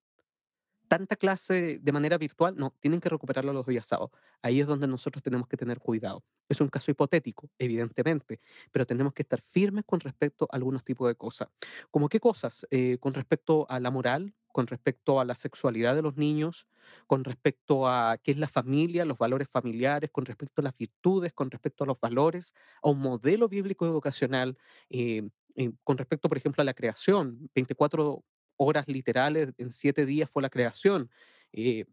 tanta 0.88 1.16
clase 1.16 1.78
de 1.80 1.92
manera 1.92 2.18
virtual, 2.18 2.54
no, 2.56 2.74
tienen 2.80 3.00
que 3.00 3.08
recuperarlo 3.08 3.52
los 3.52 3.66
días 3.66 3.86
sábados. 3.86 4.10
Ahí 4.42 4.60
es 4.60 4.66
donde 4.66 4.86
nosotros 4.86 5.22
tenemos 5.22 5.48
que 5.48 5.56
tener 5.56 5.78
cuidado. 5.78 6.24
Es 6.48 6.60
un 6.60 6.68
caso 6.68 6.90
hipotético, 6.90 7.50
evidentemente, 7.58 8.40
pero 8.70 8.86
tenemos 8.86 9.12
que 9.12 9.22
estar 9.22 9.42
firmes 9.50 9.84
con 9.84 10.00
respecto 10.00 10.48
a 10.50 10.56
algunos 10.56 10.84
tipos 10.84 11.08
de 11.08 11.14
cosas. 11.14 11.48
¿Como 11.90 12.08
qué 12.08 12.20
cosas? 12.20 12.66
Eh, 12.70 12.98
con 13.00 13.14
respecto 13.14 13.66
a 13.68 13.80
la 13.80 13.90
moral, 13.90 14.34
con 14.52 14.66
respecto 14.66 15.20
a 15.20 15.24
la 15.24 15.36
sexualidad 15.36 15.94
de 15.94 16.02
los 16.02 16.16
niños, 16.16 16.66
con 17.06 17.24
respecto 17.24 17.86
a 17.88 18.16
qué 18.22 18.30
es 18.30 18.38
la 18.38 18.48
familia, 18.48 19.04
los 19.04 19.18
valores 19.18 19.48
familiares, 19.48 20.10
con 20.10 20.24
respecto 20.24 20.62
a 20.62 20.64
las 20.64 20.76
virtudes, 20.76 21.32
con 21.34 21.50
respecto 21.50 21.84
a 21.84 21.86
los 21.86 22.00
valores, 22.00 22.54
a 22.82 22.88
un 22.88 23.00
modelo 23.00 23.48
bíblico 23.48 23.84
educacional, 23.84 24.56
eh, 24.88 25.28
eh, 25.56 25.72
con 25.84 25.98
respecto, 25.98 26.28
por 26.28 26.38
ejemplo, 26.38 26.62
a 26.62 26.64
la 26.64 26.74
creación. 26.74 27.50
24 27.54 28.24
horas 28.56 28.86
literales 28.88 29.52
en 29.58 29.72
7 29.72 30.06
días 30.06 30.30
fue 30.30 30.42
la 30.42 30.50
creación. 30.50 31.10
Eh, 31.52 31.86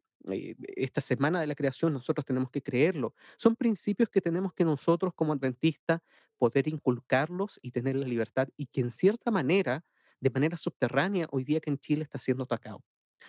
esta 0.75 1.01
semana 1.01 1.41
de 1.41 1.47
la 1.47 1.55
creación 1.55 1.93
nosotros 1.93 2.25
tenemos 2.25 2.49
que 2.49 2.61
creerlo. 2.61 3.13
Son 3.37 3.55
principios 3.55 4.09
que 4.09 4.21
tenemos 4.21 4.53
que 4.53 4.63
nosotros 4.63 5.13
como 5.15 5.33
adventistas 5.33 5.99
poder 6.37 6.67
inculcarlos 6.67 7.59
y 7.61 7.71
tener 7.71 7.95
la 7.95 8.07
libertad 8.07 8.47
y 8.57 8.67
que 8.67 8.81
en 8.81 8.91
cierta 8.91 9.31
manera 9.31 9.83
de 10.19 10.29
manera 10.29 10.57
subterránea 10.57 11.27
hoy 11.31 11.43
día 11.43 11.59
que 11.59 11.69
en 11.69 11.77
Chile 11.77 12.03
está 12.03 12.17
siendo 12.17 12.45
atacado. 12.45 12.81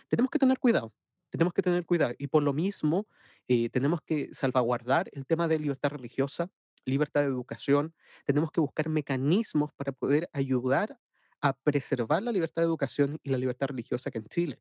tenemos 0.09 0.31
que 0.31 0.39
tener 0.39 0.59
cuidado, 0.59 0.93
tenemos 1.31 1.53
que 1.53 1.63
tener 1.63 1.85
cuidado. 1.87 2.15
Y 2.19 2.29
por 2.29 2.43
lo 2.43 2.53
mismo, 2.53 3.07
eh, 3.49 3.69
tenemos 3.71 4.01
que 4.03 4.31
salvaguardar 4.33 5.09
el 5.13 5.27
tema 5.27 5.49
de 5.49 5.59
libertad 5.59 5.91
religiosa, 5.91 6.51
libertad 6.85 7.23
de 7.23 7.27
educación, 7.29 7.95
tenemos 8.25 8.51
que 8.53 8.61
buscar 8.61 8.89
mecanismos 8.89 9.73
para 9.75 9.93
poder 9.93 10.29
ayudar 10.33 10.99
a 11.45 11.53
preservar 11.53 12.23
la 12.23 12.33
libertad 12.33 12.63
de 12.63 12.67
educación 12.67 13.19
y 13.23 13.29
la 13.29 13.37
libertad 13.37 13.67
religiosa 13.67 14.11
que 14.11 14.17
en 14.19 14.25
Chile. 14.29 14.61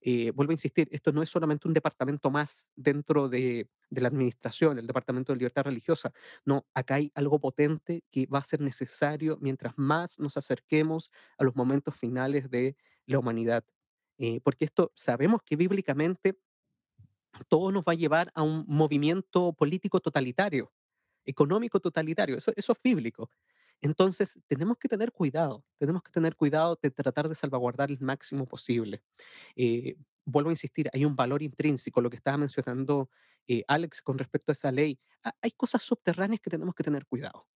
Eh, 0.00 0.30
vuelvo 0.30 0.52
a 0.52 0.54
insistir, 0.54 0.88
esto 0.90 1.12
no 1.12 1.22
es 1.22 1.28
solamente 1.28 1.68
un 1.68 1.74
departamento 1.74 2.30
más 2.30 2.70
dentro 2.74 3.28
de, 3.28 3.68
de 3.90 4.00
la 4.00 4.08
administración, 4.08 4.78
el 4.78 4.86
Departamento 4.86 5.32
de 5.32 5.38
Libertad 5.38 5.64
Religiosa. 5.64 6.10
No, 6.46 6.66
acá 6.72 6.94
hay 6.94 7.12
algo 7.14 7.38
potente 7.38 8.02
que 8.10 8.24
va 8.26 8.38
a 8.38 8.44
ser 8.44 8.62
necesario 8.62 9.36
mientras 9.42 9.74
más 9.76 10.18
nos 10.18 10.38
acerquemos 10.38 11.10
a 11.36 11.44
los 11.44 11.54
momentos 11.54 11.94
finales 11.94 12.50
de 12.50 12.76
la 13.04 13.18
humanidad. 13.18 13.62
Eh, 14.16 14.40
porque 14.42 14.64
esto 14.64 14.90
sabemos 14.94 15.42
que 15.42 15.56
bíblicamente 15.56 16.38
todo 17.48 17.72
nos 17.72 17.84
va 17.84 17.92
a 17.92 17.96
llevar 17.96 18.30
a 18.34 18.42
un 18.42 18.64
movimiento 18.66 19.52
político 19.52 20.00
totalitario, 20.00 20.72
económico 21.26 21.78
totalitario, 21.78 22.36
eso, 22.38 22.52
eso 22.56 22.72
es 22.72 22.78
bíblico. 22.82 23.30
Entonces, 23.82 24.40
tenemos 24.48 24.78
que 24.78 24.88
tener 24.88 25.12
cuidado, 25.12 25.64
tenemos 25.78 26.02
que 26.02 26.12
tener 26.12 26.36
cuidado 26.36 26.78
de 26.82 26.90
tratar 26.92 27.28
de 27.28 27.34
salvaguardar 27.36 27.90
el 27.90 28.00
máximo 28.00 28.46
posible. 28.46 29.02
Eh, 29.56 29.96
vuelvo 30.26 30.50
a 30.50 30.54
insistir, 30.54 30.88
hay 30.92 31.04
un 31.04 31.16
valor 31.16 31.42
intrínseco, 31.42 32.00
lo 32.02 32.10
que 32.10 32.16
estaba 32.16 32.38
mencionando 32.38 33.10
eh, 33.48 33.64
Alex 33.68 34.02
con 34.02 34.18
respecto 34.18 34.52
a 34.52 34.54
esa 34.54 34.72
ley. 34.72 35.00
Ha- 35.24 35.34
hay 35.42 35.52
cosas 35.52 35.82
subterráneas 35.82 36.40
que 36.40 36.50
tenemos 36.50 36.74
que 36.76 36.84
tener 36.84 37.06
cuidado. 37.06 37.46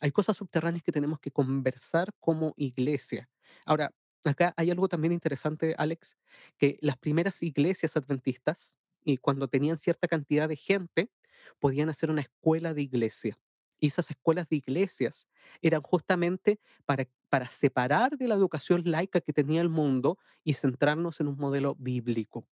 Hay 0.00 0.12
cosas 0.12 0.36
subterráneas 0.36 0.82
que 0.82 0.92
tenemos 0.92 1.18
que 1.20 1.30
conversar 1.30 2.12
como 2.20 2.52
iglesia. 2.56 3.28
Ahora, 3.64 3.94
acá 4.24 4.52
hay 4.56 4.70
algo 4.70 4.88
también 4.88 5.12
interesante, 5.12 5.74
Alex, 5.78 6.16
que 6.58 6.78
las 6.80 6.98
primeras 6.98 7.42
iglesias 7.42 7.96
adventistas, 7.96 8.76
y 9.04 9.18
cuando 9.18 9.48
tenían 9.48 9.78
cierta 9.78 10.08
cantidad 10.08 10.48
de 10.48 10.56
gente, 10.56 11.10
podían 11.60 11.88
hacer 11.88 12.10
una 12.10 12.22
escuela 12.22 12.74
de 12.74 12.82
iglesia. 12.82 13.38
Y 13.80 13.88
esas 13.88 14.10
escuelas 14.10 14.48
de 14.48 14.56
iglesias 14.56 15.26
eran 15.62 15.82
justamente 15.82 16.60
para, 16.86 17.06
para 17.28 17.48
separar 17.48 18.16
de 18.16 18.28
la 18.28 18.34
educación 18.34 18.82
laica 18.84 19.20
que 19.20 19.32
tenía 19.32 19.60
el 19.60 19.68
mundo 19.68 20.18
y 20.44 20.54
centrarnos 20.54 21.20
en 21.20 21.28
un 21.28 21.36
modelo 21.36 21.74
bíblico. 21.76 22.46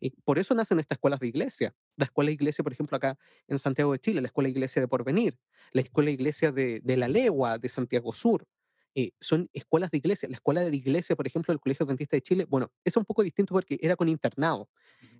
Y 0.00 0.10
por 0.24 0.38
eso 0.38 0.54
nacen 0.54 0.78
estas 0.80 0.96
escuelas 0.96 1.20
de 1.20 1.28
iglesia. 1.28 1.74
La 1.96 2.04
escuela 2.04 2.28
de 2.28 2.34
iglesia, 2.34 2.62
por 2.62 2.72
ejemplo, 2.72 2.96
acá 2.96 3.18
en 3.46 3.58
Santiago 3.58 3.92
de 3.92 3.98
Chile, 3.98 4.20
la 4.20 4.28
escuela 4.28 4.46
de 4.46 4.52
iglesia 4.52 4.80
de 4.82 4.88
Porvenir, 4.88 5.38
la 5.72 5.80
escuela 5.82 6.08
de 6.08 6.12
iglesia 6.14 6.52
de, 6.52 6.80
de 6.82 6.96
La 6.96 7.08
Legua, 7.08 7.58
de 7.58 7.68
Santiago 7.68 8.12
Sur. 8.12 8.46
eh, 8.94 9.12
son 9.20 9.48
escuelas 9.52 9.90
de 9.90 9.98
iglesia. 9.98 10.28
La 10.28 10.36
escuela 10.36 10.62
de 10.64 10.76
iglesia, 10.76 11.14
por 11.16 11.26
ejemplo, 11.26 11.52
del 11.52 11.60
Colegio 11.60 11.84
Adventista 11.84 12.16
de 12.16 12.22
Chile, 12.22 12.46
bueno, 12.48 12.72
es 12.84 12.96
un 12.96 13.04
poco 13.04 13.22
distinto 13.22 13.54
porque 13.54 13.78
era 13.80 13.96
con 13.96 14.08
internado. 14.08 14.68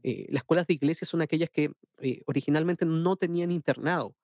Eh, 0.02 0.26
las 0.30 0.42
escuelas 0.42 0.66
de 0.66 0.74
iglesia 0.74 1.06
son 1.06 1.22
aquellas 1.22 1.50
que 1.50 1.72
eh, 2.00 2.22
originalmente 2.26 2.84
no 2.86 3.16
tenían 3.16 3.50
internado. 3.52 4.16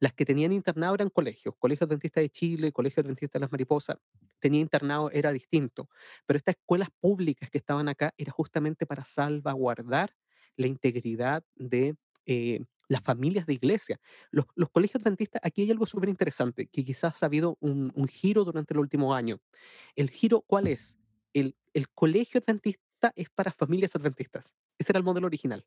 Las 0.00 0.14
que 0.14 0.24
tenían 0.24 0.52
internado 0.52 0.94
eran 0.94 1.10
colegios, 1.10 1.54
Colegio 1.58 1.86
Adventista 1.86 2.20
de 2.20 2.30
Chile, 2.30 2.72
Colegio 2.72 3.02
Adventista 3.02 3.38
de 3.38 3.42
las 3.42 3.52
Mariposas. 3.52 3.98
Tenía 4.38 4.60
internado, 4.60 5.10
era 5.10 5.30
distinto. 5.30 5.90
Pero 6.26 6.38
estas 6.38 6.56
escuelas 6.56 6.88
públicas 7.00 7.50
que 7.50 7.58
estaban 7.58 7.88
acá 7.88 8.14
era 8.16 8.32
justamente 8.32 8.86
para 8.86 9.04
salvaguardar 9.04 10.16
la 10.56 10.66
integridad 10.66 11.44
de 11.54 11.96
eh, 12.24 12.64
las 12.88 13.02
familias 13.02 13.46
de 13.46 13.52
iglesia. 13.52 14.00
Los, 14.30 14.46
colegios 14.72 15.02
adventistas, 15.02 15.40
aquí 15.44 15.62
hay 15.62 15.70
algo 15.70 15.86
súper 15.86 16.08
interesante, 16.08 16.66
que 16.66 16.84
quizás 16.84 17.22
ha 17.22 17.26
habido 17.26 17.56
un, 17.60 17.92
giro 18.08 18.44
durante 18.44 18.74
el 18.74 18.80
último 18.80 19.14
año. 19.14 19.38
¿El 19.94 20.10
giro 20.10 20.40
cuál 20.40 20.66
es? 20.66 20.98
El, 21.32 21.56
el 21.72 21.88
colegio 21.90 22.40
adventista 22.40 23.12
es 23.14 23.30
para 23.30 23.52
familias 23.52 23.94
adventistas. 23.94 24.56
Ese 24.78 24.92
era 24.92 24.98
el 24.98 25.04
modelo 25.04 25.26
original, 25.26 25.64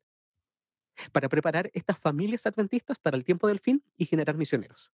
para 1.12 1.28
preparar 1.28 1.70
estas 1.74 1.98
familias 1.98 2.46
adventistas 2.46 2.98
para 2.98 3.16
el 3.16 3.24
tiempo 3.24 3.48
del 3.48 3.60
fin 3.60 3.82
y 3.96 4.06
generar 4.06 4.36
misioneros. 4.36 4.92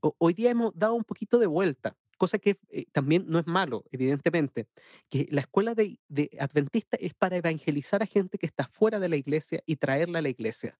Ho- 0.00 0.14
hoy 0.18 0.34
día 0.34 0.50
hemos 0.50 0.72
dado 0.74 0.94
un 0.94 1.04
poquito 1.04 1.38
de 1.38 1.46
vuelta, 1.46 1.96
cosa 2.16 2.38
que 2.38 2.58
eh, 2.70 2.86
también 2.92 3.24
no 3.28 3.38
es 3.38 3.46
malo, 3.46 3.84
evidentemente, 3.90 4.68
que 5.08 5.28
la 5.30 5.42
escuela 5.42 5.74
de, 5.74 5.98
de 6.08 6.30
adventista 6.40 6.96
es 7.00 7.14
para 7.14 7.36
evangelizar 7.36 8.02
a 8.02 8.06
gente 8.06 8.38
que 8.38 8.46
está 8.46 8.68
fuera 8.68 8.98
de 8.98 9.08
la 9.08 9.16
iglesia 9.16 9.62
y 9.66 9.76
traerla 9.76 10.18
a 10.18 10.22
la 10.22 10.28
iglesia. 10.30 10.78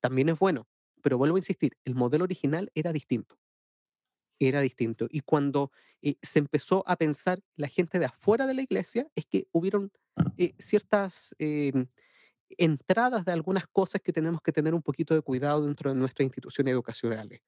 También 0.00 0.28
es 0.28 0.38
bueno, 0.38 0.68
pero 1.02 1.18
vuelvo 1.18 1.36
a 1.36 1.40
insistir, 1.40 1.72
el 1.84 1.94
modelo 1.94 2.24
original 2.24 2.70
era 2.74 2.92
distinto, 2.92 3.38
era 4.38 4.60
distinto. 4.60 5.06
Y 5.10 5.20
cuando 5.20 5.70
eh, 6.02 6.16
se 6.22 6.38
empezó 6.40 6.82
a 6.86 6.96
pensar 6.96 7.42
la 7.56 7.68
gente 7.68 7.98
de 7.98 8.06
afuera 8.06 8.46
de 8.46 8.54
la 8.54 8.62
iglesia, 8.62 9.06
es 9.14 9.26
que 9.26 9.46
hubieron 9.52 9.92
eh, 10.36 10.54
ciertas 10.58 11.34
em, 11.38 11.86
entradas 12.58 13.24
de 13.24 13.32
algunas 13.32 13.66
cosas 13.66 14.00
que 14.02 14.12
tenemos 14.12 14.40
que 14.42 14.52
tener 14.52 14.74
un 14.74 14.82
poquito 14.82 15.14
de 15.14 15.22
cuidado 15.22 15.66
dentro 15.66 15.92
de 15.92 15.96
nuestras 15.98 16.24
instituciones 16.24 16.72
educacionales. 16.72 17.40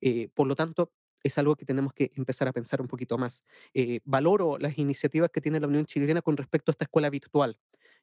Eh, 0.00 0.28
por 0.34 0.46
lo 0.46 0.54
tanto, 0.56 0.92
es 1.22 1.38
algo 1.38 1.56
que 1.56 1.64
tenemos 1.64 1.92
que 1.92 2.12
empezar 2.16 2.48
a 2.48 2.52
pensar 2.52 2.80
un 2.80 2.88
poquito 2.88 3.18
más. 3.18 3.44
Eh, 3.74 4.00
valoro 4.04 4.58
las 4.58 4.78
iniciativas 4.78 5.30
que 5.30 5.40
tiene 5.40 5.60
la 5.60 5.66
Unión 5.66 5.86
Chilena 5.86 6.22
con 6.22 6.36
respecto 6.36 6.70
a 6.70 6.74
esta 6.74 6.84
escuela 6.84 7.10
virtual. 7.10 7.58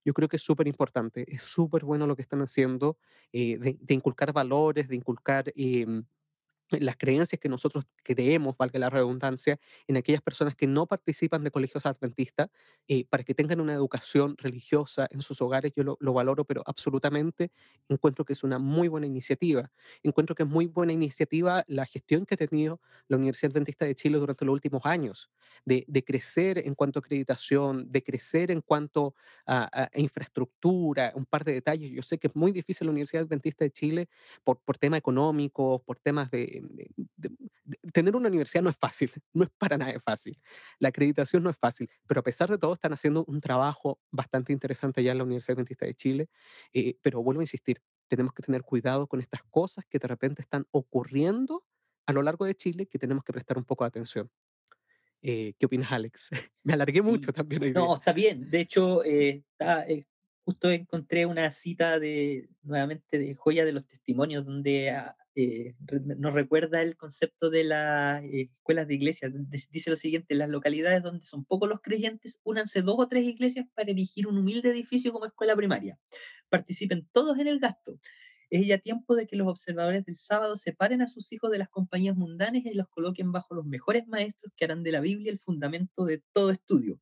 Yo 0.06 0.14
creo 0.14 0.28
que 0.28 0.36
es 0.36 0.44
súper 0.44 0.68
importante, 0.68 1.26
es 1.34 1.42
súper 1.44 1.86
bueno 1.86 2.08
lo 2.08 2.16
que 2.16 2.22
están 2.22 2.42
haciendo, 2.42 2.98
eh, 3.32 3.58
de, 3.58 3.78
de 3.80 3.94
inculcar 3.94 4.34
valores, 4.34 4.90
de 4.90 4.96
inculcar 4.98 5.52
em, 5.56 6.06
las 6.70 6.98
creencias 6.98 7.40
que 7.40 7.50
nosotros 7.50 7.86
creemos, 8.04 8.56
valga 8.58 8.80
la 8.80 8.90
redundancia, 8.90 9.60
en 9.88 9.98
aquellas 9.98 10.22
personas 10.22 10.56
que 10.56 10.68
no 10.68 10.88
participan 10.88 11.44
de 11.44 11.52
colegios 11.52 11.86
adventistas, 11.86 12.50
eh, 12.88 13.06
para 13.10 13.24
que 13.24 13.34
tengan 13.36 13.60
una 13.62 13.74
educación 13.74 14.36
religiosa 14.38 15.08
en 15.12 15.22
sus 15.22 15.42
hogares, 15.42 15.72
yo 15.76 15.84
lo, 15.84 15.98
lo 16.00 16.14
valoro, 16.14 16.46
pero 16.46 16.64
absolutamente 16.66 17.52
encuentro 17.90 18.26
que 18.26 18.34
es 18.34 18.44
una 18.44 18.60
muy 18.60 18.88
buena 18.88 19.08
iniciativa. 19.08 19.72
Encuentro 20.02 20.36
que 20.36 20.44
es 20.44 20.50
muy 20.50 20.66
buena 20.68 20.94
iniciativa 20.94 21.64
la 21.68 21.86
gestión 21.86 22.26
que 22.26 22.36
ha 22.36 22.38
tenido 22.38 22.82
la 23.08 23.18
Universidad 23.18 23.52
Adventista 23.52 23.86
de 23.86 23.96
Chile 23.96 24.18
durante 24.18 24.46
los 24.46 24.54
últimos 24.54 24.82
años, 24.86 25.30
de, 25.66 25.86
de 25.88 26.04
crecer 26.04 26.60
en 26.60 26.76
cuanto 26.76 27.00
a 27.00 27.02
acreditación, 27.02 27.92
de 27.92 28.04
crecer 28.04 28.52
en 28.52 28.62
cuanto 28.62 29.16
a, 29.46 29.64
a- 29.84 29.90
a 29.94 30.00
infraestructura, 30.00 31.12
un 31.16 31.26
par 31.26 31.44
de 31.44 31.54
detalles. 31.54 31.92
Yo 31.92 32.02
sé 32.02 32.18
que 32.18 32.28
es 32.28 32.36
muy 32.36 32.52
difícil 32.52 32.88
la 32.88 32.92
Universidad 32.92 33.24
Adventista 33.24 33.64
de 33.66 33.72
Chile 33.72 34.10
por, 34.44 34.60
por 34.62 34.78
temas 34.78 35.00
económicos, 35.00 35.82
por 35.84 35.98
temas 36.00 36.30
de, 36.32 36.53
de- 36.62 36.90
de- 36.96 37.30
de- 37.66 37.78
Tener 37.94 38.16
una 38.16 38.28
universidad 38.30 38.62
no 38.64 38.70
es 38.70 38.78
fácil, 38.78 39.12
no 39.34 39.44
es 39.46 39.50
para 39.58 39.78
nada 39.78 40.00
fácil. 40.02 40.40
La 40.80 40.90
acreditación 40.90 41.44
no 41.44 41.50
es 41.50 41.58
fácil, 41.58 41.90
pero 42.08 42.20
a 42.20 42.24
pesar 42.24 42.50
de 42.50 42.58
todo 42.58 42.74
están 42.74 42.94
haciendo 42.94 43.24
un 43.26 43.40
trabajo 43.42 44.00
bastante 44.12 44.52
interesante 44.54 45.02
ya 45.04 45.12
en 45.14 45.18
la 45.20 45.24
Universidad 45.24 45.56
Adventista 45.58 45.86
de 45.86 45.96
Chile. 45.96 46.30
eh, 46.74 46.98
pero 47.02 47.24
vuelvo 47.24 47.42
a 47.42 47.44
insistir, 47.44 47.82
tenemos 48.08 48.34
que 48.34 48.44
tener 48.44 48.64
cuidado 48.64 49.08
con 49.08 49.20
estas 49.22 49.42
cosas 49.50 49.86
que 49.90 49.98
de 50.00 50.08
repente 50.08 50.42
están 50.42 50.66
ocurriendo 50.72 51.66
a 52.06 52.14
lo 52.14 52.22
largo 52.22 52.46
de 52.46 52.56
Chile 52.56 52.86
que 52.88 53.00
tenemos 53.00 53.24
que 53.24 53.32
prestar 53.34 53.58
un 53.58 53.64
poco 53.66 53.84
de 53.86 53.88
atención. 53.90 54.30
Eh, 55.22 55.54
¿qué 55.58 55.66
opinas, 55.68 55.92
Alex? 55.92 56.30
Me 56.64 56.74
alargué 56.74 57.02
mucho 57.02 57.32
Sí, 57.32 57.34
también 57.34 57.64
hoy 57.64 57.72
día. 57.72 57.82
no, 57.82 57.96
está 57.96 58.12
bien. 58.12 58.50
De 58.50 58.60
hecho, 58.60 59.04
eh, 59.06 59.46
está, 59.52 59.88
eh, 59.88 60.04
justo 60.46 60.70
encontré 60.72 61.26
una 61.26 61.52
cita 61.52 62.00
de, 62.00 62.50
nuevamente, 62.64 63.18
de 63.18 63.36
Joya 63.36 63.66
de 63.66 63.72
los 63.74 63.86
Testimonios, 63.88 64.46
donde 64.46 64.92
ah, 64.92 65.16
eh, 65.36 65.74
nos 66.18 66.34
recuerda 66.34 66.82
el 66.82 66.96
concepto 66.96 67.50
de 67.50 67.64
las 67.64 68.24
eh, 68.24 68.52
escuelas 68.58 68.88
de 68.88 68.96
iglesia. 68.96 69.30
donde 69.30 69.60
Dice 69.72 69.90
lo 69.90 69.96
siguiente, 69.96 70.34
en 70.34 70.40
las 70.40 70.50
localidades 70.50 71.02
donde 71.02 71.26
son 71.26 71.46
pocos 71.46 71.70
los 71.70 71.82
creyentes, 71.82 72.40
únanse 72.44 72.82
dos 72.82 72.96
o 73.00 73.08
tres 73.08 73.24
iglesias 73.24 73.66
para 73.74 73.92
erigir 73.92 74.28
un 74.28 74.38
humilde 74.38 74.70
edificio 74.70 75.14
como 75.14 75.26
escuela 75.26 75.56
primaria. 75.56 75.98
Participen 76.50 77.08
todos 77.12 77.40
en 77.40 77.48
el 77.48 77.60
gasto. 77.60 78.00
Es 78.50 78.68
ya 78.68 78.78
tiempo 78.78 79.16
de 79.16 79.26
que 79.26 79.36
los 79.36 79.48
observadores 79.48 80.06
del 80.06 80.16
sábado 80.16 80.56
separen 80.58 81.02
a 81.02 81.08
sus 81.08 81.32
hijos 81.32 81.50
de 81.50 81.58
las 81.58 81.70
compañías 81.70 82.16
mundanas 82.16 82.66
y 82.66 82.74
los 82.76 82.88
coloquen 82.90 83.32
bajo 83.32 83.56
los 83.56 83.66
mejores 83.66 84.08
maestros 84.08 84.54
que 84.56 84.66
harán 84.66 84.84
de 84.84 84.92
la 84.92 85.00
Biblia 85.00 85.32
el 85.32 85.40
fundamento 85.40 86.06
de 86.06 86.22
todo 86.32 86.52
estudio. 86.52 87.00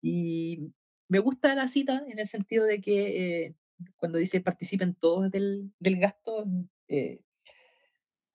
Y 0.00 0.72
me 1.08 1.18
gusta 1.18 1.54
la 1.54 1.68
cita 1.68 2.04
en 2.06 2.18
el 2.18 2.26
sentido 2.26 2.64
de 2.64 2.80
que 2.80 3.46
eh, 3.46 3.54
cuando 3.96 4.18
dice 4.18 4.40
participen 4.40 4.94
todos 4.94 5.30
del, 5.30 5.72
del 5.78 5.98
gasto, 5.98 6.46
eh, 6.88 7.20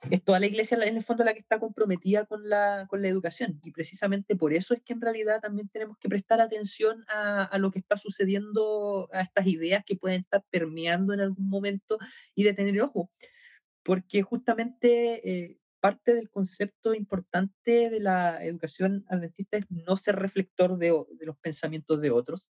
es 0.09 0.23
toda 0.23 0.39
la 0.39 0.47
iglesia 0.47 0.77
en 0.81 0.97
el 0.97 1.03
fondo 1.03 1.23
la 1.23 1.33
que 1.33 1.39
está 1.39 1.59
comprometida 1.59 2.25
con 2.25 2.47
la, 2.49 2.87
con 2.89 3.01
la 3.01 3.07
educación. 3.07 3.59
Y 3.63 3.71
precisamente 3.71 4.35
por 4.35 4.53
eso 4.53 4.73
es 4.73 4.81
que 4.81 4.93
en 4.93 5.01
realidad 5.01 5.39
también 5.41 5.69
tenemos 5.69 5.97
que 5.97 6.09
prestar 6.09 6.41
atención 6.41 7.05
a, 7.07 7.43
a 7.45 7.57
lo 7.57 7.71
que 7.71 7.79
está 7.79 7.97
sucediendo, 7.97 9.09
a 9.13 9.21
estas 9.21 9.47
ideas 9.47 9.83
que 9.85 9.95
pueden 9.95 10.19
estar 10.19 10.43
permeando 10.49 11.13
en 11.13 11.21
algún 11.21 11.49
momento 11.49 11.97
y 12.35 12.43
de 12.43 12.53
tener 12.53 12.81
ojo, 12.81 13.11
porque 13.83 14.23
justamente 14.23 15.29
eh, 15.29 15.59
parte 15.83 16.15
del 16.15 16.29
concepto 16.29 16.93
importante 16.93 17.89
de 17.89 17.99
la 17.99 18.41
educación 18.45 19.03
adventista 19.09 19.57
es 19.57 19.69
no 19.69 19.97
ser 19.97 20.15
reflector 20.15 20.77
de, 20.77 20.97
los 21.19 21.37
pensamientos 21.39 21.99
de 21.99 22.09
otros, 22.09 22.49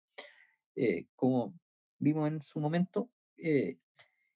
eh, 0.75 1.07
como 1.15 1.59
vimos 1.97 2.27
en 2.27 2.43
su 2.43 2.59
momento. 2.59 3.09
eh, 3.37 3.79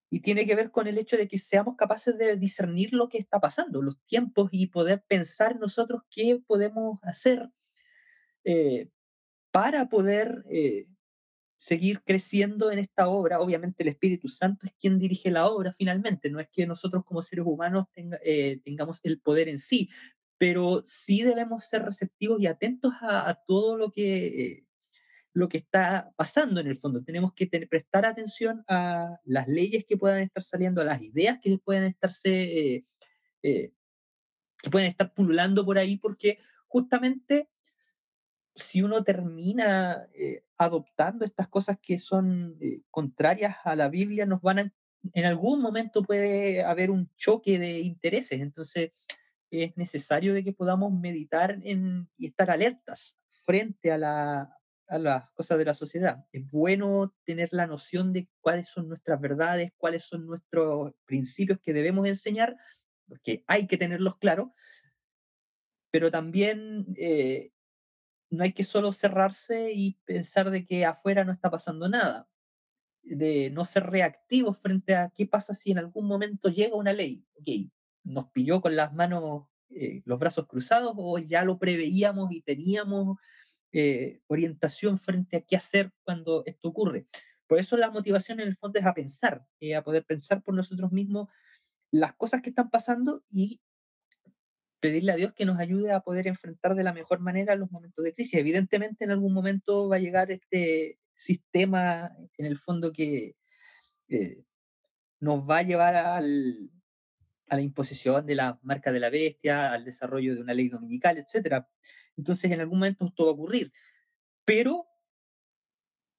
y 0.10 0.22
tiene 0.22 0.48
que 0.48 0.56
ver 0.56 0.72
con 0.72 0.88
el 0.88 0.98
hecho 0.98 1.16
de 1.16 1.28
que 1.28 1.38
seamos 1.38 1.76
capaces 1.76 2.18
de 2.18 2.38
discernir 2.38 2.94
lo 2.94 3.10
que 3.10 3.18
está 3.20 3.40
pasando, 3.42 3.82
los 3.82 4.02
tiempos 4.06 4.50
y 4.54 4.68
poder 4.68 5.04
pensar 5.06 5.60
nosotros 5.60 6.02
qué 6.10 6.42
podemos 6.48 6.98
hacer 7.04 7.52
eh, 8.46 8.90
para 9.52 9.90
poder 9.90 10.46
seguir 11.58 12.04
creciendo 12.04 12.72
en 12.72 12.80
esta 12.80 13.10
obra. 13.10 13.40
Obviamente 13.42 13.84
el 13.84 13.90
Espíritu 13.90 14.30
Santo 14.30 14.68
es 14.68 14.74
quien 14.80 15.00
dirige 15.00 15.32
la 15.32 15.48
obra 15.48 15.74
finalmente, 15.74 16.30
no 16.30 16.40
es 16.40 16.48
que 16.50 16.66
nosotros 16.66 17.04
como 17.04 17.22
seres 17.22 17.46
humanos 17.46 17.88
eh, 17.96 18.62
tengamos 18.64 19.02
el 19.04 19.20
poder 19.20 19.50
en 19.50 19.58
sí, 19.58 19.90
pero 20.38 20.84
sí 20.86 21.24
debemos 21.24 21.66
ser 21.66 21.84
receptivos 21.84 22.40
y 22.40 22.46
atentos 22.46 22.94
a, 23.02 23.42
todo 23.48 23.76
lo 23.76 23.92
que, 23.92 24.28
eh, 24.28 24.66
lo 25.34 25.50
que 25.50 25.58
está 25.58 26.14
pasando 26.16 26.62
en 26.62 26.68
el 26.68 26.76
fondo. 26.76 27.04
Tenemos 27.04 27.34
que 27.34 27.48
prestar 27.68 28.06
atención 28.06 28.64
a 28.68 29.20
las 29.26 29.48
leyes 29.48 29.84
que 29.86 29.98
puedan 29.98 30.20
estar 30.20 30.44
saliendo, 30.44 30.82
a 30.82 30.86
las 30.86 31.02
ideas 31.02 31.40
que 31.42 31.58
puedan 31.58 31.86
estarse, 31.86 32.86
que 33.42 33.74
pueden 34.70 34.88
estar 34.88 35.12
pululando 35.12 35.66
por 35.66 35.80
ahí, 35.80 35.98
porque 35.98 36.38
justamente 36.68 37.50
si 38.58 38.82
uno 38.82 39.04
termina 39.04 40.08
eh, 40.16 40.44
adoptando 40.58 41.24
estas 41.24 41.48
cosas 41.48 41.78
que 41.82 42.00
son 42.00 42.58
eh, 42.60 42.82
contrarias 42.90 43.58
a 43.64 43.76
la 43.76 43.88
Biblia, 43.88 44.26
nos 44.26 44.42
van 44.42 44.60
a, 44.60 44.74
en 45.14 45.26
algún 45.26 45.62
momento 45.62 46.02
puede 46.04 46.64
haber 46.64 46.90
un 46.90 47.10
choque 47.16 47.60
de 47.60 47.80
intereses. 47.80 48.42
Entonces, 48.42 48.92
es 49.52 49.78
necesario 49.78 50.34
de 50.34 50.44
que 50.44 50.54
podamos 50.54 50.92
meditar 50.92 51.60
en, 51.64 52.10
y 52.18 52.28
estar 52.28 52.50
alertas 52.50 53.18
frente 53.30 53.92
a, 53.92 53.98
la, 53.98 54.58
a 54.88 54.98
las 54.98 55.30
cosas 55.32 55.58
de 55.60 55.66
la 55.66 55.74
sociedad. 55.74 56.26
Es 56.32 56.52
bueno 56.52 57.16
tener 57.24 57.50
la 57.52 57.68
noción 57.68 58.12
de 58.12 58.28
cuáles 58.42 58.68
son 58.70 58.88
nuestras 58.88 59.22
verdades, 59.22 59.72
cuáles 59.78 60.04
son 60.04 60.26
nuestros 60.26 60.94
principios 61.06 61.60
que 61.60 61.74
debemos 61.74 62.08
enseñar, 62.08 62.58
porque 63.08 63.44
hay 63.48 63.68
que 63.68 63.78
tenerlos 63.78 64.18
claros, 64.18 64.50
pero 65.92 66.12
también 66.12 66.88
eh, 66.98 67.52
no 68.30 68.44
hay 68.44 68.54
que 68.54 68.64
solo 68.64 68.92
cerrarse 68.92 69.72
y 69.74 69.98
pensar 70.06 70.52
de 70.52 70.66
que 70.66 70.86
afuera 70.86 71.24
no 71.24 71.32
está 71.32 71.50
pasando 71.50 71.88
nada, 71.90 72.28
de 73.04 73.50
no 73.52 73.66
ser 73.66 73.86
reactivos 73.86 74.60
frente 74.60 74.96
a 74.96 75.12
qué 75.16 75.26
pasa 75.26 75.54
si 75.54 75.72
en 75.72 75.78
algún 75.80 76.08
momento 76.08 76.50
llega 76.50 76.76
una 76.76 76.94
ley. 76.94 77.26
Ok, 77.36 77.72
nos 78.04 78.30
pilló 78.32 78.62
con 78.62 78.76
las 78.76 78.94
manos, 78.94 79.48
eh, 79.70 80.02
los 80.06 80.20
brazos 80.20 80.48
cruzados 80.48 80.94
o 80.98 81.18
ya 81.20 81.44
lo 81.44 81.58
preveíamos 81.58 82.32
y 82.32 82.42
teníamos 82.42 83.18
eh, 83.72 84.22
orientación 84.28 84.98
frente 84.98 85.38
a 85.38 85.42
qué 85.42 85.56
hacer 85.56 85.92
cuando 86.04 86.44
esto 86.46 86.70
ocurre. 86.70 87.08
Por 87.48 87.60
eso 87.60 87.78
la 87.78 87.92
motivación 87.92 88.40
en 88.40 88.48
el 88.48 88.56
fondo 88.56 88.80
es 88.80 88.86
a 88.86 88.94
pensar, 88.94 89.46
eh, 89.60 89.76
a 89.76 89.84
poder 89.84 90.06
pensar 90.06 90.44
por 90.44 90.54
nosotros 90.54 90.92
mismos 90.92 91.30
las 91.92 92.14
cosas 92.16 92.42
que 92.42 92.50
están 92.50 92.70
pasando 92.70 93.24
y 93.30 93.62
pedirle 94.80 95.12
a 95.12 95.16
Dios 95.16 95.34
que 95.34 95.46
nos 95.46 95.60
ayude 95.60 95.92
a 95.92 96.02
poder 96.02 96.28
enfrentar 96.28 96.76
de 96.76 96.84
la 96.84 96.94
mejor 96.94 97.20
manera 97.20 97.56
los 97.56 97.72
momentos 97.72 98.04
de 98.04 98.14
crisis. 98.14 98.36
Evidentemente 98.36 99.06
en 99.06 99.12
algún 99.12 99.34
momento 99.34 99.90
va 99.90 99.98
a 99.98 100.00
llegar 100.00 100.32
este 100.32 101.00
sistema 101.16 102.16
en 102.38 102.46
el 102.46 102.58
fondo 102.58 102.92
que 102.92 103.36
eh, 104.10 104.44
nos 105.20 105.50
va 105.50 105.60
a 105.60 105.64
llevar 105.64 105.96
al, 105.96 106.70
a 107.48 107.56
la 107.56 107.62
imposición 107.62 108.26
de 108.26 108.36
la 108.36 108.60
marca 108.62 108.92
de 108.92 109.00
la 109.00 109.10
bestia, 109.10 109.72
al 109.72 109.84
desarrollo 109.84 110.36
de 110.36 110.42
una 110.42 110.54
ley 110.54 110.70
dominical, 110.70 111.18
etc. 111.18 111.66
Entonces 112.16 112.52
en 112.52 112.60
algún 112.62 112.80
momento 112.80 113.06
esto 113.06 113.26
va 113.26 113.32
a 113.32 113.34
ocurrir. 113.34 113.72
Pero 114.46 114.86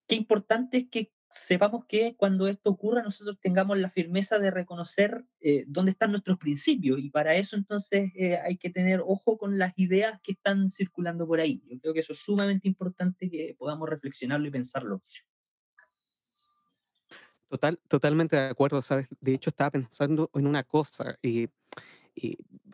qué 0.06 0.16
importante 0.16 0.78
es 0.78 0.88
que 0.90 1.12
sepamos 1.30 1.84
que 1.86 2.14
cuando 2.16 2.48
esto 2.48 2.70
ocurra 2.70 3.02
nosotros 3.02 3.38
tengamos 3.40 3.78
la 3.78 3.90
firmeza 3.90 4.38
de 4.38 4.50
reconocer 4.50 5.24
eh, 5.40 5.64
dónde 5.66 5.90
están 5.90 6.10
nuestros 6.10 6.38
principios 6.38 6.98
y 6.98 7.10
para 7.10 7.34
eso 7.36 7.56
entonces 7.56 8.10
eh, 8.14 8.38
hay 8.38 8.56
que 8.56 8.70
tener 8.70 9.00
ojo 9.04 9.36
con 9.36 9.58
las 9.58 9.72
ideas 9.76 10.20
que 10.22 10.32
están 10.32 10.68
circulando 10.68 11.26
por 11.26 11.40
ahí. 11.40 11.62
Yo 11.66 11.78
creo 11.80 11.94
que 11.94 12.00
eso 12.00 12.12
es 12.12 12.18
sumamente 12.20 12.66
importante 12.66 13.30
que 13.30 13.54
podamos 13.58 13.88
reflexionarlo 13.88 14.48
y 14.48 14.50
pensarlo. 14.50 15.02
Total, 17.48 17.78
totalmente 17.88 18.36
de 18.36 18.48
acuerdo, 18.48 18.82
¿sabes? 18.82 19.08
De 19.20 19.34
hecho, 19.34 19.50
estaba 19.50 19.70
pensando 19.70 20.30
en 20.34 20.46
una 20.46 20.62
cosa. 20.64 21.18
y 21.22 21.48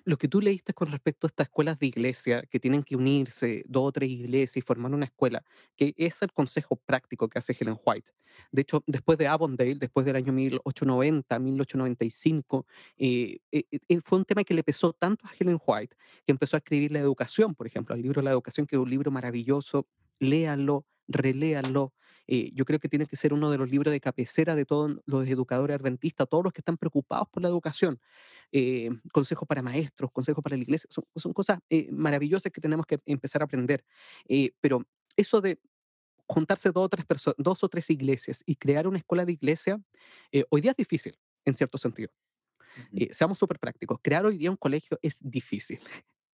lo 0.05 0.18
que 0.18 0.28
tú 0.28 0.40
leíste 0.40 0.74
con 0.74 0.90
respecto 0.90 1.26
a 1.26 1.28
estas 1.28 1.46
escuelas 1.46 1.78
de 1.78 1.86
iglesia 1.86 2.42
que 2.42 2.61
tienen 2.61 2.82
que 2.82 2.96
unirse, 2.96 3.64
dos 3.66 3.84
o 3.84 3.92
tres 3.92 4.11
iglesias 4.11 4.59
y 4.59 4.61
formar 4.61 4.92
una 4.92 5.07
escuela, 5.07 5.42
que 5.76 5.94
es 5.96 6.20
el 6.22 6.32
consejo 6.32 6.76
práctico 6.76 7.28
que 7.28 7.38
hace 7.38 7.57
Helen 7.59 7.78
White. 7.84 8.12
De 8.50 8.62
hecho, 8.62 8.82
después 8.86 9.16
de 9.18 9.28
Avondale, 9.28 9.76
después 9.76 10.05
del 10.05 10.16
año 10.16 10.32
1890, 10.32 11.38
1895, 11.38 12.66
eh, 12.98 13.38
eh, 13.50 13.64
eh, 13.88 14.00
fue 14.05 14.18
un 14.18 14.24
tema 14.24 14.44
que 14.44 14.55
le 14.55 14.62
pesó 14.62 14.92
tanto 14.92 15.26
a 15.26 15.30
Helen 15.38 15.59
White 15.64 15.96
que 16.26 16.32
empezó 16.32 16.57
a 16.57 16.59
escribir 16.59 16.92
La 16.92 17.00
Educación, 17.00 17.55
por 17.55 17.66
ejemplo, 17.66 17.94
el 17.94 18.02
libro 18.02 18.22
La 18.22 18.30
Educación, 18.30 18.66
que 18.66 18.76
es 18.76 18.82
un 18.82 18.90
libro 18.90 19.11
maravilloso, 19.11 19.86
léanlo, 20.18 20.84
reléanlo. 21.09 21.92
Yo 22.26 22.64
creo 22.64 22.78
que 22.78 22.88
tiene 22.88 23.06
que 23.06 23.16
ser 23.16 23.32
uno 23.32 23.50
de 23.50 23.58
los 23.58 23.70
libros 23.70 23.92
de 23.92 24.00
cabecera 24.00 24.54
de 24.54 24.64
todos 24.64 24.96
los 25.04 25.28
educadores 25.28 25.76
adventistas, 25.76 26.28
todos 26.28 26.42
los 26.42 26.52
que 26.52 26.60
están 26.60 26.76
preocupados 26.76 27.28
por 27.28 27.42
la 27.42 27.48
educación. 27.48 28.00
Eh, 28.56 28.88
consejos 29.12 29.48
para 29.48 29.62
maestros, 29.62 30.12
consejos 30.12 30.40
para 30.42 30.56
la 30.56 30.62
iglesia, 30.62 30.88
son, 30.88 31.32
cosas 31.32 31.58
eh, 31.70 31.88
maravillosas 31.90 32.52
que 32.52 32.60
tenemos 32.60 32.86
que 32.86 33.00
empezar 33.04 33.42
a 33.42 33.46
aprender. 33.46 33.84
Eh, 34.28 34.52
pero 34.60 34.86
eso 35.16 35.40
de 35.40 35.58
juntarse 36.28 36.70
dos 36.70 36.84
o, 36.84 36.88
tres 36.88 37.04
dos 37.36 37.64
o 37.64 37.68
tres 37.68 37.90
iglesias 37.90 38.44
y 38.46 38.54
crear 38.54 38.86
una 38.86 38.98
escuela 38.98 39.24
de 39.24 39.32
iglesia, 39.32 39.82
hoy 40.50 40.60
día 40.60 40.70
es 40.70 40.76
difícil, 40.76 41.18
en 41.44 41.54
cierto 41.54 41.78
sentido. 41.78 42.10
seamos 43.10 43.38
súper 43.38 43.58
prácticos. 43.58 43.98
Crear 44.00 44.24
hoy 44.24 44.38
día 44.38 44.52
un 44.52 44.56
colegio 44.56 45.00
es 45.02 45.18
difícil, 45.20 45.80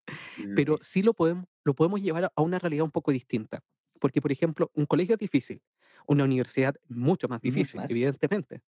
pero 0.55 0.78
sí 0.82 1.03
lo 1.03 1.14
podemos, 1.14 1.47
lo 1.64 1.74
podemos 1.74 2.03
llevar 2.03 2.30
a 2.36 2.43
una 2.43 2.59
realidad 2.59 2.84
un 2.84 2.93
poco 2.93 3.12
distinta. 3.12 3.64
Porque, 3.99 4.20
por 4.20 4.30
ejemplo, 4.30 4.70
un 4.74 4.84
colegio 4.84 5.14
es 5.14 5.18
difícil, 5.18 5.62
una 6.11 6.25
universidad 6.25 6.75
mucho 6.89 7.29
más 7.29 7.41
difícil, 7.41 7.81
evidentemente. 7.89 8.63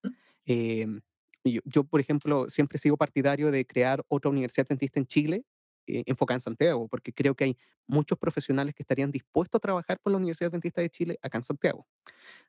Eh, 0.45 0.87
yo, 1.43 1.85
por 1.85 1.99
ejemplo, 1.99 2.51
siempre 2.51 2.77
sigo 2.77 2.99
partidario 2.99 3.51
de 3.51 3.65
crear 3.65 4.05
otra 4.09 4.31
universidad 4.31 4.69
dentista 4.69 5.01
en 5.01 5.07
Chile, 5.07 5.45
eh, 5.87 6.03
enfocada 6.05 6.37
en 6.37 6.43
Santiago, 6.43 6.87
porque 6.87 7.15
creo 7.15 7.35
que 7.35 7.45
hay 7.45 7.57
muchos 7.87 8.19
profesionales 8.19 8.75
que 8.75 8.83
estarían 8.83 9.11
dispuestos 9.11 9.59
a 9.59 9.61
trabajar 9.61 9.99
por 10.03 10.13
la 10.13 10.19
Universidad 10.19 10.51
Dentista 10.51 10.83
de 10.83 10.91
Chile 10.91 11.19
acá 11.23 11.39
en 11.39 11.43
Santiago. 11.43 11.87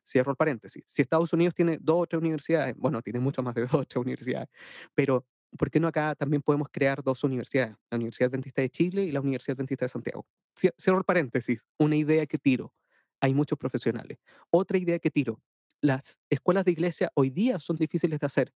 Cierro 0.06 0.32
el 0.32 0.36
paréntesis. 0.36 0.84
Si 0.86 1.00
Estados 1.00 1.32
Unidos 1.32 1.54
tiene 1.54 1.78
dos 1.80 2.02
o 2.02 2.06
tres 2.06 2.20
universidades, 2.20 2.76
bueno, 2.76 3.00
tiene 3.00 3.18
mucho 3.18 3.42
más 3.42 3.54
de 3.54 3.62
dos 3.72 3.74
o 3.74 3.84
tres 3.86 3.96
universidades, 3.96 4.50
pero 4.94 5.24
¿por 5.56 5.70
qué 5.70 5.80
no 5.80 5.88
acá 5.88 6.14
también 6.14 6.42
podemos 6.42 6.68
crear 6.70 7.02
dos 7.02 7.24
universidades? 7.24 7.76
La 7.90 7.96
Universidad 7.96 8.30
Dentista 8.30 8.60
de 8.60 8.68
Chile 8.68 9.04
y 9.04 9.10
la 9.10 9.20
Universidad 9.20 9.56
Dentista 9.56 9.86
de 9.86 9.88
Santiago. 9.88 10.26
Cierro 10.54 10.98
el 10.98 11.04
paréntesis. 11.04 11.64
Una 11.78 11.96
idea 11.96 12.26
que 12.26 12.36
tiro. 12.36 12.74
Hay 13.22 13.32
muchos 13.32 13.58
profesionales. 13.58 14.18
Otra 14.50 14.76
idea 14.76 14.98
que 14.98 15.10
tiro. 15.10 15.40
Las 15.80 16.20
escuelas 16.28 16.66
de 16.66 16.72
iglesia 16.72 17.10
hoy 17.14 17.30
día 17.30 17.58
son 17.58 17.76
difíciles 17.76 18.20
de 18.20 18.26
hacer 18.26 18.52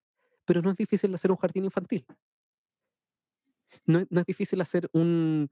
pero 0.47 0.63
no 0.63 0.71
es 0.71 0.77
difícil 0.77 1.13
hacer 1.15 1.31
un 1.31 1.37
jardín 1.37 1.65
infantil. 1.65 2.07
No, 3.85 3.99
es 3.99 4.25
difícil 4.25 4.61
hacer 4.63 4.89
un, 4.93 5.51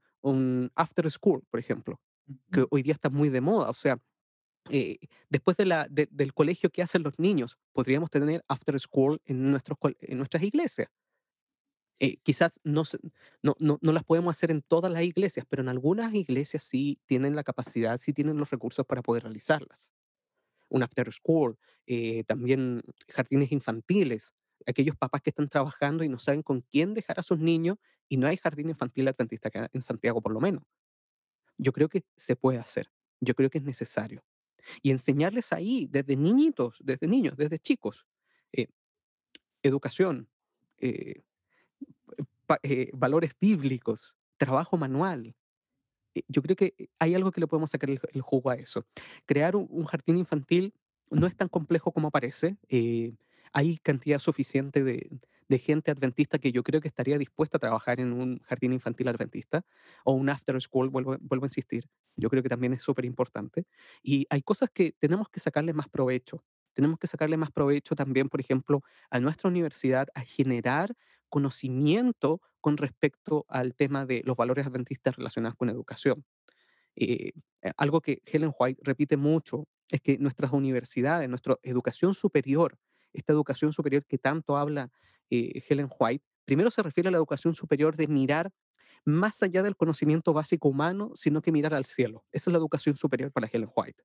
after 0.73 1.09
school, 1.11 1.43
por 1.51 1.59
ejemplo, 1.59 1.99
que 2.51 2.65
hoy 2.71 2.81
día 2.81 2.93
está 2.93 3.09
muy 3.09 3.29
de 3.29 3.41
moda. 3.41 3.69
O 3.69 3.73
sea, 3.73 3.99
eh, 4.71 4.97
después 5.29 5.57
de 5.57 5.65
la, 5.65 5.87
del 5.89 6.33
colegio 6.33 6.71
que 6.71 6.81
hacen 6.81 7.03
los 7.03 7.19
niños, 7.19 7.57
podríamos 7.71 8.09
tener 8.09 8.43
after 8.47 8.79
school 8.79 9.21
en, 9.25 9.51
nuestros, 9.51 9.77
en 9.99 10.17
nuestras 10.17 10.41
iglesias. 10.41 10.87
Eh, 11.99 12.17
quizás 12.23 12.59
no, 12.63 12.83
no, 13.41 13.55
no, 13.59 13.79
no, 13.81 13.91
las 13.93 14.03
podemos 14.03 14.35
hacer 14.35 14.51
en 14.51 14.61
todas 14.61 14.91
las 14.91 15.03
iglesias, 15.03 15.45
pero 15.47 15.61
en 15.61 15.69
algunas 15.69 16.13
iglesias 16.13 16.63
sí 16.63 16.99
tienen 17.05 17.35
la 17.35 17.43
capacidad, 17.43 17.97
sí 17.97 18.11
tienen 18.11 18.37
los 18.37 18.49
recursos 18.49 18.85
para 18.85 19.01
poder 19.01 19.23
realizarlas. 19.23 19.89
Un 20.69 20.83
after 20.83 21.11
school, 21.13 21.57
eh, 21.85 22.23
también 22.25 22.83
jardines 23.07 23.51
infantiles 23.51 24.33
aquellos 24.65 24.95
papás 24.95 25.21
que 25.21 25.29
están 25.29 25.49
trabajando 25.49 26.03
y 26.03 26.09
no 26.09 26.19
saben 26.19 26.41
con 26.43 26.61
quién 26.61 26.93
dejar 26.93 27.19
a 27.19 27.23
sus 27.23 27.39
niños 27.39 27.77
y 28.09 28.17
no 28.17 28.27
hay 28.27 28.37
jardín 28.37 28.69
infantil 28.69 29.07
adventista 29.07 29.49
en 29.71 29.81
Santiago 29.81 30.21
por 30.21 30.31
lo 30.31 30.39
menos. 30.39 30.63
Yo 31.57 31.71
creo 31.71 31.89
que 31.89 32.03
se 32.17 32.35
puede 32.35 32.59
hacer, 32.59 32.91
yo 33.21 33.33
creo 33.35 33.49
que 33.49 33.59
es 33.59 33.63
necesario. 33.63 34.23
Y 34.81 34.91
enseñarles 34.91 35.53
ahí 35.53 35.87
desde 35.89 36.15
niñitos, 36.15 36.77
desde 36.79 37.07
niños, 37.07 37.37
desde 37.37 37.59
chicos, 37.59 38.05
eh, 38.51 38.67
educación, 39.61 40.27
eh, 42.63 42.89
valores 42.93 43.31
bíblicos, 43.39 44.17
trabajo 44.37 44.77
manual. 44.77 45.35
Yo 46.27 46.41
creo 46.41 46.55
que 46.55 46.89
hay 46.99 47.13
algo 47.13 47.31
que 47.31 47.41
le 47.41 47.47
podemos 47.47 47.69
sacar 47.69 47.89
el, 47.89 47.99
jugo 48.21 48.49
a 48.49 48.55
eso. 48.55 48.85
Crear 49.25 49.55
un, 49.55 49.85
jardín 49.85 50.17
infantil 50.17 50.73
no 51.09 51.27
es 51.27 51.35
tan 51.35 51.49
complejo 51.49 51.91
como 51.91 52.09
parece 52.09 52.57
hay 53.55 53.77
cantidad 53.77 54.19
suficiente 54.19 54.83
de, 54.83 55.19
gente 55.59 55.89
adventista 55.89 56.37
que 56.37 56.51
yo 56.51 56.61
creo 56.61 56.81
que 56.81 56.89
estaría 56.89 57.17
dispuesta 57.17 57.55
a 57.55 57.59
trabajar 57.59 58.01
en 58.01 58.11
un 58.11 58.39
jardín 58.39 58.73
infantil 58.73 59.07
adventista 59.07 59.63
o 60.03 60.11
un 60.11 60.27
after 60.27 60.59
school, 60.61 60.89
vuelvo, 60.89 61.15
vuelvo 61.21 61.45
a 61.45 61.47
insistir. 61.47 61.85
Yo 62.17 62.29
creo 62.29 62.43
que 62.43 62.49
también 62.49 62.73
es 62.73 62.83
súper 62.83 63.05
importante. 63.05 63.63
Y 64.03 64.27
hay 64.29 64.41
cosas 64.41 64.69
que 64.73 64.91
tenemos 64.99 65.29
que 65.29 65.39
sacarle 65.39 65.71
más 65.71 65.87
provecho. 65.87 66.43
Tenemos 66.73 66.99
que 66.99 67.07
sacarle 67.07 67.37
más 67.37 67.49
provecho 67.49 67.95
también, 67.95 68.27
por 68.27 68.41
ejemplo, 68.41 68.83
a 69.09 69.21
nuestra 69.21 69.49
universidad 69.49 70.09
a 70.15 70.19
generar 70.19 70.93
conocimiento 71.35 72.39
con 72.61 72.77
respecto 72.77 73.45
al 73.49 73.75
tema 73.75 74.05
de 74.05 74.21
los 74.23 74.37
valores 74.37 74.65
adventistas 74.65 75.17
relacionados 75.17 75.57
con 75.57 75.69
educación. 75.69 76.23
Eh, 76.95 77.33
algo 77.75 77.99
que 77.99 78.21
Helen 78.25 78.53
White 78.57 78.81
repite 78.85 79.17
mucho 79.17 79.67
es 79.91 79.99
que 79.99 80.17
nuestras 80.17 80.53
universidades, 80.53 81.27
nuestra 81.27 81.57
educación 81.61 82.13
superior, 82.13 82.77
esta 83.11 83.33
educación 83.33 83.73
superior 83.73 84.05
que 84.05 84.17
tanto 84.17 84.55
habla 84.55 84.91
eh, 85.29 85.61
Helen 85.67 85.89
White, 85.99 86.23
primero 86.45 86.71
se 86.71 86.81
refiere 86.81 87.09
a 87.09 87.11
la 87.11 87.17
educación 87.17 87.53
superior 87.53 87.97
de 87.97 88.07
mirar 88.07 88.53
más 89.03 89.43
allá 89.43 89.61
del 89.61 89.75
conocimiento 89.75 90.31
básico 90.31 90.69
humano, 90.69 91.11
sino 91.15 91.41
que 91.41 91.51
mirar 91.51 91.73
al 91.73 91.83
cielo. 91.83 92.23
Esa 92.31 92.49
es 92.49 92.53
la 92.53 92.59
educación 92.59 92.95
superior 92.95 93.33
para 93.33 93.49
Helen 93.51 93.69
White. 93.75 94.01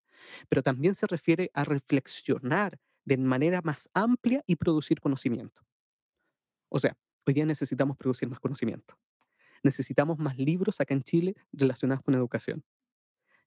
Pero 0.49 0.65
también 0.65 0.97
se 0.97 1.07
refiere 1.07 1.53
a 1.55 1.63
reflexionar 1.63 2.77
de 3.05 3.19
manera 3.19 3.61
más 3.63 3.89
amplia 3.95 4.43
y 4.49 4.57
producir 4.57 4.99
conocimiento. 4.99 5.63
O 6.69 6.81
sea, 6.81 6.97
hoy 7.27 7.35
día 7.35 7.47
necesitamos 7.47 7.97
producir 7.97 8.29
más 8.29 8.41
conocimiento. 8.41 8.99
Necesitamos 9.63 10.19
más 10.19 10.39
libros 10.39 10.81
acá 10.81 10.95
en 10.95 11.03
Chile 11.03 11.37
relacionados 11.53 12.03
con 12.03 12.15
educación. 12.15 12.65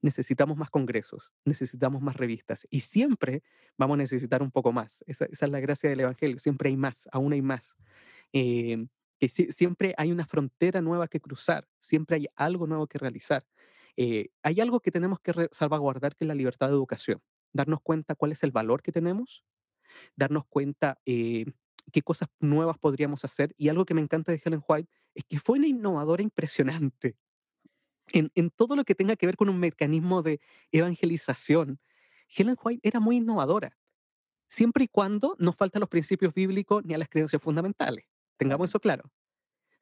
Necesitamos 0.01 0.57
más 0.57 0.69
congresos, 0.69 1.33
necesitamos 1.45 2.01
más 2.01 2.17
revistas 2.17 2.67
y 2.69 2.81
siempre 2.81 3.41
vamos 3.77 3.95
a 3.95 3.99
necesitar 3.99 4.43
un 4.43 4.51
poco 4.51 4.73
más. 4.73 5.03
Esa, 5.07 5.25
es 5.25 5.41
la 5.41 5.61
gracia 5.61 5.89
del 5.89 6.01
Evangelio, 6.01 6.39
siempre 6.39 6.69
hay 6.69 6.75
más, 6.75 7.07
aún 7.11 7.31
hay 7.31 7.41
más. 7.41 7.77
Eh, 8.33 8.85
que 9.17 9.29
siempre 9.29 9.93
hay 9.97 10.11
una 10.11 10.25
frontera 10.25 10.81
nueva 10.81 11.07
que 11.07 11.21
cruzar, 11.21 11.69
siempre 11.79 12.17
hay 12.17 12.27
algo 12.35 12.67
nuevo 12.67 12.87
que 12.87 12.97
realizar. 12.97 13.45
Eh, 13.95 14.29
hay 14.41 14.59
algo 14.59 14.81
que 14.81 14.91
tenemos 14.91 15.19
que 15.21 15.47
salvaguardar, 15.51 16.15
que 16.15 16.25
es 16.25 16.27
la 16.27 16.35
libertad 16.35 16.67
de 16.67 16.73
educación. 16.73 17.21
Darnos 17.53 17.79
cuenta 17.81 18.15
cuál 18.15 18.33
es 18.33 18.43
el 18.43 18.51
valor 18.51 18.81
que 18.81 18.91
tenemos, 18.91 19.45
darnos 20.15 20.45
cuenta 20.47 20.99
eh, 21.05 21.45
qué 21.91 22.01
cosas 22.01 22.29
nuevas 22.39 22.77
podríamos 22.77 23.25
hacer. 23.25 23.53
Y 23.57 23.69
algo 23.69 23.85
que 23.85 23.93
me 23.93 24.01
encanta 24.01 24.31
de 24.31 24.41
Helen 24.43 24.63
White 24.67 24.89
es 25.15 25.23
que 25.25 25.39
fue 25.39 25.59
una 25.59 25.67
innovadora 25.67 26.23
impresionante 26.23 27.15
en, 28.11 28.31
en 28.35 28.49
todo 28.49 28.75
lo 28.75 28.83
que 28.83 28.95
tenga 28.95 29.15
que 29.15 29.25
ver 29.25 29.35
con 29.35 29.49
un 29.49 29.59
mecanismo 29.59 30.21
de 30.21 30.39
evangelización. 30.71 31.79
Helen 32.35 32.57
White 32.61 32.87
era 32.87 32.99
muy 32.99 33.17
innovadora, 33.17 33.77
siempre 34.49 34.85
y 34.85 34.87
cuando 34.87 35.35
no 35.39 35.53
faltan 35.53 35.81
los 35.81 35.89
principios 35.89 36.33
bíblicos 36.33 36.83
ni 36.85 36.93
a 36.93 36.97
las 36.97 37.09
creencias 37.09 37.41
fundamentales. 37.41 38.05
Tengamos 38.37 38.69
eso 38.69 38.79
claro. 38.79 39.11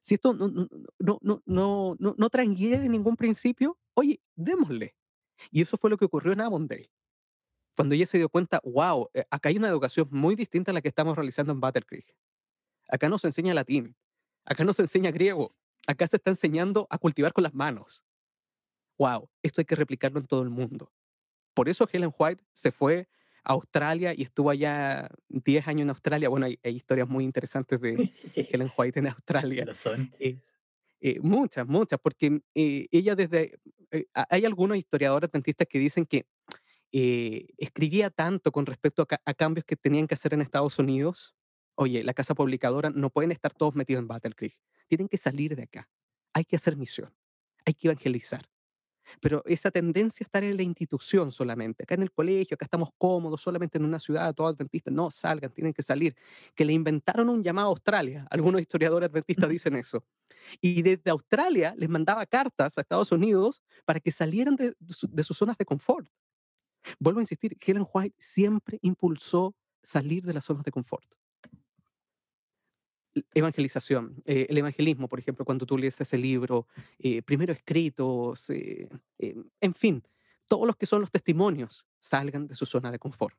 Si 0.01 0.15
esto 0.15 0.33
no, 0.33 0.47
no, 0.47 0.67
no, 0.99 1.41
no, 1.45 1.95
no, 1.99 2.15
no, 2.17 2.29
transgrede 2.29 2.89
ningún 2.89 3.15
principio, 3.15 3.77
oye, 3.93 4.19
démosle. 4.35 4.95
Y 5.51 5.61
eso 5.61 5.77
fue 5.77 5.89
lo 5.89 5.97
que 5.97 6.05
ocurrió 6.05 6.33
en 6.33 6.41
Avondale. 6.41 6.89
Cuando 7.75 7.95
ella 7.95 8.05
se 8.05 8.17
dio 8.17 8.29
cuenta, 8.29 8.59
wow, 8.63 9.09
eh, 9.13 9.23
acá 9.29 9.49
hay 9.49 9.57
una 9.57 9.69
educación 9.69 10.07
muy 10.11 10.35
distinta 10.35 10.71
a 10.71 10.73
la 10.73 10.81
que 10.81 10.89
estamos 10.89 11.15
realizando 11.15 11.53
en 11.53 11.59
Battle 11.59 11.83
Creek. 11.83 12.15
Acá 12.89 13.07
no 13.09 13.17
se 13.17 13.27
enseña 13.27 13.53
latín, 13.53 13.95
acá 14.45 14.63
no 14.63 14.73
se 14.73 14.81
enseña 14.81 15.11
griego, 15.11 15.55
acá 15.87 16.07
se 16.07 16.17
está 16.17 16.29
enseñando 16.31 16.87
a 16.89 16.97
cultivar 16.97 17.33
con 17.33 17.43
las 17.43 17.53
manos. 17.53 18.03
Wow, 18.97 19.29
esto 19.41 19.61
hay 19.61 19.65
que 19.65 19.75
replicarlo 19.75 20.19
en 20.19 20.27
todo 20.27 20.43
el 20.43 20.49
mundo. 20.49 20.91
Por 21.53 21.69
eso 21.69 21.87
Helen 21.91 22.13
White 22.17 22.43
se 22.53 22.71
fue 22.71 23.07
Australia 23.43 24.13
y 24.15 24.23
estuvo 24.23 24.49
allá 24.49 25.09
10 25.29 25.67
años 25.67 25.81
en 25.83 25.89
Australia. 25.89 26.29
Bueno, 26.29 26.45
hay, 26.45 26.59
historias 26.63 27.07
muy 27.07 27.23
interesantes 27.23 27.79
de 27.81 27.93
Helen 28.51 28.69
White 28.77 28.99
en 28.99 29.07
Australia. 29.07 29.73
son. 29.73 30.13
Eh, 30.19 30.39
eh, 30.99 31.19
muchas, 31.21 31.67
muchas, 31.67 31.99
porque 31.99 32.41
eh, 32.53 32.87
ella 32.91 33.15
desde... 33.15 33.59
hay 34.13 34.45
algunos 34.45 34.77
historiadores 34.77 35.29
adventistas 35.29 35.67
que 35.67 35.79
dicen 35.79 36.05
que 36.05 36.27
escribía 36.91 38.09
tanto 38.09 38.51
con 38.51 38.65
respecto 38.65 39.07
a, 39.25 39.33
cambios 39.33 39.65
que 39.65 39.75
tenían 39.75 40.07
que 40.07 40.15
hacer 40.15 40.33
en 40.33 40.41
Estados 40.41 40.77
Unidos. 40.79 41.35
Oye, 41.75 42.03
la 42.03 42.13
casa 42.13 42.35
publicadora 42.35 42.89
no 42.89 43.09
pueden 43.09 43.31
estar 43.31 43.53
todos 43.53 43.75
metidos 43.75 44.01
en 44.01 44.07
Battle 44.07 44.33
Creek. 44.35 44.55
Tienen 44.87 45.07
que 45.07 45.17
salir 45.17 45.55
de 45.55 45.63
acá. 45.63 45.89
Hay 46.33 46.43
que 46.43 46.55
hacer 46.55 46.75
misión. 46.75 47.13
Hay 47.65 47.73
que 47.73 47.87
evangelizar. 47.87 48.49
Pero 49.19 49.43
esa 49.45 49.71
tendencia 49.71 50.23
a 50.23 50.27
estar 50.27 50.43
en 50.43 50.55
la 50.55 50.63
institución 50.63 51.31
solamente, 51.31 51.83
acá 51.83 51.95
en 51.95 52.03
el 52.03 52.11
colegio, 52.11 52.55
acá 52.55 52.65
estamos 52.65 52.89
cómodos, 52.97 53.41
solamente 53.41 53.77
en 53.77 53.85
una 53.85 53.99
ciudad, 53.99 54.33
todos 54.33 54.53
adventistas, 54.53 54.93
no 54.93 55.11
salgan, 55.11 55.51
tienen 55.51 55.73
que 55.73 55.83
salir. 55.83 56.15
Que 56.55 56.65
le 56.65 56.73
inventaron 56.73 57.29
un 57.29 57.43
llamado 57.43 57.67
a 57.67 57.71
Australia. 57.71 58.27
Algunos 58.29 58.61
historiadores 58.61 59.09
adventistas 59.09 59.49
dicen 59.49 59.75
eso. 59.75 60.05
Y 60.59 60.81
desde 60.81 61.11
Australia 61.11 61.73
les 61.77 61.89
mandaba 61.89 62.25
cartas 62.25 62.77
a 62.77 62.81
Estados 62.81 63.11
Unidos 63.11 63.61
para 63.85 63.99
que 63.99 64.11
salieran 64.11 64.55
de, 64.55 64.75
de 64.79 65.23
sus 65.23 65.37
zonas 65.37 65.57
de 65.57 65.65
confort. 65.65 66.07
Vuelvo 66.99 67.19
a 67.19 67.23
insistir, 67.23 67.57
Helen 67.65 67.85
White 67.91 68.15
siempre 68.17 68.79
impulsó 68.81 69.55
salir 69.81 70.23
de 70.23 70.33
las 70.33 70.45
zonas 70.45 70.63
de 70.63 70.71
confort 70.71 71.05
evangelización, 73.33 74.21
eh, 74.25 74.47
el 74.49 74.57
evangelismo, 74.57 75.07
por 75.07 75.19
ejemplo, 75.19 75.45
cuando 75.45 75.65
tú 75.65 75.77
lees 75.77 75.99
ese 75.99 76.17
libro, 76.17 76.67
eh, 76.99 77.21
primero 77.21 77.53
escritos, 77.53 78.49
eh, 78.49 78.89
en 79.59 79.73
fin, 79.73 80.03
todos 80.47 80.65
los 80.65 80.75
que 80.75 80.85
son 80.85 81.01
los 81.01 81.11
testimonios 81.11 81.85
salgan 81.99 82.47
de 82.47 82.55
su 82.55 82.65
zona 82.65 82.91
de 82.91 82.99
confort. 82.99 83.37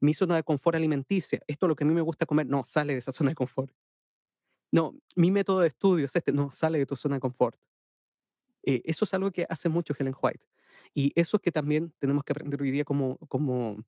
Mi 0.00 0.14
zona 0.14 0.36
de 0.36 0.44
confort 0.44 0.76
alimenticia, 0.76 1.40
esto 1.46 1.66
es 1.66 1.68
lo 1.68 1.76
que 1.76 1.84
a 1.84 1.86
mí 1.86 1.94
me 1.94 2.00
gusta 2.00 2.26
comer, 2.26 2.46
no, 2.46 2.62
sale 2.64 2.92
de 2.92 3.00
esa 3.00 3.12
zona 3.12 3.30
de 3.30 3.34
confort. 3.34 3.72
No, 4.70 4.94
mi 5.16 5.30
método 5.30 5.60
de 5.60 5.68
estudio 5.68 6.06
es 6.06 6.16
este, 6.16 6.32
no, 6.32 6.50
sale 6.50 6.78
de 6.78 6.86
tu 6.86 6.96
zona 6.96 7.16
de 7.16 7.20
confort. 7.20 7.58
eso 8.62 9.04
es 9.04 9.14
algo 9.14 9.30
que 9.32 9.44
hace 9.48 9.68
mucho 9.68 9.94
Helen 9.98 10.14
White. 10.20 10.46
Y 10.94 11.12
eso 11.14 11.38
es 11.38 11.42
que 11.42 11.52
también 11.52 11.92
tenemos 11.98 12.24
que 12.24 12.32
aprender 12.32 12.60
hoy 12.60 12.70
día 12.70 12.84
como, 12.84 13.18
como 13.28 13.84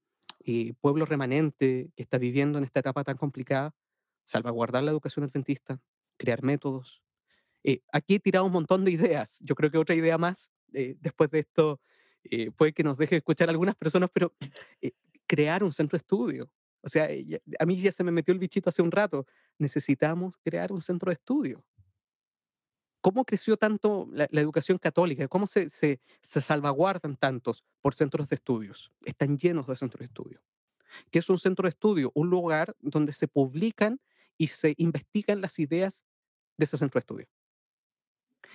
pueblo 0.81 1.07
remanente 1.07 1.91
que 1.97 2.03
está 2.03 2.19
viviendo 2.19 2.59
en 2.59 2.65
esta 2.65 2.81
etapa 2.81 3.05
tan 3.05 3.17
complicada, 3.17 3.75
salvaguardar 4.25 4.83
la 4.83 4.91
educación 4.91 5.25
adventista, 5.25 5.81
crear 6.17 6.43
métodos. 6.43 7.03
Eh, 7.63 7.81
aquí 7.93 8.17
he 8.17 8.21
tirado 8.21 8.45
un 8.45 8.53
montón 8.53 8.85
de 8.85 8.91
ideas. 8.91 9.39
Yo 9.41 9.55
creo 9.55 9.71
que 9.71 9.79
otra 9.79 9.95
idea 9.95 10.19
más, 10.19 10.51
eh, 10.73 10.97
después 11.01 11.31
de 11.31 11.41
esto, 11.41 11.81
eh, 12.25 12.51
puede 12.51 12.73
que 12.73 12.83
nos 12.83 12.99
deje 12.99 13.17
escuchar 13.17 13.49
algunas 13.49 13.75
personas, 13.75 14.11
pero 14.13 14.35
crear 15.27 15.65
un 15.65 15.73
centro 15.73 15.97
de 15.97 16.03
estudio. 16.03 16.51
O 16.83 16.89
sea, 16.89 17.09
a 17.59 17.65
mí 17.65 17.81
ya 17.81 17.91
se 17.93 18.05
me 18.05 18.11
metió 18.11 18.33
el 18.33 18.39
bichito 18.39 18.69
hace 18.69 18.83
un 18.83 18.91
rato. 18.91 19.27
Necesitamos 19.59 20.37
crear 20.43 20.71
un 20.71 20.83
centro 20.83 21.09
de 21.11 21.15
estudio. 21.15 21.65
¿Cómo 23.05 23.27
creció 23.27 23.59
tanto 23.59 24.09
la, 24.13 24.25
educación 24.33 24.79
católica? 24.79 25.29
¿Cómo 25.29 25.47
se, 25.47 25.69
se, 25.69 26.01
se 26.23 26.41
salvaguardan 26.41 27.17
tantos 27.19 27.63
por 27.83 27.95
centros 27.95 28.31
de 28.31 28.37
estudios? 28.37 28.93
Están 29.05 29.37
llenos 29.37 29.67
de 29.67 29.77
centros 29.77 29.99
de 29.99 30.07
estudio. 30.07 30.41
¿Qué 31.11 31.19
es 31.19 31.29
un 31.29 31.37
centro 31.37 31.65
de 31.65 31.69
estudio? 31.69 32.13
Un 32.15 32.31
lugar 32.31 32.75
donde 32.81 33.13
se 33.13 33.29
publican 33.29 34.01
y 34.39 34.47
se 34.47 34.73
investigan 34.79 35.43
las 35.43 35.59
ideas 35.59 36.07
de 36.57 36.65
ese 36.65 36.79
centro 36.79 36.99
de 36.99 37.01
estudio. 37.01 37.27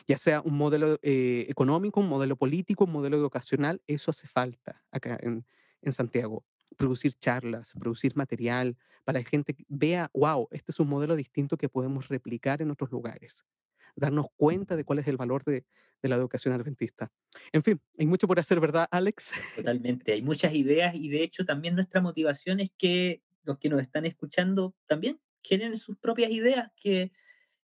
Ya 0.08 0.18
sea 0.18 0.42
un 0.42 0.58
modelo 0.58 0.98
eh, 1.04 1.46
económico, 1.48 2.00
un 2.00 2.10
modelo 2.10 2.36
político, 2.36 2.86
un 2.86 2.92
modelo 2.92 3.18
educacional, 3.18 3.84
eso 3.86 4.10
hace 4.10 4.28
falta 4.28 4.84
acá 4.90 5.16
en, 5.22 5.46
en 5.84 5.94
Santiago. 5.94 6.44
Producir 6.76 7.14
charlas, 7.14 7.74
producir 7.80 8.16
material 8.16 8.80
para 9.04 9.20
que 9.20 9.26
la 9.26 9.30
gente 9.30 9.56
vea, 9.68 10.10
wow, 10.16 10.48
este 10.50 10.72
es 10.72 10.80
un 10.80 10.90
modelo 10.90 11.16
distinto 11.16 11.56
que 11.56 11.70
podemos 11.70 12.08
replicar 12.08 12.64
en 12.64 12.72
otros 12.72 12.90
lugares. 12.90 13.46
Darnos 13.96 14.28
cuenta 14.36 14.76
de 14.76 14.84
cuál 14.84 15.00
es 15.00 15.08
el 15.08 15.18
valor 15.18 15.44
de, 15.44 15.66
la 16.02 16.16
educación 16.16 16.54
adventista. 16.54 17.12
En 17.52 17.62
fin, 17.62 17.82
hay 17.98 18.06
mucho 18.06 18.28
por 18.28 18.40
hacer, 18.40 18.60
¿verdad, 18.60 18.88
Alex? 18.90 19.32
Totalmente, 19.56 20.14
hay 20.14 20.22
muchas 20.22 20.54
ideas 20.54 20.96
y 20.96 21.10
de 21.10 21.24
hecho 21.24 21.46
también 21.46 21.76
nuestra 21.76 22.00
motivación 22.00 22.62
es 22.62 22.72
que 22.78 23.22
los 23.44 23.58
que 23.58 23.70
nos 23.70 23.82
están 23.82 24.06
escuchando 24.06 24.76
también 24.86 25.20
generen 25.44 25.78
sus 25.78 25.98
propias 25.98 26.32
ideas, 26.32 26.72
que 26.76 27.12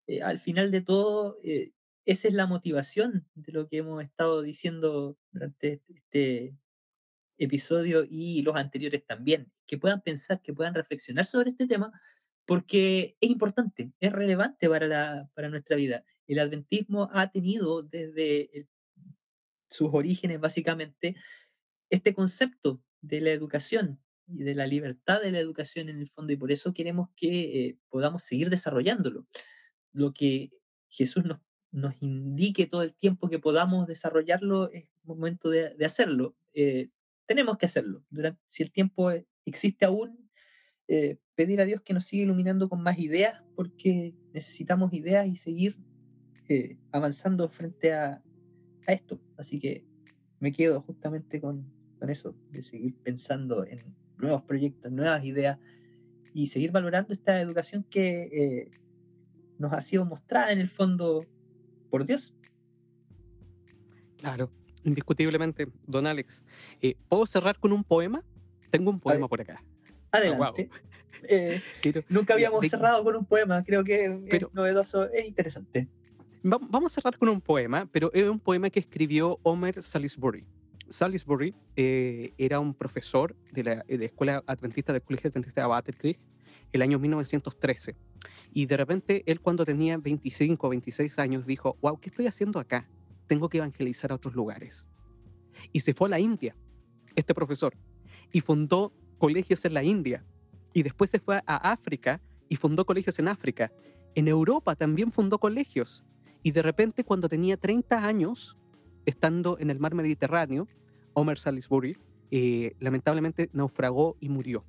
eh, 0.07 0.23
al 0.23 0.39
final 0.39 0.71
de 0.71 0.81
todo 0.81 1.39
eh, 1.45 1.73
esa 2.05 2.29
es 2.29 2.35
la 2.35 2.47
motivación 2.47 3.27
de 3.35 3.53
lo 3.53 3.69
que 3.69 3.79
hemos 3.79 4.03
estado 4.03 4.43
diciendo 4.43 5.17
durante 5.33 5.83
este 5.89 6.57
episodio 7.39 8.07
y 8.09 8.43
los 8.43 8.57
anteriores 8.57 9.05
también, 9.05 9.51
que 9.67 9.79
puedan 9.79 10.03
pensar, 10.03 10.41
que 10.43 10.53
puedan 10.53 10.75
reflexionar 10.75 11.25
sobre 11.25 11.51
este 11.51 11.67
tema, 11.67 11.93
porque 12.47 13.17
es 13.21 13.31
importante, 13.31 13.93
es 14.01 14.13
relevante 14.13 14.69
para, 14.69 14.87
la, 14.87 15.31
para 15.35 15.49
nuestra 15.49 15.77
vida. 15.77 16.05
El 16.27 16.39
adventismo 16.39 17.09
ha 17.13 17.31
tenido 17.31 17.83
desde 17.83 18.67
sus 19.71 19.91
orígenes, 19.93 20.41
básicamente, 20.41 21.17
este 21.91 22.15
concepto 22.15 22.83
de 23.01 23.21
la 23.21 23.31
educación 23.31 24.01
y 24.27 24.45
de 24.45 24.55
la 24.55 24.67
libertad 24.67 25.21
de 25.21 25.33
la 25.33 25.39
educación 25.39 25.89
en 25.89 25.99
el 25.99 26.09
fondo, 26.09 26.33
y 26.33 26.37
por 26.37 26.51
eso 26.51 26.73
queremos 26.73 27.09
que 27.17 27.67
eh, 27.67 27.79
podamos 27.89 28.23
seguir 28.23 28.51
desarrollándolo. 28.51 29.27
Lo 29.93 30.13
que 30.13 30.51
Jesús 30.89 31.25
nos, 31.25 31.41
nos 31.71 31.95
indique 32.01 32.67
todo 32.67 32.83
el 32.83 32.95
tiempo 32.95 33.29
que 33.29 33.39
podamos 33.39 33.87
desarrollarlo 33.87 34.71
es 34.71 34.87
momento 35.03 35.51
de, 35.51 35.75
de 35.75 35.85
hacerlo. 35.85 36.37
Eh, 36.55 36.89
tenemos 37.27 37.59
que 37.59 37.67
hacerlo. 37.67 38.05
Durante, 38.11 38.41
si 38.49 38.63
el 38.63 38.71
tiempo 38.71 39.11
existe 39.45 39.85
aún, 39.85 40.24
eh, 40.89 41.17
pedir 41.35 41.61
a 41.61 41.65
Dios 41.65 41.81
que 41.81 41.95
nos 41.95 42.05
siga 42.05 42.25
iluminando 42.25 42.69
con 42.69 42.83
más 42.83 42.99
ideas, 42.99 43.43
porque 43.55 44.15
necesitamos 44.33 44.93
ideas 44.93 45.27
y 45.27 45.37
seguir 45.37 45.79
eh, 46.49 46.77
avanzando 46.93 47.49
frente 47.49 47.93
a, 47.93 48.23
a, 48.87 48.93
esto. 48.93 49.21
Así 49.37 49.59
que 49.59 49.85
me 50.41 50.53
quedo 50.53 50.83
justamente 50.83 51.41
con, 51.41 51.73
con, 51.99 52.11
eso, 52.11 52.37
de 52.51 52.63
seguir 52.63 52.95
pensando 53.03 53.65
en 53.65 53.95
nuevos 54.19 54.43
proyectos, 54.43 54.93
nuevas 54.93 55.25
ideas 55.25 55.59
y 56.35 56.49
seguir 56.49 56.73
valorando 56.73 57.13
esta 57.13 57.41
educación 57.41 57.85
que 57.85 58.23
eh, 58.33 58.71
nos 59.59 59.73
ha 59.73 59.81
sido 59.81 60.05
mostrada 60.05 60.53
en 60.53 60.59
el 60.59 60.69
fondo 60.69 61.27
por 61.91 62.05
Dios. 62.05 62.35
Claro, 64.19 64.51
indiscutiblemente, 64.83 65.69
don 65.87 66.07
Alex. 66.07 66.45
Eh, 66.81 66.97
¿Puedo 67.09 67.25
cerrar 67.27 67.59
con 67.59 67.73
un 67.73 67.85
poema? 67.85 68.25
Tengo 68.71 68.91
un 68.91 69.01
poema 69.01 69.29
por 69.29 69.41
acá. 69.41 69.63
Adelante. 70.15 70.71
Eh, 71.29 71.61
nunca 72.09 72.35
habíamos 72.35 72.67
cerrado 72.69 73.03
con 73.03 73.17
un 73.17 73.25
poema, 73.25 73.65
creo 73.65 73.83
que 73.83 74.21
es 74.27 74.53
novedoso, 74.53 75.11
es 75.11 75.27
interesante. 75.27 75.89
Vamos 76.43 76.93
a 76.93 76.95
cerrar 76.95 77.19
con 77.19 77.31
un 77.31 77.41
poema, 77.41 77.89
pero 77.91 78.13
es 78.13 78.25
un 78.25 78.39
poema 78.39 78.69
que 78.69 78.81
escribió 78.81 79.39
Homer 79.43 79.83
Salisbury. 79.83 80.47
Salisbury 80.91 81.55
eh, 81.77 82.35
era 82.37 82.61
un 82.61 82.75
profesor 82.75 83.35
de 83.51 83.65
la 83.65 83.85
de 83.89 84.05
escuela 84.05 84.45
adventista 84.47 84.93
del 84.93 85.03
Colegio 85.03 85.31
Adventista 85.31 85.63
de 85.63 85.67
Battle 85.67 85.95
Creek 85.97 86.21
el 86.73 86.83
año 86.83 86.99
1913. 86.99 87.97
Y 88.53 88.67
de 88.67 88.77
repente 88.77 89.23
él 89.27 89.41
cuando 89.41 89.65
tenía 89.65 89.97
25 89.97 90.67
o 90.67 90.71
26 90.71 91.19
años 91.19 91.47
dijo, 91.47 91.79
wow, 91.81 91.99
¿qué 91.99 92.11
estoy 92.11 92.27
haciendo 92.27 92.61
acá? 92.61 92.89
Tengo 93.27 93.49
que 93.49 93.59
evangelizar 93.59 94.13
a 94.13 94.17
otros 94.17 94.35
lugares. 94.35 94.87
Y 95.73 95.81
se 95.81 95.95
fue 95.95 96.09
a 96.09 96.11
la 96.11 96.21
India, 96.21 96.55
este 97.17 97.35
profesor, 97.35 97.75
y 98.33 98.41
fundó 98.41 98.93
colegios 99.25 99.65
en 99.65 99.73
la 99.73 99.83
India. 99.83 100.23
Y 100.75 100.83
después 100.83 101.09
se 101.09 101.19
fue 101.19 101.41
a 101.47 101.73
África 101.73 102.21
y 102.51 102.57
fundó 102.57 102.85
colegios 102.85 103.19
en 103.19 103.29
África. 103.29 103.73
En 104.15 104.29
Europa 104.29 104.77
también 104.77 105.11
fundó 105.11 105.39
colegios. 105.39 106.05
Y 106.43 106.51
de 106.51 106.61
repente, 106.61 107.05
cuando 107.05 107.27
tenía 107.27 107.57
30 107.57 108.05
años, 108.05 108.59
estando 109.07 109.59
en 109.59 109.71
el 109.71 109.79
mar 109.79 109.95
Mediterráneo, 109.95 110.69
Homer 111.15 111.39
Salisbury 111.39 111.97
eh, 112.31 112.75
lamentablemente 112.81 113.49
naufragó 113.55 114.19
y 114.21 114.29
murió. 114.29 114.63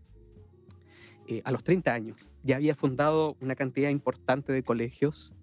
Eh, 1.28 1.42
a 1.44 1.52
los 1.52 1.62
30 1.62 1.94
años. 1.94 2.32
Ya 2.42 2.56
había 2.56 2.76
fundado 2.76 3.36
una 3.42 3.56
cantidad 3.56 3.90
importante 3.90 4.54
de 4.54 4.64
colegios, 4.64 5.34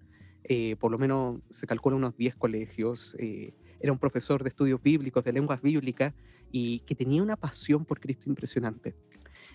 eh, 0.45 0.77
por 0.77 0.91
lo 0.91 0.97
menos 0.97 1.41
se 1.51 1.67
calcula 1.67 1.97
unos 1.97 2.17
10 2.17 2.37
colegios. 2.37 3.15
era 3.19 3.93
un 3.93 3.99
profesor 3.99 4.43
de 4.43 4.49
estudios 4.49 4.81
bíblicos, 4.81 5.23
de 5.25 5.33
lenguas 5.33 5.61
bíblicas, 5.61 6.15
y 6.53 6.81
que 6.81 6.95
tenía 6.95 7.23
una 7.23 7.37
pasión 7.37 7.85
por 7.85 7.99
Cristo 7.99 8.29
impresionante. 8.29 8.95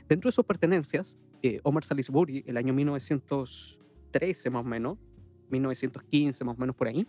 Dentro 0.10 0.30
de 0.30 0.34
sus 0.34 0.46
pertenencias, 0.46 1.18
Homer 1.64 1.84
Salisbury, 1.84 2.44
el 2.48 2.58
año 2.58 2.74
1913 2.74 4.50
más 4.50 4.62
o 4.62 4.68
menos, 4.68 4.98
1915, 5.50 6.44
más 6.44 6.58
o 6.58 6.60
menos 6.60 6.76
por 6.76 6.88
ahí, 6.88 7.08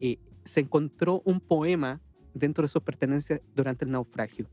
eh, 0.00 0.18
se 0.44 0.60
encontró 0.60 1.22
un 1.24 1.40
poema 1.40 2.00
dentro 2.34 2.62
de 2.62 2.68
sus 2.68 2.82
pertenencias 2.82 3.40
durante 3.54 3.84
el 3.84 3.90
naufragio. 3.90 4.48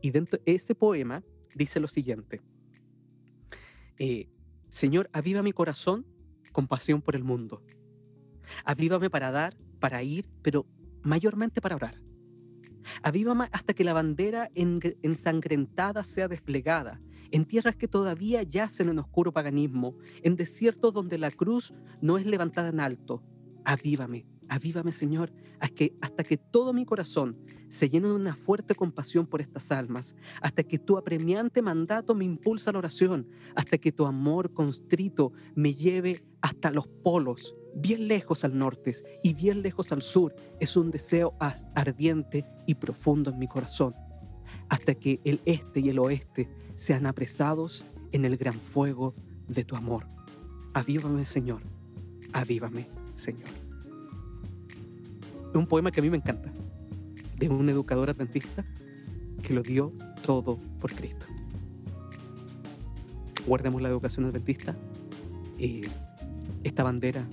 Y 0.00 0.10
dentro 0.10 0.40
de 0.44 0.54
ese 0.54 0.74
poema 0.74 1.22
dice 1.54 1.80
lo 1.80 1.88
siguiente. 1.88 2.40
Eh, 3.98 4.28
Señor, 4.68 5.08
aviva 5.12 5.42
mi 5.42 5.52
corazón 5.52 6.06
con 6.52 6.66
pasión 6.66 7.00
por 7.02 7.16
el 7.16 7.24
mundo. 7.24 7.62
Avívame 8.64 9.10
para 9.10 9.30
dar, 9.30 9.56
para 9.80 10.02
ir, 10.02 10.28
pero 10.42 10.66
mayormente 11.02 11.60
para 11.60 11.76
orar. 11.76 12.05
Avívame 13.02 13.48
hasta 13.52 13.74
que 13.74 13.84
la 13.84 13.92
bandera 13.92 14.50
ensangrentada 14.54 16.04
sea 16.04 16.28
desplegada 16.28 17.00
en 17.30 17.44
tierras 17.44 17.76
que 17.76 17.88
todavía 17.88 18.42
yacen 18.42 18.88
en 18.88 18.98
oscuro 18.98 19.32
paganismo, 19.32 19.96
en 20.22 20.36
desiertos 20.36 20.92
donde 20.92 21.18
la 21.18 21.30
cruz 21.30 21.74
no 22.00 22.18
es 22.18 22.26
levantada 22.26 22.68
en 22.68 22.80
alto. 22.80 23.22
Avívame, 23.64 24.26
avívame 24.48 24.92
Señor, 24.92 25.32
hasta 25.60 25.74
que, 25.74 25.96
hasta 26.00 26.24
que 26.24 26.36
todo 26.36 26.72
mi 26.72 26.84
corazón 26.84 27.36
se 27.68 27.88
llene 27.88 28.08
de 28.08 28.14
una 28.14 28.34
fuerte 28.34 28.74
compasión 28.74 29.26
por 29.26 29.40
estas 29.40 29.72
almas, 29.72 30.14
hasta 30.40 30.62
que 30.62 30.78
tu 30.78 30.96
apremiante 30.96 31.62
mandato 31.62 32.14
me 32.14 32.24
impulsa 32.24 32.70
a 32.70 32.72
la 32.72 32.78
oración, 32.80 33.26
hasta 33.54 33.78
que 33.78 33.92
tu 33.92 34.06
amor 34.06 34.52
constrito 34.52 35.32
me 35.54 35.74
lleve 35.74 36.24
hasta 36.40 36.70
los 36.70 36.86
polos, 36.86 37.54
bien 37.74 38.08
lejos 38.08 38.44
al 38.44 38.56
norte 38.56 38.92
y 39.22 39.34
bien 39.34 39.62
lejos 39.62 39.92
al 39.92 40.02
sur. 40.02 40.34
Es 40.60 40.76
un 40.76 40.90
deseo 40.90 41.34
ardiente 41.74 42.46
y 42.66 42.76
profundo 42.76 43.30
en 43.30 43.38
mi 43.38 43.48
corazón, 43.48 43.94
hasta 44.68 44.94
que 44.94 45.20
el 45.24 45.40
este 45.44 45.80
y 45.80 45.88
el 45.88 45.98
oeste 45.98 46.48
sean 46.74 47.06
apresados 47.06 47.84
en 48.12 48.24
el 48.24 48.36
gran 48.36 48.54
fuego 48.54 49.14
de 49.48 49.64
tu 49.64 49.76
amor. 49.76 50.06
Avívame, 50.74 51.24
Señor. 51.24 51.62
Avívame, 52.32 52.88
Señor. 53.14 53.48
Un 55.54 55.66
poema 55.66 55.90
que 55.90 56.00
a 56.00 56.02
mí 56.02 56.10
me 56.10 56.18
encanta, 56.18 56.52
de 57.36 57.48
un 57.48 57.68
educador 57.68 58.10
adventista 58.10 58.64
que 59.42 59.54
lo 59.54 59.62
dio 59.62 59.92
todo 60.24 60.58
por 60.80 60.92
Cristo. 60.92 61.26
Guardemos 63.46 63.80
la 63.80 63.88
educación 63.88 64.26
adventista 64.26 64.76
y 65.58 65.82
esta 66.64 66.82
bandera 66.82 67.26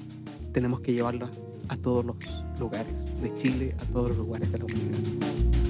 tenemos 0.51 0.81
que 0.81 0.93
llevarla 0.93 1.29
a 1.69 1.77
todos 1.77 2.05
los 2.05 2.17
lugares 2.59 3.21
de 3.21 3.33
Chile, 3.35 3.75
a 3.79 3.85
todos 3.85 4.09
los 4.09 4.17
lugares 4.17 4.51
de 4.51 4.59
la 4.59 4.65
humanidad. 4.65 5.62